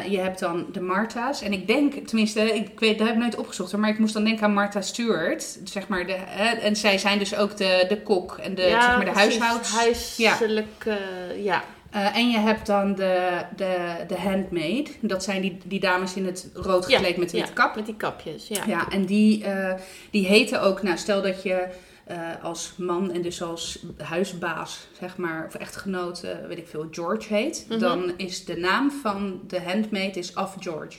Je 0.09 0.17
hebt 0.19 0.39
dan 0.39 0.65
de 0.71 0.81
Martha's. 0.81 1.41
En 1.41 1.53
ik 1.53 1.67
denk, 1.67 1.93
tenminste, 2.07 2.41
ik 2.55 2.79
weet, 2.79 2.97
dat 2.97 3.07
heb 3.07 3.15
ik 3.15 3.21
nooit 3.21 3.35
opgezocht, 3.35 3.77
maar 3.77 3.89
ik 3.89 3.99
moest 3.99 4.13
dan 4.13 4.23
denken 4.23 4.43
aan 4.43 4.53
Martha 4.53 4.81
Stewart. 4.81 5.59
Zeg 5.63 5.87
maar 5.87 6.05
de, 6.07 6.13
en 6.61 6.75
zij 6.75 6.97
zijn 6.97 7.19
dus 7.19 7.35
ook 7.35 7.57
de, 7.57 7.85
de 7.89 8.01
kok 8.01 8.37
en 8.37 8.55
de, 8.55 8.61
ja, 8.61 8.81
zeg 8.81 8.95
maar 8.95 9.05
de 9.05 9.11
precies. 9.11 9.37
huishouds. 9.39 9.71
Huiselijk, 9.75 10.85
eh, 10.85 11.43
ja. 11.43 11.63
Eh, 11.89 12.17
en 12.17 12.29
je 12.29 12.37
hebt 12.37 12.65
dan 12.65 12.95
de, 12.95 13.41
de, 13.55 14.03
de 14.07 14.15
handmaid. 14.17 14.97
Dat 15.01 15.23
zijn 15.23 15.41
die, 15.41 15.57
die 15.65 15.79
dames 15.79 16.15
in 16.15 16.25
het 16.25 16.49
rood 16.53 16.89
Ja, 16.89 16.97
gekleed 16.97 17.17
met 17.17 17.29
de 17.29 17.37
ja, 17.37 17.43
witte 17.43 17.61
kap. 17.61 17.75
Met 17.75 17.85
die 17.85 17.95
kapjes, 17.95 18.47
ja. 18.47 18.63
Ja, 18.67 18.89
en 18.89 19.05
die, 19.05 19.43
eh, 19.43 19.73
die 20.11 20.25
heten 20.27 20.61
ook, 20.61 20.83
nou 20.83 20.97
stel 20.97 21.21
dat 21.21 21.43
je 21.43 21.67
eh, 22.05 22.17
als 22.41 22.73
man 22.77 23.11
en 23.11 23.21
dus 23.21 23.41
als 23.41 23.85
huisbaas, 23.97 24.87
zeg 24.99 25.17
maar, 25.17 25.45
of 25.47 25.55
echtgenoot, 25.55 26.21
weet 26.47 26.57
ik 26.57 26.67
veel, 26.67 26.87
George 26.91 27.33
heet. 27.33 27.65
Mhm. 27.69 27.79
Dan 27.79 28.13
is 28.17 28.45
de 28.45 28.57
naam 28.57 28.91
van 28.91 29.41
de 29.47 29.61
handmaid 29.61 30.15
is 30.15 30.35
af 30.35 30.55
George. 30.59 30.97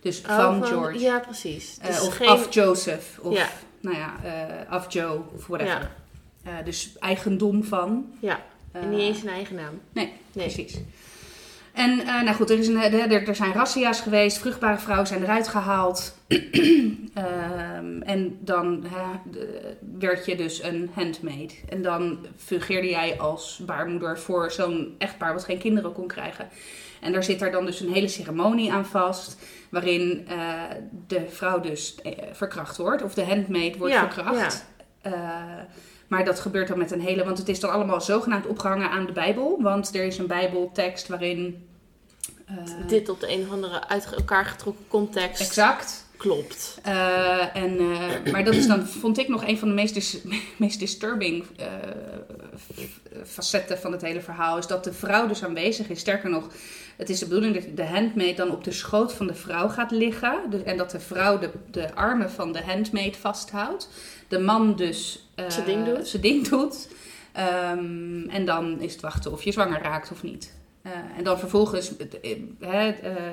Dus 0.00 0.22
Oh, 0.28 0.36
van 0.36 0.66
George. 0.66 0.98
Ja, 0.98 1.18
precies. 1.18 1.78
Dus 1.78 2.00
of 2.00 2.16
geen... 2.16 2.28
af 2.28 2.54
Joseph. 2.54 3.18
Of 3.18 3.34
Ja. 3.34 3.48
nou 3.80 3.96
ja, 3.96 4.14
af 4.68 4.92
Joe, 4.92 5.20
of 5.34 5.46
whatever. 5.46 5.90
Ja, 6.44 6.62
dus 6.62 6.96
eigendom 6.98 7.64
van. 7.64 8.12
ja. 8.20 8.40
Eh, 8.72 8.82
En 8.82 8.90
niet 8.90 9.00
eens 9.00 9.22
een 9.22 9.28
eigen 9.28 9.54
naam. 9.56 9.80
Nee, 9.92 10.12
Nee. 10.32 10.46
precies. 10.46 10.78
En 11.72 12.00
eh, 12.00 12.22
nou 12.22 12.32
goed, 12.36 12.50
er, 12.50 12.58
is 12.58 12.68
een, 12.68 12.76
er, 12.76 13.28
er 13.28 13.34
zijn 13.36 13.52
razzia's 13.52 14.00
geweest, 14.00 14.38
vruchtbare 14.38 14.78
vrouwen 14.78 15.06
zijn 15.06 15.22
eruit 15.22 15.48
gehaald. 15.48 16.14
Ehm, 17.14 18.02
en 18.02 18.38
dan 18.40 18.84
werd 19.98 20.26
je 20.26 20.36
dus 20.36 20.62
een 20.62 20.90
handmaid. 20.94 21.60
En 21.68 21.82
dan 21.82 22.18
fungeerde 22.36 22.88
jij 22.88 23.18
als 23.18 23.60
baarmoeder 23.66 24.18
voor 24.18 24.50
zo'n 24.50 24.94
echtpaar 24.98 25.32
wat 25.32 25.44
geen 25.44 25.58
kinderen 25.58 25.92
kon 25.92 26.06
krijgen. 26.06 26.48
En 27.00 27.12
daar 27.12 27.24
zit 27.24 27.42
er 27.42 27.50
dan 27.50 27.66
dus 27.66 27.80
een 27.80 27.92
hele 27.92 28.08
ceremonie 28.08 28.72
aan 28.72 28.86
vast, 28.86 29.36
waarin 29.70 30.26
eh, 30.28 30.62
de 31.06 31.26
vrouw 31.28 31.60
dus 31.60 31.94
eh, 32.02 32.12
verkracht 32.32 32.76
wordt, 32.76 33.02
of 33.02 33.14
de 33.14 33.24
handmaid 33.24 33.76
wordt 33.76 33.94
Ja, 33.94 34.10
verkracht. 34.10 34.64
Eh, 35.00 35.12
maar 36.12 36.24
dat 36.24 36.40
gebeurt 36.40 36.68
dan 36.68 36.78
met 36.78 36.90
een 36.90 37.00
hele, 37.00 37.24
want 37.24 37.38
het 37.38 37.48
is 37.48 37.60
dan 37.60 37.70
allemaal 37.70 38.00
zogenaamd 38.00 38.46
opgehangen 38.46 38.90
aan 38.90 39.06
de 39.06 39.12
Bijbel, 39.12 39.58
want 39.62 39.94
er 39.94 40.04
is 40.04 40.18
een 40.18 40.26
Bijbeltekst 40.26 41.08
waarin. 41.08 41.66
eh, 42.46 42.56
Dit 42.86 43.08
op 43.08 43.20
de 43.20 43.32
een 43.32 43.40
of 43.42 43.50
andere 43.50 43.88
uit 43.88 44.12
elkaar 44.14 44.44
getrokken 44.44 44.84
context 44.88 45.40
exact. 45.40 46.06
klopt. 46.16 46.78
Eh, 46.82 47.56
en, 47.56 47.78
eh, 47.78 48.32
maar 48.32 48.44
dat 48.44 48.54
is 48.54 48.66
dan, 48.66 48.86
vond 48.86 49.18
ik 49.18 49.28
nog 49.28 49.46
een 49.46 49.58
van 49.58 49.68
de 49.68 49.74
meest, 49.74 49.94
dis- 49.94 50.18
meest 50.56 50.78
disturbing 50.78 51.44
facetten 53.26 53.78
van 53.78 53.92
het 53.92 54.02
hele 54.02 54.20
verhaal 54.20 54.58
is 54.58 54.66
dat 54.66 54.84
de 54.84 54.92
vrouw 54.92 55.26
dus 55.26 55.44
aanwezig 55.44 55.88
is. 55.88 56.00
Sterker 56.00 56.30
nog, 56.30 56.48
het 56.96 57.10
is 57.10 57.18
de 57.18 57.26
bedoeling 57.26 57.54
dat 57.54 57.76
de 57.76 57.84
handmaid 57.84 58.36
dan 58.36 58.50
op 58.50 58.64
de 58.64 58.72
schoot 58.72 59.12
van 59.12 59.26
de 59.26 59.34
vrouw 59.34 59.68
gaat 59.68 59.90
liggen. 59.90 60.40
Dus, 60.50 60.62
en 60.62 60.76
dat 60.76 60.90
de 60.90 61.00
vrouw 61.00 61.38
de, 61.38 61.50
de 61.70 61.94
armen 61.94 62.30
van 62.30 62.52
de 62.52 62.62
handmaid 62.62 63.16
vasthoudt. 63.16 63.88
De 64.28 64.38
man 64.38 64.76
dus 64.76 65.28
eh, 65.34 65.44
Zijn 65.48 65.66
ding 65.66 65.84
doet. 65.84 66.08
zijn 66.08 66.22
ding 66.22 66.48
doet. 66.48 66.88
Ehm, 67.32 68.28
en 68.28 68.44
dan 68.44 68.80
is 68.80 68.92
het 68.92 69.02
wachten 69.02 69.32
of 69.32 69.42
je 69.42 69.52
zwanger 69.52 69.82
raakt 69.82 70.10
of 70.10 70.22
niet. 70.22 70.54
Eh, 70.82 70.92
en 71.16 71.24
dan 71.24 71.38
vervolgens, 71.38 71.92
eh, 71.96 72.88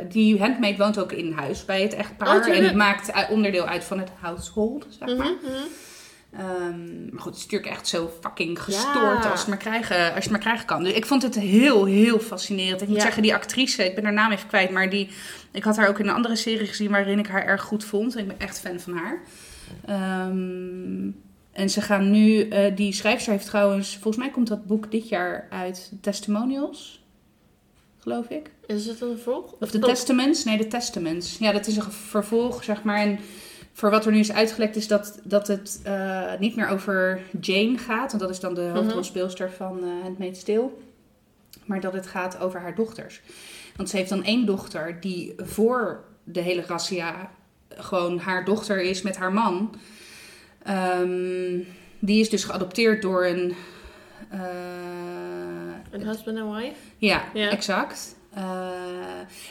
die 0.10 0.40
handmaid 0.40 0.78
woont 0.78 1.00
ook 1.00 1.12
in 1.12 1.32
huis 1.32 1.66
bij 1.66 1.82
het 1.82 1.94
echtpaar. 1.94 2.28
Oh, 2.28 2.48
en 2.48 2.54
tuurlijk. 2.54 2.76
maakt 2.76 3.30
onderdeel 3.30 3.66
uit 3.66 3.84
van 3.84 4.00
het 4.00 4.10
household, 4.20 4.86
zeg 4.90 5.18
maar. 5.18 5.28
Mhm, 5.28 5.52
mhm. 5.52 5.64
Ehm, 6.34 7.10
maar 7.12 7.22
goed, 7.22 7.32
het 7.32 7.36
is 7.36 7.44
natuurlijk 7.44 7.72
echt 7.72 7.88
zo 7.88 8.12
fucking 8.22 8.62
gestoord 8.64 9.24
Ja. 9.24 9.30
als, 9.30 9.40
het 9.40 9.48
maar 9.50 9.58
krijgen, 9.58 9.98
als 9.98 10.14
je 10.14 10.20
het 10.20 10.30
maar 10.30 10.40
krijgen 10.40 10.66
kan. 10.66 10.84
Dus 10.84 10.94
ik 10.94 11.06
vond 11.06 11.22
het 11.22 11.36
heel, 11.36 11.86
heel 11.86 12.20
fascinerend. 12.20 12.82
Ik 12.82 12.88
moet 12.88 12.98
Ja. 12.98 13.04
zeggen, 13.04 13.22
die 13.22 13.34
actrice, 13.34 13.86
ik 13.86 13.96
ben 13.96 14.04
haar 14.04 14.14
naam 14.14 14.32
even 14.32 14.48
kwijt, 14.48 14.70
maar 14.70 14.90
die, 14.90 15.10
ik 15.52 15.64
had 15.64 15.78
haar 15.78 15.88
ook 15.90 16.00
in 16.00 16.08
een 16.08 16.14
andere 16.14 16.36
serie 16.36 16.68
gezien 16.68 16.92
waarin 16.92 17.20
ik 17.20 17.28
haar 17.28 17.46
erg 17.46 17.62
goed 17.62 17.84
vond. 17.84 18.18
Ik 18.18 18.28
ben 18.28 18.40
echt 18.40 18.60
fan 18.60 18.80
van 18.80 18.94
haar. 18.98 19.22
Ehm, 19.86 21.10
en 21.52 21.70
ze 21.70 21.82
gaan 21.82 22.12
nu, 22.12 22.48
eh, 22.48 22.76
die 22.76 22.94
schrijfster 22.94 23.32
heeft 23.34 23.46
trouwens, 23.46 23.94
volgens 23.94 24.18
mij 24.18 24.30
komt 24.30 24.48
dat 24.48 24.66
boek 24.66 24.92
dit 24.92 25.10
jaar 25.10 25.48
uit, 25.50 25.92
Testimonials, 26.02 27.04
geloof 28.00 28.30
ik. 28.30 28.50
Is 28.66 28.86
het 28.86 29.02
een 29.02 29.08
vervolg? 29.16 29.52
Of 29.60 29.72
de 29.72 29.78
Oh, 29.78 29.84
Testaments? 29.84 30.44
Nee, 30.44 30.58
de 30.58 30.68
Testaments. 30.68 31.38
Ja, 31.40 31.52
dat 31.52 31.68
is 31.68 31.76
een 31.76 31.92
vervolg, 31.92 32.64
zeg 32.64 32.84
maar. 32.84 32.98
En 33.00 33.20
voor 33.80 33.90
wat 33.90 34.06
er 34.06 34.12
nu 34.12 34.20
is 34.20 34.32
uitgelekt, 34.32 34.76
is 34.76 34.88
dat, 34.88 35.20
dat 35.24 35.48
het 35.48 35.80
eh, 35.84 36.32
niet 36.40 36.56
meer 36.56 36.68
over 36.68 37.22
Jane 37.42 37.78
gaat. 37.78 38.10
Want 38.12 38.20
dat 38.24 38.30
is 38.30 38.40
dan 38.40 38.54
de 38.54 38.62
hoofdrolspeelster 38.74 39.52
van 39.52 39.84
eh 39.84 39.90
Handmaid's 40.04 40.44
Tale. 40.44 40.70
Maar 41.66 41.82
dat 41.82 41.94
het 41.94 42.08
gaat 42.08 42.40
over 42.40 42.60
haar 42.60 42.76
dochters. 42.76 43.22
Want 43.76 43.90
ze 43.90 43.98
heeft 43.98 44.10
dan 44.10 44.24
één 44.24 44.46
dochter 44.46 44.98
die 45.00 45.34
voor 45.38 46.04
de 46.24 46.40
hele 46.42 46.64
razzia 46.68 47.32
gewoon 47.70 48.20
haar 48.20 48.46
dochter 48.46 48.82
is 48.82 49.02
met 49.02 49.18
haar 49.18 49.34
man. 49.34 49.76
Ehm, 50.64 51.58
die 52.00 52.20
is 52.20 52.30
dus 52.30 52.44
geadopteerd 52.44 53.02
door 53.02 53.26
een... 53.26 53.54
eh, 54.30 54.40
Een 55.92 56.08
husband 56.08 56.40
and 56.40 56.56
wife? 56.56 56.76
ja, 56.98 57.24
Ja. 57.34 57.50
exact. 57.50 58.16
Eh, 58.34 58.70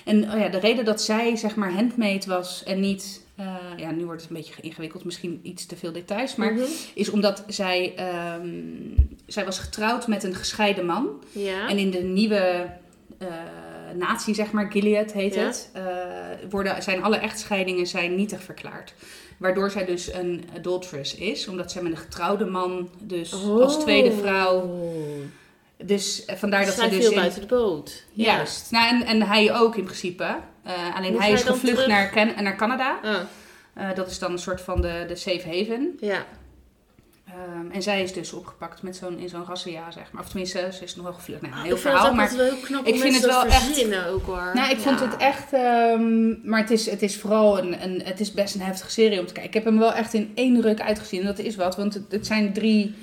en 0.05 0.33
oh 0.33 0.39
ja, 0.41 0.49
de 0.49 0.59
reden 0.59 0.85
dat 0.85 1.03
zij 1.03 1.37
zeg 1.37 1.57
maar 1.57 1.73
handmade 1.73 2.27
was 2.27 2.65
en 2.65 2.81
niet... 2.81 3.27
eh, 3.39 3.55
ja, 3.77 3.91
nu 3.91 4.05
wordt 4.05 4.21
het 4.21 4.31
een 4.31 4.37
beetje 4.37 4.55
ingewikkeld, 4.61 5.05
misschien 5.05 5.41
iets 5.43 5.67
te 5.67 5.77
veel 5.77 5.93
details. 5.93 6.37
Maar 6.37 6.53
Mhm. 6.53 6.63
is 6.95 7.11
omdat 7.11 7.45
zij, 7.47 7.93
ehm, 7.97 8.49
zij 9.27 9.45
was 9.45 9.59
getrouwd 9.59 10.07
met 10.07 10.23
een 10.25 10.35
gescheiden 10.35 10.87
man. 10.87 11.23
Ja. 11.33 11.69
En 11.69 11.79
in 11.79 11.91
de 11.91 12.03
nieuwe 12.03 12.67
eh 13.19 13.27
natie, 13.97 14.35
zeg 14.35 14.51
maar, 14.53 14.71
Gilead 14.71 15.13
heet 15.13 15.35
Ja. 15.35 15.41
het, 15.45 15.71
eh, 15.73 15.83
worden, 16.51 16.83
zijn 16.83 17.03
alle 17.03 17.17
echtscheidingen 17.17 17.87
zijn 17.87 18.15
nietig 18.15 18.43
verklaard. 18.43 18.95
Waardoor 19.37 19.71
zij 19.71 19.85
dus 19.85 20.13
een 20.13 20.45
adulteress 20.57 21.15
is, 21.15 21.49
omdat 21.49 21.73
zij 21.73 21.83
met 21.83 21.93
een 21.93 21.99
getrouwde 21.99 22.45
man, 22.45 22.89
dus 23.01 23.33
als 23.45 23.79
tweede 23.81 24.13
vrouw. 24.13 24.81
Dus 25.85 26.23
vandaar 26.27 26.65
dat 26.65 26.75
Zij 26.75 26.85
ze 26.85 26.91
dus 26.91 26.99
viel 27.01 27.11
in- 27.11 27.19
buiten 27.19 27.41
de 27.41 27.47
boot. 27.47 28.05
Ja. 28.13 28.25
Juist. 28.25 28.71
Nou, 28.71 28.89
en, 28.89 29.07
en 29.07 29.23
hij 29.23 29.55
ook 29.55 29.77
in 29.77 29.85
principe. 29.85 30.37
Eh, 30.69 30.97
alleen 30.97 31.13
Moet 31.13 31.21
hij 31.21 31.33
is 31.33 31.43
gevlucht 31.43 31.75
terug? 31.77 31.87
naar, 31.87 32.11
Can- 32.11 32.43
naar 32.43 32.57
Canada. 32.57 32.99
Ah, 33.05 33.15
Eh, 33.75 33.95
dat 33.95 34.11
is 34.11 34.19
dan 34.19 34.33
een 34.33 34.39
soort 34.39 34.61
van 34.61 34.81
de, 34.81 35.05
de 35.09 35.17
safe 35.17 35.47
haven. 35.47 35.97
ja. 36.01 36.25
Ehm, 37.27 37.71
en 37.71 37.83
zij 37.83 38.03
is 38.03 38.13
dus 38.13 38.33
opgepakt 38.33 38.83
met 38.83 38.97
zo'n, 38.97 39.19
in 39.19 39.29
zo'n 39.29 39.45
rassenjaar, 39.45 39.93
zeg 39.93 40.13
maar. 40.13 40.23
Of 40.23 40.29
tenminste, 40.29 40.69
ze 40.73 40.85
is 40.85 40.97
nog 40.97 41.05
wel 41.05 41.15
gevlucht. 41.15 41.41
Nou, 41.43 41.53
een 41.53 41.59
ik 41.61 41.65
heel 41.67 41.77
vind 41.77 41.89
verhaal, 41.91 42.07
het 42.07 42.17
maar... 42.17 42.37
wel 42.37 42.47
heel 42.47 42.57
knap 42.63 42.87
ik 42.87 43.01
vind 43.01 43.15
het 43.15 43.25
wel 43.27 43.45
echt- 43.45 44.09
ook 44.09 44.27
hoor. 44.27 44.51
Nou, 44.55 44.71
ik 44.71 44.79
vond 44.79 45.01
het 45.01 45.17
echt... 45.17 45.53
ehm, 45.53 46.49
maar 46.49 46.61
het 46.61 46.71
is, 46.71 46.91
het 46.91 47.03
is 47.03 47.17
vooral 47.17 47.59
een, 47.59 47.83
een... 47.83 48.01
Het 48.05 48.21
is 48.21 48.33
best 48.33 48.55
een 48.55 48.61
heftige 48.61 48.91
serie 48.91 49.21
om 49.21 49.27
te 49.27 49.33
kijken. 49.33 49.49
Ik 49.51 49.55
heb 49.55 49.65
hem 49.65 49.79
wel 49.79 49.93
echt 49.93 50.15
in 50.15 50.33
één 50.35 50.61
ruk 50.63 50.81
uitgezien. 50.81 51.21
En 51.21 51.27
dat 51.27 51.39
is 51.39 51.57
wat, 51.57 51.77
want 51.77 51.95
het, 51.95 52.05
het 52.13 52.27
zijn 52.27 52.53
drie 52.53 52.95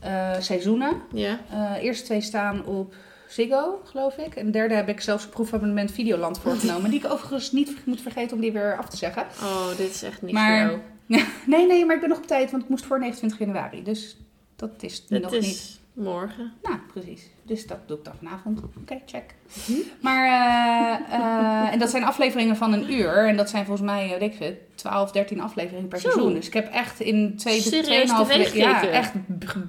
eh, 0.00 0.30
seizoenen. 0.40 1.02
Ja. 1.12 1.40
Eh 1.50 1.82
eerste 1.84 2.04
twee 2.04 2.20
staan 2.20 2.64
op 2.64 2.94
Ziggo, 3.28 3.80
geloof 3.84 4.16
ik. 4.16 4.34
En 4.34 4.44
de 4.46 4.50
derde 4.52 4.74
heb 4.74 4.88
ik 4.88 5.00
zelfs 5.00 5.24
een 5.24 5.30
proefabonnement 5.30 5.92
Videoland 5.92 6.38
voorgenomen. 6.38 6.90
die 6.90 6.98
ik 7.04 7.10
overigens 7.12 7.52
niet 7.52 7.72
moet 7.86 8.00
vergeten 8.00 8.34
om 8.36 8.40
die 8.42 8.52
weer 8.52 8.76
af 8.78 8.88
te 8.88 8.96
zeggen. 8.96 9.22
Oh, 9.42 9.68
dit 9.76 9.90
is 9.90 10.02
echt 10.02 10.22
niet 10.22 10.32
Maar- 10.32 10.60
voor 10.68 10.80
jou. 11.06 11.22
Nee, 11.46 11.66
nee, 11.66 11.84
maar 11.84 11.94
ik 11.94 12.00
ben 12.00 12.08
nog 12.10 12.18
op 12.18 12.26
tijd, 12.26 12.50
want 12.50 12.62
ik 12.62 12.68
moest 12.68 12.84
voor 12.86 12.98
29 12.98 13.38
januari. 13.38 13.82
Dus 13.82 14.16
dat 14.56 14.70
is 14.80 15.04
Het 15.08 15.22
nog 15.22 15.32
is 15.34 15.46
niet. 15.46 15.80
morgen. 15.92 16.52
Nou, 16.62 16.76
precies. 16.92 17.22
Dus 17.42 17.66
dat 17.66 17.78
doe 17.86 17.96
ik 17.98 18.04
dan 18.04 18.14
vanavond. 18.18 18.60
Oké, 18.80 19.00
check. 19.06 19.34
Mhm. 19.68 19.78
Maar, 20.00 20.26
eh, 20.26 21.14
eh, 21.18 21.72
en 21.72 21.78
dat 21.78 21.90
zijn 21.90 22.04
afleveringen 22.04 22.56
van 22.56 22.72
een 22.72 22.92
uur. 22.92 23.28
En 23.28 23.36
dat 23.36 23.50
zijn 23.50 23.64
volgens 23.64 23.86
mij, 23.86 24.08
weet 24.08 24.30
ik 24.30 24.36
veel, 24.36 24.54
12, 24.74 25.10
13 25.12 25.40
afleveringen 25.40 25.88
per 25.88 26.00
Zo. 26.00 26.08
seizoen. 26.10 26.34
Dus 26.34 26.46
ik 26.46 26.52
heb 26.52 26.72
echt 26.72 27.00
in 27.00 27.36
twee, 27.36 27.62
weken... 27.70 28.56
Ja, 28.58 28.86
echt 28.86 29.12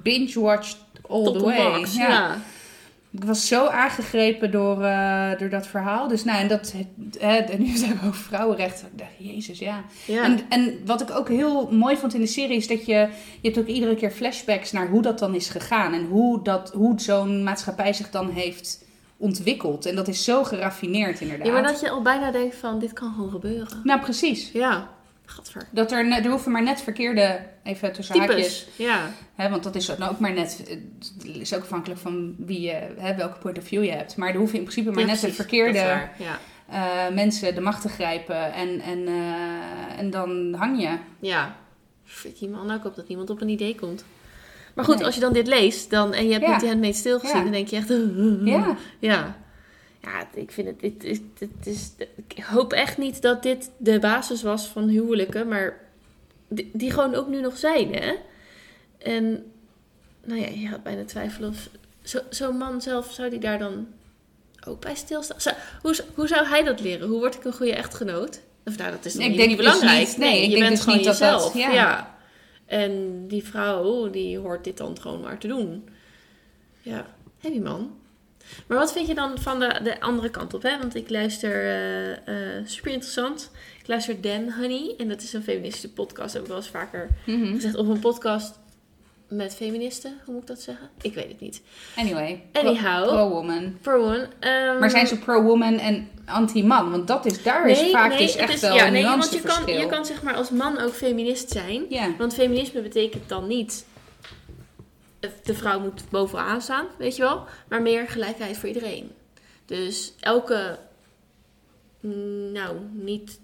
binge-watched 0.02 0.76
all 1.08 1.24
Tot 1.24 1.38
the 1.38 1.44
way. 1.44 1.80
Ja. 1.80 2.08
Ja. 2.08 2.36
Ik 3.10 3.24
was 3.24 3.46
zo 3.46 3.66
aangegrepen 3.66 4.50
door, 4.50 4.82
eh, 4.82 5.38
door 5.38 5.48
dat 5.48 5.66
verhaal. 5.66 6.08
Dus 6.08 6.24
nou, 6.24 6.40
en, 6.40 6.48
dat, 6.48 6.74
hè, 7.18 7.36
en 7.36 7.62
nu 7.62 7.76
zijn 7.76 7.98
we 8.00 8.06
over 8.06 8.20
vrouwenrechten. 8.20 8.86
Ik 8.86 8.98
dacht, 8.98 9.10
jezus, 9.18 9.58
ja. 9.58 9.84
Ja. 10.04 10.24
En, 10.24 10.40
en 10.48 10.78
wat 10.84 11.00
ik 11.00 11.10
ook 11.10 11.28
heel 11.28 11.70
mooi 11.70 11.96
vond 11.96 12.14
in 12.14 12.20
de 12.20 12.26
serie 12.26 12.56
is 12.56 12.68
dat 12.68 12.86
je... 12.86 13.08
Je 13.40 13.48
hebt 13.48 13.58
ook 13.58 13.66
iedere 13.66 13.94
keer 13.94 14.10
flashbacks 14.10 14.72
naar 14.72 14.88
hoe 14.88 15.02
dat 15.02 15.18
dan 15.18 15.34
is 15.34 15.48
gegaan. 15.48 15.92
En 15.92 16.06
hoe, 16.06 16.42
dat, 16.42 16.72
hoe 16.72 17.00
zo'n 17.00 17.42
maatschappij 17.42 17.92
zich 17.92 18.10
dan 18.10 18.30
heeft 18.30 18.84
ontwikkeld. 19.16 19.86
En 19.86 19.94
dat 19.94 20.08
is 20.08 20.24
zo 20.24 20.44
geraffineerd 20.44 21.20
inderdaad. 21.20 21.46
ja, 21.46 21.52
maar 21.52 21.62
dat 21.62 21.80
je 21.80 21.90
al 21.90 22.02
bijna 22.02 22.30
denkt 22.30 22.56
van, 22.56 22.78
dit 22.78 22.92
kan 22.92 23.12
gewoon 23.12 23.30
gebeuren. 23.30 23.80
Nou, 23.84 24.00
precies. 24.00 24.50
Ja. 24.52 24.88
Gadver. 25.30 25.66
Dat 25.70 25.92
er, 25.92 26.10
er 26.10 26.30
hoeven 26.30 26.52
maar 26.52 26.62
net 26.62 26.80
verkeerde, 26.80 27.40
even 27.62 27.92
tussen 27.92 28.18
haakjes... 28.18 28.66
Ja. 28.76 29.10
Hè, 29.34 29.50
want 29.50 29.62
dat 29.62 29.74
is 29.74 29.86
nou 29.86 30.10
ook 30.12 30.18
maar 30.18 30.32
net, 30.32 30.58
het 30.68 31.24
is 31.36 31.54
ook 31.54 31.62
afhankelijk 31.62 32.00
van 32.00 32.34
wie 32.38 32.60
je, 32.60 32.94
hè, 32.98 33.14
welke 33.14 33.38
point 33.38 33.58
of 33.58 33.64
view 33.64 33.84
je 33.84 33.90
hebt. 33.90 34.16
Maar 34.16 34.28
er 34.30 34.36
hoeven 34.36 34.56
in 34.58 34.62
principe 34.64 34.90
maar 34.90 35.00
Ja, 35.00 35.06
net 35.06 35.20
de 35.20 35.32
verkeerde 35.32 35.78
waar. 35.78 36.12
Ja. 36.18 36.38
eh, 37.08 37.14
mensen 37.14 37.54
de 37.54 37.60
macht 37.60 37.82
te 37.82 37.88
grijpen. 37.88 38.52
En, 38.52 38.80
en, 38.80 39.06
eh, 39.06 39.98
en 39.98 40.10
dan 40.10 40.54
hang 40.54 40.80
je. 40.80 40.96
Ja. 41.20 41.56
Die 42.38 42.48
man 42.48 42.70
ook 42.70 42.84
op 42.84 42.94
dat 42.96 43.08
niemand 43.08 43.30
op 43.30 43.40
een 43.40 43.48
idee 43.48 43.74
komt. 43.74 44.04
Maar 44.74 44.84
goed, 44.84 44.96
Nee. 44.96 45.04
als 45.04 45.14
je 45.14 45.20
dan 45.20 45.32
dit 45.32 45.46
leest 45.46 45.90
dan, 45.90 46.12
en 46.14 46.26
je 46.26 46.32
hebt 46.32 46.46
niet 46.46 46.60
die 46.60 46.68
Handmaid's 46.68 47.02
Tale 47.02 47.18
gezien, 47.18 47.36
Ja. 47.36 47.42
dan 47.42 47.52
denk 47.52 47.68
je 47.68 47.76
echt... 47.76 47.88
Ja. 48.54 48.76
Ja. 48.98 49.36
Ja, 50.02 50.28
ik 50.34 50.50
vind 50.50 50.68
het... 50.68 50.80
Dit 50.80 51.04
is, 51.66 51.90
ik 52.28 52.42
hoop 52.44 52.72
echt 52.72 52.98
niet 52.98 53.22
dat 53.22 53.42
dit 53.42 53.70
de 53.76 53.98
basis 53.98 54.42
was 54.42 54.66
van 54.66 54.88
huwelijken, 54.88 55.48
maar 55.48 55.80
die, 56.48 56.70
die 56.72 56.90
gewoon 56.90 57.14
ook 57.14 57.28
nu 57.28 57.40
nog 57.40 57.56
zijn, 57.58 57.94
hè? 57.94 58.14
En, 58.98 59.52
nou 60.24 60.40
ja, 60.40 60.46
je 60.48 60.68
had 60.68 60.82
bijna 60.82 61.04
twijfelen 61.04 61.48
of... 61.50 61.68
zo- 62.02 62.22
Zo'n 62.30 62.56
man 62.56 62.80
zelf, 62.82 63.12
zou 63.12 63.30
die 63.30 63.38
daar 63.38 63.58
dan 63.58 63.86
ook 64.66 64.80
bij 64.80 64.94
stilstaan? 64.94 65.40
Zou, 65.40 65.56
hoe, 65.82 65.96
hoe 66.14 66.26
zou 66.26 66.46
hij 66.46 66.62
dat 66.64 66.80
leren? 66.80 67.08
Hoe 67.08 67.18
word 67.18 67.34
ik 67.34 67.44
een 67.44 67.52
goede 67.52 67.74
echtgenoot? 67.74 68.40
Of 68.64 68.76
nou, 68.78 68.90
dat 68.90 69.04
is 69.04 69.14
Ik 69.16 69.28
niet, 69.28 69.36
denk 69.36 69.48
niet 69.48 69.58
dus 69.58 69.66
belangrijk. 69.66 70.06
niet- 70.08 70.16
nee, 70.16 70.30
nee, 70.30 70.38
ik 70.42 70.44
je 70.44 70.50
denk 70.50 70.60
bent 70.62 70.74
dus 70.74 70.80
gewoon 70.80 70.96
niet 70.98 71.06
dat 71.06 71.18
dat- 71.18 71.32
jezelf. 71.52 71.54
ja. 71.56 71.70
ja. 71.72 72.16
En 72.66 73.24
die 73.28 73.44
vrouw, 73.44 74.10
die 74.10 74.38
hoort 74.38 74.64
dit 74.64 74.76
dan 74.76 75.00
gewoon 75.00 75.20
maar 75.20 75.38
te 75.38 75.46
doen. 75.46 75.88
Ja, 76.82 77.06
hé 77.40 77.50
die 77.50 77.60
man. 77.60 77.97
Maar 78.66 78.78
wat 78.78 78.92
vind 78.92 79.06
je 79.06 79.14
dan 79.14 79.38
van 79.38 79.58
de, 79.60 79.80
de 79.82 80.00
andere 80.00 80.30
kant 80.30 80.54
op? 80.54 80.62
Hè? 80.62 80.78
Want 80.78 80.94
ik 80.94 81.10
luister, 81.10 81.52
eh, 81.52 82.10
eh, 82.12 82.66
super 82.66 82.92
interessant. 82.92 83.50
Ik 83.80 83.88
luister 83.88 84.20
Dan 84.20 84.52
Honey. 84.52 84.94
En 84.98 85.08
dat 85.08 85.22
is 85.22 85.32
een 85.32 85.42
feministische 85.42 85.92
podcast. 85.92 86.32
Heb 86.32 86.42
ik 86.42 86.48
wel 86.48 86.56
eens 86.56 86.68
vaker 86.68 87.08
Mhm. 87.26 87.54
gezegd. 87.54 87.74
Of 87.76 87.86
een 87.88 87.98
podcast 88.00 88.58
met 89.28 89.54
feministen. 89.54 90.18
Hoe 90.24 90.32
moet 90.34 90.42
ik 90.42 90.48
dat 90.48 90.60
zeggen? 90.60 90.88
Ik 91.02 91.14
weet 91.14 91.28
het 91.28 91.40
niet. 91.40 91.62
Anyway. 91.96 92.42
Anyhow. 92.52 93.06
Pro-woman. 93.08 93.78
One. 93.86 94.28
ehm, 94.40 94.78
maar 94.78 94.90
zijn 94.90 95.06
ze 95.06 95.18
pro-woman 95.18 95.78
en 95.78 96.08
anti-man? 96.24 96.90
Want 96.90 97.06
dat 97.06 97.26
is, 97.26 97.42
daar 97.42 97.68
is 97.68 97.90
vaak 97.90 98.18
dus 98.18 98.32
het 98.32 98.40
echt 98.40 98.54
is- 98.54 98.60
wel 98.60 98.74
ja, 98.74 98.86
een 98.86 98.92
nee, 98.92 99.04
want 99.04 99.32
je 99.32 99.40
kan, 99.40 99.66
je 99.74 99.86
kan 99.86 100.04
zeg 100.06 100.22
maar 100.22 100.34
als 100.34 100.50
man 100.50 100.78
ook 100.80 100.92
feminist 100.92 101.50
zijn. 101.50 101.86
Want 102.18 102.34
feminisme 102.34 102.80
betekent 102.80 103.28
dan 103.28 103.46
niet... 103.46 103.86
De 105.20 105.54
vrouw 105.54 105.80
moet 105.80 106.10
bovenaan 106.10 106.62
staan, 106.62 106.86
weet 106.98 107.16
je 107.16 107.22
wel. 107.22 107.44
Maar 107.68 107.82
meer 107.82 108.08
gelijkheid 108.08 108.56
voor 108.56 108.68
iedereen. 108.68 109.10
Dus 109.64 110.12
elke... 110.20 110.78
Nou, 112.52 112.76
niet 112.92 113.40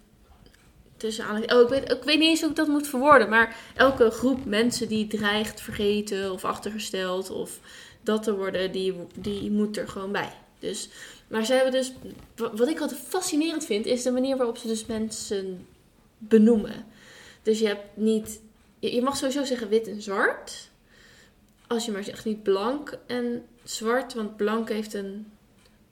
tussen 0.96 1.24
aan. 1.24 1.52
Oh, 1.52 1.60
ik 1.60 1.68
weet, 1.68 1.92
ik 1.92 2.02
weet 2.02 2.18
niet 2.18 2.28
eens 2.28 2.40
hoe 2.40 2.50
ik 2.50 2.56
dat 2.56 2.68
moet 2.68 2.88
verwoorden. 2.88 3.28
Maar 3.28 3.56
elke 3.74 4.10
groep 4.10 4.44
mensen 4.44 4.88
die 4.88 5.06
dreigt 5.06 5.60
vergeten 5.60 6.32
of 6.32 6.44
achtergesteld 6.44 7.30
of 7.30 7.58
dat 8.02 8.22
te 8.22 8.36
worden, 8.36 8.72
die, 8.72 8.94
die 9.14 9.50
moet 9.50 9.76
er 9.76 9.88
gewoon 9.88 10.12
bij. 10.12 10.32
Dus, 10.58 10.88
maar 11.28 11.44
ze 11.44 11.52
hebben 11.52 11.72
dus. 11.72 11.92
wa- 12.36 12.54
Wat 12.54 12.68
ik 12.68 12.80
altijd 12.80 13.00
fascinerend 13.08 13.64
vind, 13.64 13.86
is 13.86 14.02
de 14.02 14.10
manier 14.10 14.36
waarop 14.36 14.56
ze 14.56 14.66
dus 14.66 14.86
mensen 14.86 15.66
benoemen. 16.18 16.84
Dus 17.42 17.58
je 17.58 17.66
hebt 17.66 17.84
niet. 17.96 18.40
Je 18.78 19.02
mag 19.02 19.16
sowieso 19.16 19.44
zeggen 19.44 19.68
wit 19.68 19.88
en 19.88 20.02
zwart. 20.02 20.70
Als 21.66 21.84
je 21.84 21.92
maar 21.92 22.04
zegt 22.04 22.24
niet 22.24 22.42
blank 22.42 22.98
en 23.06 23.44
zwart, 23.62 24.14
want 24.14 24.36
blank 24.36 24.68
heeft 24.68 24.94
een 24.94 25.26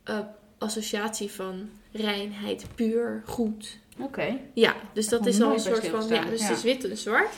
eh, 0.03 0.19
associatie 0.59 1.31
van 1.31 1.71
reinheid, 1.93 2.65
puur, 2.75 3.23
goed. 3.27 3.79
Oké. 3.99 4.39
Ja, 4.55 4.77
dus 4.93 5.09
dat 5.09 5.27
is 5.27 5.41
al 5.41 5.53
een 5.53 5.61
soort 5.61 5.87
van. 5.87 6.09
Ja, 6.09 6.25
dus 6.25 6.41
ja. 6.41 6.47
het 6.47 6.57
is 6.57 6.63
wit 6.63 6.85
en 6.85 6.97
zwart. 6.97 7.35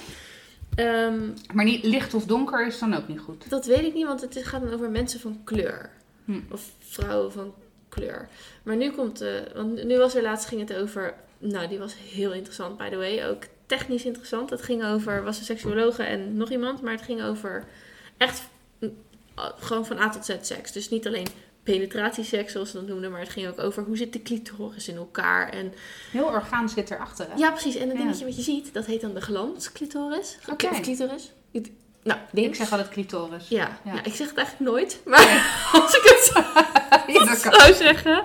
Ehm, 0.74 1.30
Maar 1.54 1.64
niet 1.64 1.84
licht 1.84 2.14
of 2.14 2.24
donker 2.24 2.66
is 2.66 2.78
dan 2.78 2.94
ook 2.94 3.08
niet 3.08 3.20
goed. 3.20 3.50
dat 3.50 3.66
weet 3.66 3.84
ik 3.84 3.94
niet, 3.94 4.06
want 4.06 4.20
het 4.20 4.38
gaat 4.42 4.60
dan 4.60 4.72
over 4.72 4.90
mensen 4.90 5.20
van 5.20 5.40
kleur. 5.44 5.90
Hm. 6.24 6.40
Of 6.50 6.70
vrouwen 6.78 7.32
van 7.32 7.54
kleur. 7.88 8.28
Maar 8.62 8.76
nu 8.76 8.90
komt, 8.90 9.20
eh 9.20 9.30
want 9.54 9.84
nu 9.84 9.98
was 9.98 10.14
er 10.14 10.22
laatst 10.22 10.48
ging 10.48 10.68
het 10.68 10.76
over, 10.76 11.14
nou 11.38 11.68
die 11.68 11.78
was 11.78 11.94
heel 12.12 12.32
interessant 12.32 12.76
by 12.76 12.88
the 12.88 12.96
way, 12.96 13.28
ook 13.28 13.42
technisch 13.66 14.04
interessant. 14.04 14.50
Het 14.50 14.62
ging 14.62 14.84
over, 14.84 15.24
was 15.24 15.38
een 15.38 15.44
seksuologe 15.44 16.02
en 16.02 16.36
nog 16.36 16.50
iemand, 16.50 16.82
maar 16.82 16.92
het 16.92 17.02
ging 17.02 17.22
over 17.22 17.64
echt 18.16 18.42
uh, 18.80 18.88
gewoon 19.36 19.86
van 19.86 19.98
A 19.98 20.08
tot 20.08 20.24
Z 20.24 20.34
seks. 20.40 20.72
Dus 20.72 20.90
niet 20.90 21.06
alleen 21.06 21.26
penetratieseks 21.62 22.52
zoals 22.52 22.70
ze 22.70 22.76
dat 22.76 22.86
noemden, 22.86 23.10
maar 23.10 23.20
het 23.20 23.28
ging 23.28 23.48
ook 23.48 23.58
over 23.60 23.82
hoe 23.82 23.96
zit 23.96 24.12
de 24.12 24.22
clitoris 24.22 24.88
in 24.88 24.96
elkaar. 24.96 25.48
En 25.48 25.72
Heel 26.10 26.24
orgaan 26.26 26.68
zit 26.68 26.90
erachter. 26.90 27.26
Hè? 27.30 27.36
ja, 27.36 27.50
precies. 27.50 27.74
En 27.76 27.88
het 27.88 27.96
Ja. 27.96 28.02
dingetje 28.02 28.24
wat 28.24 28.36
je 28.36 28.42
ziet, 28.42 28.74
dat 28.74 28.86
heet 28.86 29.00
dan 29.00 29.14
de 29.14 29.20
glansclitoris. 29.20 30.38
Oké. 30.50 30.66
Of 30.68 30.80
clitoris. 30.80 31.32
Nou, 32.02 32.20
ding. 32.32 32.46
Ik 32.46 32.54
zeg 32.54 32.70
altijd 32.70 32.88
clitoris. 32.88 33.48
Ja, 33.48 33.78
Ja. 33.84 34.04
ik 34.04 34.14
zeg 34.14 34.28
het 34.28 34.36
eigenlijk 34.36 34.70
nooit. 34.70 35.00
Maar 35.04 35.20
als 35.82 35.96
ik 35.96 36.02
het 36.02 36.32
Ja, 37.16 37.24
dat 37.24 37.40
kan. 37.40 37.52
zou 37.60 37.74
zeggen. 37.74 38.22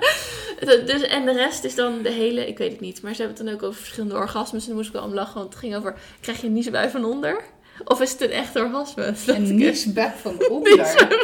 Dat- 0.59 0.87
Dus, 0.87 1.01
en 1.01 1.25
de 1.25 1.31
rest 1.33 1.63
is 1.63 1.75
dan 1.75 2.01
de 2.01 2.09
hele, 2.11 2.47
ik 2.47 2.57
weet 2.57 2.71
het 2.71 2.79
niet. 2.79 3.01
Maar 3.01 3.13
ze 3.15 3.21
hebben 3.21 3.37
het 3.37 3.45
dan 3.45 3.55
ook 3.55 3.63
over 3.63 3.79
verschillende 3.81 4.15
orgasmes. 4.15 4.61
En 4.61 4.67
dan 4.67 4.75
moest 4.77 4.87
ik 4.89 4.93
wel 4.95 5.03
om 5.03 5.13
lachen, 5.13 5.33
want 5.33 5.49
het 5.49 5.59
ging 5.59 5.75
over, 5.75 5.95
krijg 6.21 6.41
je 6.41 6.47
een 6.47 6.53
niesbui 6.53 6.89
van 6.89 7.05
onder? 7.05 7.43
Of 7.85 8.01
is 8.01 8.11
het 8.11 8.21
een 8.21 8.31
echt 8.31 8.55
orgasme? 8.55 9.13
Een 9.27 9.55
niesbui 9.55 10.11
van 10.21 10.49
onder. 10.49 11.07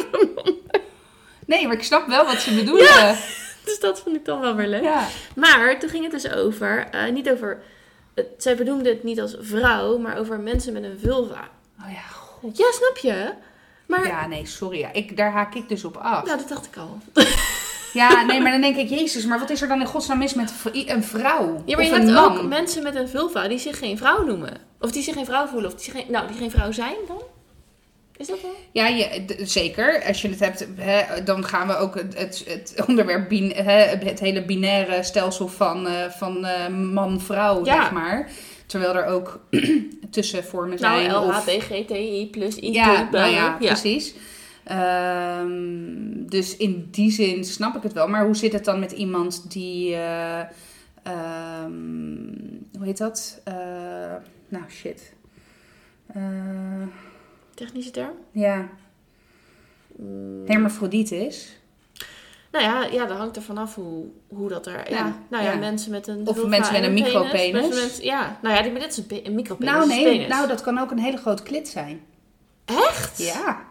Nee, 1.46 1.66
maar 1.66 1.76
ik 1.76 1.82
snap 1.82 2.06
wel 2.06 2.24
wat 2.24 2.40
ze 2.40 2.54
bedoelen. 2.54 2.84
Ja. 2.84 3.16
Dus 3.64 3.80
dat 3.80 4.00
vond 4.00 4.16
ik 4.16 4.24
dan 4.24 4.40
wel 4.40 4.54
weer 4.54 4.66
leuk. 4.66 4.88
Maar 5.36 5.78
toen 5.78 5.88
ging 5.88 6.02
het 6.02 6.12
dus 6.22 6.32
over, 6.32 6.86
eh, 6.90 7.12
niet 7.12 7.30
over, 7.30 7.62
het, 8.14 8.26
zij 8.38 8.56
benoemde 8.56 8.88
het 8.88 9.02
niet 9.02 9.20
als 9.20 9.36
vrouw, 9.40 9.98
maar 9.98 10.18
over 10.18 10.40
mensen 10.40 10.72
met 10.72 10.82
een 10.84 10.98
vulva. 11.02 11.48
Oh 11.84 11.92
ja, 11.92 12.00
god. 12.00 12.56
Ja, 12.56 12.72
snap 12.72 12.96
je? 12.96 13.32
Maar, 13.86 14.06
Ja, 14.06 14.26
nee, 14.26 14.46
sorry. 14.46 14.78
Ja. 14.78 14.92
Ik, 14.92 15.16
daar 15.16 15.30
haak 15.30 15.54
ik 15.54 15.68
dus 15.68 15.84
op 15.84 15.96
af. 15.96 16.24
nou 16.24 16.38
dat 16.38 16.48
dacht 16.48 16.66
ik 16.66 16.76
al. 16.76 16.98
Ja, 17.96 18.22
nee, 18.24 18.40
maar 18.40 18.50
dan 18.52 18.60
denk 18.60 18.76
ik, 18.76 18.88
jezus, 18.88 19.24
maar 19.26 19.38
wat 19.38 19.50
is 19.50 19.62
er 19.62 19.68
dan 19.68 19.80
in 19.80 19.86
godsnaam 19.86 20.18
mis 20.18 20.34
met 20.34 20.52
een 20.86 21.04
vrouw? 21.04 21.62
Ja, 21.66 21.76
maar 21.76 21.84
of 21.84 21.90
je 21.90 21.96
een 21.96 22.08
hebt 22.08 22.12
man? 22.12 22.38
ook 22.38 22.48
mensen 22.48 22.82
met 22.82 22.94
een 22.94 23.08
vulva 23.08 23.48
die 23.48 23.58
zich 23.58 23.78
geen 23.78 23.98
vrouw 23.98 24.24
noemen. 24.24 24.52
Of 24.80 24.90
die 24.92 25.02
zich 25.02 25.14
geen 25.14 25.24
vrouw 25.24 25.46
voelen. 25.46 25.66
Of 25.70 25.74
die, 25.76 25.84
zich 25.84 25.92
geen, 25.94 26.04
nou, 26.12 26.26
die 26.28 26.36
geen 26.36 26.50
vrouw 26.50 26.72
zijn 26.72 26.94
dan? 27.08 27.22
Is 28.16 28.26
dat 28.26 28.40
wel? 28.42 28.54
Ja, 28.72 28.86
je, 28.86 29.24
zeker. 29.42 30.02
Als 30.06 30.22
je 30.22 30.28
het 30.28 30.40
hebt, 30.40 30.66
hè, 30.76 31.22
dan 31.22 31.44
gaan 31.44 31.66
we 31.66 31.76
ook 31.76 31.94
het, 31.94 32.18
het, 32.18 32.44
het 32.46 32.84
onderwerp, 32.88 33.28
bin- 33.28 33.52
hè, 33.56 33.72
het 33.82 34.20
hele 34.20 34.44
binaire 34.44 35.02
stelsel 35.02 35.48
van, 35.48 35.86
eh, 35.86 35.92
van 36.10 36.44
eh, 36.44 36.68
man-vrouw, 36.68 37.64
Ja. 37.64 37.74
zeg 37.82 37.90
maar. 37.92 38.30
Terwijl 38.66 38.94
er 38.94 39.06
ook 39.06 39.40
tussenvormen 40.10 40.80
Nou, 40.80 41.00
zijn. 41.02 41.16
of, 41.16 41.24
LHBGTI 41.46 42.28
plus 42.30 42.56
I. 42.56 42.72
ja, 42.72 43.08
nou 43.10 43.30
ja. 43.32 43.56
precies. 43.60 44.14
Ehm, 44.66 46.26
dus 46.28 46.56
in 46.56 46.88
die 46.90 47.10
zin 47.10 47.44
snap 47.44 47.76
ik 47.76 47.82
het 47.82 47.92
wel. 47.92 48.08
Maar 48.08 48.24
hoe 48.24 48.36
zit 48.36 48.52
het 48.52 48.64
dan 48.64 48.78
met 48.80 48.92
iemand 48.92 49.50
die... 49.50 49.94
ehm, 49.94 51.72
hoe 52.76 52.84
heet 52.84 52.98
dat? 52.98 53.40
Eh, 53.44 53.54
nou, 54.48 54.64
shit. 54.68 55.12
Eh, 56.06 56.22
Technische 57.54 57.90
term? 57.90 58.12
ja, 58.30 58.68
Mm, 59.98 60.42
hermafrodiet 60.46 61.10
is. 61.12 61.58
Nou 62.52 62.64
ja, 62.64 62.84
ja, 62.84 63.06
dat 63.06 63.16
hangt 63.16 63.36
er 63.36 63.42
vanaf 63.42 63.74
hoe, 63.74 64.04
hoe 64.28 64.48
dat 64.48 64.66
er... 64.66 64.90
Ja, 64.90 64.96
Ja, 64.96 65.16
nou 65.30 65.44
ja, 65.44 65.52
ja. 65.52 65.58
mensen 65.58 65.90
met 65.90 66.06
een 66.06 66.26
Of 66.26 66.46
mensen 66.46 66.72
met 66.72 66.82
en 66.82 66.84
een 66.88 66.92
micropenis. 66.94 67.98
Ja, 67.98 68.38
nou 68.42 68.54
ja, 68.54 68.62
die- 68.62 68.72
dit 68.72 68.90
is 68.90 68.96
een, 68.96 69.26
een 69.26 69.34
micropenis. 69.34 69.72
Nou 69.72 69.86
nee, 69.88 70.26
nou 70.28 70.48
dat 70.48 70.60
kan 70.62 70.78
ook 70.78 70.90
een 70.90 70.98
hele 70.98 71.16
grote 71.16 71.42
klit 71.42 71.68
zijn. 71.68 72.00
Echt? 72.64 73.18
Ja. 73.18 73.64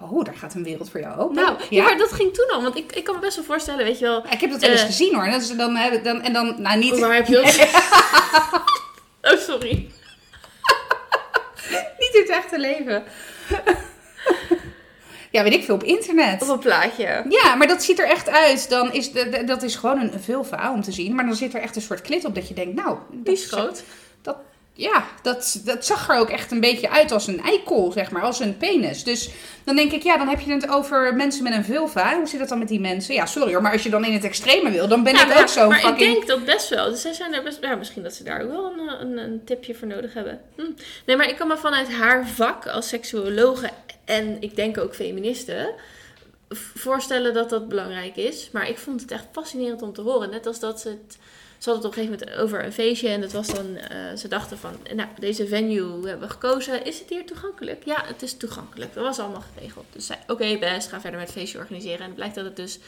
Oh, 0.00 0.24
daar 0.24 0.34
gaat 0.36 0.54
een 0.54 0.64
wereld 0.64 0.90
voor 0.90 1.00
jou 1.00 1.18
open. 1.18 1.34
Nou, 1.34 1.56
ja. 1.58 1.66
ja. 1.70 1.82
maar 1.82 1.96
dat 1.98 2.12
ging 2.12 2.34
toen 2.34 2.50
al. 2.50 2.62
Want 2.62 2.76
ik, 2.76 2.92
ik 2.92 3.04
kan 3.04 3.14
me 3.14 3.20
best 3.20 3.36
wel 3.36 3.44
voorstellen, 3.44 3.84
weet 3.84 3.98
je 3.98 4.04
wel... 4.04 4.24
Ik 4.30 4.40
heb 4.40 4.50
dat 4.50 4.60
wel 4.60 4.70
eens 4.70 4.80
Eh. 4.80 4.86
gezien 4.86 5.14
hoor. 5.14 5.24
En, 5.24 5.30
dat 5.30 5.40
is 5.40 5.56
dan, 5.56 5.76
en 6.22 6.32
dan, 6.32 6.62
nou 6.62 6.78
niet, 6.78 6.98
Waar 6.98 7.14
heb 7.14 7.26
je 7.26 7.34
dat? 7.34 7.58
oh, 9.32 9.38
sorry. 9.38 9.70
niet 12.00 12.14
in 12.14 12.20
het 12.20 12.30
echte 12.30 12.58
leven. 12.58 13.04
ja, 15.30 15.42
weet 15.42 15.54
ik 15.54 15.64
veel, 15.64 15.74
op 15.74 15.84
internet. 15.84 16.42
Of 16.42 16.48
een 16.48 16.58
plaatje. 16.58 17.24
Ja, 17.28 17.54
maar 17.54 17.66
dat 17.66 17.82
ziet 17.82 17.98
er 17.98 18.06
echt 18.06 18.28
uit. 18.28 18.68
Dan 18.68 18.92
is 18.92 19.12
de, 19.12 19.42
dat 19.46 19.62
is 19.62 19.74
gewoon 19.76 20.00
een 20.00 20.20
vulva 20.20 20.72
om 20.72 20.82
te 20.82 20.92
zien. 20.92 21.14
Maar 21.14 21.26
dan 21.26 21.34
zit 21.34 21.54
er 21.54 21.60
echt 21.60 21.76
een 21.76 21.82
soort 21.82 22.00
klit 22.02 22.24
op 22.24 22.34
dat 22.34 22.48
je 22.48 22.54
denkt, 22.54 22.74
nou... 22.74 22.98
Die 23.10 23.22
dat 23.22 23.34
is 23.34 23.46
groot. 23.50 23.82
Ja, 24.80 25.04
dat, 25.22 25.60
dat 25.64 25.86
zag 25.86 26.08
er 26.08 26.18
ook 26.18 26.28
echt 26.28 26.50
een 26.50 26.60
beetje 26.60 26.90
uit 26.90 27.12
als 27.12 27.26
een 27.26 27.40
eikel, 27.42 27.92
zeg 27.92 28.10
maar, 28.10 28.22
als 28.22 28.40
een 28.40 28.56
penis. 28.56 29.04
Dus 29.04 29.30
dan 29.64 29.76
denk 29.76 29.92
ik, 29.92 30.02
ja, 30.02 30.16
dan 30.16 30.28
heb 30.28 30.40
je 30.40 30.52
het 30.52 30.68
over 30.68 31.14
mensen 31.14 31.42
met 31.42 31.52
een 31.52 31.64
vulva. 31.64 32.16
Hoe 32.16 32.26
zit 32.26 32.38
dat 32.38 32.48
dan 32.48 32.58
met 32.58 32.68
die 32.68 32.80
mensen? 32.80 33.14
Ja, 33.14 33.26
sorry 33.26 33.52
hoor, 33.52 33.62
maar 33.62 33.72
als 33.72 33.82
je 33.82 33.90
dan 33.90 34.04
in 34.04 34.12
het 34.12 34.24
extreme 34.24 34.70
wil, 34.70 34.88
dan 34.88 35.02
ben 35.02 35.14
Ja, 35.14 35.22
ik 35.22 35.28
maar, 35.28 35.40
ook 35.40 35.48
zo 35.48 35.68
maar 35.68 35.80
fucking... 35.80 36.10
ik 36.10 36.14
denk 36.14 36.26
dat 36.26 36.44
best 36.44 36.68
wel. 36.68 36.90
Dus 36.90 37.00
zij 37.00 37.12
zijn 37.12 37.34
er 37.34 37.42
best... 37.42 37.58
Ja, 37.60 37.74
misschien 37.74 38.02
dat 38.02 38.14
ze 38.14 38.24
daar 38.24 38.42
ook 38.42 38.50
wel 38.50 38.72
een, 38.72 39.00
een, 39.00 39.18
een 39.18 39.44
tipje 39.44 39.74
voor 39.74 39.88
nodig 39.88 40.14
hebben. 40.14 40.40
Hm. 40.56 40.62
Nee, 41.06 41.16
maar 41.16 41.28
ik 41.28 41.36
kan 41.36 41.48
me 41.48 41.56
vanuit 41.56 41.92
haar 41.92 42.28
vak 42.28 42.66
als 42.66 42.88
seksuologe 42.88 43.70
en 44.04 44.36
ik 44.40 44.56
denk 44.56 44.78
ook 44.78 44.94
feministe 44.94 45.74
voorstellen 46.74 47.34
dat 47.34 47.50
dat 47.50 47.68
belangrijk 47.68 48.16
is. 48.16 48.48
Maar 48.52 48.68
ik 48.68 48.78
vond 48.78 49.00
het 49.00 49.10
echt 49.10 49.26
fascinerend 49.32 49.82
om 49.82 49.92
te 49.92 50.00
horen. 50.00 50.30
Net 50.30 50.46
als 50.46 50.60
dat 50.60 50.80
ze 50.80 50.88
het... 50.88 51.18
Ze 51.60 51.70
hadden 51.70 51.90
het 51.90 51.98
op 51.98 52.04
een 52.04 52.08
gegeven 52.10 52.26
moment 52.28 52.44
over 52.46 52.64
een 52.64 52.72
feestje 52.72 53.08
en 53.08 53.20
dat 53.20 53.32
was 53.32 53.54
dan... 53.54 53.76
eh, 53.76 54.16
ze 54.16 54.28
dachten 54.28 54.58
van, 54.58 54.72
nou, 54.94 55.08
deze 55.18 55.46
venue 55.46 56.06
hebben 56.08 56.28
we 56.28 56.32
gekozen. 56.32 56.84
Is 56.84 56.98
het 56.98 57.08
hier 57.08 57.26
toegankelijk? 57.26 57.84
Ja, 57.84 58.02
het 58.04 58.22
is 58.22 58.36
toegankelijk. 58.36 58.94
Dat 58.94 59.04
was 59.04 59.18
allemaal 59.18 59.44
geregeld. 59.54 59.84
Dus 59.92 60.06
zei, 60.06 60.18
oké, 60.26 60.58
best, 60.58 60.88
ga 60.88 61.00
verder 61.00 61.18
met 61.18 61.28
het 61.28 61.38
feestje 61.38 61.58
organiseren. 61.58 61.98
En 61.98 62.04
het 62.04 62.14
blijkt 62.14 62.34
dat 62.34 62.44
het 62.44 62.56
dus 62.56 62.78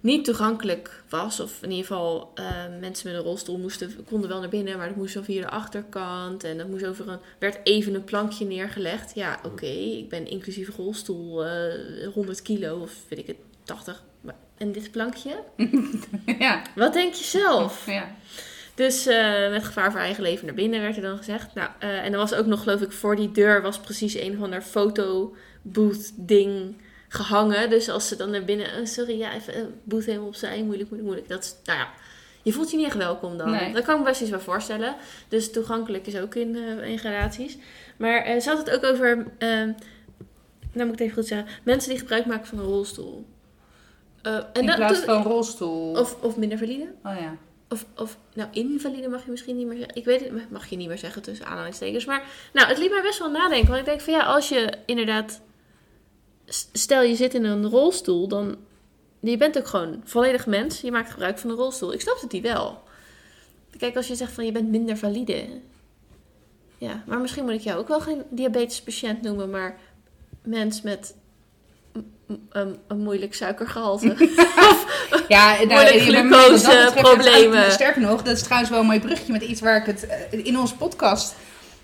niet 0.00 0.24
toegankelijk 0.24 1.02
was. 1.08 1.40
Of 1.40 1.62
in 1.62 1.70
ieder 1.70 1.86
geval 1.86 2.30
eh, 2.34 2.44
mensen 2.80 3.08
met 3.10 3.18
een 3.18 3.24
rolstoel 3.26 3.58
moesten, 3.58 4.04
konden 4.04 4.28
wel 4.28 4.40
naar 4.40 4.48
binnen, 4.48 4.76
maar 4.78 4.88
dat 4.88 4.96
moest 4.96 5.14
dan 5.14 5.24
via 5.24 5.40
de 5.40 5.50
achterkant. 5.50 6.44
En 6.44 6.58
dat 6.58 6.68
moest 6.68 6.84
over 6.86 7.08
een, 7.08 7.18
werd 7.38 7.58
even 7.64 7.94
een 7.94 8.04
plankje 8.04 8.44
neergelegd. 8.44 9.14
Ja, 9.14 9.40
oké, 9.44 9.66
ik 9.66 10.08
ben 10.08 10.26
inclusief 10.26 10.76
rolstoel 10.76 11.44
eh 11.46 12.08
100 12.14 12.42
kilo 12.42 12.78
of 12.80 12.92
weet 13.08 13.18
ik 13.18 13.26
het, 13.26 13.36
80. 13.62 14.02
Maar- 14.20 14.36
En 14.60 14.72
dit 14.72 14.90
plankje? 14.90 15.42
ja, 16.38 16.62
Wat 16.74 16.92
denk 16.92 17.14
je 17.14 17.24
zelf? 17.24 17.86
ja. 17.90 18.14
Dus 18.74 19.06
eh, 19.06 19.50
met 19.50 19.64
gevaar 19.64 19.90
voor 19.90 20.00
eigen 20.00 20.22
leven 20.22 20.46
naar 20.46 20.54
binnen 20.54 20.80
werd 20.80 20.96
er 20.96 21.02
dan 21.02 21.16
gezegd. 21.16 21.54
Nou, 21.54 21.70
eh, 21.78 22.04
en 22.04 22.12
er 22.12 22.18
was 22.18 22.34
ook 22.34 22.46
nog, 22.46 22.62
geloof 22.62 22.80
ik, 22.80 22.92
voor 22.92 23.16
die 23.16 23.32
deur 23.32 23.62
was 23.62 23.80
precies 23.80 24.14
een 24.14 24.36
of 24.36 24.42
ander 24.42 24.62
fotobooth 24.62 26.12
ding 26.14 26.76
gehangen. 27.08 27.70
Dus 27.70 27.88
als 27.88 28.08
ze 28.08 28.16
dan 28.16 28.30
naar 28.30 28.44
binnen, 28.44 28.66
oh, 28.66 28.84
sorry, 28.84 29.18
ja, 29.18 29.34
even 29.34 29.58
uh, 29.58 29.64
booth 29.82 30.04
helemaal 30.04 30.26
opzij, 30.26 30.62
moeilijk, 30.62 30.90
moeilijk, 30.90 31.02
moeilijk. 31.02 31.28
Dat 31.28 31.44
is, 31.44 31.54
nou 31.64 31.78
ja, 31.78 31.88
je 32.42 32.52
voelt 32.52 32.70
je 32.70 32.76
niet 32.76 32.86
echt 32.86 32.96
welkom 32.96 33.38
dan. 33.38 33.50
Nee. 33.50 33.72
Dat 33.72 33.84
kan 33.84 33.94
ik 33.94 34.00
me 34.00 34.06
best 34.06 34.20
eens 34.20 34.30
wel 34.30 34.40
voorstellen. 34.40 34.94
Dus 35.28 35.50
toegankelijk 35.50 36.06
is 36.06 36.16
ook 36.16 36.34
in, 36.34 36.56
eh, 36.56 36.88
in 36.88 36.98
gradaties. 36.98 37.58
Maar 37.96 38.40
ze 38.40 38.48
had 38.48 38.58
het 38.58 38.70
ook 38.70 38.84
over, 38.84 39.26
eh, 39.38 39.48
nou 39.48 39.74
moet 40.72 40.84
ik 40.84 40.90
het 40.90 41.00
even 41.00 41.14
goed 41.14 41.26
zeggen, 41.26 41.48
mensen 41.62 41.90
die 41.90 41.98
gebruik 41.98 42.26
maken 42.26 42.46
van 42.46 42.58
een 42.58 42.64
rolstoel. 42.64 43.26
Eh, 44.22 44.34
en 44.34 44.44
In 44.52 44.66
dat- 44.66 44.76
plaats 44.76 44.98
van 44.98 45.22
rolstoel. 45.22 45.98
of, 45.98 46.22
of 46.22 46.36
minder 46.36 46.58
valide. 46.58 46.92
Oh 47.04 47.16
ja. 47.20 47.36
Of, 47.68 47.84
of, 47.96 48.18
nou, 48.34 48.48
invalide 48.52 49.08
mag 49.08 49.24
je 49.24 49.30
misschien 49.30 49.56
niet 49.56 49.66
meer 49.66 49.76
zeggen. 49.76 49.96
Ik 49.96 50.04
weet 50.04 50.20
het, 50.20 50.50
mag 50.50 50.66
je 50.66 50.76
niet 50.76 50.88
meer 50.88 50.98
zeggen 50.98 51.22
tussen 51.22 51.46
aanhalingstekens. 51.46 52.04
Maar, 52.04 52.24
nou, 52.52 52.68
het 52.68 52.78
liet 52.78 52.90
mij 52.90 53.02
best 53.02 53.18
wel 53.18 53.30
nadenken. 53.30 53.68
Want 53.68 53.80
ik 53.80 53.86
denk 53.86 54.00
van 54.00 54.12
ja, 54.14 54.24
als 54.24 54.48
je 54.48 54.72
inderdaad, 54.86 55.40
stel 56.72 57.02
je 57.02 57.14
zit 57.14 57.34
in 57.34 57.44
een 57.44 57.68
rolstoel, 57.68 58.28
dan, 58.28 58.56
je 59.20 59.36
bent 59.36 59.58
ook 59.58 59.66
gewoon 59.66 60.02
volledig 60.04 60.46
mens. 60.46 60.80
Je 60.80 60.90
maakt 60.90 61.10
gebruik 61.10 61.38
van 61.38 61.50
een 61.50 61.56
rolstoel. 61.56 61.92
Ik 61.92 62.00
snap 62.00 62.20
het 62.20 62.30
die 62.30 62.42
wel. 62.42 62.82
Kijk, 63.78 63.96
als 63.96 64.06
je 64.08 64.14
zegt 64.14 64.32
van 64.32 64.44
je 64.44 64.52
bent 64.52 64.68
minder 64.68 64.96
valide. 64.96 65.46
Ja, 66.78 67.02
maar 67.06 67.18
misschien 67.20 67.44
moet 67.44 67.52
ik 67.54 67.60
jou 67.60 67.78
ook 67.78 67.88
wel 67.88 68.00
geen 68.00 68.22
diabetes 68.30 68.82
patiënt 68.82 69.22
noemen, 69.22 69.50
maar 69.50 69.78
mens 70.42 70.82
met 70.82 71.14
een, 72.50 72.76
een 72.88 72.98
moeilijk 73.02 73.34
suikergehalte. 73.34 74.14
Ja, 75.28 75.56
nou, 75.68 75.86
glucoseproblemen. 76.00 77.72
Sterker 77.72 78.00
nog, 78.00 78.22
dat 78.22 78.36
is 78.36 78.42
trouwens 78.42 78.70
wel 78.70 78.80
een 78.80 78.86
mooi 78.86 79.00
brugje 79.00 79.32
met 79.32 79.42
iets 79.42 79.60
waar 79.60 79.76
ik 79.76 79.86
het 79.86 80.06
eh, 80.06 80.44
in 80.46 80.58
onze 80.58 80.76
podcast. 80.76 81.34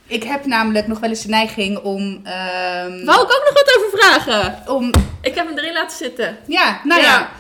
Ik 0.07 0.23
heb 0.23 0.47
namelijk 0.47 0.87
nog 0.87 0.99
wel 0.99 1.11
eens 1.11 1.23
de 1.23 1.29
neiging 1.29 1.79
om. 1.79 2.21
ehm, 2.25 3.05
Wou 3.05 3.23
ik 3.23 3.33
ook 3.33 3.43
nog 3.45 3.53
wat 3.53 3.77
over 3.79 3.99
vragen? 3.99 4.63
om 4.75 4.91
Ik 5.21 5.35
heb 5.35 5.47
hem 5.49 5.59
erin 5.59 5.73
laten 5.73 5.97
zitten. 5.97 6.37
ja, 6.47 6.81
nou 6.85 7.01
ja. 7.03 7.07
Ja. 7.09 7.31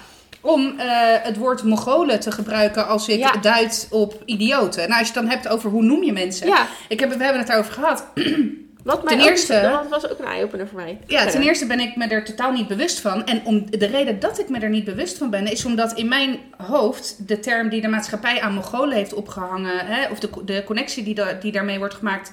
Om 0.40 0.74
eh, 0.78 0.86
het 1.22 1.36
woord 1.36 1.62
Mongolen 1.62 2.20
te 2.20 2.32
gebruiken 2.32 2.86
als 2.88 3.08
ik 3.08 3.18
Ja. 3.18 3.32
duid 3.40 3.86
op 3.90 4.22
idioten. 4.24 4.88
Nou, 4.88 4.98
als 5.00 5.08
je 5.08 5.14
het 5.14 5.22
dan 5.22 5.28
hebt 5.32 5.48
over 5.48 5.70
hoe 5.70 5.82
noem 5.82 6.02
je 6.04 6.12
mensen. 6.12 6.46
Ja, 6.46 6.66
Ik 6.88 7.00
heb, 7.00 7.08
we 7.12 7.22
hebben 7.22 7.38
het 7.38 7.46
daarover 7.48 7.72
gehad. 7.72 8.04
Wat 8.86 9.04
mij 9.04 9.14
Ten 9.14 9.22
ook- 9.24 9.30
eerste- 9.30 9.60
dat 9.60 9.88
was 9.88 10.10
ook 10.10 10.18
een 10.18 10.24
eye-opener 10.24 10.68
voor 10.68 10.80
mij. 10.80 10.98
Ja, 11.06 11.26
ten 11.26 11.42
eerste 11.42 11.66
ben 11.66 11.80
ik 11.80 11.96
me 11.96 12.06
er 12.06 12.24
totaal 12.24 12.52
niet 12.52 12.66
bewust 12.68 13.00
van. 13.00 13.24
En 13.26 13.40
om, 13.44 13.70
de 13.78 13.86
reden 13.86 14.20
dat 14.20 14.38
ik 14.38 14.48
me 14.48 14.58
er 14.58 14.68
niet 14.68 14.84
bewust 14.84 15.18
van 15.18 15.30
ben, 15.30 15.46
is 15.50 15.64
omdat 15.64 15.92
in 15.92 16.08
mijn 16.08 16.38
hoofd 16.56 17.28
de 17.28 17.40
term 17.40 17.68
die 17.68 17.80
de 17.80 17.88
maatschappij 17.88 18.40
aan 18.40 18.54
Mongolen 18.54 18.96
heeft 18.96 19.14
opgehangen, 19.14 19.78
hè, 19.86 20.10
of 20.10 20.18
de, 20.18 20.28
de 20.44 20.62
connectie 20.64 21.04
die, 21.04 21.14
da- 21.14 21.32
die 21.32 21.52
daarmee 21.52 21.78
wordt 21.78 21.94
gemaakt 21.94 22.32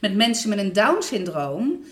met 0.00 0.14
mensen 0.14 0.48
met 0.48 0.58
een 0.58 0.72
Down-syndroom, 0.72 1.84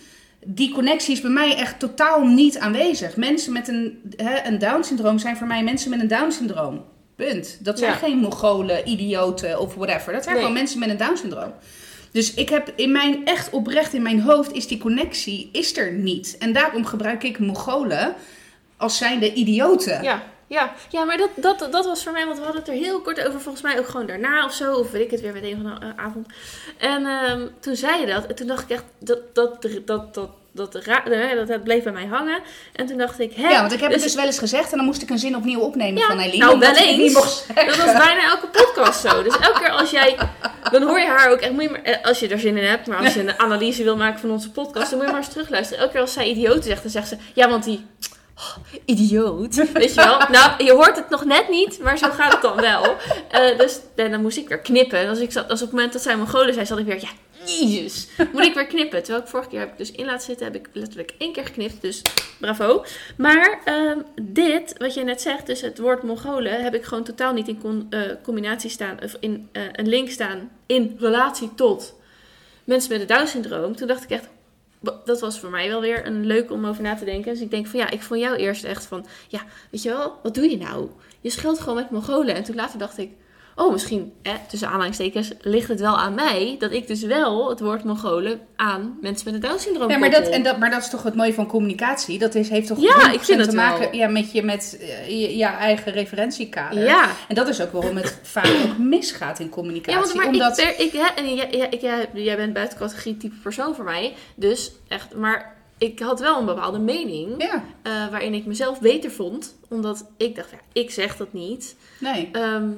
die 0.46 0.72
connectie 0.72 1.14
is 1.14 1.20
bij 1.20 1.30
mij 1.30 1.56
echt 1.56 1.78
totaal 1.78 2.24
niet 2.24 2.58
aanwezig. 2.58 3.16
Mensen 3.16 3.52
met 3.52 3.68
een, 3.68 4.00
hè, 4.16 4.46
een 4.48 4.58
Down-syndroom 4.58 5.18
zijn 5.18 5.36
voor 5.36 5.46
mij 5.46 5.62
mensen 5.62 5.90
met 5.90 6.00
een 6.00 6.08
Down-syndroom. 6.08 6.84
Punt. 7.16 7.58
Dat 7.60 7.78
zijn 7.78 7.90
Ja. 7.90 7.96
geen 7.96 8.16
Mongolen, 8.18 8.88
idioten 8.88 9.60
of 9.60 9.74
whatever. 9.74 10.12
Dat 10.12 10.22
zijn 10.22 10.34
Nee. 10.34 10.44
gewoon 10.44 10.58
mensen 10.60 10.78
met 10.78 10.88
een 10.90 10.96
Down-syndroom. 10.96 11.52
Dus 12.12 12.34
ik 12.34 12.48
heb 12.48 12.72
in 12.76 12.92
mijn, 12.92 13.24
echt 13.24 13.50
oprecht 13.50 13.92
in 13.92 14.02
mijn 14.02 14.20
hoofd, 14.20 14.52
is 14.52 14.66
die 14.66 14.78
connectie, 14.78 15.48
is 15.52 15.76
er 15.76 15.92
niet. 15.92 16.36
En 16.38 16.52
daarom 16.52 16.84
gebruik 16.84 17.22
ik 17.22 17.38
Mongolen 17.38 18.14
als 18.76 18.96
zijnde 18.96 19.32
idioten. 19.32 20.02
Ja, 20.02 20.22
ja, 20.46 20.72
ja 20.90 21.04
maar 21.04 21.16
dat, 21.16 21.30
dat, 21.34 21.68
dat 21.72 21.84
was 21.84 22.02
voor 22.02 22.12
mij, 22.12 22.24
want 22.24 22.38
we 22.38 22.44
hadden 22.44 22.60
het 22.62 22.70
er 22.70 22.76
heel 22.76 23.00
kort 23.00 23.26
over, 23.26 23.40
volgens 23.40 23.62
mij 23.62 23.78
ook 23.78 23.88
gewoon 23.88 24.06
daarna 24.06 24.44
of 24.44 24.52
zo, 24.52 24.74
of 24.74 24.90
weet 24.90 25.02
ik 25.02 25.10
het 25.10 25.20
weer 25.20 25.32
met 25.32 25.42
een 25.42 25.60
van 25.62 25.64
de 25.64 25.86
eh, 25.86 26.04
avond. 26.04 26.26
En 26.78 27.06
ehm, 27.06 27.46
toen 27.60 27.76
zei 27.76 28.00
je 28.00 28.06
dat, 28.06 28.26
en 28.26 28.34
toen 28.34 28.46
dacht 28.46 28.62
ik 28.62 28.70
echt, 28.70 28.84
dat, 28.98 29.18
dat, 29.34 29.62
dat, 29.62 29.86
dat, 29.86 30.14
dat, 30.14 30.72
dat, 30.72 31.48
dat, 31.48 31.62
bleef 31.62 31.82
bij 31.82 31.92
mij 31.92 32.06
hangen. 32.06 32.40
En 32.72 32.86
toen 32.86 32.98
dacht 32.98 33.20
ik, 33.20 33.32
hè? 33.32 33.48
Ja, 33.48 33.60
want 33.60 33.72
ik 33.72 33.80
heb 33.80 33.90
het 33.90 34.00
dus- 34.00 34.06
dus 34.06 34.20
wel 34.20 34.26
eens 34.26 34.38
gezegd 34.38 34.70
en 34.70 34.76
dan 34.76 34.86
moest 34.86 35.02
ik 35.02 35.10
een 35.10 35.18
zin 35.18 35.36
opnieuw 35.36 35.60
opnemen 35.60 36.00
Ja, 36.00 36.06
van 36.06 36.18
Eileen. 36.18 36.38
nou, 36.38 36.58
wel 36.58 36.74
eens. 36.76 37.12
Dat 37.54 37.76
was 37.76 37.92
bijna 37.92 38.24
elke 38.24 38.46
podcast 38.46 39.00
zo. 39.00 39.22
Dus 39.22 39.38
elke 39.38 39.60
keer 39.60 39.70
als 39.70 39.90
jij. 39.90 40.16
Dan 40.72 40.82
hoor 40.82 40.98
je 40.98 41.06
haar 41.06 41.30
ook 41.30 41.38
echt. 41.38 41.52
Moet 41.52 41.62
je 41.62 41.70
maar, 41.70 41.82
eh, 41.82 42.04
als 42.04 42.20
je 42.20 42.28
er 42.28 42.38
zin 42.38 42.56
in 42.56 42.64
hebt. 42.64 42.86
Maar 42.86 42.98
als 42.98 43.14
je 43.14 43.20
een 43.20 43.38
analyse 43.46 43.82
wil 43.82 43.96
maken 43.96 44.20
van 44.20 44.30
onze 44.30 44.50
podcast. 44.50 44.90
Dan 44.90 44.98
moet 44.98 45.06
je 45.06 45.12
maar 45.12 45.22
eens 45.22 45.32
terugluisteren. 45.32 45.80
Elke 45.80 45.92
keer 45.92 46.00
als 46.00 46.12
zij 46.12 46.28
idioot 46.28 46.64
zegt. 46.64 46.82
Dan 46.82 46.90
zegt 46.90 47.08
ze. 47.08 47.16
Ja, 47.34 47.48
want 47.48 47.64
die. 47.64 47.86
Idioot. 48.84 49.54
Weet 49.72 49.94
je 49.94 50.04
wel? 50.04 50.18
Nou, 50.30 50.64
je 50.64 50.72
hoort 50.72 50.96
het 50.96 51.10
nog 51.10 51.24
net 51.24 51.48
niet. 51.48 51.78
Maar 51.82 51.98
zo 51.98 52.10
gaat 52.10 52.32
het 52.32 52.42
dan 52.42 52.56
wel. 52.56 52.96
Eh, 53.30 53.58
dus 53.58 53.80
en 53.94 54.10
dan 54.10 54.22
moest 54.22 54.36
ik 54.36 54.48
weer 54.48 54.58
knippen. 54.58 54.98
En 54.98 55.08
als, 55.08 55.18
ik 55.18 55.32
zat, 55.32 55.50
als 55.50 55.60
op 55.60 55.66
het 55.66 55.74
moment 55.74 55.92
dat 55.92 56.02
zij 56.02 56.16
Mongolen 56.16 56.54
zei. 56.54 56.66
Zat 56.66 56.78
ik 56.78 56.86
weer. 56.86 57.00
Ja, 57.00 57.08
jezus. 57.44 58.08
Moet 58.32 58.44
ik 58.44 58.54
weer 58.54 58.66
knippen. 58.66 59.02
Terwijl 59.02 59.24
ik 59.24 59.30
vorige 59.30 59.48
keer 59.48 59.60
heb 59.60 59.70
ik 59.70 59.78
dus 59.78 59.92
in 59.92 60.04
laten 60.04 60.24
zitten. 60.26 60.46
Heb 60.46 60.54
ik 60.54 60.68
letterlijk 60.72 61.12
één 61.18 61.32
keer 61.32 61.44
geknipt. 61.44 61.80
Dus 61.80 62.02
bravo. 62.40 62.84
Maar 63.16 63.60
ehm, 63.64 63.98
dit, 64.22 64.74
wat 64.78 64.94
jij 64.94 65.04
net 65.04 65.20
zegt, 65.20 65.46
dus 65.46 65.60
het 65.60 65.78
woord 65.78 66.02
Mongolen, 66.02 66.62
heb 66.62 66.74
ik 66.74 66.84
gewoon 66.84 67.04
totaal 67.04 67.32
niet 67.32 67.48
in 67.48 67.86
eh, 67.90 68.00
combinatie 68.22 68.70
staan, 68.70 68.98
of 69.02 69.16
in 69.20 69.48
eh, 69.52 69.62
een 69.72 69.88
link 69.88 70.10
staan 70.10 70.50
in 70.66 70.96
relatie 70.98 71.54
tot 71.54 71.94
mensen 72.64 72.90
met 72.90 73.00
het 73.00 73.08
Down-syndroom. 73.08 73.76
Toen 73.76 73.86
dacht 73.88 74.02
ik 74.02 74.10
echt, 74.10 74.28
dat 75.04 75.20
was 75.20 75.40
voor 75.40 75.50
mij 75.50 75.68
wel 75.68 75.80
weer 75.80 76.06
een 76.06 76.26
leuk 76.26 76.50
om 76.50 76.66
over 76.66 76.82
na 76.82 76.94
te 76.94 77.04
denken. 77.04 77.32
Dus 77.32 77.42
ik 77.42 77.50
denk 77.50 77.66
van 77.66 77.78
ja, 77.78 77.90
ik 77.90 78.02
vond 78.02 78.20
jou 78.20 78.36
eerst 78.36 78.64
echt 78.64 78.84
van, 78.84 79.06
ja, 79.28 79.40
weet 79.70 79.82
je 79.82 79.88
wel, 79.88 80.18
wat 80.22 80.34
doe 80.34 80.50
je 80.50 80.56
nou? 80.56 80.88
Je 81.20 81.30
scheelt 81.30 81.60
gewoon 81.60 81.74
met 81.74 81.90
Mongolen. 81.90 82.34
En 82.34 82.42
toen 82.42 82.54
later 82.54 82.78
dacht 82.78 82.98
ik, 82.98 83.10
oh, 83.56 83.72
misschien, 83.72 84.12
eh, 84.22 84.32
tussen 84.48 84.68
aanhalingstekens, 84.68 85.30
ligt 85.40 85.68
het 85.68 85.80
wel 85.80 85.98
aan 85.98 86.14
mij 86.14 86.56
dat 86.58 86.72
ik 86.72 86.86
dus 86.86 87.02
wel 87.02 87.48
het 87.50 87.60
woord 87.60 87.84
Mongolen 87.84 88.40
aan 88.56 88.98
mensen 89.00 89.24
met 89.32 89.34
het 89.34 89.42
Down-syndroom 89.50 89.90
Ja, 89.90 89.98
maar 89.98 90.10
dat, 90.10 90.28
en 90.28 90.42
dat, 90.42 90.58
maar 90.58 90.70
dat 90.70 90.80
is 90.82 90.90
toch 90.90 91.02
het 91.02 91.14
mooie 91.14 91.34
van 91.34 91.46
communicatie. 91.46 92.18
Dat 92.18 92.34
is, 92.34 92.48
heeft 92.48 92.66
toch 92.66 92.80
Ja, 92.80 93.10
100% 93.10 93.14
ik 93.14 93.20
vind 93.20 93.40
het 93.40 93.50
te 93.50 93.56
maken 93.56 93.80
wel. 93.80 93.94
ja, 93.94 94.08
met 94.08 94.32
je, 94.32 94.42
met 94.42 94.78
eh, 94.80 95.08
je, 95.20 95.36
je 95.36 95.44
eigen 95.44 95.92
referentiekader. 95.92 96.84
Ja. 96.84 97.10
En 97.28 97.34
dat 97.34 97.48
is 97.48 97.60
ook 97.60 97.72
waarom 97.72 97.96
het 97.96 98.18
vaak 98.36 98.46
ook 98.46 98.78
misgaat 98.78 99.38
in 99.38 99.48
communicatie. 99.48 99.92
Ja, 99.92 100.00
want 100.06 100.14
maar 100.14 100.26
omdat, 100.26 100.58
ik, 100.58 100.74
ben- 100.76 100.86
ik, 100.86 100.92
hè, 100.92 101.06
en 101.22 101.34
jij, 101.34 101.48
jij, 101.50 101.66
ik- 101.70 101.80
jij, 101.80 102.08
jij 102.14 102.36
bent 102.36 102.52
buiten 102.52 102.78
categorie 102.78 103.16
type 103.16 103.34
persoon 103.42 103.74
voor 103.74 103.84
mij. 103.84 104.14
Dus 104.34 104.72
echt, 104.88 105.14
maar 105.14 105.56
ik 105.78 105.98
had 106.00 106.20
wel 106.20 106.38
een 106.38 106.46
bepaalde 106.46 106.78
mening. 106.78 107.42
Ja, 107.42 107.64
eh, 107.82 107.92
waarin 108.10 108.34
ik 108.34 108.46
mezelf 108.46 108.80
beter 108.80 109.10
vond. 109.10 109.56
Omdat 109.68 110.06
ik 110.16 110.36
dacht, 110.36 110.50
ja, 110.50 110.58
ik 110.72 110.90
zeg 110.90 111.16
dat 111.16 111.32
niet. 111.32 111.76
nee. 111.98 112.28
Ehm, 112.32 112.68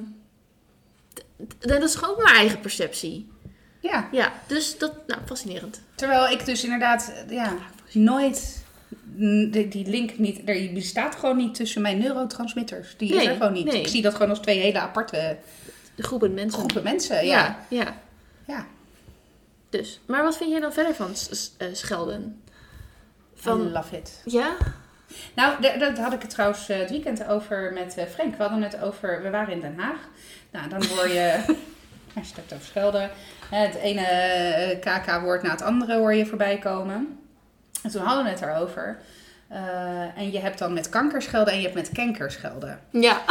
dat 1.59 1.83
is 1.83 1.95
gewoon 1.95 2.23
mijn 2.23 2.35
eigen 2.35 2.59
perceptie. 2.59 3.29
Ja. 3.79 4.07
Ja, 4.11 4.33
dus 4.47 4.77
dat, 4.77 5.07
nou, 5.07 5.21
fascinerend. 5.25 5.81
Terwijl 5.95 6.27
ik 6.29 6.45
dus 6.45 6.63
inderdaad, 6.63 7.13
ja, 7.29 7.53
nooit 7.91 8.63
die, 9.51 9.67
die 9.67 9.85
link 9.87 10.17
niet, 10.17 10.37
er 10.45 10.53
die 10.53 10.73
bestaat 10.73 11.15
gewoon 11.15 11.37
niet 11.37 11.55
tussen 11.55 11.81
mijn 11.81 11.97
neurotransmitters. 11.97 12.97
Die 12.97 13.09
is 13.09 13.15
Nee, 13.15 13.27
er 13.29 13.35
gewoon 13.35 13.53
niet. 13.53 13.65
nee. 13.65 13.79
Ik 13.81 13.87
zie 13.87 14.01
dat 14.01 14.13
gewoon 14.13 14.29
als 14.29 14.39
twee 14.39 14.59
hele 14.59 14.79
aparte 14.79 15.37
groepen 15.97 16.33
mensen. 16.33 16.59
groepen 16.59 16.83
mensen. 16.83 17.25
Ja. 17.25 17.59
ja, 17.69 17.77
ja. 17.83 17.97
ja. 18.47 18.65
Dus, 19.69 19.99
maar 20.05 20.23
wat 20.23 20.37
vind 20.37 20.49
jij 20.49 20.59
dan 20.59 20.73
verder 20.73 20.95
van 20.95 21.15
s- 21.15 21.29
s- 21.31 21.51
eh, 21.57 21.67
schelden? 21.71 22.41
Van 23.35 23.57
Van, 23.59 23.71
love 23.71 23.97
it. 23.97 24.21
ja? 24.25 24.55
Nou, 25.35 25.61
daar 25.61 25.99
had 25.99 26.13
ik 26.13 26.21
het 26.21 26.29
trouwens 26.29 26.69
eh, 26.69 26.77
het 26.77 26.89
weekend 26.89 27.27
over 27.27 27.73
met 27.73 27.97
eh, 27.97 28.05
Frank. 28.05 28.35
We 28.35 28.43
hadden 28.43 28.61
het 28.61 28.81
over, 28.81 29.21
we 29.21 29.29
waren 29.29 29.53
in 29.53 29.59
Den 29.59 29.79
Haag. 29.79 29.99
Nou, 30.51 30.69
dan 30.69 30.85
hoor 30.85 31.07
je, 31.07 31.35
als 32.17 32.29
je 32.29 32.35
het 32.35 32.53
over 32.53 32.65
schelden, 32.65 33.09
het 33.49 33.75
ene 33.75 34.01
eh, 34.01 34.79
KK-woord 34.79 35.43
na 35.43 35.49
het 35.49 35.61
andere 35.61 35.97
hoor 35.97 36.13
je 36.13 36.25
voorbij 36.25 36.57
komen. 36.57 37.19
En 37.83 37.89
toen 37.89 38.01
hadden 38.01 38.23
we 38.23 38.29
het 38.29 38.41
erover. 38.41 38.97
En 40.15 40.31
je 40.31 40.39
hebt 40.39 40.59
dan 40.59 40.73
met 40.73 40.89
kankerschelden 40.89 41.53
en 41.53 41.59
je 41.59 41.63
hebt 41.63 41.75
met 41.75 41.91
kankerschelden. 41.91 42.79
Ja. 42.89 43.21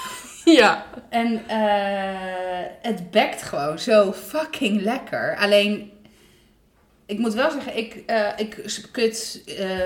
ja. 0.60 0.84
En 1.08 1.42
het 2.82 3.10
bekt 3.10 3.42
gewoon 3.42 3.78
zo 3.78 4.12
fucking 4.12 4.80
lekker. 4.80 5.36
Alleen, 5.36 5.92
ik 7.06 7.18
moet 7.18 7.34
wel 7.34 7.50
zeggen, 7.50 7.76
ik, 7.76 7.94
ik 8.36 8.80
kut, 8.92 9.42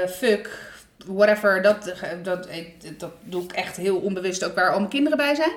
fuck, 0.09 0.72
whatever, 1.07 1.63
dat, 1.63 1.93
dat, 2.23 2.49
ik- 2.51 2.99
dat 3.01 3.11
doe 3.23 3.43
ik 3.43 3.53
echt 3.53 3.77
heel 3.77 3.97
onbewust 3.97 4.45
ook 4.45 4.55
waar 4.55 4.71
al 4.73 4.79
mijn 4.79 4.91
kinderen 4.91 5.19
bij 5.19 5.35
zijn. 5.35 5.53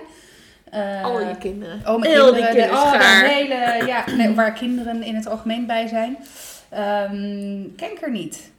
Eh, 0.71 1.03
Al 1.03 1.19
je 1.19 1.37
kinderen. 1.37 1.81
al 1.85 1.97
mijn 1.97 2.11
Heel 2.11 2.31
kinderen, 2.33 2.53
die 2.55 2.63
de- 2.65 2.69
oh, 2.71 2.91
de 2.91 3.27
hele, 3.29 3.85
ja, 3.87 4.03
nee, 4.17 4.33
waar 4.35 4.53
kinderen 4.53 5.03
in 5.03 5.15
het 5.15 5.27
algemeen 5.27 5.65
bij 5.65 5.87
zijn. 5.87 6.17
Ehm 6.69 7.75
kanker 7.77 8.11
niet. 8.11 8.51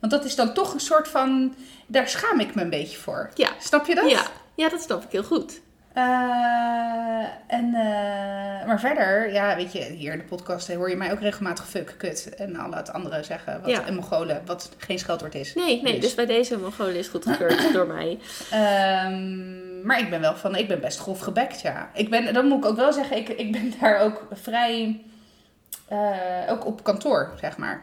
Want 0.00 0.12
dat 0.12 0.24
is 0.24 0.34
dan 0.34 0.54
toch 0.54 0.74
een 0.74 0.80
soort 0.80 1.08
van, 1.08 1.54
daar 1.86 2.08
schaam 2.08 2.40
ik 2.40 2.54
me 2.54 2.62
een 2.62 2.70
beetje 2.70 2.98
voor. 2.98 3.30
Ja. 3.34 3.48
Snap 3.60 3.86
je 3.86 3.94
dat? 3.94 4.10
Ja. 4.10 4.22
ja, 4.54 4.68
dat 4.68 4.82
snap 4.82 5.02
ik 5.04 5.10
heel 5.10 5.22
goed. 5.22 5.60
Eh, 5.94 7.24
en, 7.46 7.74
eh, 7.74 8.66
maar 8.66 8.80
verder, 8.80 9.32
ja, 9.32 9.56
weet 9.56 9.72
je, 9.72 9.78
hier 9.84 10.12
in 10.12 10.18
de 10.18 10.24
podcast 10.24 10.72
hoor 10.74 10.90
je 10.90 10.96
mij 10.96 11.12
ook 11.12 11.20
regelmatig 11.20 11.68
fuck, 11.68 11.94
kut 11.98 12.34
en 12.34 12.56
al 12.56 12.72
het 12.72 12.92
andere 12.92 13.22
zeggen. 13.22 13.60
Wat, 13.60 13.70
Ja. 13.70 13.86
En 13.86 13.94
Mongolen, 13.94 14.42
wat 14.46 14.70
geen 14.78 14.98
scheldwoord 14.98 15.34
is. 15.34 15.54
Nee, 15.54 15.82
nee, 15.82 16.00
dus 16.00 16.14
bij 16.14 16.26
deze 16.26 16.58
Mongolen 16.58 16.94
is 16.96 17.08
goedgekeurd 17.08 17.72
door 17.72 17.86
mij. 17.86 18.18
Ehm, 18.50 19.86
maar 19.86 19.98
ik 20.00 20.10
ben 20.10 20.20
wel 20.20 20.36
van, 20.36 20.56
ik 20.56 20.68
ben 20.68 20.80
best 20.80 20.98
grof 20.98 21.20
gebekt, 21.20 21.60
ja. 21.60 21.90
Ik 21.94 22.10
ben, 22.10 22.34
dan 22.34 22.46
moet 22.46 22.58
ik 22.64 22.70
ook 22.70 22.76
wel 22.76 22.92
zeggen, 22.92 23.16
ik, 23.16 23.28
ik 23.28 23.52
ben 23.52 23.72
daar 23.80 24.00
ook 24.00 24.26
vrij, 24.32 25.02
eh, 25.88 25.98
ook 26.48 26.66
op 26.66 26.82
kantoor, 26.84 27.32
zeg 27.40 27.56
maar. 27.56 27.82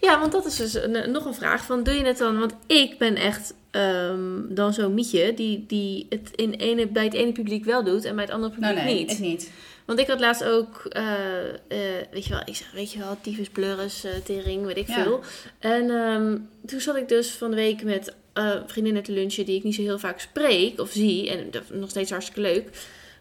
Ja, 0.00 0.20
want 0.20 0.32
dat 0.32 0.46
is 0.46 0.56
dus 0.56 0.74
een- 0.74 1.10
nog 1.10 1.24
een 1.24 1.34
vraag. 1.34 1.64
Van, 1.64 1.82
doe 1.82 1.94
je 1.94 2.04
het 2.04 2.18
dan? 2.18 2.38
Want 2.38 2.54
ik 2.66 2.98
ben 2.98 3.16
echt 3.16 3.54
ehm, 3.74 4.40
dan 4.48 4.72
zo'n 4.72 4.94
mietje 4.94 5.34
die, 5.34 5.64
die 5.66 6.06
het 6.08 6.30
in 6.34 6.52
ene, 6.52 6.86
bij 6.86 7.04
het 7.04 7.14
ene 7.14 7.32
publiek 7.32 7.64
wel 7.64 7.84
doet 7.84 8.04
en 8.04 8.14
bij 8.14 8.24
het 8.24 8.32
andere 8.32 8.52
publiek 8.52 8.74
Nou 8.74 8.84
nee, 8.86 8.94
niet. 8.98 9.10
ik 9.10 9.18
niet. 9.18 9.50
Want 9.84 9.98
ik 9.98 10.06
had 10.06 10.20
laatst 10.20 10.44
ook, 10.44 10.84
eh, 10.88 11.48
eh, 11.48 11.56
weet 12.10 12.24
je 12.24 12.30
wel, 12.30 12.42
ik 12.44 12.56
zeg, 12.56 12.72
weet 12.72 12.92
je 12.92 12.98
wel, 12.98 13.16
tyfus, 13.20 13.48
blurres, 13.48 14.04
eh, 14.04 14.10
tering, 14.24 14.64
weet 14.66 14.76
ik 14.76 14.88
Ja. 14.88 15.02
veel. 15.02 15.20
En 15.58 15.90
ehm, 15.90 16.36
toen 16.66 16.80
zat 16.80 16.96
ik 16.96 17.08
dus 17.08 17.30
van 17.30 17.50
de 17.50 17.56
week 17.56 17.82
met 17.82 18.14
vriendinnen 18.66 19.02
te 19.02 19.12
lunchen 19.12 19.44
die 19.44 19.56
ik 19.56 19.62
niet 19.62 19.74
zo 19.74 19.82
heel 19.82 19.98
vaak 19.98 20.20
spreek 20.20 20.80
of 20.80 20.90
zie. 20.90 21.30
En 21.30 21.50
dat 21.50 21.62
is 21.62 21.68
nog 21.78 21.90
steeds 21.90 22.10
hartstikke 22.10 22.40
leuk. 22.40 22.68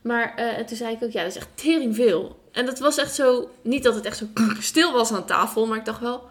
Maar 0.01 0.35
en 0.35 0.65
toen 0.65 0.77
zei 0.77 0.93
ik 0.95 1.03
ook, 1.03 1.11
ja, 1.11 1.21
dat 1.23 1.31
is 1.31 1.37
echt 1.37 1.49
tering 1.53 1.95
veel. 1.95 2.39
En 2.51 2.65
dat 2.65 2.79
was 2.79 2.97
echt 2.97 3.15
zo, 3.15 3.49
niet 3.61 3.83
dat 3.83 3.95
het 3.95 4.05
echt 4.05 4.17
zo 4.17 4.25
stil 4.59 4.91
was 4.91 5.11
aan 5.11 5.25
tafel, 5.25 5.65
maar 5.67 5.77
ik 5.77 5.85
dacht 5.85 5.99
wel, 6.01 6.23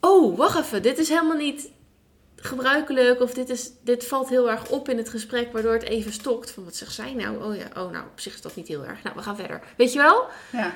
oh, 0.00 0.36
wacht 0.36 0.58
even, 0.58 0.82
dit 0.82 0.98
is 0.98 1.08
helemaal 1.08 1.36
niet 1.36 1.68
gebruikelijk. 2.40 3.20
Of 3.20 3.34
dit, 3.34 3.48
is, 3.48 3.70
dit 3.84 4.06
valt 4.06 4.28
heel 4.28 4.50
erg 4.50 4.68
op 4.68 4.88
in 4.88 4.96
het 4.96 5.08
gesprek, 5.08 5.52
waardoor 5.52 5.72
het 5.72 5.82
even 5.82 6.12
stokt. 6.12 6.50
Van 6.50 6.64
wat 6.64 6.76
zegt 6.76 6.92
zij 6.92 7.14
nou? 7.14 7.44
Oh 7.44 7.56
ja, 7.56 7.82
oh 7.82 7.90
nou, 7.90 8.04
op 8.12 8.20
zich 8.20 8.34
is 8.34 8.40
dat 8.40 8.56
niet 8.56 8.68
heel 8.68 8.84
erg. 8.84 9.02
Nou, 9.02 9.16
we 9.16 9.22
gaan 9.22 9.36
verder. 9.36 9.60
Weet 9.76 9.92
je 9.92 9.98
wel? 9.98 10.24
Ja. 10.52 10.74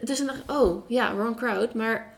Dus 0.00 0.18
dan 0.18 0.26
dacht 0.26 0.38
ik, 0.38 0.50
oh 0.50 0.88
ja, 0.88 1.14
wrong 1.14 1.36
crowd. 1.36 1.74
Maar 1.74 2.16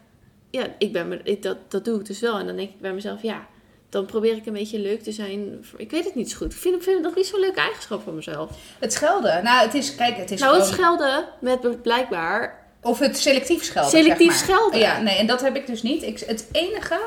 ja, 0.51 0.67
ik 0.79 0.93
ben 0.93 1.21
ik, 1.25 1.43
dat, 1.43 1.57
dat 1.69 1.85
doe 1.85 2.01
ik 2.01 2.07
dus 2.07 2.21
wel. 2.21 2.39
En 2.39 2.47
dan 2.47 2.57
denk 2.57 2.71
ik 2.71 2.81
bij 2.81 2.93
mezelf, 2.93 3.23
ja, 3.23 3.47
dan 3.89 4.07
probeer 4.07 4.37
ik 4.37 4.47
een 4.47 4.53
beetje 4.53 4.79
leuk 4.79 5.03
te 5.03 5.13
zijn. 5.13 5.65
Ik 5.77 5.91
weet 5.91 6.05
het 6.05 6.15
niet 6.15 6.31
zo 6.31 6.37
goed. 6.37 6.53
Ik 6.53 6.59
vind, 6.59 6.83
vind 6.83 7.03
dat 7.03 7.17
niet 7.17 7.27
zo'n 7.27 7.41
leuke 7.41 7.61
eigenschap 7.61 8.03
van 8.03 8.15
mezelf. 8.15 8.51
Het 8.79 8.93
schelden, 8.93 9.45
nou 9.45 9.65
het 9.65 9.75
is, 9.75 9.95
kijk, 9.95 10.17
het 10.17 10.31
is 10.31 10.41
nou, 10.41 10.57
het 10.57 10.67
schelden 10.67 11.29
met 11.41 11.83
blijkbaar. 11.83 12.65
Of 12.83 12.99
het 12.99 13.19
selectief 13.19 13.65
schelden. 13.65 13.91
Selectief 13.91 14.37
zeg 14.37 14.49
maar. 14.49 14.57
schelden. 14.57 14.79
Ja, 14.79 15.01
nee, 15.01 15.17
en 15.17 15.27
dat 15.27 15.41
heb 15.41 15.57
ik 15.57 15.67
dus 15.67 15.83
niet. 15.83 16.03
Ik, 16.03 16.19
het 16.19 16.49
enige. 16.53 16.99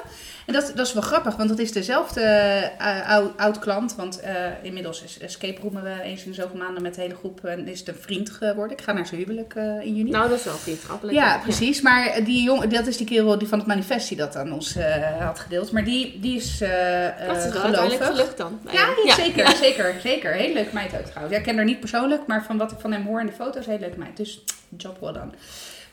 En 0.50 0.56
dat, 0.56 0.72
dat 0.76 0.88
is 0.88 0.93
wel 0.93 1.02
grappig, 1.02 1.36
want 1.36 1.50
dat 1.50 1.60
is 1.60 1.72
dezelfde 1.72 2.22
eh, 2.22 3.10
oud, 3.10 3.38
oud 3.38 3.60
klant. 3.60 3.95
Want 3.95 4.20
eh, 4.20 4.34
inmiddels 4.62 5.04
is 5.04 5.20
escape 5.20 5.62
roomen 5.62 5.84
we 5.84 6.02
eens 6.02 6.24
in 6.24 6.34
zoveel 6.34 6.58
maanden 6.58 6.82
met 6.82 6.95
de 6.95 7.02
hele 7.02 7.16
groep. 7.16 7.45
En 7.45 7.68
is 7.68 7.80
het 7.80 7.88
een 7.88 7.95
vriend 8.00 8.30
geworden. 8.30 8.78
Ik 8.78 8.84
ga 8.84 8.91
naar 8.91 9.08
zijn 9.08 9.20
huwelijk 9.22 9.56
eh, 9.56 9.82
in 9.82 9.95
juni. 9.95 10.10
Nou, 10.10 10.30
dat 10.30 10.38
is 10.38 10.43
wel 10.43 10.54
vriendschappelijk. 10.54 11.18
ja, 11.18 11.38
precies. 11.38 11.82
Maar 11.82 12.24
die 12.24 12.43
jongen, 12.43 12.70
dat 12.70 12.88
is 12.88 12.97
die 12.97 13.08
kerel 13.08 13.38
die 13.38 13.47
van 13.47 13.58
het 13.58 13.68
manifest 13.68 14.08
die 14.08 14.18
dat 14.18 14.36
aan 14.36 14.54
ons 14.54 14.76
eh, 14.76 15.20
had 15.20 15.39
gedeeld. 15.39 15.72
Maar 15.72 15.84
die, 15.84 16.20
die 16.20 16.36
is 16.36 16.62
eh 16.62 17.08
eh, 17.08 17.28
Dat 17.28 17.38
is 17.38 17.54
wel 17.54 17.62
uiteindelijk 17.62 18.04
gelukt 18.04 18.38
dan. 18.38 18.60
Ja, 18.72 18.89
ja, 19.06 19.14
zeker, 19.16 19.56
zeker, 19.56 19.95
zeker. 20.02 20.34
Heel 20.34 20.54
leuk 20.54 20.74
meid 20.74 20.97
ook 20.97 21.06
trouwens. 21.06 21.34
Ja, 21.34 21.38
ik 21.38 21.43
ken 21.43 21.56
haar 21.56 21.66
niet 21.66 21.80
persoonlijk, 21.80 22.28
maar 22.28 22.43
van 22.43 22.58
wat 22.58 22.72
ik 22.72 22.80
van 22.80 22.91
hem 22.91 23.06
hoor 23.06 23.20
in 23.20 23.26
de 23.26 23.32
foto's, 23.32 23.66
heel 23.66 23.80
leuk 23.80 23.97
meid. 23.97 24.18
Dus 24.18 24.43
job 24.78 24.97
well 25.00 25.14
done. 25.14 25.32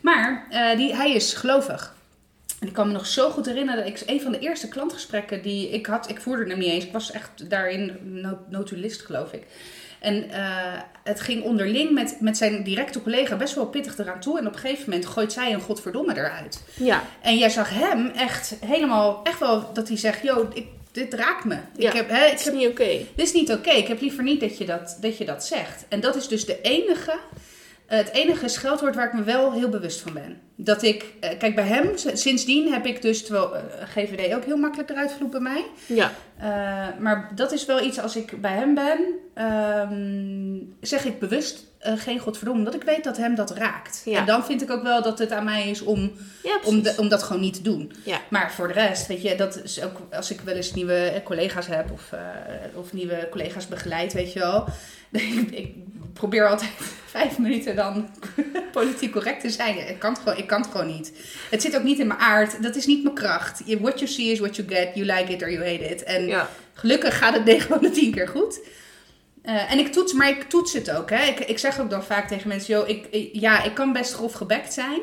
Maar 0.01 0.47
eh, 0.51 0.77
die, 0.77 0.95
hij 0.97 1.13
is 1.13 1.33
gelovig. 1.33 1.95
En 2.61 2.67
ik 2.67 2.73
kan 2.73 2.87
me 2.87 2.93
nog 2.93 3.07
zo 3.07 3.31
goed 3.31 3.47
herinneren, 3.47 3.85
dat 3.85 4.01
ik 4.01 4.09
een 4.09 4.21
van 4.21 4.33
de 4.33 4.39
eerste 4.39 4.69
klantgesprekken 4.69 5.43
die 5.43 5.69
ik 5.71 5.87
had, 5.87 6.09
ik 6.11 6.21
voerde 6.21 6.51
hem 6.51 6.59
niet 6.59 6.69
eens, 6.71 6.85
ik 6.85 6.93
was 6.93 7.11
echt 7.13 7.51
daarin 7.51 7.97
no- 8.03 8.39
notulist 8.49 9.03
geloof 9.03 9.33
ik. 9.33 9.43
En 10.01 10.31
eh, 10.31 10.73
het 11.05 11.21
ging 11.21 11.43
onderling 11.43 11.91
met, 11.91 12.17
met 12.21 12.37
zijn 12.37 12.63
directe 12.63 13.03
collega 13.03 13.37
best 13.37 13.55
wel 13.55 13.67
pittig 13.67 13.99
eraan 13.99 14.21
toe. 14.21 14.39
En 14.39 14.47
op 14.47 14.53
een 14.53 14.59
gegeven 14.59 14.85
moment 14.91 15.07
gooit 15.07 15.33
zij 15.33 15.53
een 15.53 15.61
godverdomme 15.61 16.17
eruit. 16.17 16.63
Ja, 16.75 17.03
En 17.21 17.39
jij 17.39 17.51
zag 17.51 17.71
hem 17.71 18.07
echt 18.07 18.55
helemaal, 18.65 19.21
echt 19.25 19.39
wel 19.39 19.73
dat 19.73 19.89
hij 19.89 19.97
zegt, 19.97 20.23
yo, 20.23 20.49
ik, 20.55 20.67
dit 20.93 21.15
raakt 21.15 21.45
me. 21.45 21.57
Ja, 21.77 21.89
ik 21.91 21.97
heb, 21.97 22.09
hè, 22.09 22.25
ik 22.25 22.31
het 22.31 22.39
is 22.39 22.45
heb 22.45 22.55
niet 22.55 22.69
oké. 22.69 22.85
dit 23.15 23.27
is 23.27 23.33
niet 23.33 23.53
oké. 23.53 23.71
Ik 23.71 23.87
heb 23.87 24.01
liever 24.01 24.23
niet 24.23 24.41
dat 24.41 24.59
je 24.59 24.65
dat, 24.67 24.99
dat 25.01 25.19
je 25.19 25.25
dat 25.25 25.45
zegt. 25.47 25.85
En 25.89 26.01
dat 26.01 26.17
is 26.17 26.29
dus 26.29 26.45
de 26.47 26.61
enige, 26.61 27.19
het 27.87 28.11
enige 28.13 28.49
scheldwoord 28.49 28.95
waar 28.95 29.07
ik 29.07 29.13
me 29.13 29.23
wel 29.23 29.53
heel 29.53 29.69
bewust 29.69 30.01
van 30.01 30.13
ben. 30.13 30.41
Dat 30.57 30.83
ik, 30.83 31.05
eh, 31.21 31.39
kijk 31.39 31.55
bij 31.55 31.65
hem, 31.67 31.91
sindsdien 32.13 32.73
heb 32.73 32.87
ik 32.87 33.03
dus, 33.03 33.23
terwijl 33.25 33.57
eh, 33.57 33.63
GVD 33.95 34.35
ook 34.35 34.45
heel 34.45 34.57
makkelijk 34.57 34.91
eruit 34.91 35.13
vloept 35.13 35.33
bij 35.33 35.41
mij. 35.41 35.65
Ja, 35.87 36.13
Eh, 36.39 36.47
maar 36.99 37.31
dat 37.35 37.53
is 37.53 37.65
wel 37.67 37.83
iets, 37.85 37.99
als 37.99 38.17
ik 38.17 38.41
bij 38.41 38.53
hem 38.53 38.75
ben, 38.75 38.99
ehm, 39.35 40.57
zeg 40.81 41.05
ik 41.05 41.19
bewust 41.19 41.65
eh, 41.79 41.93
geen 41.97 42.19
godverdomme. 42.19 42.61
Omdat 42.61 42.75
ik 42.75 42.83
weet 42.87 43.05
dat 43.05 43.17
hem 43.17 43.35
dat 43.35 43.51
raakt. 43.51 44.03
Ja. 44.05 44.19
En 44.19 44.27
dan 44.27 44.45
vind 44.45 44.63
ik 44.63 44.71
ook 44.71 44.83
wel 44.83 45.03
dat 45.03 45.19
het 45.19 45.33
aan 45.33 45.45
mij 45.45 45.69
is 45.71 45.81
om, 45.83 46.13
ja 46.43 46.59
om, 46.65 46.83
de- 46.83 46.95
om 46.97 47.09
dat 47.09 47.23
gewoon 47.23 47.43
niet 47.43 47.55
te 47.55 47.63
doen. 47.63 47.93
Ja. 48.05 48.21
Maar 48.31 48.53
voor 48.53 48.67
de 48.69 48.73
rest, 48.75 49.07
weet 49.07 49.23
je, 49.23 49.35
dat 49.37 49.61
is 49.65 49.83
ook 49.83 50.01
als 50.13 50.31
ik 50.31 50.41
wel 50.41 50.55
eens 50.55 50.73
nieuwe 50.75 50.95
eh, 50.95 51.23
collega's 51.23 51.67
heb 51.67 51.91
of, 51.93 52.13
eh, 52.13 52.19
of 52.75 52.93
nieuwe 52.93 53.29
collega's 53.31 53.67
begeleid, 53.69 54.13
weet 54.13 54.33
je 54.33 54.39
wel. 54.39 54.65
ik, 55.11 55.51
ik 55.51 55.75
probeer 56.17 56.49
altijd 56.49 56.71
vijf 57.17 57.39
minuten 57.39 57.77
dan 57.77 58.09
politiek 58.73 59.13
correct 59.13 59.41
te 59.41 59.51
zijn. 59.51 59.89
Ik 59.89 59.99
kan, 59.99 60.11
het 60.13 60.19
gewoon, 60.23 60.39
ik 60.39 60.47
kan 60.47 60.61
het 60.61 60.71
gewoon 60.71 60.87
niet. 60.87 61.13
Het 61.51 61.63
zit 61.63 61.77
ook 61.77 61.83
niet 61.83 61.99
in 61.99 62.07
mijn 62.07 62.21
aard. 62.21 62.63
Dat 62.63 62.77
is 62.77 62.87
niet 62.87 63.03
mijn 63.03 63.15
kracht. 63.15 63.63
What 63.81 63.99
you 63.99 64.11
see 64.11 64.27
is 64.31 64.39
what 64.39 64.57
you 64.57 64.69
get. 64.69 64.89
You 64.95 65.07
like 65.07 65.33
it 65.33 65.43
or 65.43 65.51
you 65.53 65.65
hate 65.71 65.89
it. 65.91 66.03
En 66.03 66.27
Ja. 66.27 66.49
gelukkig 66.75 67.19
gaat 67.19 67.35
het 67.35 67.45
9 67.55 67.69
van 67.69 67.79
de 67.81 67.91
10 67.91 68.13
keer 68.13 68.29
goed. 68.29 68.61
Eh, 69.43 69.73
en 69.73 69.79
ik 69.79 69.93
toets, 69.93 70.13
maar 70.13 70.29
ik 70.29 70.43
toets 70.43 70.73
het 70.73 70.91
ook. 70.91 71.11
Hè. 71.11 71.25
Ik, 71.25 71.39
ik 71.41 71.59
zeg 71.59 71.81
ook 71.81 71.91
dan 71.91 72.05
vaak 72.05 72.29
tegen 72.29 72.49
mensen: 72.49 72.75
joh, 72.75 72.89
ik, 72.89 73.07
ik- 73.11 73.31
ja, 73.33 73.63
ik 73.65 73.75
kan 73.75 73.93
best 73.93 74.13
grof 74.15 74.33
gebekt 74.33 74.73
zijn. 74.73 75.01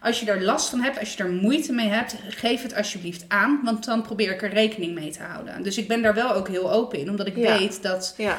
Als 0.00 0.20
je 0.20 0.30
er 0.30 0.42
last 0.42 0.68
van 0.68 0.80
hebt, 0.80 0.98
als 0.98 1.14
je 1.14 1.22
er 1.22 1.30
moeite 1.30 1.72
mee 1.72 1.88
hebt, 1.88 2.14
geef 2.28 2.62
het 2.62 2.74
alsjeblieft 2.74 3.24
aan. 3.28 3.60
Want 3.64 3.84
dan 3.84 4.02
probeer 4.02 4.30
ik 4.32 4.42
er 4.42 4.52
rekening 4.52 4.94
mee 4.94 5.10
te 5.10 5.22
houden. 5.22 5.62
Dus 5.62 5.78
ik 5.78 5.88
ben 5.88 6.02
daar 6.02 6.14
wel 6.14 6.32
ook 6.34 6.48
heel 6.48 6.72
open 6.72 6.98
in, 6.98 7.10
omdat 7.10 7.26
ik 7.26 7.36
Ja. 7.36 7.58
weet 7.58 7.82
dat, 7.82 8.14
Ja. 8.16 8.38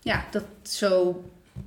ja, 0.00 0.24
dat 0.30 0.44
zo, 0.62 1.24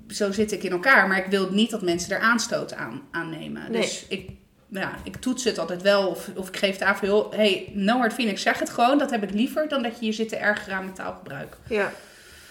zo 0.08 0.32
zit 0.32 0.52
ik 0.52 0.64
in 0.64 0.72
elkaar. 0.72 1.08
Maar 1.08 1.18
ik 1.18 1.26
wil 1.26 1.50
niet 1.52 1.70
dat 1.70 1.82
mensen 1.82 2.16
er 2.16 2.22
aanstoot 2.22 2.74
aan, 2.74 3.02
aan 3.12 3.30
nemen. 3.30 3.72
Nee. 3.72 3.82
Dus 3.82 4.06
ik, 4.08 4.30
ja, 4.68 4.96
ik 5.04 5.16
toets 5.16 5.44
het 5.44 5.60
altijd 5.60 5.82
wel. 5.82 6.08
Of, 6.08 6.30
of 6.36 6.48
ik 6.48 6.58
geef 6.58 6.80
het 6.80 6.82
aan 6.82 7.26
hey, 7.30 7.72
no 7.74 7.98
hard 7.98 8.14
feelings, 8.14 8.42
zeg 8.42 8.60
het 8.60 8.70
gewoon. 8.70 8.98
Dat 8.98 9.12
heb 9.12 9.24
ik 9.24 9.32
liever 9.32 9.68
dan 9.68 9.84
dat 9.84 10.00
je 10.00 10.06
je 10.06 10.12
zit 10.12 10.30
te 10.30 10.36
ergeren 10.36 10.78
aan 10.78 10.84
mijn 10.84 10.96
taalgebruik. 10.96 11.58
Ja. 11.70 11.92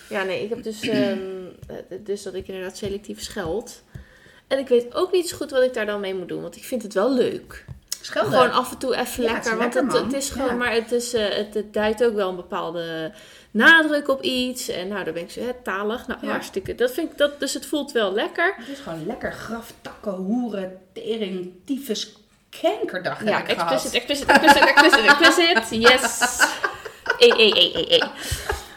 Ja, 0.09 0.22
nee, 0.22 0.43
ik 0.43 0.49
heb 0.49 0.62
dus, 0.62 0.80
ehm, 0.89 1.18
eh, 1.66 1.99
dus 2.01 2.22
dat 2.22 2.35
ik 2.35 2.49
inderdaad 2.49 2.76
selectief 2.76 3.20
scheld. 3.20 3.82
En 4.47 4.59
ik 4.59 4.68
weet 4.68 4.95
ook 4.95 5.12
niet 5.12 5.28
zo 5.28 5.37
goed 5.37 5.51
wat 5.51 5.62
ik 5.62 5.74
daar 5.74 5.87
dan 5.87 6.01
mee 6.01 6.14
moet 6.14 6.28
doen, 6.28 6.43
want 6.43 6.57
ik 6.57 6.64
vind 6.64 6.82
het 6.82 6.95
wel 6.95 7.14
leuk. 7.14 7.64
Schelden. 8.05 8.32
Gewoon 8.32 8.52
af 8.52 8.70
en 8.72 8.78
toe 8.78 8.96
even 8.96 9.22
Ja, 9.22 9.32
lekker, 9.32 9.61
het 9.61 9.74
want 9.74 9.92
het, 9.92 10.12
is 10.12 10.30
gewoon, 10.30 10.48
Ja. 10.48 10.55
maar 10.55 10.72
het, 10.72 10.92
is, 10.92 11.14
eh, 11.14 11.36
het, 11.36 11.55
het 11.55 11.72
duidt 11.72 12.05
ook 12.05 12.14
wel 12.14 12.28
een 12.28 12.36
bepaalde 12.36 13.12
nadruk 13.50 14.09
op 14.09 14.22
iets. 14.22 14.68
En 14.68 14.88
nou, 14.88 15.05
daar 15.05 15.12
ben 15.12 15.22
ik 15.22 15.30
zo 15.30 15.40
hè, 15.40 15.52
talig. 15.62 16.07
Nou, 16.07 16.18
Ja. 16.22 16.30
hartstikke. 16.30 16.74
Dat 16.74 16.90
vind 16.90 17.11
ik, 17.11 17.18
dat, 17.18 17.40
dus 17.40 17.55
het 17.55 17.66
voelt 17.66 17.92
wel 17.92 18.12
lekker. 18.12 18.55
Het 18.57 18.68
is 18.68 18.78
gewoon 18.78 19.07
lekker 19.07 19.32
graf, 19.32 19.72
takken, 19.80 20.12
hoeren, 20.12 20.78
tering, 20.92 21.52
tyfus, 21.64 22.16
kankerdag 22.61 23.24
Ja, 23.24 23.36
heb 23.36 23.48
ik 23.48 23.57
explicit, 23.57 23.90
gehad. 23.90 23.94
explicit, 23.94 24.28
explicit, 24.28 24.62
explicit, 25.05 25.57
explicit. 25.57 25.90
Yes. 25.90 26.38
E, 27.18 27.26
e, 27.26 27.48
e, 27.48 27.72
e, 27.78 27.96
e. 27.96 28.02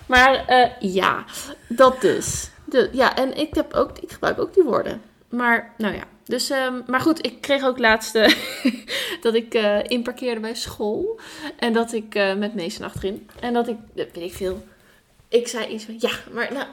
Maar 0.05 0.45
eh, 0.45 0.69
ja, 0.79 1.23
dat 1.67 2.01
dus. 2.01 2.49
De, 2.65 2.89
ja, 2.91 3.15
en 3.15 3.37
ik, 3.37 3.53
heb 3.55 3.73
ook, 3.73 3.97
ik 3.97 4.11
gebruik 4.11 4.39
ook 4.39 4.53
die 4.53 4.63
woorden. 4.63 5.01
Maar, 5.29 5.73
nou 5.77 5.93
ja. 5.95 6.03
Dus, 6.27 6.49
ehm, 6.49 6.81
maar 6.87 6.99
goed, 6.99 7.25
ik 7.25 7.41
kreeg 7.41 7.63
ook 7.63 7.79
laatst 7.79 8.15
eh, 8.15 8.33
dat 9.21 9.33
ik 9.33 9.53
eh, 9.53 9.79
inparkeerde 9.83 10.39
bij 10.39 10.55
school. 10.55 11.19
En 11.59 11.73
dat 11.73 11.93
ik 11.93 12.15
eh, 12.15 12.33
met 12.33 12.55
Mason 12.55 12.85
achterin. 12.85 13.29
En 13.39 13.53
dat 13.53 13.67
ik, 13.67 13.77
weet 13.93 14.17
ik 14.17 14.33
veel. 14.33 14.65
Ik 15.29 15.47
zei 15.47 15.67
iets 15.67 15.83
van, 15.83 15.95
ja, 15.99 16.09
maar 16.31 16.53
nou, 16.53 16.65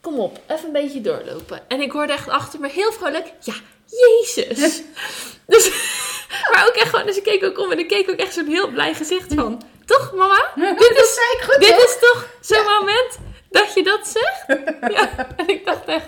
kom 0.00 0.18
op, 0.18 0.40
even 0.46 0.66
een 0.66 0.72
beetje 0.72 1.00
doorlopen. 1.00 1.68
En 1.68 1.80
ik 1.80 1.92
hoorde 1.92 2.12
echt 2.12 2.28
achter 2.28 2.60
me 2.60 2.68
heel 2.68 2.92
vrolijk, 2.92 3.32
ja, 3.40 3.54
Jezus. 3.86 4.82
dus, 5.46 5.70
maar 6.52 6.66
ook 6.68 6.74
echt 6.74 6.88
gewoon, 6.88 7.06
dus 7.06 7.16
ik 7.16 7.22
keek 7.22 7.44
ook 7.44 7.58
om 7.58 7.70
en 7.70 7.78
ik 7.78 7.88
keek 7.88 8.10
ook 8.10 8.18
echt 8.18 8.34
zo'n 8.34 8.46
heel 8.46 8.70
blij 8.70 8.94
gezicht 8.94 9.34
van, 9.34 9.62
toch 9.84 10.12
mama? 10.14 10.52
Dit 10.54 10.90
is, 10.90 11.18
goed, 11.44 11.60
Dit 11.60 11.68
toch? 11.68 11.84
is 11.84 11.96
toch 12.00 12.28
zo'n 12.40 12.64
moment 12.78 13.18
dat 13.50 13.74
je 13.74 13.82
dat 13.82 14.08
zegt? 14.08 14.44
Ja, 14.92 15.28
en 15.36 15.48
ik 15.48 15.64
dacht 15.64 15.84
echt, 15.84 16.06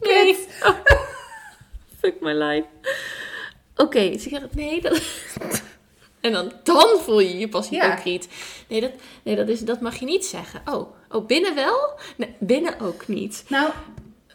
nee. 0.00 0.46
Oh, 0.62 0.74
fuck 1.98 2.20
my 2.20 2.32
life. 2.32 2.66
Oké, 3.76 4.10
dus 4.10 4.26
ik 4.26 4.32
dacht, 4.32 4.54
nee, 4.54 4.80
dat... 4.80 5.00
En 6.20 6.32
dan, 6.32 6.52
dan 6.62 6.86
voel 7.00 7.20
je 7.20 7.38
je 7.38 7.48
pas 7.48 7.68
Ja. 7.68 7.88
hypocriet. 7.90 8.28
Nee, 8.68 8.80
dat, 8.80 8.90
nee 9.22 9.36
dat, 9.36 9.48
is, 9.48 9.60
dat 9.60 9.80
mag 9.80 9.96
je 9.98 10.04
niet 10.04 10.26
zeggen. 10.26 10.62
Oh, 10.64 10.94
oh, 11.10 11.26
binnen 11.26 11.54
wel? 11.54 11.90
Nee, 12.16 12.34
binnen 12.38 12.80
ook 12.80 13.08
niet. 13.08 13.44
Nou, 13.48 13.70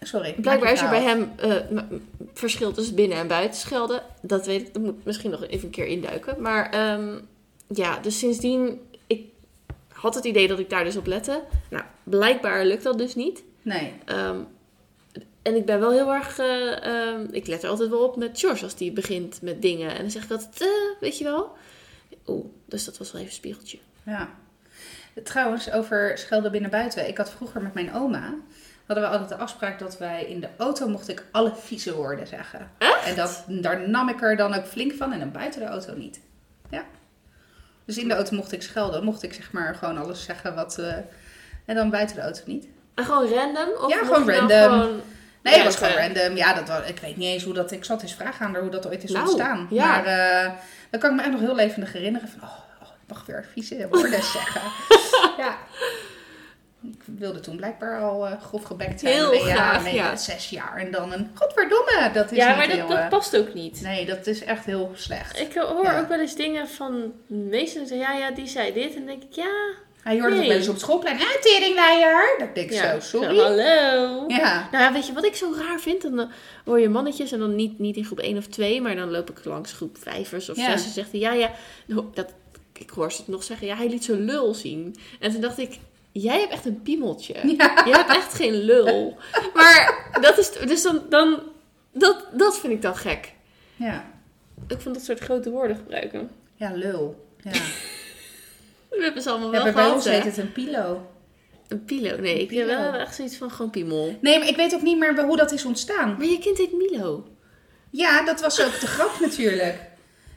sorry. 0.02 0.34
Blijkbaar 0.38 0.72
is 0.72 0.82
er 0.82 0.90
bij 0.90 1.02
hem. 1.02 1.32
m- 1.72 2.02
verschil 2.34 2.72
tussen 2.72 2.96
binnen 2.96 3.18
en 3.18 3.28
buiten 3.28 3.60
schelden. 3.60 4.04
Dat 4.22 4.46
weet 4.46 4.62
ik, 4.68 4.74
dat 4.74 4.84
moet 4.84 4.94
ik 5.00 5.06
misschien 5.06 5.32
nog 5.32 5.44
even 5.48 5.66
een 5.66 5.72
keer 5.72 5.86
induiken. 5.86 6.42
Maar 6.42 6.70
ehm, 6.72 7.20
ja, 7.68 8.00
dus 8.00 8.20
sindsdien, 8.20 8.80
ik 9.08 9.26
had 9.94 10.16
het 10.16 10.26
idee 10.26 10.48
dat 10.48 10.60
ik 10.60 10.70
daar 10.70 10.84
dus 10.84 10.98
op 10.98 11.06
lette. 11.06 11.44
Nou, 11.70 11.84
blijkbaar 12.04 12.66
lukt 12.66 12.84
dat 12.84 12.98
dus 12.98 13.16
niet. 13.16 13.44
Nee. 13.62 13.94
Ehm, 14.06 14.38
en 15.44 15.56
ik 15.56 15.66
ben 15.66 15.80
wel 15.80 15.92
heel 15.92 16.14
erg, 16.14 16.38
eh, 16.40 16.84
ehm, 16.86 17.26
ik 17.32 17.48
let 17.48 17.64
er 17.64 17.70
altijd 17.70 17.90
wel 17.90 18.04
op 18.04 18.16
met 18.16 18.40
George 18.40 18.64
als 18.64 18.76
die 18.76 18.92
begint 18.92 19.42
met 19.42 19.62
dingen. 19.62 19.90
En 19.92 19.98
dan 20.02 20.12
zeg 20.12 20.24
ik 20.24 20.32
altijd, 20.32 20.62
eh, 20.62 20.68
weet 21.00 21.18
je 21.18 21.24
wel. 21.24 21.52
Oeh, 22.28 22.46
dus 22.66 22.86
dat 22.86 22.98
was 22.98 23.12
wel 23.12 23.22
even 23.22 23.34
een 23.34 23.38
spiegeltje. 23.40 23.78
Ja. 24.06 24.30
Trouwens, 25.24 25.72
over 25.72 26.18
schelden 26.18 26.52
binnen 26.52 26.70
buiten. 26.70 27.08
Ik 27.08 27.18
had 27.18 27.30
vroeger 27.32 27.62
met 27.62 27.74
mijn 27.74 27.94
oma, 27.94 28.34
hadden 28.86 29.04
we 29.06 29.10
altijd 29.12 29.30
de 29.30 29.36
afspraak 29.36 29.80
dat 29.80 29.98
wij 29.98 30.24
in 30.26 30.40
de 30.40 30.48
auto 30.58 30.88
mocht 30.88 31.08
ik 31.10 31.26
alle 31.32 31.54
vieze 31.56 31.96
woorden 31.96 32.28
zeggen. 32.28 32.72
En 33.06 33.16
dat, 33.16 33.44
daar 33.48 33.90
nam 33.90 34.10
ik 34.10 34.22
er 34.22 34.36
dan 34.38 34.54
ook 34.54 34.66
flink 34.66 34.94
van 34.94 35.12
en 35.12 35.20
dan 35.20 35.32
buiten 35.32 35.60
de 35.60 35.66
auto 35.68 35.94
niet. 35.96 36.20
Ja. 36.70 36.86
Dus 37.86 37.98
in 37.98 38.08
de 38.08 38.14
auto 38.14 38.36
mocht 38.36 38.52
ik 38.52 38.62
schelden, 38.62 39.04
mocht 39.04 39.24
ik 39.24 39.34
zeg 39.34 39.52
maar 39.52 39.76
gewoon 39.76 39.98
alles 39.98 40.24
zeggen 40.24 40.56
wat... 40.56 40.78
eh, 40.78 40.94
en 41.66 41.76
dan 41.76 41.90
buiten 41.90 42.16
de 42.16 42.22
auto 42.22 42.42
niet. 42.46 42.68
En 42.94 43.06
gewoon 43.06 43.28
random? 43.30 43.70
Of 43.82 43.90
Ja, 43.90 43.98
gewoon 43.98 44.26
nou 44.26 44.38
random. 44.40 44.80
gewoon- 44.82 45.02
Nee, 45.44 45.54
Ja, 45.56 45.64
het 45.64 45.68
was 45.80 45.88
gewoon 45.90 45.94
eh, 46.04 46.08
random. 46.14 46.38
Ja, 46.38 46.54
dat 46.54 46.68
was, 46.68 46.88
ik 46.88 47.00
weet 47.00 47.18
niet 47.18 47.28
eens 47.28 47.44
hoe 47.44 47.54
dat... 47.54 47.72
Ik 47.72 47.86
zat 47.86 48.02
eens 48.02 48.14
vragen 48.14 48.46
aan 48.46 48.52
haar 48.54 48.62
hoe 48.62 48.72
dat 48.72 48.88
ooit 48.88 49.04
is 49.04 49.12
Nou, 49.12 49.24
ontstaan. 49.26 49.68
ja. 49.70 49.86
Maar 49.86 50.06
eh, 50.06 50.52
dan 50.90 51.00
kan 51.00 51.10
ik 51.10 51.16
me 51.16 51.22
echt 51.22 51.32
nog 51.32 51.40
heel 51.40 51.56
levendig 51.56 51.94
herinneren 51.94 52.28
van... 52.30 52.42
Oh, 52.50 52.58
oh, 52.82 52.88
ik 52.88 53.14
mag 53.14 53.26
weer 53.26 53.46
vieze 53.52 53.88
woorden 53.92 54.24
zeggen. 54.38 54.62
ja. 55.38 55.58
Ik 56.84 57.02
wilde 57.06 57.40
toen 57.40 57.56
blijkbaar 57.56 58.02
al 58.02 58.28
eh, 58.28 58.42
grof 58.42 58.64
gebekt 58.64 59.00
zijn. 59.00 59.14
Heel 59.14 59.32
nee, 59.32 59.46
ja, 59.46 59.82
nee, 59.82 59.94
ja. 59.94 60.16
zes 60.16 60.50
jaar 60.50 60.76
en 60.78 60.92
dan 60.92 61.14
een... 61.14 61.32
Godverdomme, 61.34 62.10
dat 62.14 62.32
is 62.32 62.38
Ja, 62.38 62.56
maar 62.56 62.68
dat, 62.68 62.76
heel... 62.78 62.88
dat 62.88 63.10
past 63.10 63.38
ook 63.38 63.54
niet. 63.54 63.82
nee, 63.82 64.06
dat 64.06 64.28
is 64.28 64.44
echt 64.44 64.66
heel 64.66 64.92
slecht. 64.96 65.40
Ik 65.40 65.54
hoor 65.56 65.84
Ja. 65.84 66.00
ook 66.00 66.08
wel 66.08 66.20
eens 66.20 66.36
dingen 66.36 66.68
van 66.70 67.14
meesten 67.28 67.80
die 67.80 67.88
zeggen, 67.98 68.18
ja, 68.18 68.28
ja, 68.28 68.32
die 68.36 68.48
zei 68.48 68.74
dit. 68.74 68.90
En 68.90 68.96
dan 68.96 69.06
denk 69.06 69.24
ik, 69.24 69.34
ja. 69.34 69.74
Hij 70.04 70.20
hoorde 70.20 70.36
nee. 70.36 70.48
wel 70.48 70.58
eens 70.58 70.68
op 70.68 70.74
het 70.74 70.82
schoolplein. 70.82 71.20
Ah, 71.20 71.42
teringleier. 71.42 72.36
Dat 72.38 72.56
denk 72.56 72.70
ik 72.70 72.76
ja. 72.76 73.00
zo, 73.00 73.18
sorry. 73.18 73.38
Hallo. 73.38 74.24
Ja. 74.28 74.68
Nou 74.72 74.84
ja, 74.84 74.94
weet 74.94 75.08
je 75.08 75.14
wat 75.14 75.26
ik 75.26 75.36
zo 75.36 75.54
raar 75.58 75.80
vind? 75.80 76.02
Dan 76.02 76.20
eh, 76.20 76.26
hoor 76.66 76.80
je 76.80 76.90
mannetjes 76.90 77.32
en 77.32 77.40
dan 77.40 77.56
niet, 77.56 77.80
niet 77.80 77.96
in 77.96 78.06
groep 78.06 78.20
1 78.20 78.38
of 78.38 78.48
2, 78.48 78.82
maar 78.82 78.96
dan 78.96 79.12
loop 79.12 79.30
ik 79.30 79.46
langs 79.46 79.74
groep 79.74 79.98
5 79.98 80.34
of 80.34 80.56
Ja. 80.56 80.78
6 80.78 80.86
en 80.86 80.92
zegt 80.92 81.12
hij, 81.12 81.20
ja, 81.20 81.34
ja, 81.34 81.52
dat, 82.14 82.34
ik 82.74 82.90
hoor 82.90 83.12
ze 83.12 83.18
het 83.18 83.28
nog 83.28 83.44
zeggen, 83.44 83.68
ja, 83.68 83.76
hij 83.76 83.90
liet 83.90 84.04
zo'n 84.04 84.26
lul 84.26 84.54
zien. 84.54 84.96
En 85.20 85.32
toen 85.32 85.42
dacht 85.42 85.58
ik, 85.58 85.80
jij 86.12 86.40
hebt 86.40 86.52
echt 86.52 86.66
een 86.66 86.82
piemeltje. 86.82 87.34
Ja. 87.34 87.84
Jij 87.86 87.98
hebt 87.98 88.10
echt 88.10 88.34
geen 88.34 88.54
lul. 88.54 89.18
Maar 89.54 90.10
dat 90.22 90.38
is, 90.38 90.52
dus 90.52 90.82
dan, 90.82 91.02
dan 91.10 91.40
dat, 91.92 92.26
dat 92.34 92.60
vind 92.60 92.74
ik 92.74 92.82
dan 92.82 92.96
gek. 92.96 93.34
Ja. 93.76 94.12
Ik 94.68 94.80
vond 94.80 94.96
dat 94.96 95.04
soort 95.04 95.20
grote 95.20 95.50
woorden 95.50 95.78
gebruiken. 95.78 96.30
Ja, 96.56 96.72
lul. 96.74 97.26
Ja. 97.44 97.52
We 98.98 99.04
hebben 99.04 99.22
ze 99.24 99.30
allemaal 99.30 99.54
Ja, 99.54 99.64
wel 99.64 99.74
bij 99.74 99.74
gehad, 99.74 99.94
ons 99.96 100.06
hè? 100.06 100.12
heet 100.12 100.24
het 100.24 100.38
een 100.38 100.52
pilo. 100.52 101.08
Een 101.68 101.86
pilo. 101.86 102.18
Nee, 102.18 102.42
ik 102.42 102.52
heb 102.52 102.66
wel 102.68 102.94
echt 102.94 103.16
zoiets 103.16 103.38
van 103.38 103.52
gewoon 103.52 103.72
piemel. 103.72 104.18
Nee, 104.22 104.40
maar 104.40 104.48
ik 104.48 104.56
weet 104.56 104.74
ook 104.74 104.82
niet 104.82 104.98
meer 104.98 105.24
hoe 105.24 105.38
dat 105.38 105.52
is 105.52 105.66
ontstaan. 105.66 106.16
Maar 106.18 106.28
je 106.28 106.40
kind 106.40 106.58
heet 106.58 106.74
Milo. 106.74 107.28
Ja, 107.90 108.24
dat 108.26 108.42
was 108.42 108.62
ook 108.62 108.80
de 108.80 108.88
grap 108.88 109.20
natuurlijk. 109.28 109.76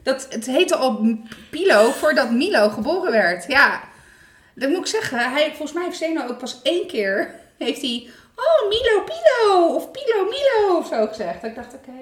Dat, 0.03 0.27
het 0.31 0.47
heette 0.47 0.77
al 0.77 1.19
Pilo 1.51 1.91
voordat 1.91 2.31
Milo 2.31 2.69
geboren 2.69 3.13
werd. 3.13 3.45
Ja, 3.47 3.83
dat 4.55 4.69
moet 4.69 4.79
ik 4.79 4.87
zeggen. 4.87 5.19
Hij, 5.33 5.47
volgens 5.49 5.73
mij 5.73 5.85
heeft 5.85 5.97
Zeno 5.99 6.27
ook 6.27 6.39
pas 6.39 6.61
één 6.63 6.87
keer... 6.87 7.35
Heeft 7.59 7.81
hij... 7.81 8.09
Oh, 8.37 8.69
Milo, 8.69 9.05
Pilo! 9.05 9.75
Of 9.75 9.91
Pilo, 9.91 10.25
Milo! 10.25 10.77
Of 10.79 10.87
zo 10.87 11.07
gezegd. 11.07 11.45
Ik 11.45 11.55
dacht, 11.55 11.75
oké. 11.75 11.93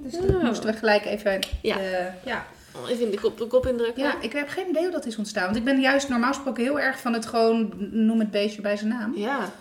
dus 0.00 0.12
Ja. 0.12 0.36
moesten 0.46 0.66
we 0.66 0.72
gelijk 0.78 1.04
even... 1.04 1.38
Ja. 1.62 1.76
eh, 1.78 2.06
ja. 2.24 2.46
Oh, 2.76 2.90
Even 2.90 3.04
in 3.04 3.10
de 3.10 3.20
kop, 3.20 3.38
de 3.38 3.46
kop 3.46 3.66
indrukken. 3.66 4.02
ja, 4.02 4.20
ik 4.20 4.32
heb 4.32 4.48
geen 4.48 4.68
idee 4.68 4.82
hoe 4.82 4.92
dat 4.92 5.06
is 5.06 5.16
ontstaan. 5.16 5.44
Want 5.44 5.56
ik 5.56 5.64
ben 5.64 5.80
juist 5.80 6.08
normaal 6.08 6.32
gesproken 6.32 6.62
heel 6.62 6.80
erg 6.80 7.00
van 7.00 7.12
het 7.12 7.26
gewoon... 7.26 7.72
Noem 7.90 8.18
het 8.18 8.30
beestje 8.30 8.60
bij 8.62 8.76
zijn 8.76 8.88
naam. 8.90 9.16
Ja. 9.16 9.52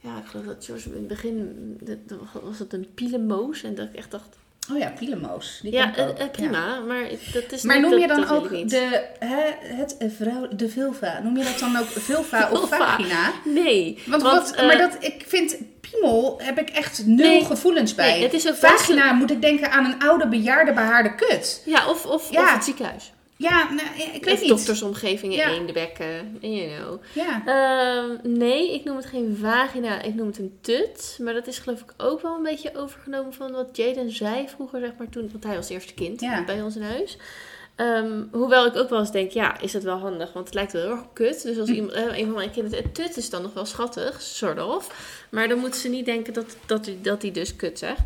Ja, 0.00 0.18
ik 0.18 0.26
geloof 0.26 0.46
dat 0.46 0.64
George 0.64 0.88
in 0.88 0.94
het 0.94 1.06
begin... 1.08 1.78
dat- 1.82 2.42
was 2.42 2.58
het 2.58 2.72
een 2.72 2.88
pielemoos. 2.94 3.62
En 3.62 3.74
dat 3.74 3.86
ik 3.88 3.94
echt 3.94 4.10
dacht... 4.10 4.36
Oh 4.72 4.78
ja, 4.78 4.92
Pielemoos. 4.98 5.58
Die 5.62 5.72
ja, 5.72 5.96
eh, 5.96 6.08
eh, 6.08 6.30
prima. 6.32 6.80
Maar 6.80 7.04
dat 7.32 7.52
is 7.52 7.62
Maar 7.62 7.80
niet- 7.80 7.90
noem 7.90 7.98
je 8.00 8.06
dan 8.06 8.28
ook 8.28 8.48
de, 8.68 9.04
hè, 9.18 9.42
het 9.76 9.96
eh, 9.96 10.08
vrouw, 10.18 10.48
de 10.50 10.68
vulva, 10.68 11.20
noem 11.22 11.36
je 11.36 11.44
dat 11.44 11.58
dan 11.58 11.76
ook 11.76 11.86
vulva 11.86 12.48
of 12.52 12.68
vagina? 12.68 13.32
Nee. 13.44 14.02
Want, 14.06 14.22
wat, 14.22 14.54
maar 14.66 14.78
dat, 14.78 14.96
ik 15.00 15.24
vind 15.26 15.56
piemel, 15.80 16.40
heb 16.42 16.58
ik 16.58 16.68
echt 16.70 17.06
nul 17.06 17.16
Nee. 17.28 17.44
gevoelens 17.44 17.94
bij. 17.94 18.12
Nee, 18.12 18.22
het 18.22 18.32
is 18.32 18.48
ook 18.48 18.54
vagina 18.56 19.12
moet 19.12 19.30
ik 19.30 19.40
denken 19.42 19.70
aan 19.70 19.84
een 19.84 20.02
oude 20.02 20.28
bejaarde 20.28 20.72
behaarde 20.72 21.14
kut. 21.14 21.62
Ja, 21.64 21.88
of, 21.88 22.06
of, 22.06 22.30
Ja. 22.32 22.42
of 22.42 22.52
het 22.54 22.64
ziekenhuis. 22.64 23.12
Ja, 23.36 23.72
nou, 23.72 23.88
ik 24.12 24.24
weet 24.24 24.40
niet. 24.40 24.48
doktersomgevingen, 24.48 25.36
Ja. 25.36 25.50
eendenbekken, 25.50 26.38
you 26.40 26.76
know. 26.76 27.02
Ja. 27.12 27.42
Ehm, 27.46 28.32
nee, 28.38 28.74
ik 28.74 28.84
noem 28.84 28.96
het 28.96 29.06
geen 29.06 29.36
vagina, 29.40 30.02
ik 30.02 30.14
noem 30.14 30.26
het 30.26 30.38
een 30.38 30.58
tut. 30.60 31.18
Maar 31.22 31.32
dat 31.34 31.46
is 31.46 31.58
geloof 31.58 31.80
ik 31.80 31.94
ook 31.96 32.20
wel 32.22 32.36
een 32.36 32.42
beetje 32.42 32.76
overgenomen 32.76 33.32
van 33.32 33.52
wat 33.52 33.76
Jaden 33.76 34.10
zei 34.10 34.48
vroeger, 34.48 34.80
zeg 34.80 34.90
maar, 34.98 35.08
toen, 35.08 35.28
want 35.32 35.44
hij 35.44 35.54
was 35.56 35.68
eerste 35.68 35.94
kind 35.94 36.20
Ja. 36.20 36.44
bij 36.44 36.62
ons 36.62 36.76
in 36.76 36.82
huis. 36.82 37.16
Ehm, 37.76 38.22
hoewel 38.32 38.66
ik 38.66 38.76
ook 38.76 38.88
wel 38.88 38.98
eens 38.98 39.10
denk, 39.12 39.30
ja, 39.30 39.60
is 39.60 39.72
dat 39.72 39.82
wel 39.82 39.98
handig? 39.98 40.32
Want 40.32 40.44
het 40.46 40.54
lijkt 40.54 40.72
wel 40.72 40.82
heel 40.82 40.90
erg 40.90 41.12
kut. 41.12 41.42
Dus 41.42 41.58
als 41.58 41.68
Hm. 41.68 41.74
iemand, 41.74 41.92
eh, 41.92 42.18
een 42.18 42.24
van 42.26 42.34
mijn 42.34 42.50
kinderen, 42.50 42.82
het 42.84 42.94
tut 42.94 43.16
is 43.16 43.30
dan 43.30 43.42
nog 43.42 43.52
wel 43.54 43.66
schattig, 43.66 44.22
sort 44.22 44.62
of. 44.62 44.90
Maar 45.30 45.48
dan 45.48 45.58
moeten 45.58 45.80
ze 45.80 45.88
niet 45.88 46.04
denken 46.04 46.32
dat, 46.32 46.56
dat, 46.66 46.86
hij, 46.86 46.98
dat 47.02 47.22
hij 47.22 47.30
dus 47.30 47.56
kut 47.56 47.78
zegt. 47.78 48.00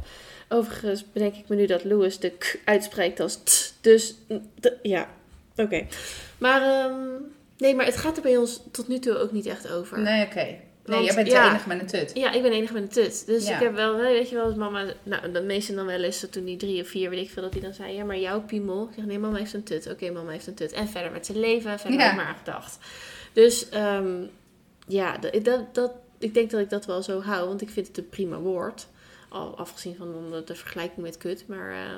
Overigens 0.49 1.05
bedenk 1.13 1.35
ik 1.35 1.49
me 1.49 1.57
nu 1.57 1.67
dat 1.67 1.85
Louis 1.85 2.19
de 2.19 2.29
k 2.31 2.59
uitspreekt 2.65 3.21
als 3.21 3.35
t. 3.37 3.75
Dus 3.81 4.15
mm, 4.29 4.51
ja, 4.83 5.09
oké. 5.59 5.87
Maar 6.39 6.63
ehm, 6.63 6.97
nee, 7.59 7.75
maar 7.75 7.87
het 7.87 7.97
gaat 7.97 8.17
er 8.17 8.23
bij 8.23 8.37
ons 8.37 8.63
tot 8.73 8.89
nu 8.89 8.99
toe 8.99 9.17
ook 9.17 9.33
niet 9.33 9.47
echt 9.47 9.71
over. 9.73 9.99
Nee, 10.01 10.27
oké. 10.27 10.57
Nee, 10.85 11.03
jij 11.05 11.15
bent 11.15 11.27
ja. 11.29 11.43
de 11.43 11.49
enige 11.51 11.69
met 11.69 11.81
een 11.81 11.87
tut. 11.87 12.11
Ja, 12.15 12.33
ik 12.33 12.43
ben 12.43 12.51
de 12.51 12.57
enige 12.57 12.73
met 12.73 12.83
een 12.83 12.89
tut. 12.89 13.27
Dus 13.27 13.47
Ja. 13.49 13.55
ik 13.57 13.63
heb 13.63 13.75
wel, 13.75 13.97
weet 13.97 14.29
je 14.29 14.35
wel, 14.35 14.45
als 14.45 14.55
mama, 14.55 14.85
nou, 15.03 15.33
de 15.33 15.43
meeste 15.43 15.75
dan 15.75 15.87
wel 15.87 16.03
eens, 16.03 16.27
toen 16.31 16.45
die 16.45 16.57
drie 16.57 16.83
of 16.83 16.89
vier, 16.89 17.11
weet 17.11 17.25
ik 17.25 17.31
veel, 17.31 17.43
dat 17.43 17.53
hij 17.53 17.63
dan 17.63 17.75
zei, 17.75 17.93
ja, 17.95 18.05
maar 18.05 18.19
jouw 18.19 18.41
piemel. 18.43 18.83
Ik 18.89 18.95
zeg, 18.95 19.05
nee, 19.05 19.19
mama 19.19 19.37
heeft 19.39 19.53
een 19.53 19.63
tut. 19.63 19.91
Oké, 19.91 20.11
mama 20.11 20.31
heeft 20.31 20.47
een 20.47 20.55
tut. 20.55 20.73
En 20.73 20.89
verder 20.89 21.11
met 21.13 21.27
zijn 21.27 21.41
leven, 21.41 21.79
verder 21.79 21.99
Ja. 21.99 22.03
heb 22.05 22.11
ik 22.13 22.17
maar 22.19 22.27
aan 22.27 22.37
gedacht. 22.45 22.79
Dus, 23.33 23.69
ehm, 23.69 24.23
ja, 24.87 25.19
dat, 25.19 25.45
dat, 25.45 25.75
dat, 25.75 25.93
ik 26.19 26.35
denk 26.35 26.51
dat 26.51 26.61
ik 26.61 26.71
dat 26.71 26.87
wel 26.87 27.03
zo 27.03 27.21
hou, 27.21 27.49
want 27.49 27.61
ik 27.63 27.71
vind 27.71 27.87
het 27.87 27.99
een 27.99 28.09
prima 28.09 28.39
woord. 28.39 28.87
Al 29.29 29.59
afgezien 29.59 29.97
van 29.97 30.31
de, 30.31 30.45
de 30.45 30.55
vergelijking 30.55 31.01
met 31.07 31.17
kut, 31.19 31.45
maar... 31.47 31.71
eh, 31.73 31.97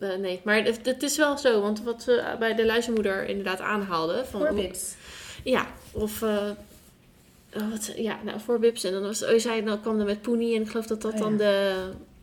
eh, 0.00 0.16
nee, 0.18 0.40
maar 0.44 0.62
het, 0.64 0.80
het 0.82 1.02
is 1.02 1.16
wel 1.16 1.38
zo, 1.38 1.60
want 1.60 1.82
wat 1.82 2.04
we 2.04 2.36
bij 2.38 2.54
de 2.54 2.66
luizenmoeder 2.66 3.24
inderdaad 3.28 3.60
aanhaalden. 3.60 4.26
Van, 4.26 4.40
Voorbeeld. 4.40 4.96
ja, 5.44 5.66
of 5.92 6.22
oh, 6.22 7.70
wat, 7.70 7.92
ja, 7.96 8.18
nou, 8.24 8.40
voor 8.40 8.58
Bips. 8.58 8.84
En 8.84 8.92
dan 8.92 9.02
was 9.02 9.24
oh, 9.24 9.30
je 9.30 9.38
zei, 9.38 9.64
dan 9.64 9.80
kwam 9.80 9.98
er 10.00 10.04
met 10.06 10.22
Poenie 10.22 10.54
en 10.56 10.62
ik 10.62 10.68
geloof 10.68 10.86
dat 10.86 11.02
dat 11.02 11.12
Oh, 11.12 11.18
dan 11.18 11.36
de, 11.36 11.74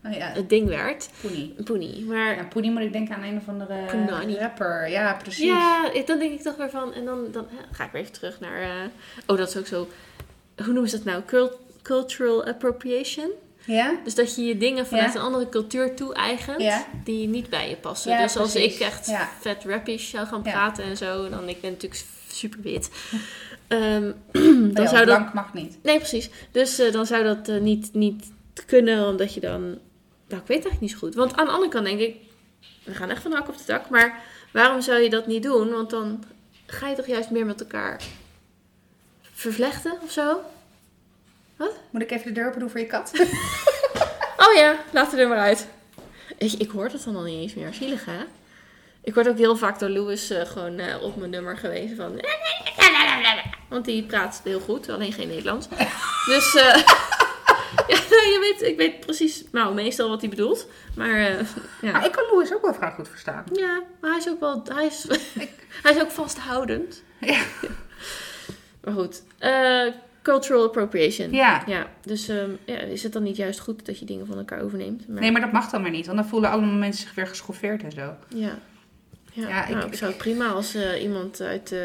Oh 0.06 0.14
ja, 0.14 0.28
het 0.28 0.50
ding 0.50 0.68
werd. 0.68 1.10
poenie. 1.22 1.56
Poenie. 1.64 2.06
Maar 2.06 2.36
Ja, 2.36 2.44
poenie 2.44 2.72
moet 2.72 2.82
ik 2.82 2.92
denken 2.92 3.16
aan 3.16 3.24
een 3.24 3.38
of 3.38 3.48
andere 3.48 4.38
rapper. 4.40 4.90
Ja, 4.90 5.14
precies. 5.22 5.46
ja, 5.46 5.92
dan 6.06 6.20
denk 6.20 6.34
ik 6.34 6.42
toch 6.42 6.56
weer 6.56 6.70
van, 6.70 6.94
en 6.94 7.06
dan, 7.06 7.28
dan 7.32 7.48
ga 7.72 7.86
ik 7.86 7.92
weer 7.92 8.02
even 8.02 8.14
terug 8.14 8.40
naar, 8.40 8.62
eh, 8.62 8.70
oh 9.26 9.38
dat 9.38 9.48
is 9.50 9.58
ook 9.58 9.68
zo, 9.68 9.88
hoe 10.56 10.74
noemen 10.74 10.90
ze 10.90 10.96
dat 10.96 11.06
nou? 11.06 11.24
Cult- 11.26 11.58
cultural 11.82 12.46
appropriation. 12.46 13.30
Ja? 13.68 14.00
Dus 14.04 14.16
dat 14.16 14.36
je 14.36 14.44
je 14.44 14.58
dingen 14.58 14.88
vanuit 14.88 15.14
Ja. 15.14 15.20
een 15.20 15.26
andere 15.26 15.50
cultuur 15.50 15.96
toe-eigent, 15.96 16.62
Ja. 16.62 16.86
die 17.04 17.28
niet 17.28 17.50
bij 17.50 17.70
je 17.70 17.76
passen. 17.76 18.18
Dus 18.18 18.38
als 18.38 18.52
precies. 18.52 18.76
ik 18.76 18.80
echt 18.80 19.12
vet 19.40 19.64
rappish 19.64 20.10
zou 20.10 20.28
gaan 20.28 20.42
praten 20.42 20.84
en 20.84 20.98
zo, 20.98 21.30
dan 21.30 21.50
ik 21.50 21.62
ben 21.62 21.72
natuurlijk 21.72 22.04
super 22.32 22.62
wit. 22.62 22.90
Ehm, 23.68 24.12
Dan 24.74 24.88
zou 24.88 25.06
dat 25.06 25.18
blank 25.18 25.34
mag 25.34 25.54
niet. 25.54 25.78
Nee, 25.84 25.98
precies. 25.98 26.30
Dus 26.52 26.80
eh, 26.80 26.92
dan 26.92 27.06
zou 27.06 27.24
dat 27.24 27.48
eh, 27.48 27.60
niet, 27.60 27.94
niet 27.94 28.32
kunnen, 28.66 29.08
omdat 29.08 29.34
je 29.34 29.40
dan... 29.40 29.62
Nou, 29.62 30.42
ik 30.42 30.48
weet 30.48 30.58
het 30.58 30.66
eigenlijk 30.66 30.80
niet 30.82 30.92
zo 30.92 30.98
goed. 30.98 31.16
Want 31.16 31.36
aan 31.36 31.46
de 31.46 31.52
andere 31.52 31.72
kant 31.72 31.86
denk 31.86 32.00
ik... 32.00 32.16
We 32.84 32.94
gaan 32.94 33.10
echt 33.10 33.22
van 33.22 33.32
de 33.32 33.38
hak 33.38 33.48
op 33.48 33.58
de 33.58 33.64
tak. 33.64 33.90
Maar 33.90 34.22
waarom 34.54 34.82
zou 34.82 35.00
je 35.00 35.10
dat 35.10 35.28
niet 35.28 35.44
doen? 35.44 35.70
Want 35.72 35.90
dan 35.90 36.24
ga 36.66 36.88
je 36.88 36.96
toch 36.96 37.08
juist 37.08 37.30
meer 37.30 37.46
met 37.46 37.60
elkaar 37.62 38.02
vervlechten 39.34 39.94
of 40.04 40.12
zo? 40.12 40.40
Moet 41.90 42.02
ik 42.02 42.12
even 42.12 42.28
de 42.28 42.32
deur 42.32 42.48
open 42.48 42.60
doen 42.60 42.70
voor 42.70 42.80
je 42.80 42.86
kat? 42.86 43.12
Oh 44.38 44.54
ja, 44.54 44.76
laat 44.92 45.14
er 45.14 45.20
er 45.20 45.28
maar 45.28 45.38
uit. 45.38 45.68
Ik, 46.38 46.54
ik 46.54 46.70
hoor 46.70 46.90
dat 46.90 47.04
dan 47.04 47.16
al 47.16 47.24
niet 47.24 47.42
eens 47.42 47.54
meer. 47.54 47.74
Zielig, 47.74 48.06
hè? 48.06 48.20
Ik 49.02 49.14
word 49.14 49.28
ook 49.28 49.38
heel 49.38 49.56
vaak 49.56 49.80
door 49.80 49.90
Louis 49.90 50.30
eh, 50.30 50.46
gewoon 50.46 50.80
eh, 50.80 51.04
op 51.04 51.16
mijn 51.16 51.30
nummer 51.30 51.58
gewezen 51.58 51.96
van... 51.96 52.22
Want 53.70 53.86
die 53.86 54.04
praat 54.04 54.42
heel 54.44 54.60
goed, 54.60 54.90
alleen 54.90 55.14
geen 55.14 55.28
Nederlands. 55.28 55.68
Dus 56.26 56.56
eh, 56.56 56.76
ja, 57.88 58.00
nou, 58.10 58.26
je 58.32 58.38
weet, 58.40 58.70
ik 58.70 58.78
weet 58.78 59.00
precies, 59.00 59.44
nou, 59.52 59.74
meestal 59.74 60.10
wat 60.10 60.22
hij 60.22 60.30
bedoelt. 60.30 60.68
Maar 60.96 61.16
eh, 61.16 61.46
ja. 61.82 61.92
Maar 61.92 62.06
ik 62.06 62.12
kan 62.12 62.24
Louis 62.32 62.54
ook 62.54 62.62
wel 62.62 62.74
vrij 62.74 62.92
goed 62.92 63.10
verstaan. 63.10 63.44
ja, 63.54 63.84
maar 64.02 64.10
hij 64.10 64.20
is 64.20 64.30
ook 64.30 64.40
wel, 64.40 64.62
hij 64.74 64.86
is, 64.86 65.06
hij 65.84 65.96
is 65.96 66.02
ook 66.02 66.12
vasthoudend. 66.12 67.04
Ja. 67.20 67.40
Maar 68.84 68.94
goed, 68.94 69.24
eh, 69.38 69.88
cultural 70.32 70.66
appropriation. 70.66 71.32
Ja. 71.32 71.64
Ja, 71.68 71.88
dus 72.02 72.28
ehm, 72.28 72.50
ja, 72.66 72.78
is 72.78 73.04
het 73.04 73.14
dan 73.14 73.24
niet 73.24 73.36
juist 73.36 73.60
goed 73.60 73.86
dat 73.86 74.00
je 74.00 74.06
dingen 74.06 74.26
van 74.28 74.38
elkaar 74.38 74.62
overneemt? 74.62 75.08
Maar, 75.08 75.22
Nee, 75.22 75.32
maar 75.32 75.42
dat 75.42 75.52
mag 75.52 75.70
dan 75.70 75.82
maar 75.82 75.92
niet. 75.92 76.06
Want 76.06 76.18
dan 76.18 76.28
voelen 76.28 76.50
allemaal 76.50 76.76
mensen 76.76 77.06
zich 77.06 77.16
weer 77.16 77.28
geschoffeerd 77.28 77.84
en 77.84 77.92
zo. 77.92 78.16
Ja, 78.28 78.60
ja, 79.34 79.48
Ja, 79.48 79.66
ik- 79.68 79.76
nou, 79.76 79.88
ik, 79.88 79.94
zou 79.94 80.10
het 80.12 80.20
prima 80.20 80.48
als 80.48 80.74
eh, 80.76 81.02
iemand 81.04 81.42
uit 81.42 81.72
eh, 81.72 81.80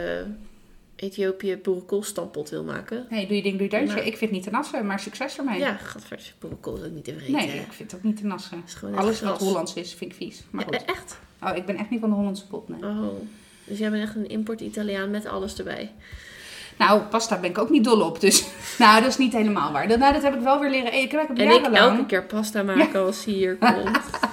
Ethiopië 0.97 1.57
boerenkoolstampot 1.57 2.51
wil 2.51 2.65
maken. 2.65 3.07
Nee, 3.11 3.27
doe 3.27 3.37
je 3.37 3.43
ding, 3.43 3.55
doe 3.55 3.63
je 3.63 3.69
deutje. 3.71 3.87
Maar- 3.87 3.97
Ik 4.07 4.17
vind 4.17 4.21
het 4.21 4.31
niet 4.31 4.43
te 4.43 4.51
nassen, 4.51 4.87
maar 4.87 5.01
succes 5.01 5.39
ermee. 5.39 5.59
Ja, 5.59 5.75
gadverd, 5.77 6.35
boerenkool 6.39 6.77
is 6.77 6.83
ook 6.85 6.91
niet 6.93 7.05
te 7.05 7.15
vreten. 7.15 7.33
Nee, 7.33 7.49
ik 7.49 7.73
vind 7.73 7.91
het 7.91 8.01
ook 8.01 8.07
niet 8.07 8.17
te 8.17 8.27
nassen. 8.27 8.65
Alles 8.95 9.21
wat. 9.21 9.39
Hollands 9.39 9.75
is, 9.75 9.95
vind 9.95 10.11
ik 10.11 10.17
vies. 10.17 10.43
Maar 10.51 10.65
Ja, 10.71 10.79
goed. 10.79 10.89
e- 10.89 10.93
echt? 10.93 11.19
Oh, 11.43 11.57
ik 11.57 11.67
ben 11.67 11.77
echt 11.77 11.91
niet 11.91 12.01
van 12.01 12.09
de 12.11 12.15
Hollandse 12.17 12.47
pot, 12.47 12.69
nee. 12.69 12.83
Oh, 12.83 13.07
dus 13.65 13.79
jij 13.79 13.91
bent 13.91 14.03
echt 14.03 14.15
een 14.15 14.29
import-Italiaan 14.29 15.11
met 15.11 15.27
alles 15.27 15.59
erbij. 15.59 15.91
Nou, 16.79 17.01
pasta 17.01 17.39
ben 17.39 17.51
ik 17.51 17.59
ook 17.59 17.71
niet 17.71 17.85
dol 17.85 18.01
op, 18.01 18.21
dus... 18.21 18.45
nou, 18.79 19.01
dat 19.01 19.11
is 19.11 19.17
niet 19.17 19.33
helemaal 19.33 19.73
waar. 19.73 19.89
Dat, 19.89 19.99
nou, 19.99 20.13
dat 20.13 20.23
heb 20.23 20.35
ik 20.35 20.41
wel 20.41 20.61
weer 20.61 20.71
leren 20.71 20.93
eten. 20.93 21.21
Ik 21.21 21.29
heb 21.29 21.39
En 21.39 21.51
ik 21.51 21.67
elke 21.67 22.07
keer 22.07 22.25
pasta 22.25 22.63
maken 22.63 23.01
als 23.01 23.25
hij 23.25 23.35
hier 23.35 23.57
komt. 23.57 24.01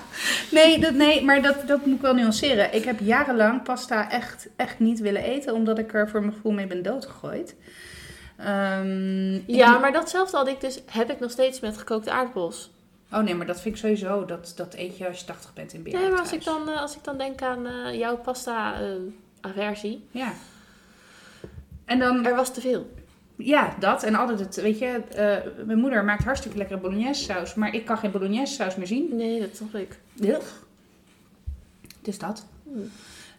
Nee, 0.52 0.80
dat, 0.80 0.94
nee 0.94 1.24
maar 1.24 1.42
dat, 1.42 1.68
dat 1.68 1.86
moet 1.86 1.96
ik 1.96 2.02
wel 2.02 2.14
nuanceren. 2.14 2.74
Ik 2.76 2.84
heb 2.84 3.00
jarenlang 3.00 3.64
pasta 3.64 4.12
echt, 4.12 4.48
echt 4.56 4.80
niet 4.80 5.00
willen 5.00 5.24
eten, 5.24 5.54
omdat 5.54 5.78
ik 5.78 5.94
er 5.94 6.10
voor 6.10 6.20
mijn 6.20 6.34
gevoel 6.34 6.52
mee 6.52 6.68
ben 6.68 6.84
doodgegooid. 6.84 7.56
Ehm, 8.38 9.52
Ja, 9.52 9.78
maar 9.78 9.92
datzelfde 9.92 10.38
had 10.38 10.48
ik 10.48 10.62
dus, 10.62 10.80
heb 10.92 11.12
ik 11.12 11.20
nog 11.20 11.32
steeds 11.32 11.60
met 11.60 11.78
gekookte 11.78 12.12
aardappels. 12.12 12.72
Oh 13.12 13.20
nee, 13.20 13.36
maar 13.36 13.46
dat 13.46 13.62
vind 13.62 13.76
ik 13.76 13.82
sowieso, 13.82 14.26
dat, 14.26 14.54
dat 14.56 14.74
eet 14.74 14.98
je 14.98 15.08
als 15.08 15.20
je 15.20 15.26
80 15.26 15.54
bent 15.54 15.74
in 15.74 15.84
bejaarden 15.84 16.08
Nee, 16.10 16.18
maar 16.18 16.26
als 16.26 16.38
ik 16.38 16.44
dan, 16.44 16.70
eh, 16.70 16.82
als 16.82 16.96
ik 16.96 17.04
dan 17.04 17.18
denk 17.18 17.42
aan 17.42 17.68
eh, 17.68 17.98
jouw 17.98 18.18
pasta-aversie, 18.18 20.08
Ja. 20.12 20.34
En 21.90 22.00
dan, 22.00 22.26
er 22.26 22.36
was 22.36 22.54
te 22.54 22.62
veel. 22.62 22.92
ja, 23.36 23.76
dat. 23.80 24.04
En 24.04 24.16
altijd 24.16 24.40
het, 24.40 24.56
weet 24.62 24.80
je, 24.80 25.02
eh, 25.16 25.66
mijn 25.66 25.80
moeder 25.80 26.04
maakt 26.04 26.24
hartstikke 26.24 26.58
lekkere 26.58 26.80
bolognese 26.80 27.24
saus, 27.24 27.54
maar 27.54 27.74
ik 27.76 27.86
kan 27.86 27.98
geen 27.98 28.12
bolognese 28.12 28.54
saus 28.54 28.76
meer 28.76 28.88
zien. 28.88 29.10
Nee, 29.16 29.40
dat 29.40 29.50
snap 29.54 29.76
ik. 29.76 29.98
Ugh. 30.22 30.46
Dus 32.02 32.18
dat. 32.20 32.46
Hmm. 32.64 32.90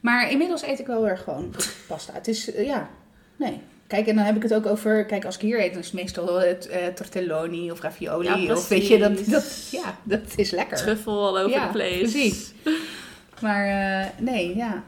Maar 0.01 0.31
inmiddels 0.31 0.63
eet 0.63 0.79
ik 0.79 0.87
wel 0.87 1.03
weer 1.03 1.19
gewoon 1.19 1.55
pasta. 1.89 2.13
Het 2.13 2.29
is, 2.29 2.53
eh, 2.55 2.65
ja, 2.67 2.89
nee. 3.37 3.61
Kijk, 3.87 4.07
en 4.07 4.17
dan 4.17 4.25
heb 4.25 4.37
ik 4.37 4.43
het 4.43 4.55
ook 4.55 4.67
over, 4.67 5.05
kijk, 5.05 5.25
als 5.25 5.35
ik 5.35 5.41
hier 5.41 5.61
eet, 5.61 5.71
dan 5.73 5.81
is 5.81 5.87
het 5.87 5.95
meestal 6.01 6.41
het 6.41 6.69
eh, 6.69 6.87
tortelloni 6.87 7.71
of 7.71 7.81
ravioli. 7.81 8.43
Ja, 8.47 8.53
of 8.55 8.69
weet 8.69 8.87
je, 8.89 8.99
dat, 8.99 9.69
ja, 9.71 9.99
dat 10.03 10.21
is 10.37 10.51
lekker. 10.51 10.77
Truffel 10.77 11.27
all 11.27 11.39
over 11.39 11.51
Ja, 11.51 11.67
the 11.67 11.73
place. 11.73 11.99
precies. 11.99 12.53
Maar 13.41 13.67
nee, 14.19 14.57
ja. 14.57 14.85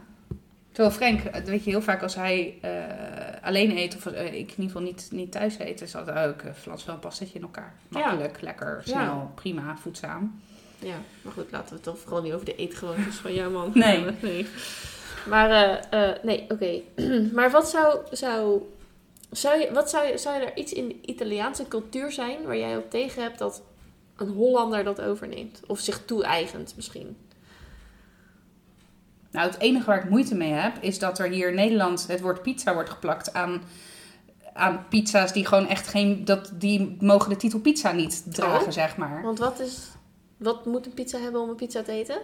Terwijl 0.73 0.95
Frank, 0.95 1.21
weet 1.45 1.65
je, 1.65 1.71
heel 1.71 1.83
vaak 1.83 2.03
als 2.03 2.15
hij 2.15 2.55
alleen 3.43 3.77
eet, 3.79 3.97
of 3.97 4.07
eh, 4.07 4.25
ik 4.27 4.33
in 4.33 4.49
ieder 4.49 4.65
geval 4.65 4.83
niet, 4.83 5.09
niet 5.11 5.33
thuis 5.33 5.59
eet, 5.59 5.81
is 5.81 5.93
dat 5.93 6.11
ook 6.11 6.43
uh, 6.43 6.53
Frans 6.53 6.85
wel 6.85 6.95
een 6.95 7.01
pastatje 7.01 7.35
in 7.35 7.43
elkaar. 7.43 7.75
Ja. 7.89 7.99
Makkelijk, 7.99 8.41
lekker, 8.41 8.83
snel, 8.85 9.31
prima, 9.35 9.77
voedzaam. 9.77 10.41
Ja, 10.79 10.97
maar 11.23 11.33
goed, 11.33 11.51
laten 11.51 11.69
we 11.69 11.75
het 11.75 11.85
dan 11.85 11.97
vooral 11.97 12.23
niet 12.23 12.33
over 12.33 12.47
de 12.47 12.57
eetgewoontes 12.57 13.17
van 13.17 13.35
jouw 13.35 13.51
man 13.51 13.71
Nee. 13.75 13.95
hebben. 13.97 14.17
nee. 14.21 14.47
Maar, 15.29 15.51
eh, 15.51 16.11
eh, 16.11 16.17
nee, 16.23 16.45
oké. 16.49 16.81
maar 17.37 17.51
wat 17.51 17.69
zou, 17.69 17.99
zou, 18.11 18.63
zou 19.31 19.61
je, 19.61 19.73
wat 19.73 19.91
zou 19.91 20.19
zou 20.19 20.41
je 20.41 20.47
er 20.47 20.57
iets 20.57 20.73
in 20.73 20.89
de 20.89 20.97
Italiaanse 21.01 21.69
cultuur 21.69 22.13
zijn 22.13 22.43
waar 22.43 22.57
jij 22.57 22.77
op 22.77 22.91
tegen 22.91 23.23
hebt 23.23 23.39
dat 23.39 23.63
een 24.17 24.29
Hollander 24.29 24.85
dat 24.85 25.01
overneemt? 25.01 25.61
Of 25.67 25.81
zich 25.81 26.05
toe-eigent 26.05 26.73
misschien? 26.77 27.17
Nou, 29.33 29.47
het 29.51 29.59
enige 29.61 29.87
waar 29.87 30.05
ik 30.05 30.11
moeite 30.11 30.35
mee 30.35 30.53
heb, 30.53 30.73
is 30.81 30.99
dat 30.99 31.19
er 31.19 31.29
hier 31.29 31.49
in 31.49 31.55
Nederland 31.55 32.07
het 32.09 32.21
woord 32.21 32.43
pizza 32.43 32.75
wordt 32.75 32.91
geplakt 32.91 33.33
aan, 33.33 33.63
aan 34.55 34.85
pizza's 34.89 35.33
die 35.33 35.47
gewoon 35.47 35.69
echt 35.69 35.87
geen. 35.89 36.25
Dat, 36.25 36.51
die 36.55 36.97
mogen 37.01 37.31
de 37.31 37.37
titel 37.37 37.59
pizza 37.61 37.93
niet 37.93 38.23
dragen, 38.35 38.67
Oh. 38.67 38.73
zeg 38.73 38.97
maar. 38.97 39.23
Want 39.23 39.39
wat 39.39 39.61
is, 39.61 39.89
wat 40.37 40.67
moet 40.67 40.87
een 40.87 40.95
pizza 40.95 41.19
hebben 41.19 41.41
om 41.41 41.49
een 41.49 41.55
pizza 41.57 41.83
te 41.83 41.93
eten? 41.93 42.19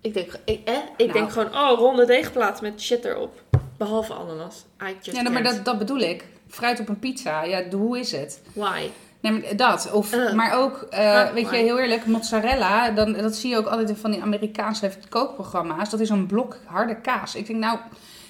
Ik 0.00 0.14
denk, 0.14 0.38
ik, 0.44 0.60
eh, 0.68 0.74
ik 0.96 1.06
Nou. 1.06 1.12
denk 1.12 1.30
gewoon, 1.32 1.54
oh, 1.54 1.78
ronde 1.78 2.06
deegplaat 2.06 2.60
met 2.60 2.80
shit 2.80 3.04
erop. 3.04 3.42
Behalve 3.78 4.12
ananas. 4.14 4.64
I 4.82 4.96
just 5.02 5.16
Ja, 5.22 5.30
maar 5.30 5.42
dat, 5.42 5.64
dat 5.64 5.78
bedoel 5.78 5.98
ik. 5.98 6.24
Fruit 6.48 6.80
op 6.80 6.88
een 6.88 6.98
pizza, 6.98 7.42
ja, 7.44 7.70
hoe 7.70 7.98
is 7.98 8.12
het? 8.12 8.40
Why? 8.52 8.88
Nee, 9.24 9.32
maar 9.32 9.56
dat. 9.56 9.90
Of, 9.92 10.12
Eh. 10.12 10.32
maar 10.32 10.52
ook, 10.54 10.86
eh, 10.90 11.14
Ah, 11.20 11.32
weet 11.32 11.50
je, 11.50 11.56
heel 11.56 11.78
eerlijk, 11.78 12.06
mozzarella, 12.06 12.90
dan, 12.90 13.12
dat 13.12 13.36
zie 13.36 13.50
je 13.50 13.56
ook 13.56 13.66
altijd 13.66 13.88
in 13.88 13.96
van 13.96 14.10
die 14.10 14.22
Amerikaanse 14.22 14.90
kookprogramma's. 15.08 15.90
Dat 15.90 16.00
is 16.00 16.08
een 16.08 16.26
blok 16.26 16.58
harde 16.64 16.96
kaas. 17.00 17.34
Ik 17.34 17.46
denk, 17.46 17.58
nou, 17.58 17.74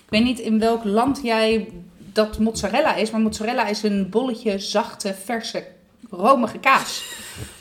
ik 0.04 0.08
weet 0.08 0.24
niet 0.24 0.38
in 0.38 0.58
welk 0.58 0.84
land 0.84 1.20
jij 1.22 1.68
dat 1.96 2.38
mozzarella 2.38 2.94
is, 2.94 3.10
maar 3.10 3.20
mozzarella 3.20 3.66
is 3.66 3.82
een 3.82 4.08
bolletje 4.10 4.58
zachte, 4.58 5.14
verse, 5.24 5.64
romige 6.10 6.58
kaas. 6.58 7.04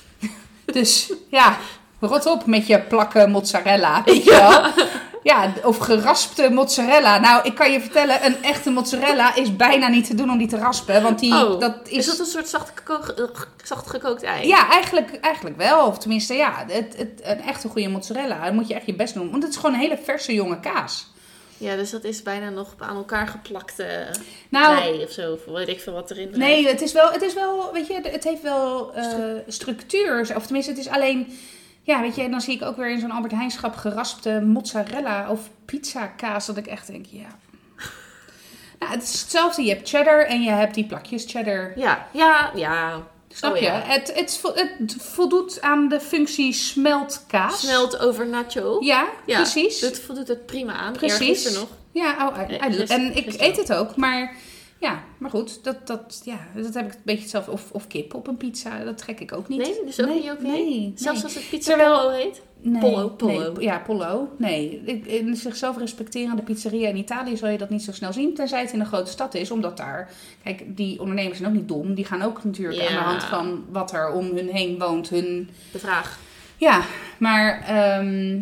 dus 0.66 1.14
ja, 1.30 1.58
rot 2.00 2.26
op 2.26 2.46
met 2.46 2.68
je 2.68 2.80
plakken 2.82 3.32
mozzarella, 3.32 4.02
weet 4.06 4.24
je 4.24 4.30
wel. 4.32 4.52
Ja, 4.52 4.74
of 5.64 5.78
geraspte 5.78 6.50
mozzarella. 6.50 7.20
Nou, 7.20 7.44
ik 7.44 7.56
kan 7.56 7.72
je 7.72 7.80
vertellen, 7.80 8.26
een 8.26 8.44
echte 8.44 8.70
mozzarella 8.70 9.36
is 9.36 9.56
bijna 9.56 9.88
niet 9.88 10.06
te 10.06 10.16
doen 10.16 10.30
om 10.30 10.38
die 10.38 10.48
te 10.48 10.58
raspen. 10.58 11.02
Want 11.02 11.20
die, 11.20 11.34
oh, 11.34 11.60
dat 11.60 11.76
is... 11.84 11.98
is 11.98 12.06
dat 12.06 12.20
een 12.20 12.26
soort 12.26 12.48
zacht, 12.48 12.72
geko- 12.76 13.14
eh, 13.24 13.42
zacht 13.64 13.90
gekookt 13.90 14.24
ei? 14.24 14.48
ja, 14.48 14.70
eigenlijk, 14.70 15.18
eigenlijk 15.22 15.58
wel. 15.58 15.88
Of 15.88 15.98
tenminste, 15.98 16.34
ja, 16.34 16.66
het, 16.68 16.98
het, 16.98 17.22
een 17.24 17.42
echte 17.42 17.68
goede 17.68 17.90
mozzarella. 17.90 18.46
Dan 18.46 18.56
moet 18.56 18.68
je 18.68 18.74
echt 18.74 18.86
je 18.86 18.96
best 18.96 19.14
doen. 19.14 19.32
Want 19.32 19.44
het 19.44 19.52
is 19.52 19.58
gewoon 19.58 19.74
een 19.74 19.82
hele 19.82 20.00
verse 20.04 20.34
jonge 20.34 20.60
kaas. 20.60 21.12
Ja, 21.58 21.76
dus 21.76 21.90
dat 21.90 22.04
is 22.04 22.24
bijna 22.24 22.50
nog 22.50 22.74
aan 22.78 22.96
elkaar 22.96 23.28
geplakte 23.28 24.08
Nou, 24.50 24.78
ei 24.78 25.04
of 25.04 25.12
zo. 25.12 25.32
Of 25.32 25.46
weet 25.46 25.68
ik 25.68 25.80
veel 25.80 25.94
wat 25.94 26.12
erin 26.12 26.32
nee, 26.34 26.68
het 26.68 26.82
is 26.82 26.92
wel, 26.92 27.12
het 27.12 27.22
is 27.22 27.34
wel, 27.34 27.70
weet 27.74 27.88
je, 27.88 28.00
het 28.04 28.24
heeft 28.24 28.42
wel 28.42 28.94
eh, 28.94 29.06
structuur. 29.48 30.36
Of 30.36 30.44
tenminste, 30.44 30.72
het 30.72 30.80
is 30.80 30.90
alleen, 30.90 31.40
ja, 31.84 32.02
weet 32.02 32.16
je, 32.16 32.30
dan 32.30 32.42
zie 32.42 32.56
ik 32.56 32.62
ook 32.64 32.78
weer 32.78 32.90
in 32.90 33.00
zo'n 33.00 33.12
Albert 33.12 33.34
Heijnschap 33.34 33.76
geraspte 33.76 34.42
mozzarella 34.46 35.30
of 35.30 35.40
pizza 35.66 36.06
kaas. 36.08 36.46
Dat 36.46 36.58
ik 36.58 36.68
echt 36.68 36.88
denk, 36.88 37.06
ja. 37.10 37.28
Nou, 38.80 38.92
het 38.92 39.04
is 39.04 39.22
hetzelfde. 39.22 39.64
Je 39.64 39.70
hebt 39.70 39.90
cheddar 39.90 40.20
en 40.26 40.42
je 40.42 40.50
hebt 40.52 40.74
die 40.74 40.86
plakjes 40.86 41.26
cheddar. 41.28 41.72
Ja, 41.76 42.08
ja, 42.12 42.52
ja. 42.56 43.02
Snap 43.34 43.52
Oh, 43.54 43.58
je? 43.58 43.64
ja. 43.64 43.82
Het, 43.86 44.14
het, 44.16 44.42
het 44.56 44.96
voldoet 45.00 45.62
aan 45.62 45.88
de 45.88 46.00
functie 46.00 46.54
smeltkaas. 46.54 47.60
Smelt 47.60 48.00
over 48.00 48.28
nacho. 48.28 48.78
Ja, 48.80 49.08
Ja, 49.26 49.36
precies. 49.36 49.80
Dat 49.80 50.00
voldoet 50.00 50.28
het 50.28 50.46
prima 50.46 50.74
aan. 50.74 50.94
Precies. 50.94 51.54
Nog. 51.54 51.68
Ja, 51.92 52.28
oh, 52.28 52.38
Nee, 52.48 52.60
I- 52.60 52.66
I- 52.68 52.74
gisteren- 52.74 53.06
en 53.06 53.16
ik 53.18 53.42
eet 53.42 53.58
het 53.58 53.74
ook, 53.74 53.96
maar 53.96 54.36
ja, 54.84 55.04
maar 55.18 55.30
goed, 55.30 55.64
dat, 55.64 55.88
dat, 55.88 56.22
ja, 56.26 56.38
dat 56.56 56.74
heb 56.74 56.86
ik 56.86 56.94
een 56.94 57.00
beetje 57.04 57.22
hetzelfde. 57.22 57.52
Of, 57.52 57.72
of 57.72 57.88
kip 57.88 58.14
op 58.14 58.28
een 58.28 58.38
pizza, 58.38 58.84
dat 58.84 58.98
trek 58.98 59.20
ik 59.20 59.34
ook 59.34 59.48
niet. 59.48 59.60
Nee, 59.62 59.82
dus 59.86 60.02
ook 60.02 60.08
nee, 60.08 60.22
niet 60.22 60.32
oké? 60.32 60.42
Nee, 60.42 60.92
Zelfs 60.96 61.18
nee. 61.18 61.24
als 61.24 61.34
het 61.36 61.50
pizza 61.50 61.70
Terwijl- 61.70 61.98
pollo 62.00 62.10
heet? 62.10 62.42
Nee, 62.62 62.82
nee, 63.18 63.52
ja, 63.60 63.80
pollo. 63.80 64.30
Nee, 64.38 64.82
in 65.06 65.36
zichzelf 65.36 65.78
respecterende 65.78 66.42
pizzeria 66.42 66.90
in 66.90 66.98
Italië 66.98 67.38
zal 67.38 67.50
je 67.50 67.58
dat 67.58 67.70
niet 67.70 67.84
zo 67.84 67.92
snel 67.92 68.14
zien, 68.14 68.34
tenzij 68.34 68.62
het 68.62 68.74
in 68.74 68.80
een 68.80 68.86
grote 68.86 69.12
stad 69.12 69.34
is, 69.34 69.52
omdat 69.52 69.78
daar, 69.78 70.12
kijk, 70.44 70.64
die 70.78 71.00
ondernemers 71.00 71.38
zijn 71.38 71.50
ook 71.50 71.56
niet 71.56 71.68
dom, 71.68 71.94
die 71.94 72.06
gaan 72.06 72.22
ook 72.22 72.44
natuurlijk 72.44 72.82
Ja. 72.82 72.88
aan 72.88 72.94
de 72.94 73.00
hand 73.10 73.24
van 73.24 73.66
wat 73.72 73.94
er 73.94 74.12
om 74.12 74.26
hun 74.36 74.48
heen 74.50 74.80
woont, 74.80 75.10
hun 75.10 75.50
De 75.72 75.80
vraag. 75.80 76.20
ja, 76.58 76.82
maar 77.18 77.64
ehm, 77.68 78.42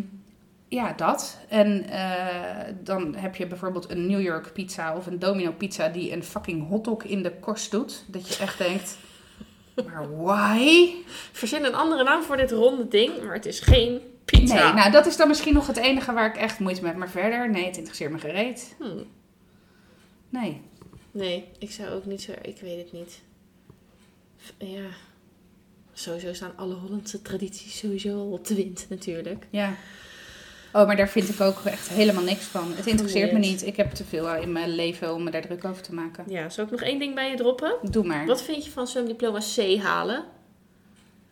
ja, 0.72 0.92
dat. 0.92 1.38
En 1.48 1.88
eh, 1.88 2.74
dan 2.82 3.14
heb 3.14 3.36
je 3.36 3.46
bijvoorbeeld 3.46 3.90
een 3.90 4.06
New 4.06 4.20
York 4.20 4.52
pizza 4.52 4.96
of 4.96 5.06
een 5.06 5.18
Domino 5.18 5.52
pizza 5.52 5.88
die 5.88 6.12
een 6.12 6.24
fucking 6.24 6.68
hotdog 6.68 7.02
in 7.02 7.22
de 7.22 7.32
korst 7.40 7.70
doet. 7.70 8.04
Dat 8.06 8.28
je 8.28 8.42
echt 8.42 8.58
denkt, 8.58 8.96
maar 9.86 10.22
why? 10.22 10.90
Verzin 11.32 11.64
een 11.64 11.74
andere 11.74 12.02
naam 12.02 12.22
voor 12.22 12.36
dit 12.36 12.50
ronde 12.50 12.88
ding, 12.88 13.22
maar 13.24 13.34
het 13.34 13.46
is 13.46 13.60
geen 13.60 14.00
pizza. 14.24 14.64
Nee, 14.64 14.72
nou 14.72 14.90
dat 14.90 15.06
is 15.06 15.16
dan 15.16 15.28
misschien 15.28 15.54
nog 15.54 15.66
het 15.66 15.76
enige 15.76 16.12
waar 16.12 16.26
ik 16.26 16.36
echt 16.36 16.58
moeite 16.58 16.80
mee 16.80 16.90
heb. 16.90 16.98
Maar 16.98 17.10
verder, 17.10 17.50
nee, 17.50 17.64
het 17.64 17.76
interesseert 17.76 18.12
me 18.12 18.18
gereed. 18.18 18.74
Hmm. 18.78 19.04
Nee. 20.28 20.60
Nee, 21.10 21.48
ik 21.58 21.70
zou 21.70 21.90
ook 21.90 22.04
niet 22.04 22.22
zo... 22.22 22.32
Ik 22.42 22.60
weet 22.60 22.78
het 22.78 22.92
niet. 22.92 23.20
Ja. 24.58 24.88
Sowieso 25.92 26.32
staan 26.32 26.56
alle 26.56 26.74
Hollandse 26.74 27.22
tradities 27.22 27.78
sowieso 27.78 28.18
al 28.18 28.30
op 28.30 28.46
de 28.46 28.54
wind 28.54 28.86
natuurlijk. 28.88 29.46
Ja. 29.50 29.74
Oh, 30.72 30.86
maar 30.86 30.96
daar 30.96 31.08
vind 31.08 31.28
ik 31.28 31.40
ook 31.40 31.60
echt 31.64 31.88
helemaal 31.88 32.22
niks 32.22 32.44
van. 32.44 32.72
Het 32.74 32.86
interesseert 32.86 33.32
me 33.32 33.38
niet. 33.38 33.66
Ik 33.66 33.76
heb 33.76 33.90
te 33.90 34.04
veel 34.04 34.34
in 34.34 34.52
mijn 34.52 34.74
leven 34.74 35.14
om 35.14 35.22
me 35.22 35.30
daar 35.30 35.42
druk 35.42 35.64
over 35.64 35.82
te 35.82 35.94
maken. 35.94 36.24
Ja, 36.28 36.48
zal 36.48 36.64
ik 36.64 36.70
nog 36.70 36.82
één 36.82 36.98
ding 36.98 37.14
bij 37.14 37.30
je 37.30 37.36
droppen? 37.36 37.74
Doe 37.82 38.04
maar. 38.04 38.26
Wat 38.26 38.42
vind 38.42 38.64
je 38.64 38.70
van 38.70 38.86
zwemdiploma 38.86 39.38
C 39.56 39.76
halen? 39.76 40.24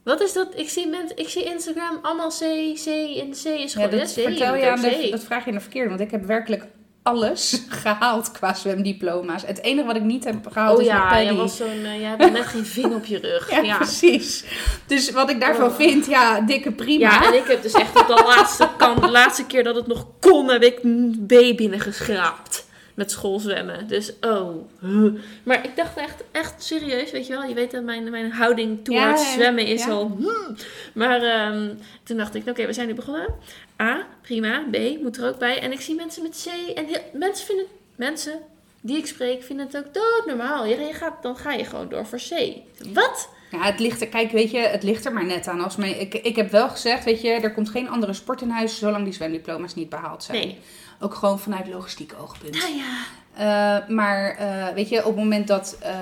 Wat 0.02 0.20
is 0.20 0.32
dat? 0.32 0.58
Ik 0.58 0.68
zie, 0.68 0.86
mensen, 0.88 1.16
ik 1.16 1.28
zie 1.28 1.44
Instagram 1.44 1.98
allemaal 2.02 2.28
C, 2.28 2.40
C 2.84 2.86
en 3.18 3.30
C 3.30 3.44
is 3.44 3.44
Ja, 3.44 3.68
gewoon... 3.68 3.90
dat, 3.90 4.12
C, 4.12 4.20
vertel 4.20 4.54
je 4.54 4.70
aan 4.70 4.80
de, 4.80 5.08
dat 5.10 5.24
vraag 5.24 5.44
je 5.44 5.50
aan 5.50 5.56
de 5.56 5.62
verkeerde, 5.62 5.88
want 5.88 6.00
ik 6.00 6.10
heb 6.10 6.24
werkelijk 6.24 6.66
alles 7.02 7.62
gehaald 7.82 8.30
qua 8.32 8.54
zwemdiploma's. 8.54 9.46
Het 9.46 9.62
enige 9.62 9.86
wat 9.86 9.96
ik 9.96 10.02
niet 10.02 10.24
heb 10.24 10.46
gehaald 10.52 10.76
Oh 10.76 10.80
is 10.82 10.86
ja, 10.88 10.98
mijn 11.10 11.14
jij 11.14 11.24
paddy. 11.26 11.40
was 11.40 11.56
zo'n... 11.56 11.84
eh, 11.84 12.00
jij 12.00 12.08
hebt 12.16 12.32
net 12.32 12.46
geen 12.54 12.66
ving 12.66 12.94
op 12.94 13.04
je 13.04 13.18
rug. 13.18 13.50
Ja, 13.50 13.60
Ja, 13.60 13.76
precies. 13.76 14.44
Dus 14.86 15.10
wat 15.10 15.30
ik 15.30 15.40
daarvan 15.40 15.68
Oh. 15.68 15.74
vind, 15.76 16.06
ja, 16.06 16.40
dikke 16.40 16.72
prima. 16.72 17.10
Ja, 17.10 17.26
en 17.26 17.34
ik 17.34 17.44
heb 17.46 17.62
dus 17.62 17.72
echt 17.72 18.00
op 18.00 18.06
de 18.06 18.22
laatste 18.36 18.68
kant, 18.76 19.00
de 19.00 19.10
laatste 19.10 19.46
keer 19.46 19.64
dat 19.64 19.74
het 19.74 19.86
nog 19.86 20.06
kon, 20.20 20.48
heb 20.50 20.62
ik 20.62 20.78
een 20.82 21.24
B 21.26 21.28
binnengeschraapt. 21.56 22.68
Met 23.00 23.10
schoolzwemmen. 23.10 23.88
Dus, 23.88 24.12
oh. 24.20 24.54
Maar 25.48 25.64
ik 25.64 25.76
dacht 25.76 25.96
echt, 25.96 26.22
echt 26.30 26.62
serieus, 26.62 27.10
weet 27.10 27.26
je 27.26 27.32
wel. 27.32 27.42
Je 27.44 27.54
weet 27.54 27.70
dat 27.70 27.82
mijn, 27.82 28.10
mijn 28.10 28.32
houding 28.32 28.84
towards 28.84 29.22
Ja, 29.22 29.32
zwemmen 29.32 29.66
is 29.66 29.84
ja. 29.84 29.90
al... 29.90 30.16
hmm. 30.18 30.56
Maar 30.94 31.22
ehm, 31.22 31.74
toen 32.02 32.16
dacht 32.16 32.34
ik, 32.34 32.48
oké, 32.48 32.66
we 32.66 32.72
zijn 32.72 32.86
nu 32.86 32.94
begonnen. 32.94 33.34
A, 33.82 34.06
prima. 34.22 34.62
B, 34.70 34.76
moet 35.02 35.16
er 35.16 35.28
ook 35.28 35.38
bij. 35.38 35.60
En 35.60 35.72
ik 35.72 35.80
zie 35.80 35.94
mensen 35.94 36.22
met 36.22 36.46
C. 36.48 36.70
En 36.76 36.84
heel- 36.86 37.10
mensen 37.12 37.46
vinden, 37.46 37.66
mensen 37.96 38.38
die 38.80 38.96
ik 38.96 39.06
spreek, 39.06 39.42
vinden 39.42 39.66
het 39.66 39.76
ook 39.76 39.94
doodnormaal. 39.94 40.66
Ja, 40.66 40.76
je 40.80 40.92
gaat, 40.92 41.22
dan 41.22 41.36
ga 41.36 41.52
je 41.52 41.64
gewoon 41.64 41.88
door 41.88 42.06
voor 42.06 42.18
C. 42.18 42.52
Wat? 42.94 43.28
Ja, 43.50 43.62
het 43.62 43.80
ligt 43.80 44.00
er, 44.00 44.08
kijk, 44.08 44.30
weet 44.30 44.50
je, 44.50 44.58
het 44.58 44.82
ligt 44.82 45.04
er 45.04 45.12
maar 45.12 45.24
net 45.26 45.46
aan. 45.48 45.60
Als 45.60 45.76
mijn, 45.76 46.00
ik, 46.00 46.14
ik 46.14 46.36
heb 46.36 46.50
wel 46.50 46.68
gezegd, 46.68 47.04
weet 47.04 47.20
je, 47.20 47.28
er 47.30 47.52
komt 47.52 47.68
geen 47.70 47.88
andere 47.88 48.12
sport 48.12 48.40
in 48.40 48.50
huis 48.50 48.78
zolang 48.78 49.04
die 49.04 49.12
zwemdiploma's 49.12 49.74
niet 49.74 49.88
behaald 49.88 50.22
zijn. 50.24 50.38
Nee. 50.38 50.58
Ook 51.00 51.14
gewoon 51.14 51.40
vanuit 51.40 51.68
logistiek 51.68 52.12
oogpunt. 52.20 52.54
Nou 52.54 52.74
ja. 52.74 53.04
Eh, 53.34 53.88
maar 53.88 54.36
eh, 54.36 54.74
weet 54.74 54.88
je, 54.88 54.98
op 54.98 55.04
het 55.04 55.16
moment 55.16 55.46
dat, 55.46 55.76
eh, 55.80 55.92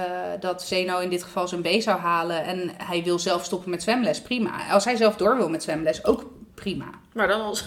dat 0.40 0.62
Zeno 0.62 0.98
in 0.98 1.10
dit 1.10 1.22
geval 1.22 1.48
zijn 1.48 1.62
B 1.62 1.68
zou 1.78 1.98
halen 1.98 2.44
en 2.44 2.70
hij 2.76 3.02
wil 3.02 3.18
zelf 3.18 3.44
stoppen 3.44 3.70
met 3.70 3.82
zwemles, 3.82 4.20
prima. 4.20 4.70
Als 4.70 4.84
hij 4.84 4.96
zelf 4.96 5.16
door 5.16 5.36
wil 5.36 5.48
met 5.48 5.62
zwemles, 5.62 6.04
ook 6.04 6.26
prima. 6.54 6.90
Maar 7.12 7.28
dan 7.28 7.40
als... 7.40 7.64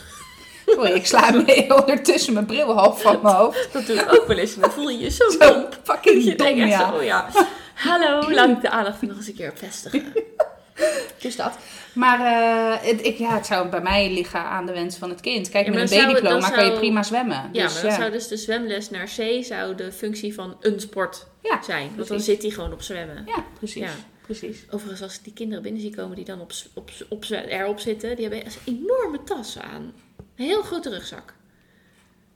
Sorry, 0.65 0.91
ik 0.91 1.05
sla 1.05 1.31
mee 1.31 1.75
ondertussen 1.81 2.33
mijn 2.33 2.45
bril 2.45 2.73
half 2.73 3.01
van 3.01 3.19
mijn 3.23 3.35
hoofd. 3.35 3.73
Dat 3.73 3.85
doe 3.85 3.95
ik 3.95 4.13
ook 4.13 4.27
wel 4.27 4.37
eens. 4.37 4.55
En 4.55 4.61
dan 4.61 4.71
voel 4.71 4.89
je 4.89 4.99
je 4.99 5.09
zo 5.09 5.29
Zo 5.29 5.37
dom. 5.37 5.65
fucking 5.83 6.23
Je 6.23 6.35
dom, 6.35 6.55
ja. 6.55 6.91
zo, 6.91 7.01
ja. 7.01 7.29
Hallo, 7.73 8.31
laat 8.31 8.49
ik 8.49 8.61
de 8.61 8.69
aandacht 8.69 9.01
nog 9.01 9.17
eens 9.17 9.27
een 9.27 9.33
keer 9.33 9.53
vestigen. 9.55 10.13
Dus 11.21 11.35
dat. 11.35 11.53
Maar 11.93 12.19
eh, 12.19 12.87
het, 12.87 13.05
ik, 13.05 13.17
ja, 13.17 13.35
het 13.35 13.45
zou 13.45 13.69
bij 13.69 13.81
mij 13.81 14.13
liggen 14.13 14.43
aan 14.43 14.65
de 14.65 14.71
wens 14.71 14.97
van 14.97 15.09
het 15.09 15.21
kind. 15.21 15.49
Kijk, 15.49 15.65
Ja, 15.65 15.71
met 15.71 15.89
maar 15.89 15.99
een 15.99 16.11
zou 16.11 16.21
dan 16.21 16.51
kan 16.51 16.65
je 16.65 16.71
prima 16.71 17.03
zwemmen. 17.03 17.49
Ja, 17.51 17.63
dus, 17.63 17.73
maar 17.73 17.81
dan 17.81 17.91
ja. 17.91 17.97
zou 17.97 18.11
dus 18.11 18.27
de 18.27 18.37
zwemles 18.37 18.89
naar 18.89 19.05
C 19.05 19.43
zou 19.43 19.75
de 19.75 19.91
functie 19.91 20.33
van 20.33 20.57
een 20.59 20.79
sport 20.79 21.27
Ja, 21.41 21.63
zijn. 21.63 21.91
Want 21.95 22.07
dan 22.07 22.19
zit 22.19 22.41
hij 22.41 22.51
gewoon 22.51 22.73
op 22.73 22.81
zwemmen. 22.81 23.23
Ja, 23.25 23.45
precies. 23.57 23.89
Precies. 24.21 24.65
Overigens, 24.69 25.01
als 25.01 25.15
ik 25.17 25.23
die 25.23 25.33
kinderen 25.33 25.63
binnen 25.63 25.81
zie 25.81 25.95
komen 25.95 26.15
die 26.15 26.25
dan 26.25 26.41
op, 26.41 26.51
op, 26.73 26.91
op, 27.09 27.25
erop 27.29 27.79
zitten, 27.79 28.15
die 28.15 28.27
hebben 28.27 28.45
een 28.45 28.75
enorme 28.75 29.23
tas 29.23 29.59
aan. 29.59 29.93
Een 30.35 30.45
heel 30.45 30.61
grote 30.61 30.89
rugzak. 30.89 31.33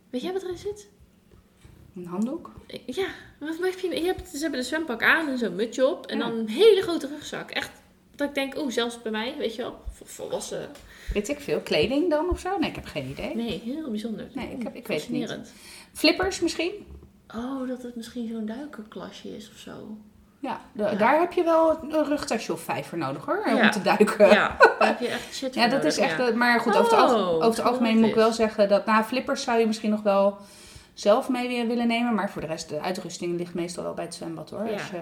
Weet 0.09 0.21
jij 0.21 0.33
wat 0.33 0.43
erin 0.43 0.57
zit? 0.57 0.87
Een 1.95 2.05
handdoek? 2.05 2.51
Ja, 2.85 3.07
heb 3.39 3.79
je, 3.79 4.03
hebt, 4.05 4.29
ze 4.29 4.37
hebben 4.37 4.59
de 4.59 4.65
zwempak 4.65 5.03
aan 5.03 5.27
en 5.27 5.37
zo'n 5.37 5.55
mutsje 5.55 5.87
op. 5.87 6.05
En 6.05 6.19
dan 6.19 6.31
een 6.31 6.49
hele 6.49 6.81
grote 6.81 7.07
rugzak. 7.07 7.51
Echt, 7.51 7.71
dat 8.15 8.27
ik 8.29 8.35
denk, 8.35 8.57
oeh, 8.57 8.71
zelfs 8.71 9.01
bij 9.01 9.11
mij, 9.11 9.35
weet 9.37 9.55
je 9.55 9.61
wel, 9.61 9.79
vol- 9.91 10.05
volwassen. 10.07 10.69
Weet 11.13 11.29
ik 11.29 11.39
veel. 11.39 11.59
Kleding 11.59 12.09
dan 12.09 12.29
of 12.29 12.39
zo? 12.39 12.57
Nee, 12.59 12.69
ik 12.69 12.75
heb 12.75 12.85
geen 12.85 13.09
idee. 13.09 13.35
Nee, 13.35 13.61
heel 13.65 13.89
bijzonder. 13.89 14.27
Nee, 14.33 14.49
ik 14.51 14.63
heb- 14.63 14.75
ik 14.75 14.87
weet 14.87 15.01
het 15.01 15.09
niet. 15.09 15.37
Flippers 15.93 16.39
misschien? 16.39 16.71
Oh, 17.35 17.67
dat 17.67 17.83
het 17.83 17.95
misschien 17.95 18.27
zo'n 18.27 18.45
duikerklasje 18.45 19.35
is 19.35 19.49
of 19.53 19.57
zo. 19.57 19.97
Ja, 20.39 20.61
da- 20.73 20.89
Ja. 20.91 20.97
daar 20.97 21.19
heb 21.19 21.33
je 21.33 21.43
wel 21.43 21.79
een 21.83 22.05
rugtasje 22.05 22.53
of 22.53 22.61
vijf 22.61 22.87
voor 22.87 22.97
nodig 22.97 23.25
hoor, 23.25 23.43
Ja. 23.49 23.61
om 23.65 23.71
te 23.71 23.81
duiken. 23.81 24.27
Ja, 24.27 24.55
daar 24.79 24.87
heb 24.87 24.99
je 24.99 25.07
echt 25.07 25.33
shit 25.35 25.55
Ja, 25.59 25.67
dat 25.67 25.83
is 25.83 25.97
echt. 25.97 26.17
ja. 26.17 26.27
eh, 26.27 26.33
Maar 26.33 26.59
goed, 26.59 26.77
over, 26.77 26.97
het, 27.01 27.11
Oh, 27.11 27.27
over 27.33 27.45
het 27.49 27.61
algemeen 27.61 27.99
moet 27.99 28.09
ik 28.09 28.15
wel 28.15 28.31
zeggen 28.31 28.69
dat. 28.69 28.85
Nou, 28.85 29.03
flippers 29.03 29.43
zou 29.43 29.59
je 29.59 29.67
misschien 29.67 29.89
nog 29.89 30.01
wel 30.01 30.37
zelf 30.93 31.29
mee 31.29 31.47
wi- 31.47 31.67
willen 31.67 31.87
nemen. 31.87 32.13
Maar 32.15 32.29
voor 32.29 32.41
de 32.41 32.47
rest, 32.47 32.69
de 32.69 32.81
uitrusting 32.81 33.37
ligt 33.37 33.53
meestal 33.53 33.83
wel 33.83 33.93
bij 33.93 34.03
het 34.05 34.13
zwembad 34.15 34.49
hoor. 34.49 34.65
Ja. 34.65 34.73
Als, 34.73 34.89
je, 34.89 35.01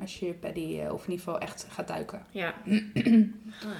als 0.00 0.18
je 0.18 0.32
paddy 0.32 0.78
eh, 0.80 0.92
of 0.92 1.04
in 1.04 1.10
ieder 1.10 1.24
geval 1.24 1.40
echt 1.40 1.66
gaat 1.70 1.88
duiken. 1.88 2.22
Ja. 2.30 2.54
Ah. 3.62 3.70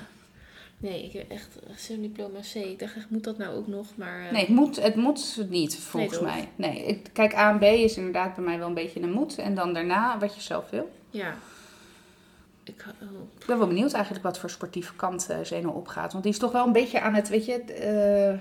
Nee, 0.81 1.05
ik 1.05 1.13
heb 1.13 1.31
echt 1.31 1.59
zo'n 1.77 2.01
diploma 2.03 2.39
C. 2.53 2.55
Ik 2.55 2.79
dacht 2.79 2.97
echt, 2.97 3.11
moet 3.11 3.25
dat 3.25 3.39
nou 3.39 3.57
ook 3.57 3.67
nog? 3.67 3.87
Maar 3.95 4.27
eh, 4.27 4.33
Nee, 4.33 4.41
het 4.41 4.49
moet, 4.55 4.83
het 4.83 4.95
moet 4.95 5.47
niet 5.49 5.77
volgens 5.79 6.21
Nee, 6.21 6.31
mij. 6.31 6.49
Nee, 6.57 6.85
ik, 6.85 7.11
kijk, 7.13 7.35
A 7.35 7.51
en 7.51 7.59
B 7.59 7.63
is 7.63 7.97
inderdaad 7.97 8.35
bij 8.35 8.45
mij 8.45 8.59
wel 8.59 8.69
een 8.69 8.75
beetje 8.75 9.01
een 9.01 9.13
moet. 9.13 9.39
En 9.39 9.55
dan 9.55 9.73
daarna 9.73 10.19
wat 10.19 10.35
je 10.35 10.41
zelf 10.41 10.71
wil. 10.71 10.91
ja. 11.11 11.35
Ik, 12.65 12.85
oh, 13.03 13.09
Ik 13.39 13.47
ben 13.47 13.59
wel 13.59 13.67
benieuwd 13.67 13.93
eigenlijk 13.93 14.25
wat 14.25 14.39
voor 14.39 14.51
sportieve 14.51 14.95
kant 14.97 15.29
eh 15.31 15.39
Zeno 15.43 15.71
opgaat. 15.71 16.13
Want 16.13 16.25
die 16.25 16.33
is 16.33 16.39
toch 16.39 16.53
wel 16.53 16.67
een 16.67 16.73
beetje 16.73 17.01
aan 17.01 17.15
het, 17.15 17.29
weet 17.29 17.47
je, 17.47 17.63
eh, 17.63 18.41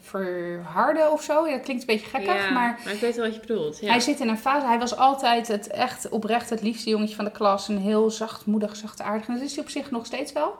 verharden 0.00 1.12
of 1.12 1.22
zo. 1.22 1.46
Ja, 1.46 1.52
dat 1.52 1.62
klinkt 1.62 1.82
een 1.82 1.94
beetje 1.94 2.08
gekkig, 2.08 2.48
ja, 2.48 2.50
maar 2.50 2.80
ik 2.84 3.00
weet 3.00 3.16
wel 3.16 3.24
wat 3.24 3.34
je 3.34 3.40
bedoelt. 3.40 3.80
Ja. 3.80 3.90
hij 3.90 4.00
zit 4.00 4.20
in 4.20 4.28
een 4.28 4.38
fase. 4.38 4.66
Hij 4.66 4.78
was 4.78 4.96
altijd 4.96 5.48
het 5.48 5.66
echt 5.66 6.08
oprecht 6.08 6.50
het 6.50 6.62
liefste 6.62 6.90
jongetje 6.90 7.14
van 7.14 7.24
de 7.24 7.30
klas. 7.30 7.68
Een 7.68 7.78
heel 7.78 8.10
zachtmoedig, 8.10 8.76
zachtaardig. 8.76 9.28
En 9.28 9.34
dat 9.34 9.42
is 9.42 9.54
hij 9.54 9.64
op 9.64 9.70
zich 9.70 9.90
nog 9.90 10.06
steeds 10.06 10.32
wel. 10.32 10.58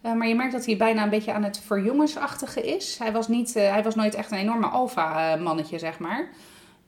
Eh, 0.00 0.12
maar 0.12 0.28
je 0.28 0.34
merkt 0.34 0.52
dat 0.52 0.66
hij 0.66 0.76
bijna 0.76 1.02
een 1.02 1.10
beetje 1.10 1.32
aan 1.32 1.42
het 1.42 1.60
verjongensachtige 1.66 2.62
is. 2.62 2.98
Hij 2.98 3.12
was, 3.12 3.28
niet, 3.28 3.56
eh, 3.56 3.70
hij 3.70 3.82
was 3.82 3.94
nooit 3.94 4.14
echt 4.14 4.30
een 4.30 4.38
enorme 4.38 4.66
alfa-mannetje, 4.66 5.78
zeg 5.78 5.98
maar. 5.98 6.28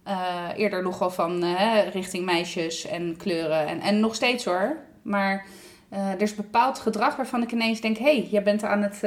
Eh, 0.04 0.48
eerder 0.56 0.82
nogal 0.82 1.10
van 1.10 1.54
richting 1.92 2.24
meisjes 2.24 2.86
en 2.86 3.16
kleuren. 3.16 3.66
En, 3.66 3.80
en 3.80 4.00
nog 4.00 4.14
steeds 4.14 4.44
hoor. 4.44 4.76
Maar 5.02 5.46
er 5.90 6.22
is 6.22 6.34
bepaald 6.34 6.78
gedrag 6.78 7.16
waarvan 7.16 7.42
ik 7.42 7.52
ineens 7.52 7.80
denk... 7.80 7.96
hé, 7.96 8.04
hey, 8.04 8.28
jij 8.30 8.42
bent 8.42 8.62
aan 8.62 8.82
het... 8.82 9.00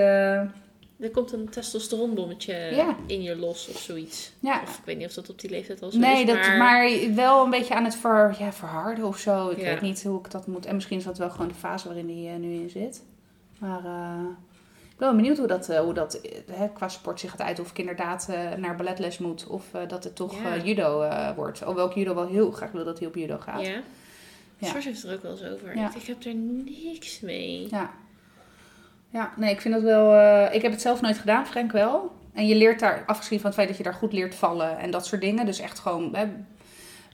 Er 1.03 1.11
komt 1.11 1.31
een 1.31 1.49
testosteronbommetje 1.49 2.53
Ja. 2.53 2.95
in 3.05 3.21
je 3.23 3.35
los 3.35 3.67
of 3.67 3.77
zoiets. 3.79 4.31
ja, 4.39 4.61
Of 4.63 4.77
ik 4.77 4.85
weet 4.85 4.97
niet 4.97 5.07
of 5.07 5.13
dat 5.13 5.29
op 5.29 5.39
die 5.39 5.49
leeftijd 5.49 5.81
al 5.81 5.91
zo 5.91 5.97
Nee, 5.99 6.21
is. 6.21 6.27
dat, 6.27 6.35
maar... 6.35 6.57
maar... 6.57 6.89
wel 7.15 7.43
een 7.43 7.49
beetje 7.49 7.73
aan 7.75 7.83
het 7.83 7.95
ver, 7.95 8.35
ja, 8.39 8.53
verharden 8.53 9.05
of 9.05 9.17
zo. 9.17 9.49
Ik 9.49 9.57
Ja. 9.57 9.63
weet 9.63 9.81
niet 9.81 10.03
hoe 10.03 10.19
ik 10.19 10.31
dat 10.31 10.47
moet. 10.47 10.65
En 10.65 10.75
misschien 10.75 10.97
is 10.97 11.03
dat 11.03 11.17
wel 11.17 11.29
gewoon 11.29 11.47
de 11.47 11.53
fase 11.53 11.87
waarin 11.87 12.07
hij 12.23 12.33
eh, 12.33 12.39
nu 12.39 12.53
in 12.53 12.69
zit. 12.69 13.03
Maar 13.59 13.85
eh, 13.85 14.23
ik 14.91 14.97
ben 14.97 15.07
wel 15.07 15.15
benieuwd 15.15 15.37
hoe 15.37 15.47
dat, 15.47 15.69
eh, 15.69 15.79
hoe 15.79 15.93
dat 15.93 16.21
qua 16.73 16.89
sport 16.89 17.19
zich 17.19 17.29
gaat 17.31 17.41
uit. 17.41 17.59
Of 17.59 17.69
ik 17.69 17.77
inderdaad 17.79 18.27
naar 18.57 18.75
balletles 18.75 19.17
moet. 19.17 19.47
Of 19.47 19.63
dat 19.87 20.03
het 20.03 20.15
toch 20.15 20.35
judo 20.63 21.09
wordt. 21.35 21.59
Hoewel 21.59 21.89
ik 21.89 21.95
judo 21.95 22.15
wel 22.15 22.27
heel 22.27 22.51
graag 22.51 22.71
wil 22.71 22.85
dat 22.85 22.99
hij 22.99 23.07
op 23.07 23.15
judo 23.15 23.37
gaat. 23.37 23.61
Ja? 23.65 23.81
Ja. 24.57 24.67
Zwart 24.69 24.83
heeft 24.83 25.03
er 25.03 25.13
ook 25.13 25.21
wel 25.21 25.31
eens 25.31 25.43
over. 25.43 25.73
Ik, 25.75 25.93
ik 25.95 26.03
heb 26.07 26.23
er 26.23 26.35
niks 26.35 27.19
mee. 27.19 27.67
Ja. 27.69 27.93
Ja, 29.13 29.33
nee, 29.37 29.51
ik 29.53 29.61
vind 29.61 29.73
dat 29.73 29.83
wel... 29.83 30.13
eh, 30.15 30.55
ik 30.55 30.61
heb 30.61 30.71
het 30.71 30.81
zelf 30.81 31.01
nooit 31.01 31.17
gedaan, 31.17 31.45
Frank 31.47 31.71
wel. 31.71 32.11
En 32.33 32.47
je 32.47 32.55
leert 32.55 32.79
daar, 32.79 33.03
afgezien 33.05 33.37
van 33.39 33.45
het 33.45 33.55
feit 33.55 33.67
dat 33.67 33.77
je 33.77 33.83
daar 33.83 33.93
goed 33.93 34.13
leert 34.13 34.35
vallen 34.35 34.77
en 34.77 34.91
dat 34.91 35.05
soort 35.05 35.21
dingen. 35.21 35.45
Dus 35.45 35.59
echt 35.59 35.79
gewoon... 35.79 36.15
Hè, 36.15 36.25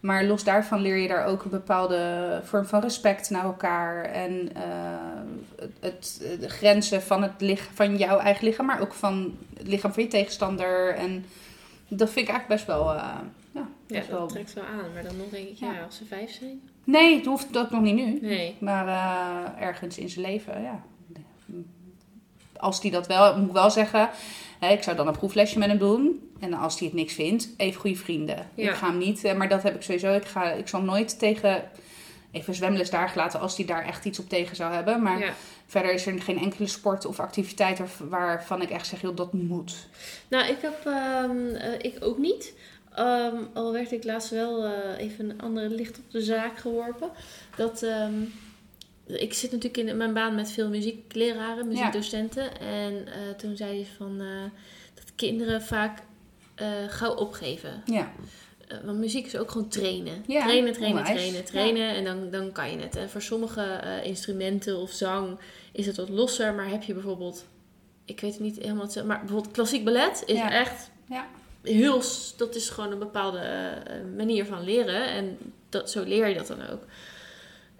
maar 0.01 0.23
los 0.25 0.43
daarvan 0.43 0.81
leer 0.81 0.97
je 0.97 1.07
daar 1.07 1.25
ook 1.25 1.43
een 1.43 1.49
bepaalde 1.49 2.41
vorm 2.43 2.65
van 2.65 2.81
respect 2.81 3.29
naar 3.29 3.43
elkaar. 3.43 4.03
En 4.05 4.49
eh, 4.55 4.61
het, 5.59 5.71
het- 5.79 6.39
de 6.39 6.49
grenzen 6.49 7.01
van, 7.01 7.21
het 7.23 7.31
lichaam, 7.41 7.73
van 7.75 7.97
jouw 7.97 8.17
eigen 8.19 8.45
lichaam, 8.47 8.65
maar 8.65 8.81
ook 8.81 8.93
van 8.93 9.37
het 9.57 9.67
lichaam 9.67 9.93
van 9.93 10.03
je 10.03 10.09
tegenstander. 10.09 10.95
En 10.95 11.25
dat 11.87 12.09
vind 12.09 12.27
ik 12.27 12.31
eigenlijk 12.33 12.47
best 12.47 12.65
wel... 12.65 12.93
eh, 12.93 13.03
ja, 13.51 13.67
Ja, 13.87 13.97
best 13.99 14.09
wel... 14.09 14.19
dat 14.19 14.29
trekt 14.29 14.53
wel 14.53 14.63
aan. 14.63 14.93
Maar 14.93 15.03
dan 15.03 15.17
nog 15.17 15.29
denk 15.29 15.47
ik, 15.47 15.57
ja, 15.57 15.73
Ja. 15.73 15.83
als 15.83 15.97
ze 15.97 16.05
vijf 16.05 16.31
zijn. 16.31 16.61
Nee, 16.83 17.15
het 17.15 17.25
hoeft 17.25 17.57
ook 17.57 17.69
nog 17.69 17.81
niet 17.81 17.95
nu. 17.95 18.19
Nee. 18.21 18.55
Maar 18.59 18.87
ergens 19.59 19.97
in 19.97 20.09
zijn 20.09 20.25
leven, 20.25 20.61
ja. 20.61 20.83
Als 22.59 22.81
hij 22.81 22.91
dat 22.91 23.07
wel, 23.07 23.37
moet 23.37 23.47
ik 23.47 23.53
wel 23.53 23.71
zeggen. 23.71 24.09
Hè, 24.59 24.69
ik 24.71 24.83
zou 24.83 24.95
dan 24.95 25.07
een 25.07 25.17
proeflesje 25.17 25.59
met 25.59 25.67
hem 25.67 25.77
doen. 25.77 26.29
En 26.39 26.53
als 26.53 26.77
hij 26.79 26.87
het 26.87 26.95
niks 26.97 27.13
vindt, 27.13 27.49
even 27.57 27.79
goede 27.81 27.95
vrienden. 27.95 28.47
Ja. 28.55 28.69
Ik 28.69 28.75
ga 28.75 28.87
hem 28.89 28.97
niet, 28.97 29.23
eh, 29.23 29.33
maar 29.35 29.49
dat 29.49 29.63
heb 29.63 29.75
ik 29.75 29.81
sowieso. 29.81 30.13
Ik, 30.13 30.25
ga, 30.25 30.51
ik 30.51 30.67
zal 30.67 30.81
nooit 30.81 31.19
tegen. 31.19 31.63
Even 32.31 32.53
zwemles 32.55 32.89
daar 32.89 33.09
gelaten 33.09 33.39
als 33.39 33.57
hij 33.57 33.65
daar 33.65 33.85
echt 33.85 34.05
iets 34.05 34.19
op 34.19 34.29
tegen 34.29 34.55
zou 34.55 34.73
hebben. 34.73 35.01
Maar 35.01 35.19
Ja. 35.19 35.33
verder 35.67 35.93
is 35.93 36.05
er 36.05 36.21
geen 36.21 36.39
enkele 36.39 36.67
sport 36.67 37.05
of 37.05 37.19
activiteit 37.19 37.77
waar- 37.79 38.09
waarvan 38.09 38.61
ik 38.61 38.69
echt 38.69 38.87
zeg, 38.87 39.01
joh, 39.01 39.15
dat 39.15 39.33
moet. 39.33 39.75
Nou, 40.27 40.47
ik 40.47 40.57
heb, 40.61 40.85
ehm, 40.85 41.47
eh, 41.55 41.73
ik 41.81 41.97
ook 41.99 42.17
niet. 42.17 42.53
Ehm, 42.95 43.35
al 43.53 43.71
werd 43.71 43.91
ik 43.91 44.03
laatst 44.03 44.29
wel 44.29 44.63
eh, 44.65 44.71
even 44.97 45.29
een 45.29 45.41
andere 45.41 45.69
licht 45.69 45.97
op 45.97 46.11
de 46.11 46.21
zaak 46.21 46.57
geworpen. 46.59 47.09
Dat, 47.55 47.83
ehm, 47.83 48.13
ik 49.09 49.33
zit 49.33 49.51
natuurlijk 49.51 49.89
in 49.89 49.97
mijn 49.97 50.13
baan 50.13 50.35
met 50.35 50.51
veel 50.51 50.69
muziekleraren, 50.69 51.67
muziekdocenten. 51.67 52.59
En 52.59 53.07
eh, 53.07 53.35
toen 53.37 53.55
zei 53.55 53.85
ze 53.85 53.91
van, 53.97 54.21
eh, 54.21 54.43
dat 54.93 55.15
kinderen 55.15 55.61
vaak 55.61 55.99
eh, 56.55 56.67
gauw 56.87 57.13
opgeven. 57.13 57.83
Ja, 57.85 58.11
want 58.83 58.97
muziek 58.97 59.25
is 59.25 59.37
ook 59.37 59.51
gewoon 59.51 59.67
trainen. 59.67 60.23
Ja, 60.27 60.43
trainen, 60.43 60.73
trainen, 60.73 60.97
onwijs. 60.97 61.17
trainen, 61.17 61.45
trainen. 61.45 61.95
En 61.95 62.03
dan, 62.03 62.29
dan 62.29 62.51
kan 62.51 62.71
je 62.71 62.77
het. 62.77 62.95
En 62.95 63.09
voor 63.09 63.21
sommige 63.21 63.81
instrumenten 64.03 64.77
of 64.77 64.91
zang 64.91 65.37
is 65.71 65.85
het 65.85 65.97
wat 65.97 66.09
losser. 66.09 66.53
Maar 66.53 66.69
heb 66.69 66.83
je 66.83 66.93
bijvoorbeeld... 66.93 67.45
Ik 68.05 68.19
weet 68.19 68.33
het 68.33 68.41
niet 68.41 68.57
helemaal 68.57 68.83
hetzelfde. 68.83 69.11
Maar 69.11 69.19
bijvoorbeeld 69.19 69.53
klassiek 69.53 69.83
ballet 69.83 70.23
is 70.25 70.39
echt 70.39 70.89
ja, 71.05 71.27
heel... 71.61 72.01
Dat 72.37 72.55
is 72.55 72.69
gewoon 72.69 72.91
een 72.91 72.99
bepaalde 72.99 73.73
manier 74.15 74.45
van 74.45 74.63
leren. 74.63 75.05
En 75.05 75.37
dat, 75.69 75.91
zo 75.91 76.03
leer 76.03 76.27
je 76.27 76.35
dat 76.35 76.47
dan 76.47 76.69
ook. 76.69 76.83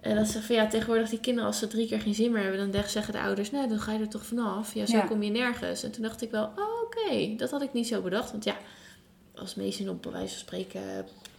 En 0.00 0.16
dat 0.16 0.28
ze 0.28 0.42
van 0.42 0.54
ja, 0.54 0.66
tegenwoordig 0.66 1.08
die 1.08 1.20
kinderen, 1.20 1.48
als 1.48 1.58
ze 1.58 1.66
drie 1.66 1.86
keer 1.88 2.00
geen 2.00 2.14
zin 2.14 2.32
meer 2.32 2.42
hebben, 2.42 2.72
dan 2.72 2.82
zeggen 2.88 3.12
de 3.12 3.20
ouders, 3.20 3.50
nee, 3.50 3.66
dan 3.66 3.80
ga 3.80 3.92
je 3.92 3.98
er 3.98 4.08
toch 4.08 4.26
vanaf. 4.26 4.74
Ja, 4.74 4.86
zo 4.86 4.96
Ja. 4.96 5.02
kom 5.06 5.22
je 5.22 5.30
nergens. 5.30 5.82
En 5.82 5.90
toen 5.92 6.02
dacht 6.02 6.22
ik 6.22 6.30
wel, 6.30 6.44
oh, 6.44 6.82
oké, 6.84 7.34
dat 7.36 7.50
had 7.50 7.62
ik 7.62 7.72
niet 7.72 7.86
zo 7.86 8.00
bedacht. 8.00 8.30
Want 8.30 8.44
ja, 8.44 8.56
als 9.34 9.54
Mason 9.54 9.88
op 9.88 10.02
bij 10.02 10.12
wijze 10.12 10.28
van 10.28 10.38
spreken 10.38 10.82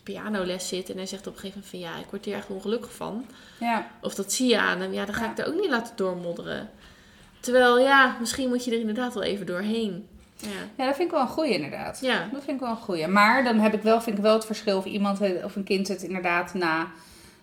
pianoles 0.03 0.67
zit 0.67 0.89
en 0.89 0.97
hij 0.97 1.05
zegt 1.05 1.27
op 1.27 1.33
een 1.33 1.39
gegeven 1.39 1.61
moment 1.63 1.83
van 1.91 1.93
ja, 1.99 2.05
ik 2.05 2.09
word 2.09 2.25
hier 2.25 2.35
echt 2.35 2.47
ongelukkig 2.49 2.93
van. 2.93 3.25
ja. 3.59 3.87
Of 4.01 4.15
dat 4.15 4.33
zie 4.33 4.47
je 4.49 4.59
aan 4.59 4.79
hem, 4.81 4.93
ja, 4.93 5.05
dan 5.05 5.15
ga 5.15 5.23
Ja. 5.25 5.31
ik 5.31 5.37
er 5.37 5.47
ook 5.47 5.61
niet 5.61 5.69
laten 5.69 5.95
doormodderen. 5.95 6.69
Terwijl 7.39 7.79
ja, 7.79 8.17
misschien 8.19 8.49
moet 8.49 8.65
je 8.65 8.71
er 8.71 8.79
inderdaad 8.79 9.13
wel 9.13 9.23
even 9.23 9.45
doorheen. 9.45 10.07
Ja. 10.37 10.47
Ja, 10.77 10.85
dat 10.85 10.95
vind 10.95 11.07
ik 11.07 11.13
wel 11.15 11.21
een 11.21 11.27
goeie 11.27 11.53
inderdaad. 11.53 11.99
Ja. 12.01 12.19
Dat 12.31 12.43
vind 12.43 12.55
ik 12.55 12.59
wel 12.59 12.69
een 12.69 12.75
goeie. 12.81 13.07
Maar 13.07 13.43
dan 13.43 13.59
heb 13.59 13.73
ik 13.73 13.81
wel, 13.81 14.01
vind 14.01 14.17
ik 14.17 14.23
wel 14.23 14.33
het 14.33 14.45
verschil 14.45 14.77
of 14.77 14.85
iemand 14.85 15.19
of 15.43 15.55
een 15.55 15.63
kind 15.63 15.87
het 15.87 16.01
inderdaad 16.03 16.53
na 16.53 16.91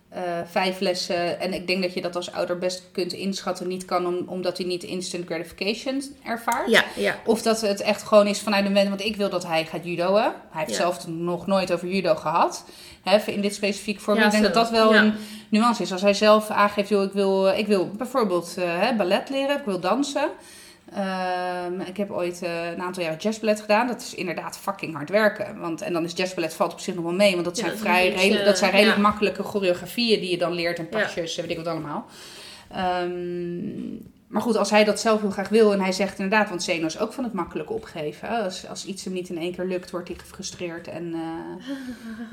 eh, 0.09 0.21
vijf 0.49 0.79
lessen. 0.79 1.39
En 1.39 1.53
ik 1.53 1.67
denk 1.67 1.81
dat 1.81 1.93
je 1.93 2.01
dat 2.01 2.15
als 2.15 2.31
ouder 2.31 2.57
best 2.57 2.83
kunt 2.91 3.13
inschatten. 3.13 3.67
Niet 3.67 3.85
kan 3.85 4.05
om, 4.07 4.23
omdat 4.27 4.57
hij 4.57 4.65
niet 4.67 4.83
instant 4.83 5.25
gratification 5.25 6.03
ervaart. 6.23 6.69
Ja, 6.69 6.83
ja. 6.95 7.15
Of 7.25 7.41
dat 7.41 7.61
het 7.61 7.81
echt 7.81 8.03
gewoon 8.03 8.27
is 8.27 8.39
vanuit 8.39 8.65
een 8.65 8.73
wens. 8.73 8.89
Want 8.89 9.01
ik 9.01 9.15
wil 9.15 9.29
dat 9.29 9.45
hij 9.45 9.65
gaat 9.65 9.85
judoën. 9.85 10.21
Hij 10.21 10.31
heeft 10.51 10.69
Ja. 10.71 10.75
zelf 10.75 11.07
nog 11.07 11.47
nooit 11.47 11.71
over 11.71 11.87
judo 11.87 12.15
gehad. 12.15 12.65
Hè, 13.03 13.17
in 13.31 13.41
dit 13.41 13.53
specifiek 13.55 13.99
voorbeeld. 13.99 14.25
Ik 14.25 14.31
denk 14.31 14.45
zo. 14.45 14.51
dat 14.51 14.63
dat 14.63 14.71
wel 14.71 14.95
een 14.95 15.13
nuance 15.49 15.81
is. 15.81 15.91
Als 15.91 16.01
hij 16.01 16.13
zelf 16.13 16.49
aangeeft, 16.49 16.89
joh, 16.89 17.03
ik, 17.03 17.11
wil, 17.13 17.47
ik 17.47 17.67
wil 17.67 17.89
bijvoorbeeld 17.89 18.55
eh, 18.57 18.91
ballet 18.97 19.29
leren. 19.29 19.57
Ik 19.57 19.65
wil 19.65 19.79
dansen. 19.79 20.29
Ehm, 20.93 21.79
ik 21.79 21.97
heb 21.97 22.11
ooit 22.11 22.41
eh, 22.41 22.71
een 22.71 22.81
aantal 22.81 23.03
jaren 23.03 23.19
jazzballet 23.19 23.61
gedaan. 23.61 23.87
Dat 23.87 24.01
is 24.01 24.15
inderdaad 24.15 24.57
fucking 24.57 24.93
hard 24.95 25.09
werken. 25.09 25.59
Want, 25.59 25.81
en 25.81 25.93
dan 25.93 26.03
is 26.03 26.13
jazzballet 26.15 26.53
valt 26.53 26.73
op 26.73 26.79
zich 26.79 26.95
nog 26.95 27.03
wel 27.03 27.13
mee. 27.13 27.33
Want 27.33 27.45
dat 27.45 27.55
Ja, 27.55 27.61
zijn, 27.61 27.75
dat 27.75 27.81
vrij, 27.81 28.03
beetje, 28.03 28.21
redelijk, 28.21 28.45
dat 28.45 28.57
zijn 28.57 28.71
redelijk 28.71 28.97
ja. 28.97 29.01
makkelijke 29.01 29.43
choreografieën 29.43 30.19
die 30.19 30.29
je 30.29 30.37
dan 30.37 30.53
leert. 30.53 30.79
En 30.79 30.89
pasjes 30.89 31.37
en 31.37 31.41
weet 31.41 31.51
ik 31.51 31.57
wat 31.57 31.67
allemaal. 31.67 32.05
Ehm, 32.71 33.97
maar 34.27 34.41
goed, 34.41 34.55
als 34.55 34.69
hij 34.69 34.83
dat 34.83 34.99
zelf 34.99 35.21
heel 35.21 35.29
graag 35.29 35.49
wil 35.49 35.73
en 35.73 35.81
hij 35.81 35.91
zegt 35.91 36.19
inderdaad, 36.19 36.49
want 36.49 36.63
Zeno 36.63 36.85
is 36.85 36.99
ook 36.99 37.13
van 37.13 37.23
het 37.23 37.33
makkelijke 37.33 37.73
opgeven. 37.73 38.29
Als, 38.29 38.67
als 38.67 38.85
iets 38.85 39.03
hem 39.03 39.13
niet 39.13 39.29
in 39.29 39.37
één 39.37 39.55
keer 39.55 39.65
lukt, 39.65 39.91
wordt 39.91 40.07
hij 40.07 40.17
gefrustreerd. 40.17 40.87
En, 40.87 41.13
eh, 41.13 41.65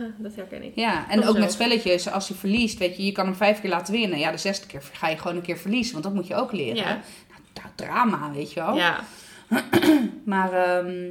Dat 0.25 0.35
herken 0.35 0.63
ik. 0.63 0.73
ja, 0.75 1.11
en 1.11 1.25
ook 1.25 1.35
zo. 1.35 1.41
met 1.41 1.53
spelletjes, 1.53 2.11
als 2.11 2.29
hij 2.29 2.37
verliest, 2.37 2.79
weet 2.79 2.97
je, 2.97 3.05
je 3.05 3.13
kan 3.13 3.27
hem 3.27 3.35
vijf 3.35 3.61
keer 3.61 3.71
laten 3.71 3.95
winnen. 3.95 4.19
Ja, 4.19 4.31
de 4.31 4.37
zesde 4.37 4.67
keer 4.67 4.83
ga 4.93 5.09
je 5.09 5.17
gewoon 5.17 5.37
een 5.37 5.43
keer 5.43 5.59
verliezen, 5.59 5.93
want 5.93 6.05
dat 6.05 6.15
moet 6.15 6.27
je 6.27 6.35
ook 6.35 6.53
leren. 6.53 6.77
Ja. 6.77 7.01
Nou, 7.77 7.91
nou, 7.91 8.09
drama, 8.09 8.33
weet 8.33 8.53
je 8.53 8.61
wel. 8.61 8.75
Ja, 8.77 9.05
Maar 10.25 10.53
ehm, 10.53 11.11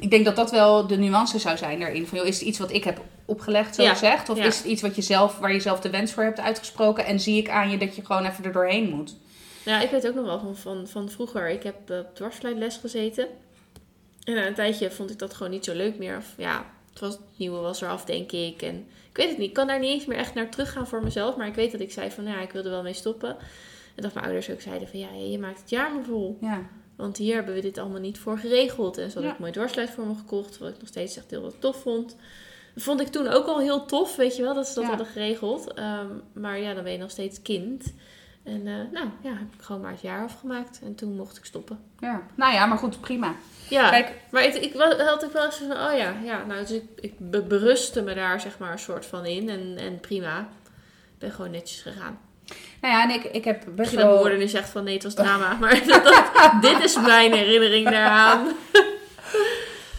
ik 0.00 0.10
denk 0.10 0.24
dat 0.24 0.36
dat 0.36 0.50
wel 0.50 0.86
de 0.86 0.96
nuance 0.96 1.38
zou 1.38 1.56
zijn 1.56 1.80
daarin. 1.80 2.06
Van, 2.06 2.18
joh, 2.18 2.26
is 2.26 2.38
het 2.38 2.48
iets 2.48 2.58
wat 2.58 2.72
ik 2.72 2.84
heb 2.84 3.00
opgelegd, 3.24 3.74
zo 3.74 3.82
Ja. 3.82 3.90
gezegd? 3.90 4.28
Of 4.28 4.38
Ja. 4.38 4.44
is 4.44 4.56
het 4.56 4.66
iets 4.66 4.82
wat 4.82 4.96
je 4.96 5.02
zelf, 5.02 5.38
waar 5.38 5.52
je 5.52 5.60
zelf 5.60 5.80
de 5.80 5.90
wens 5.90 6.12
voor 6.12 6.22
hebt 6.22 6.40
uitgesproken? 6.40 7.04
En 7.06 7.20
zie 7.20 7.38
ik 7.38 7.48
aan 7.48 7.70
je 7.70 7.76
dat 7.78 7.96
je 7.96 8.04
gewoon 8.04 8.24
even 8.24 8.44
er 8.44 8.52
doorheen 8.52 8.88
moet? 8.90 9.16
Nou, 9.64 9.82
ik 9.82 9.90
weet 9.90 10.06
ook 10.08 10.14
nog 10.14 10.24
wel 10.24 10.38
van, 10.38 10.56
van, 10.56 10.88
van 10.88 11.08
vroeger. 11.08 11.48
Ik 11.48 11.62
heb 11.62 11.74
op 11.90 12.14
dwarsfluitles 12.14 12.76
gezeten. 12.76 13.26
En 14.24 14.34
na 14.34 14.46
een 14.46 14.54
tijdje 14.54 14.90
vond 14.90 15.10
ik 15.10 15.18
dat 15.18 15.34
gewoon 15.34 15.52
niet 15.52 15.64
zo 15.64 15.74
leuk 15.74 15.98
meer. 15.98 16.16
Of 16.16 16.26
ja, 16.36 16.64
het, 16.90 17.00
was, 17.00 17.12
het 17.12 17.20
nieuwe 17.36 17.58
was 17.58 17.80
eraf, 17.80 18.04
denk 18.04 18.32
ik. 18.32 18.62
En 18.62 18.86
ik 19.10 19.16
weet 19.16 19.28
het 19.28 19.38
niet. 19.38 19.48
Ik 19.48 19.54
kan 19.54 19.66
daar 19.66 19.78
niet 19.80 19.90
eens 19.90 20.04
meer 20.06 20.18
echt 20.18 20.34
naar 20.34 20.48
teruggaan 20.50 20.86
voor 20.86 21.02
mezelf. 21.02 21.36
Maar 21.36 21.46
ik 21.46 21.54
weet 21.54 21.72
dat 21.72 21.80
ik 21.80 21.92
zei 21.92 22.10
van, 22.10 22.24
ja, 22.24 22.40
ik 22.40 22.50
wil 22.50 22.64
er 22.64 22.70
wel 22.70 22.82
mee 22.82 22.92
stoppen. 22.92 23.36
En 23.94 24.02
dat 24.02 24.14
mijn 24.14 24.24
ouders 24.26 24.50
ook 24.50 24.60
zeiden 24.60 24.88
van, 24.88 24.98
ja, 24.98 25.08
je 25.30 25.38
maakt 25.38 25.60
het 25.60 25.70
jaar 25.70 25.92
maar 25.94 26.04
vol. 26.04 26.38
Ja, 26.40 26.60
Want 26.96 27.16
hier 27.16 27.34
hebben 27.34 27.54
we 27.54 27.60
dit 27.60 27.78
allemaal 27.78 28.00
niet 28.00 28.18
voor 28.18 28.38
geregeld. 28.38 28.98
En 28.98 29.06
ze 29.08 29.12
hadden 29.12 29.24
Ja. 29.24 29.32
ook 29.32 29.38
mooi 29.40 29.52
dwarsluit 29.52 29.90
voor 29.90 30.06
me 30.06 30.14
gekocht. 30.14 30.58
Wat 30.58 30.68
ik 30.70 30.78
nog 30.78 30.88
steeds 30.88 31.16
echt 31.16 31.30
heel 31.30 31.42
wat 31.42 31.60
tof 31.60 31.76
vond. 31.82 32.16
Vond 32.76 33.00
ik 33.00 33.06
toen 33.08 33.26
ook 33.28 33.46
al 33.46 33.58
heel 33.60 33.84
tof, 33.86 34.16
weet 34.16 34.36
je 34.36 34.42
wel, 34.42 34.54
dat 34.54 34.66
ze 34.68 34.74
dat 34.74 34.82
Ja. 34.82 34.88
hadden 34.88 35.06
geregeld. 35.06 35.72
Ehm, 35.74 36.06
maar 36.32 36.58
ja, 36.58 36.74
dan 36.74 36.82
ben 36.82 36.92
je 36.92 36.98
nog 36.98 37.10
steeds 37.10 37.42
kind. 37.42 37.94
En 38.42 38.66
eh, 38.66 38.74
nou 38.92 39.08
ja, 39.22 39.30
heb 39.30 39.54
ik 39.58 39.62
gewoon 39.62 39.80
maar 39.80 39.90
het 39.90 40.00
jaar 40.00 40.22
afgemaakt. 40.24 40.80
En 40.82 40.94
toen 40.94 41.16
mocht 41.16 41.36
ik 41.36 41.44
stoppen. 41.44 41.78
Ja. 41.98 42.26
Nou 42.34 42.52
ja, 42.54 42.66
maar 42.66 42.78
goed, 42.78 43.00
prima. 43.00 43.34
Ja, 43.68 43.90
Kijk, 43.90 44.12
maar 44.30 44.44
ik, 44.44 44.72
had 44.98 45.22
ik 45.22 45.30
wel 45.32 45.44
eens 45.44 45.56
van, 45.56 45.70
oh 45.70 45.96
ja, 45.96 46.14
ja 46.24 46.44
nou, 46.44 46.60
dus 46.60 46.70
ik, 46.70 46.84
ik 47.00 47.14
be- 47.30 47.42
berustte 47.42 48.02
me 48.02 48.14
daar 48.14 48.40
zeg 48.40 48.58
maar 48.58 48.72
een 48.72 48.78
soort 48.78 49.06
van 49.06 49.26
in. 49.26 49.48
En, 49.48 49.76
en 49.76 50.00
prima. 50.00 50.40
Ik 51.12 51.18
ben 51.18 51.30
gewoon 51.30 51.50
netjes 51.50 51.82
gegaan. 51.82 52.18
Nou 52.80 52.94
ja, 52.94 53.02
en 53.02 53.10
ik, 53.10 53.24
ik 53.24 53.44
heb 53.44 53.58
best 53.58 53.76
Misschien 53.76 53.98
dat 54.00 54.38
nu 54.38 54.48
zegt 54.48 54.68
van 54.70 54.84
nee, 54.84 54.94
het 54.94 55.02
was 55.02 55.14
drama. 55.14 55.56
Maar 55.60 55.82
dat, 55.86 56.04
dat- 56.04 56.62
dit 56.62 56.82
is 56.82 57.00
mijn 57.00 57.32
herinnering 57.32 57.90
daaraan. 57.90 58.46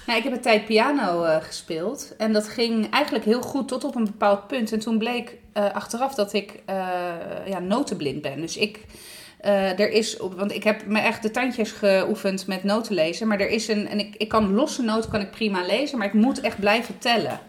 Nou, 0.05 0.17
ik 0.17 0.23
heb 0.23 0.33
een 0.33 0.41
tijd 0.41 0.65
piano 0.65 1.23
eh, 1.23 1.43
gespeeld. 1.43 2.13
En 2.17 2.33
dat 2.33 2.47
ging 2.49 2.91
eigenlijk 2.91 3.25
heel 3.25 3.41
goed 3.41 3.67
tot 3.67 3.83
op 3.83 3.95
een 3.95 4.05
bepaald 4.05 4.47
punt. 4.47 4.71
En 4.71 4.79
toen 4.79 4.97
bleek 4.97 5.37
eh, 5.53 5.73
achteraf 5.73 6.13
dat 6.15 6.33
ik 6.33 6.61
eh, 6.65 6.75
ja, 7.45 7.59
notenblind 7.59 8.21
ben. 8.21 8.41
Dus 8.41 8.57
ik... 8.57 8.79
er 9.41 9.89
is, 9.91 10.17
want 10.35 10.51
ik 10.51 10.63
heb 10.63 10.85
me 10.85 10.99
echt 10.99 11.21
de 11.21 11.31
tandjes 11.31 11.71
geoefend 11.71 12.47
met 12.47 12.63
noten 12.63 12.95
lezen. 12.95 13.27
Maar 13.27 13.39
er 13.39 13.49
is 13.49 13.67
een, 13.67 13.87
en 13.87 13.99
ik, 13.99 14.15
ik 14.15 14.29
kan 14.29 14.53
losse 14.53 14.81
noten 14.83 15.11
kan 15.11 15.21
ik 15.21 15.31
prima 15.31 15.65
lezen, 15.65 15.97
maar 15.97 16.07
ik 16.07 16.13
moet 16.13 16.41
echt 16.41 16.59
blijven 16.59 16.97
tellen. 16.97 17.39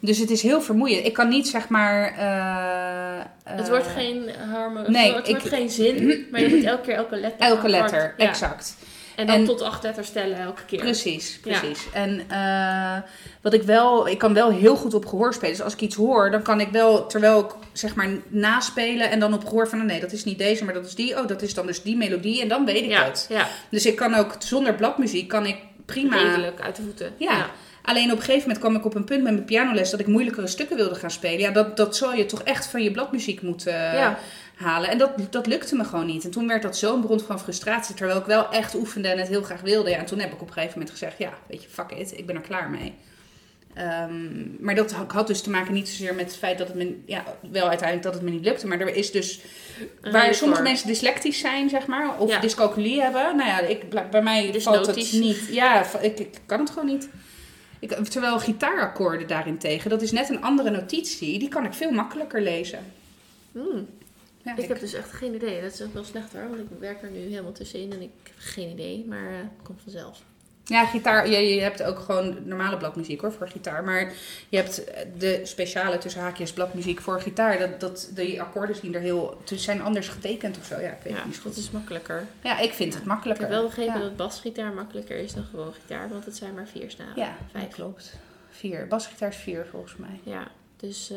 Dus 0.00 0.18
het 0.18 0.30
is 0.30 0.42
heel 0.42 0.62
vermoeiend. 0.62 1.06
Ik 1.06 1.12
kan 1.12 1.28
niet 1.28 1.48
zeg 1.48 1.68
maar. 1.68 2.04
eh, 2.18 3.24
Het 3.44 3.60
eh, 3.64 3.68
wordt 3.68 3.86
geen 3.86 4.30
harme, 4.50 4.88
nee, 4.88 5.14
het 5.14 5.28
ik- 5.28 5.30
wordt 5.36 5.48
geen 5.48 5.70
zin, 5.70 5.96
maar 6.30 6.40
je 6.40 6.48
moet 6.48 6.64
elke 6.64 6.82
keer 6.82 6.94
elke 6.94 7.16
letter 7.16 7.40
Elke 7.48 7.68
letter, 7.68 8.14
ja. 8.16 8.28
exact. 8.28 8.76
En 9.16 9.26
dan 9.26 9.36
En- 9.36 9.44
tot 9.44 9.62
acht 9.62 9.82
letters 9.82 10.10
tellen 10.10 10.38
elke 10.38 10.64
keer. 10.64 10.78
Precies, 10.78 11.40
Ja. 11.44 11.58
precies. 11.58 11.86
En 11.92 12.20
eh, 12.28 12.96
wat 13.42 13.52
ik 13.52 13.62
wel, 13.62 14.08
ik 14.08 14.18
kan 14.18 14.34
wel 14.34 14.50
heel 14.50 14.76
goed 14.76 14.94
op 14.94 15.06
gehoor 15.06 15.34
spelen. 15.34 15.50
Dus 15.54 15.62
als 15.64 15.72
ik 15.72 15.80
iets 15.80 15.96
hoor, 15.96 16.30
dan 16.30 16.42
kan 16.42 16.60
ik 16.60 16.68
wel, 16.70 17.06
terwijl 17.06 17.38
ik 17.40 17.50
zeg 17.72 17.94
maar 17.94 18.08
naspelen 18.28 19.10
en 19.10 19.20
dan 19.20 19.34
op 19.34 19.44
gehoor 19.44 19.68
van, 19.68 19.78
oh 19.80 19.84
nee, 19.84 20.00
dat 20.00 20.12
is 20.12 20.24
niet 20.24 20.38
deze, 20.38 20.64
maar 20.64 20.74
dat 20.74 20.86
is 20.86 20.94
die. 20.94 21.18
Oh, 21.18 21.26
dat 21.26 21.42
is 21.42 21.54
dan 21.54 21.66
dus 21.66 21.82
die 21.82 21.96
melodie 21.96 22.40
en 22.42 22.48
dan 22.48 22.64
weet 22.64 22.82
ik 22.84 22.90
Ja, 22.90 23.04
het. 23.04 23.26
ja, 23.28 23.46
Dus 23.70 23.86
ik 23.86 23.96
kan 23.96 24.14
ook 24.14 24.34
zonder 24.38 24.74
bladmuziek, 24.74 25.28
kan 25.28 25.46
ik 25.46 25.56
prima. 25.86 26.16
redelijk 26.16 26.60
uit 26.60 26.76
de 26.76 26.82
voeten. 26.82 27.12
Ja. 27.16 27.46
Alleen 27.82 28.10
op 28.10 28.16
een 28.18 28.24
gegeven 28.24 28.40
moment 28.40 28.58
kwam 28.58 28.76
ik 28.76 28.84
op 28.84 28.94
een 28.94 29.04
punt 29.04 29.22
met 29.22 29.32
mijn 29.32 29.44
pianoles 29.44 29.90
dat 29.90 30.00
ik 30.00 30.06
moeilijkere 30.06 30.46
stukken 30.46 30.76
wilde 30.76 30.94
gaan 30.94 31.10
spelen. 31.10 31.38
Ja, 31.40 31.50
dat, 31.50 31.76
dat 31.76 31.96
zal 31.96 32.12
je 32.12 32.26
toch 32.26 32.42
echt 32.42 32.66
van 32.66 32.82
je 32.82 32.90
bladmuziek 32.90 33.42
moeten 33.42 33.72
Ja. 33.72 34.18
halen. 34.54 34.90
En 34.90 34.98
dat, 34.98 35.10
dat 35.30 35.46
lukte 35.46 35.76
me 35.76 35.84
gewoon 35.84 36.06
niet. 36.06 36.24
En 36.24 36.30
toen 36.30 36.46
werd 36.46 36.62
dat 36.62 36.76
zo'n 36.76 37.00
bron 37.00 37.20
van 37.20 37.40
frustratie, 37.40 37.94
terwijl 37.94 38.18
ik 38.18 38.26
wel 38.26 38.50
echt 38.50 38.74
oefende 38.74 39.08
en 39.08 39.18
het 39.18 39.28
heel 39.28 39.42
graag 39.42 39.60
wilde. 39.60 39.90
Ja, 39.90 39.96
en 39.98 40.04
toen 40.06 40.18
heb 40.18 40.32
ik 40.32 40.40
op 40.40 40.46
een 40.46 40.52
gegeven 40.52 40.72
moment 40.78 40.90
gezegd, 40.90 41.18
ja, 41.18 41.32
weet 41.46 41.62
je, 41.62 41.68
fuck 41.68 41.90
it, 41.90 42.18
ik 42.18 42.26
ben 42.26 42.36
er 42.36 42.42
klaar 42.42 42.70
mee. 42.70 42.94
Ehm, 43.74 44.64
maar 44.64 44.74
dat 44.74 44.92
had 45.08 45.26
dus 45.26 45.40
te 45.42 45.50
maken 45.50 45.72
niet 45.74 45.88
zozeer 45.88 46.14
met 46.14 46.24
het 46.24 46.36
feit 46.36 46.58
dat 46.58 46.66
het 46.66 46.76
me, 46.76 46.96
ja, 47.06 47.24
wel 47.50 47.68
uiteindelijk 47.68 48.02
dat 48.02 48.14
het 48.14 48.22
me 48.22 48.30
niet 48.30 48.44
lukte. 48.44 48.66
Maar 48.66 48.80
er 48.80 48.94
is 48.94 49.10
dus, 49.10 49.40
waar 50.12 50.34
sommige 50.34 50.62
mensen 50.62 50.86
dyslectisch 50.86 51.38
zijn, 51.38 51.68
zeg 51.68 51.86
maar, 51.86 52.18
of 52.18 52.30
Ja. 52.30 52.40
dyscalculie 52.40 53.00
hebben. 53.02 53.36
Nou 53.36 53.48
ja, 53.48 53.60
ik, 53.60 54.10
bij 54.10 54.22
mij 54.22 54.54
valt 54.60 54.86
het 54.86 55.12
niet. 55.12 55.46
Ja, 55.50 55.84
ik, 56.00 56.18
ik 56.18 56.38
kan 56.46 56.60
het 56.60 56.70
gewoon 56.70 56.86
niet. 56.88 57.08
Ik, 57.80 57.92
terwijl 57.92 58.38
gitaarakkoorden 58.38 59.26
daarentegen, 59.28 59.90
dat 59.90 60.02
is 60.02 60.12
net 60.12 60.28
een 60.28 60.42
andere 60.42 60.70
notitie. 60.70 61.38
Die 61.38 61.48
kan 61.48 61.64
ik 61.64 61.72
veel 61.74 61.90
makkelijker 61.90 62.42
lezen. 62.42 62.78
Hmm, 63.52 63.86
Ja, 64.42 64.56
ik 64.56 64.68
heb 64.68 64.80
dus 64.80 64.92
echt 64.94 65.12
geen 65.12 65.34
idee. 65.34 65.62
Dat 65.62 65.72
is 65.72 65.82
ook 65.82 65.94
wel 65.94 66.04
slecht 66.04 66.32
hoor, 66.32 66.48
want 66.48 66.60
ik 66.60 66.66
werk 66.78 67.02
er 67.02 67.10
nu 67.10 67.18
helemaal 67.18 67.52
tussenin 67.52 67.92
en 67.92 68.02
ik 68.02 68.10
heb 68.22 68.34
geen 68.38 68.68
idee, 68.70 69.04
maar 69.08 69.28
eh, 69.30 69.36
het 69.36 69.62
komt 69.62 69.80
vanzelf. 69.82 70.22
Ja, 70.70 70.84
gitaar. 70.86 71.28
Je, 71.28 71.54
je 71.54 71.60
hebt 71.60 71.82
ook 71.82 71.98
gewoon 71.98 72.36
normale 72.44 72.76
bladmuziek 72.76 73.20
hoor 73.20 73.32
voor 73.32 73.48
gitaar. 73.48 73.84
Maar 73.84 74.12
je 74.48 74.56
hebt 74.56 74.84
de 75.18 75.40
speciale 75.44 75.98
tussen 75.98 76.20
haakjes 76.20 76.52
bladmuziek 76.52 77.00
voor 77.00 77.20
gitaar. 77.20 77.58
Dat, 77.58 77.80
dat, 77.80 78.10
die 78.14 78.40
akkoorden 78.42 78.76
zien 78.76 78.94
er 78.94 79.00
heel. 79.00 79.40
Zijn 79.44 79.82
anders 79.82 80.08
getekend 80.08 80.58
of 80.58 80.64
zo. 80.64 80.80
Ja, 80.80 80.90
ik 80.90 81.02
weet 81.02 81.12
Ja, 81.12 81.18
het 81.18 81.26
niet 81.26 81.38
goed. 81.38 81.56
is 81.56 81.70
makkelijker. 81.70 82.26
Ja, 82.42 82.58
ik 82.58 82.72
vind 82.72 82.92
het 82.92 83.02
Ik 83.02 83.08
makkelijker. 83.08 83.44
heb 83.44 83.52
wel 83.54 83.64
begrepen 83.64 83.94
ja. 83.94 84.00
dat 84.00 84.16
basgitaar 84.16 84.72
makkelijker 84.72 85.16
is 85.16 85.32
dan 85.32 85.44
gewoon 85.50 85.72
gitaar, 85.72 86.08
want 86.08 86.24
het 86.24 86.36
zijn 86.36 86.54
maar 86.54 86.68
vier 86.68 86.90
snaren. 86.90 87.16
Ja, 87.16 87.36
Vijf. 87.52 87.68
klopt. 87.68 88.14
Vier. 88.50 88.86
Basgitaar 88.86 89.28
is 89.28 89.36
vier 89.36 89.66
volgens 89.70 89.96
mij. 89.96 90.20
Ja, 90.22 90.48
dus 90.76 91.10
eh, 91.10 91.16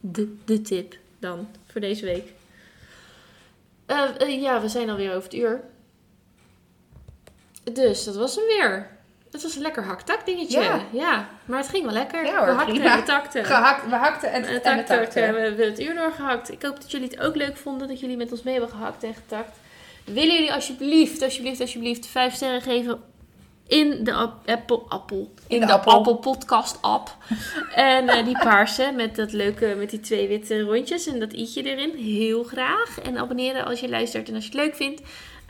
de, 0.00 0.36
de 0.44 0.62
tip 0.62 0.96
dan 1.18 1.48
voor 1.66 1.80
deze 1.80 2.04
week. 2.04 2.32
Eh, 3.86 4.08
eh, 4.18 4.42
ja, 4.42 4.60
we 4.60 4.68
zijn 4.68 4.90
alweer 4.90 5.10
over 5.10 5.22
het 5.22 5.34
uur. 5.34 5.60
Dus 7.72 8.04
dat 8.04 8.16
was 8.16 8.36
hem 8.36 8.44
weer. 8.46 8.90
Het 9.30 9.42
was 9.42 9.56
een 9.56 9.62
lekker 9.62 9.82
hak-tak 9.84 10.26
dingetje. 10.26 10.60
Ja. 10.60 10.80
Ja. 10.92 11.28
maar 11.44 11.58
het 11.58 11.68
ging 11.68 11.84
wel 11.84 11.92
lekker. 11.92 12.24
Ja 12.24 12.36
hoor, 12.38 12.46
we 12.46 12.52
hakten 12.52 12.74
prima. 12.74 12.92
en 12.92 13.00
we 13.00 13.06
takten. 13.06 13.44
Gehakt, 13.44 13.88
we 13.88 13.94
hakten 13.94 14.32
en, 14.32 14.42
En 14.44 14.48
en, 14.48 14.52
het 14.54 14.88
we 14.88 14.94
takten, 14.94 15.32
we 15.34 15.38
hebben 15.40 15.66
het 15.70 15.80
uur 15.80 15.94
doorgehakt. 15.94 16.50
Ik 16.52 16.62
hoop 16.62 16.80
dat 16.80 16.90
jullie 16.90 17.08
het 17.08 17.20
ook 17.20 17.36
leuk 17.36 17.56
vonden. 17.56 17.88
Dat 17.88 18.00
jullie 18.00 18.16
met 18.16 18.30
ons 18.30 18.42
mee 18.42 18.54
hebben 18.58 18.72
gehakt 18.72 19.02
en 19.04 19.14
getakt. 19.14 19.56
Willen 20.04 20.34
jullie 20.34 20.52
alsjeblieft, 20.52 21.22
alsjeblieft, 21.22 21.60
alsjeblieft 21.60 22.06
vijf 22.06 22.34
sterren 22.34 22.60
geven 22.62 23.00
in 23.66 24.04
de 24.04 24.12
ap- 24.12 24.48
Apple, 24.48 24.80
Apple, 24.88 25.26
in, 25.46 25.60
de. 25.60 25.72
Apple 25.72 26.16
Podcast 26.16 26.78
app. 26.80 27.16
en 27.74 28.08
eh, 28.08 28.24
die 28.24 28.38
paarse 28.38 28.92
met 28.96 29.16
dat 29.16 29.32
leuke, 29.32 29.74
met 29.78 29.90
die 29.90 30.00
twee 30.00 30.28
witte 30.28 30.60
rondjes 30.60 31.06
en 31.06 31.20
dat 31.20 31.32
i'tje 31.32 31.62
erin. 31.62 31.96
Heel 31.96 32.42
graag. 32.44 33.00
En 33.02 33.18
abonneren 33.18 33.64
als 33.64 33.80
je 33.80 33.88
luistert 33.88 34.28
en 34.28 34.34
als 34.34 34.44
je 34.44 34.50
het 34.50 34.58
leuk 34.60 34.74
vindt. 34.74 35.00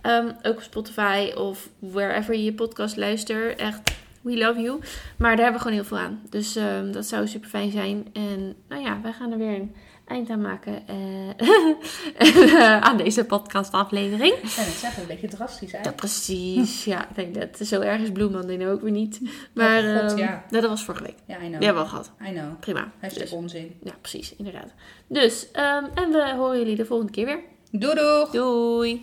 Ehm, 0.03 0.27
ook 0.43 0.57
op 0.57 0.63
Spotify 0.63 1.31
of 1.37 1.69
wherever 1.79 2.35
je 2.35 2.45
je 2.45 2.55
podcast 2.55 2.97
luistert. 2.97 3.59
Echt, 3.61 3.81
we 4.21 4.37
love 4.39 4.61
you. 4.61 4.81
Maar 5.17 5.37
daar 5.37 5.45
hebben 5.45 5.53
we 5.53 5.59
gewoon 5.59 5.73
heel 5.77 5.85
veel 5.85 5.99
aan. 5.99 6.21
Dus 6.31 6.57
ehm, 6.57 6.93
dat 6.93 7.07
zou 7.07 7.27
super 7.29 7.49
fijn 7.49 7.71
zijn. 7.71 8.07
En 8.13 8.55
nou 8.69 8.83
ja, 8.83 8.99
wij 9.03 9.13
gaan 9.13 9.33
er 9.33 9.39
weer 9.39 9.55
een 9.55 9.75
eind 10.07 10.31
aan 10.31 10.41
maken. 10.41 10.83
eh, 10.87 12.77
aan 12.89 12.97
deze 12.97 13.25
podcastaflevering. 13.25 14.35
Zou 14.45 14.67
net 14.67 14.77
zeggen, 14.77 15.03
een 15.03 15.09
beetje 15.09 15.29
drastisch 15.29 15.69
Ja, 15.71 15.75
eigenlijk. 15.75 15.97
precies. 15.97 16.85
Ja, 16.85 17.09
ik 17.09 17.15
denk 17.15 17.35
dat 17.59 17.67
zo 17.69 17.81
erg 17.81 18.01
is 18.01 18.11
Bloeman 18.13 18.47
nu 18.47 18.69
ook 18.69 18.81
weer 18.83 18.91
niet. 18.91 19.21
Maar 19.55 19.83
Oh, 19.95 20.01
God, 20.01 20.11
ehm, 20.11 20.19
ja. 20.19 20.45
dat 20.51 20.63
was 20.67 20.85
vorige 20.85 21.03
week. 21.05 21.17
Ja, 21.27 21.37
I 21.37 21.41
Die 21.41 21.49
know. 21.49 21.63
hebben 21.63 21.83
we 21.83 21.89
al 21.89 21.97
gehad. 21.97 22.13
I 22.29 22.33
know. 22.33 22.61
Prima. 22.61 22.93
Hashtag 23.01 23.23
Dus, 23.23 23.33
onzin. 23.33 23.77
ja, 23.83 23.93
precies. 24.01 24.37
Inderdaad. 24.37 24.73
Dus, 25.07 25.51
en 25.51 26.11
we 26.11 26.33
horen 26.37 26.59
jullie 26.59 26.77
de 26.77 26.85
volgende 26.85 27.13
keer 27.13 27.25
weer. 27.27 27.41
Doei 27.75 27.95
doeg. 27.95 28.31
Doei. 28.33 29.03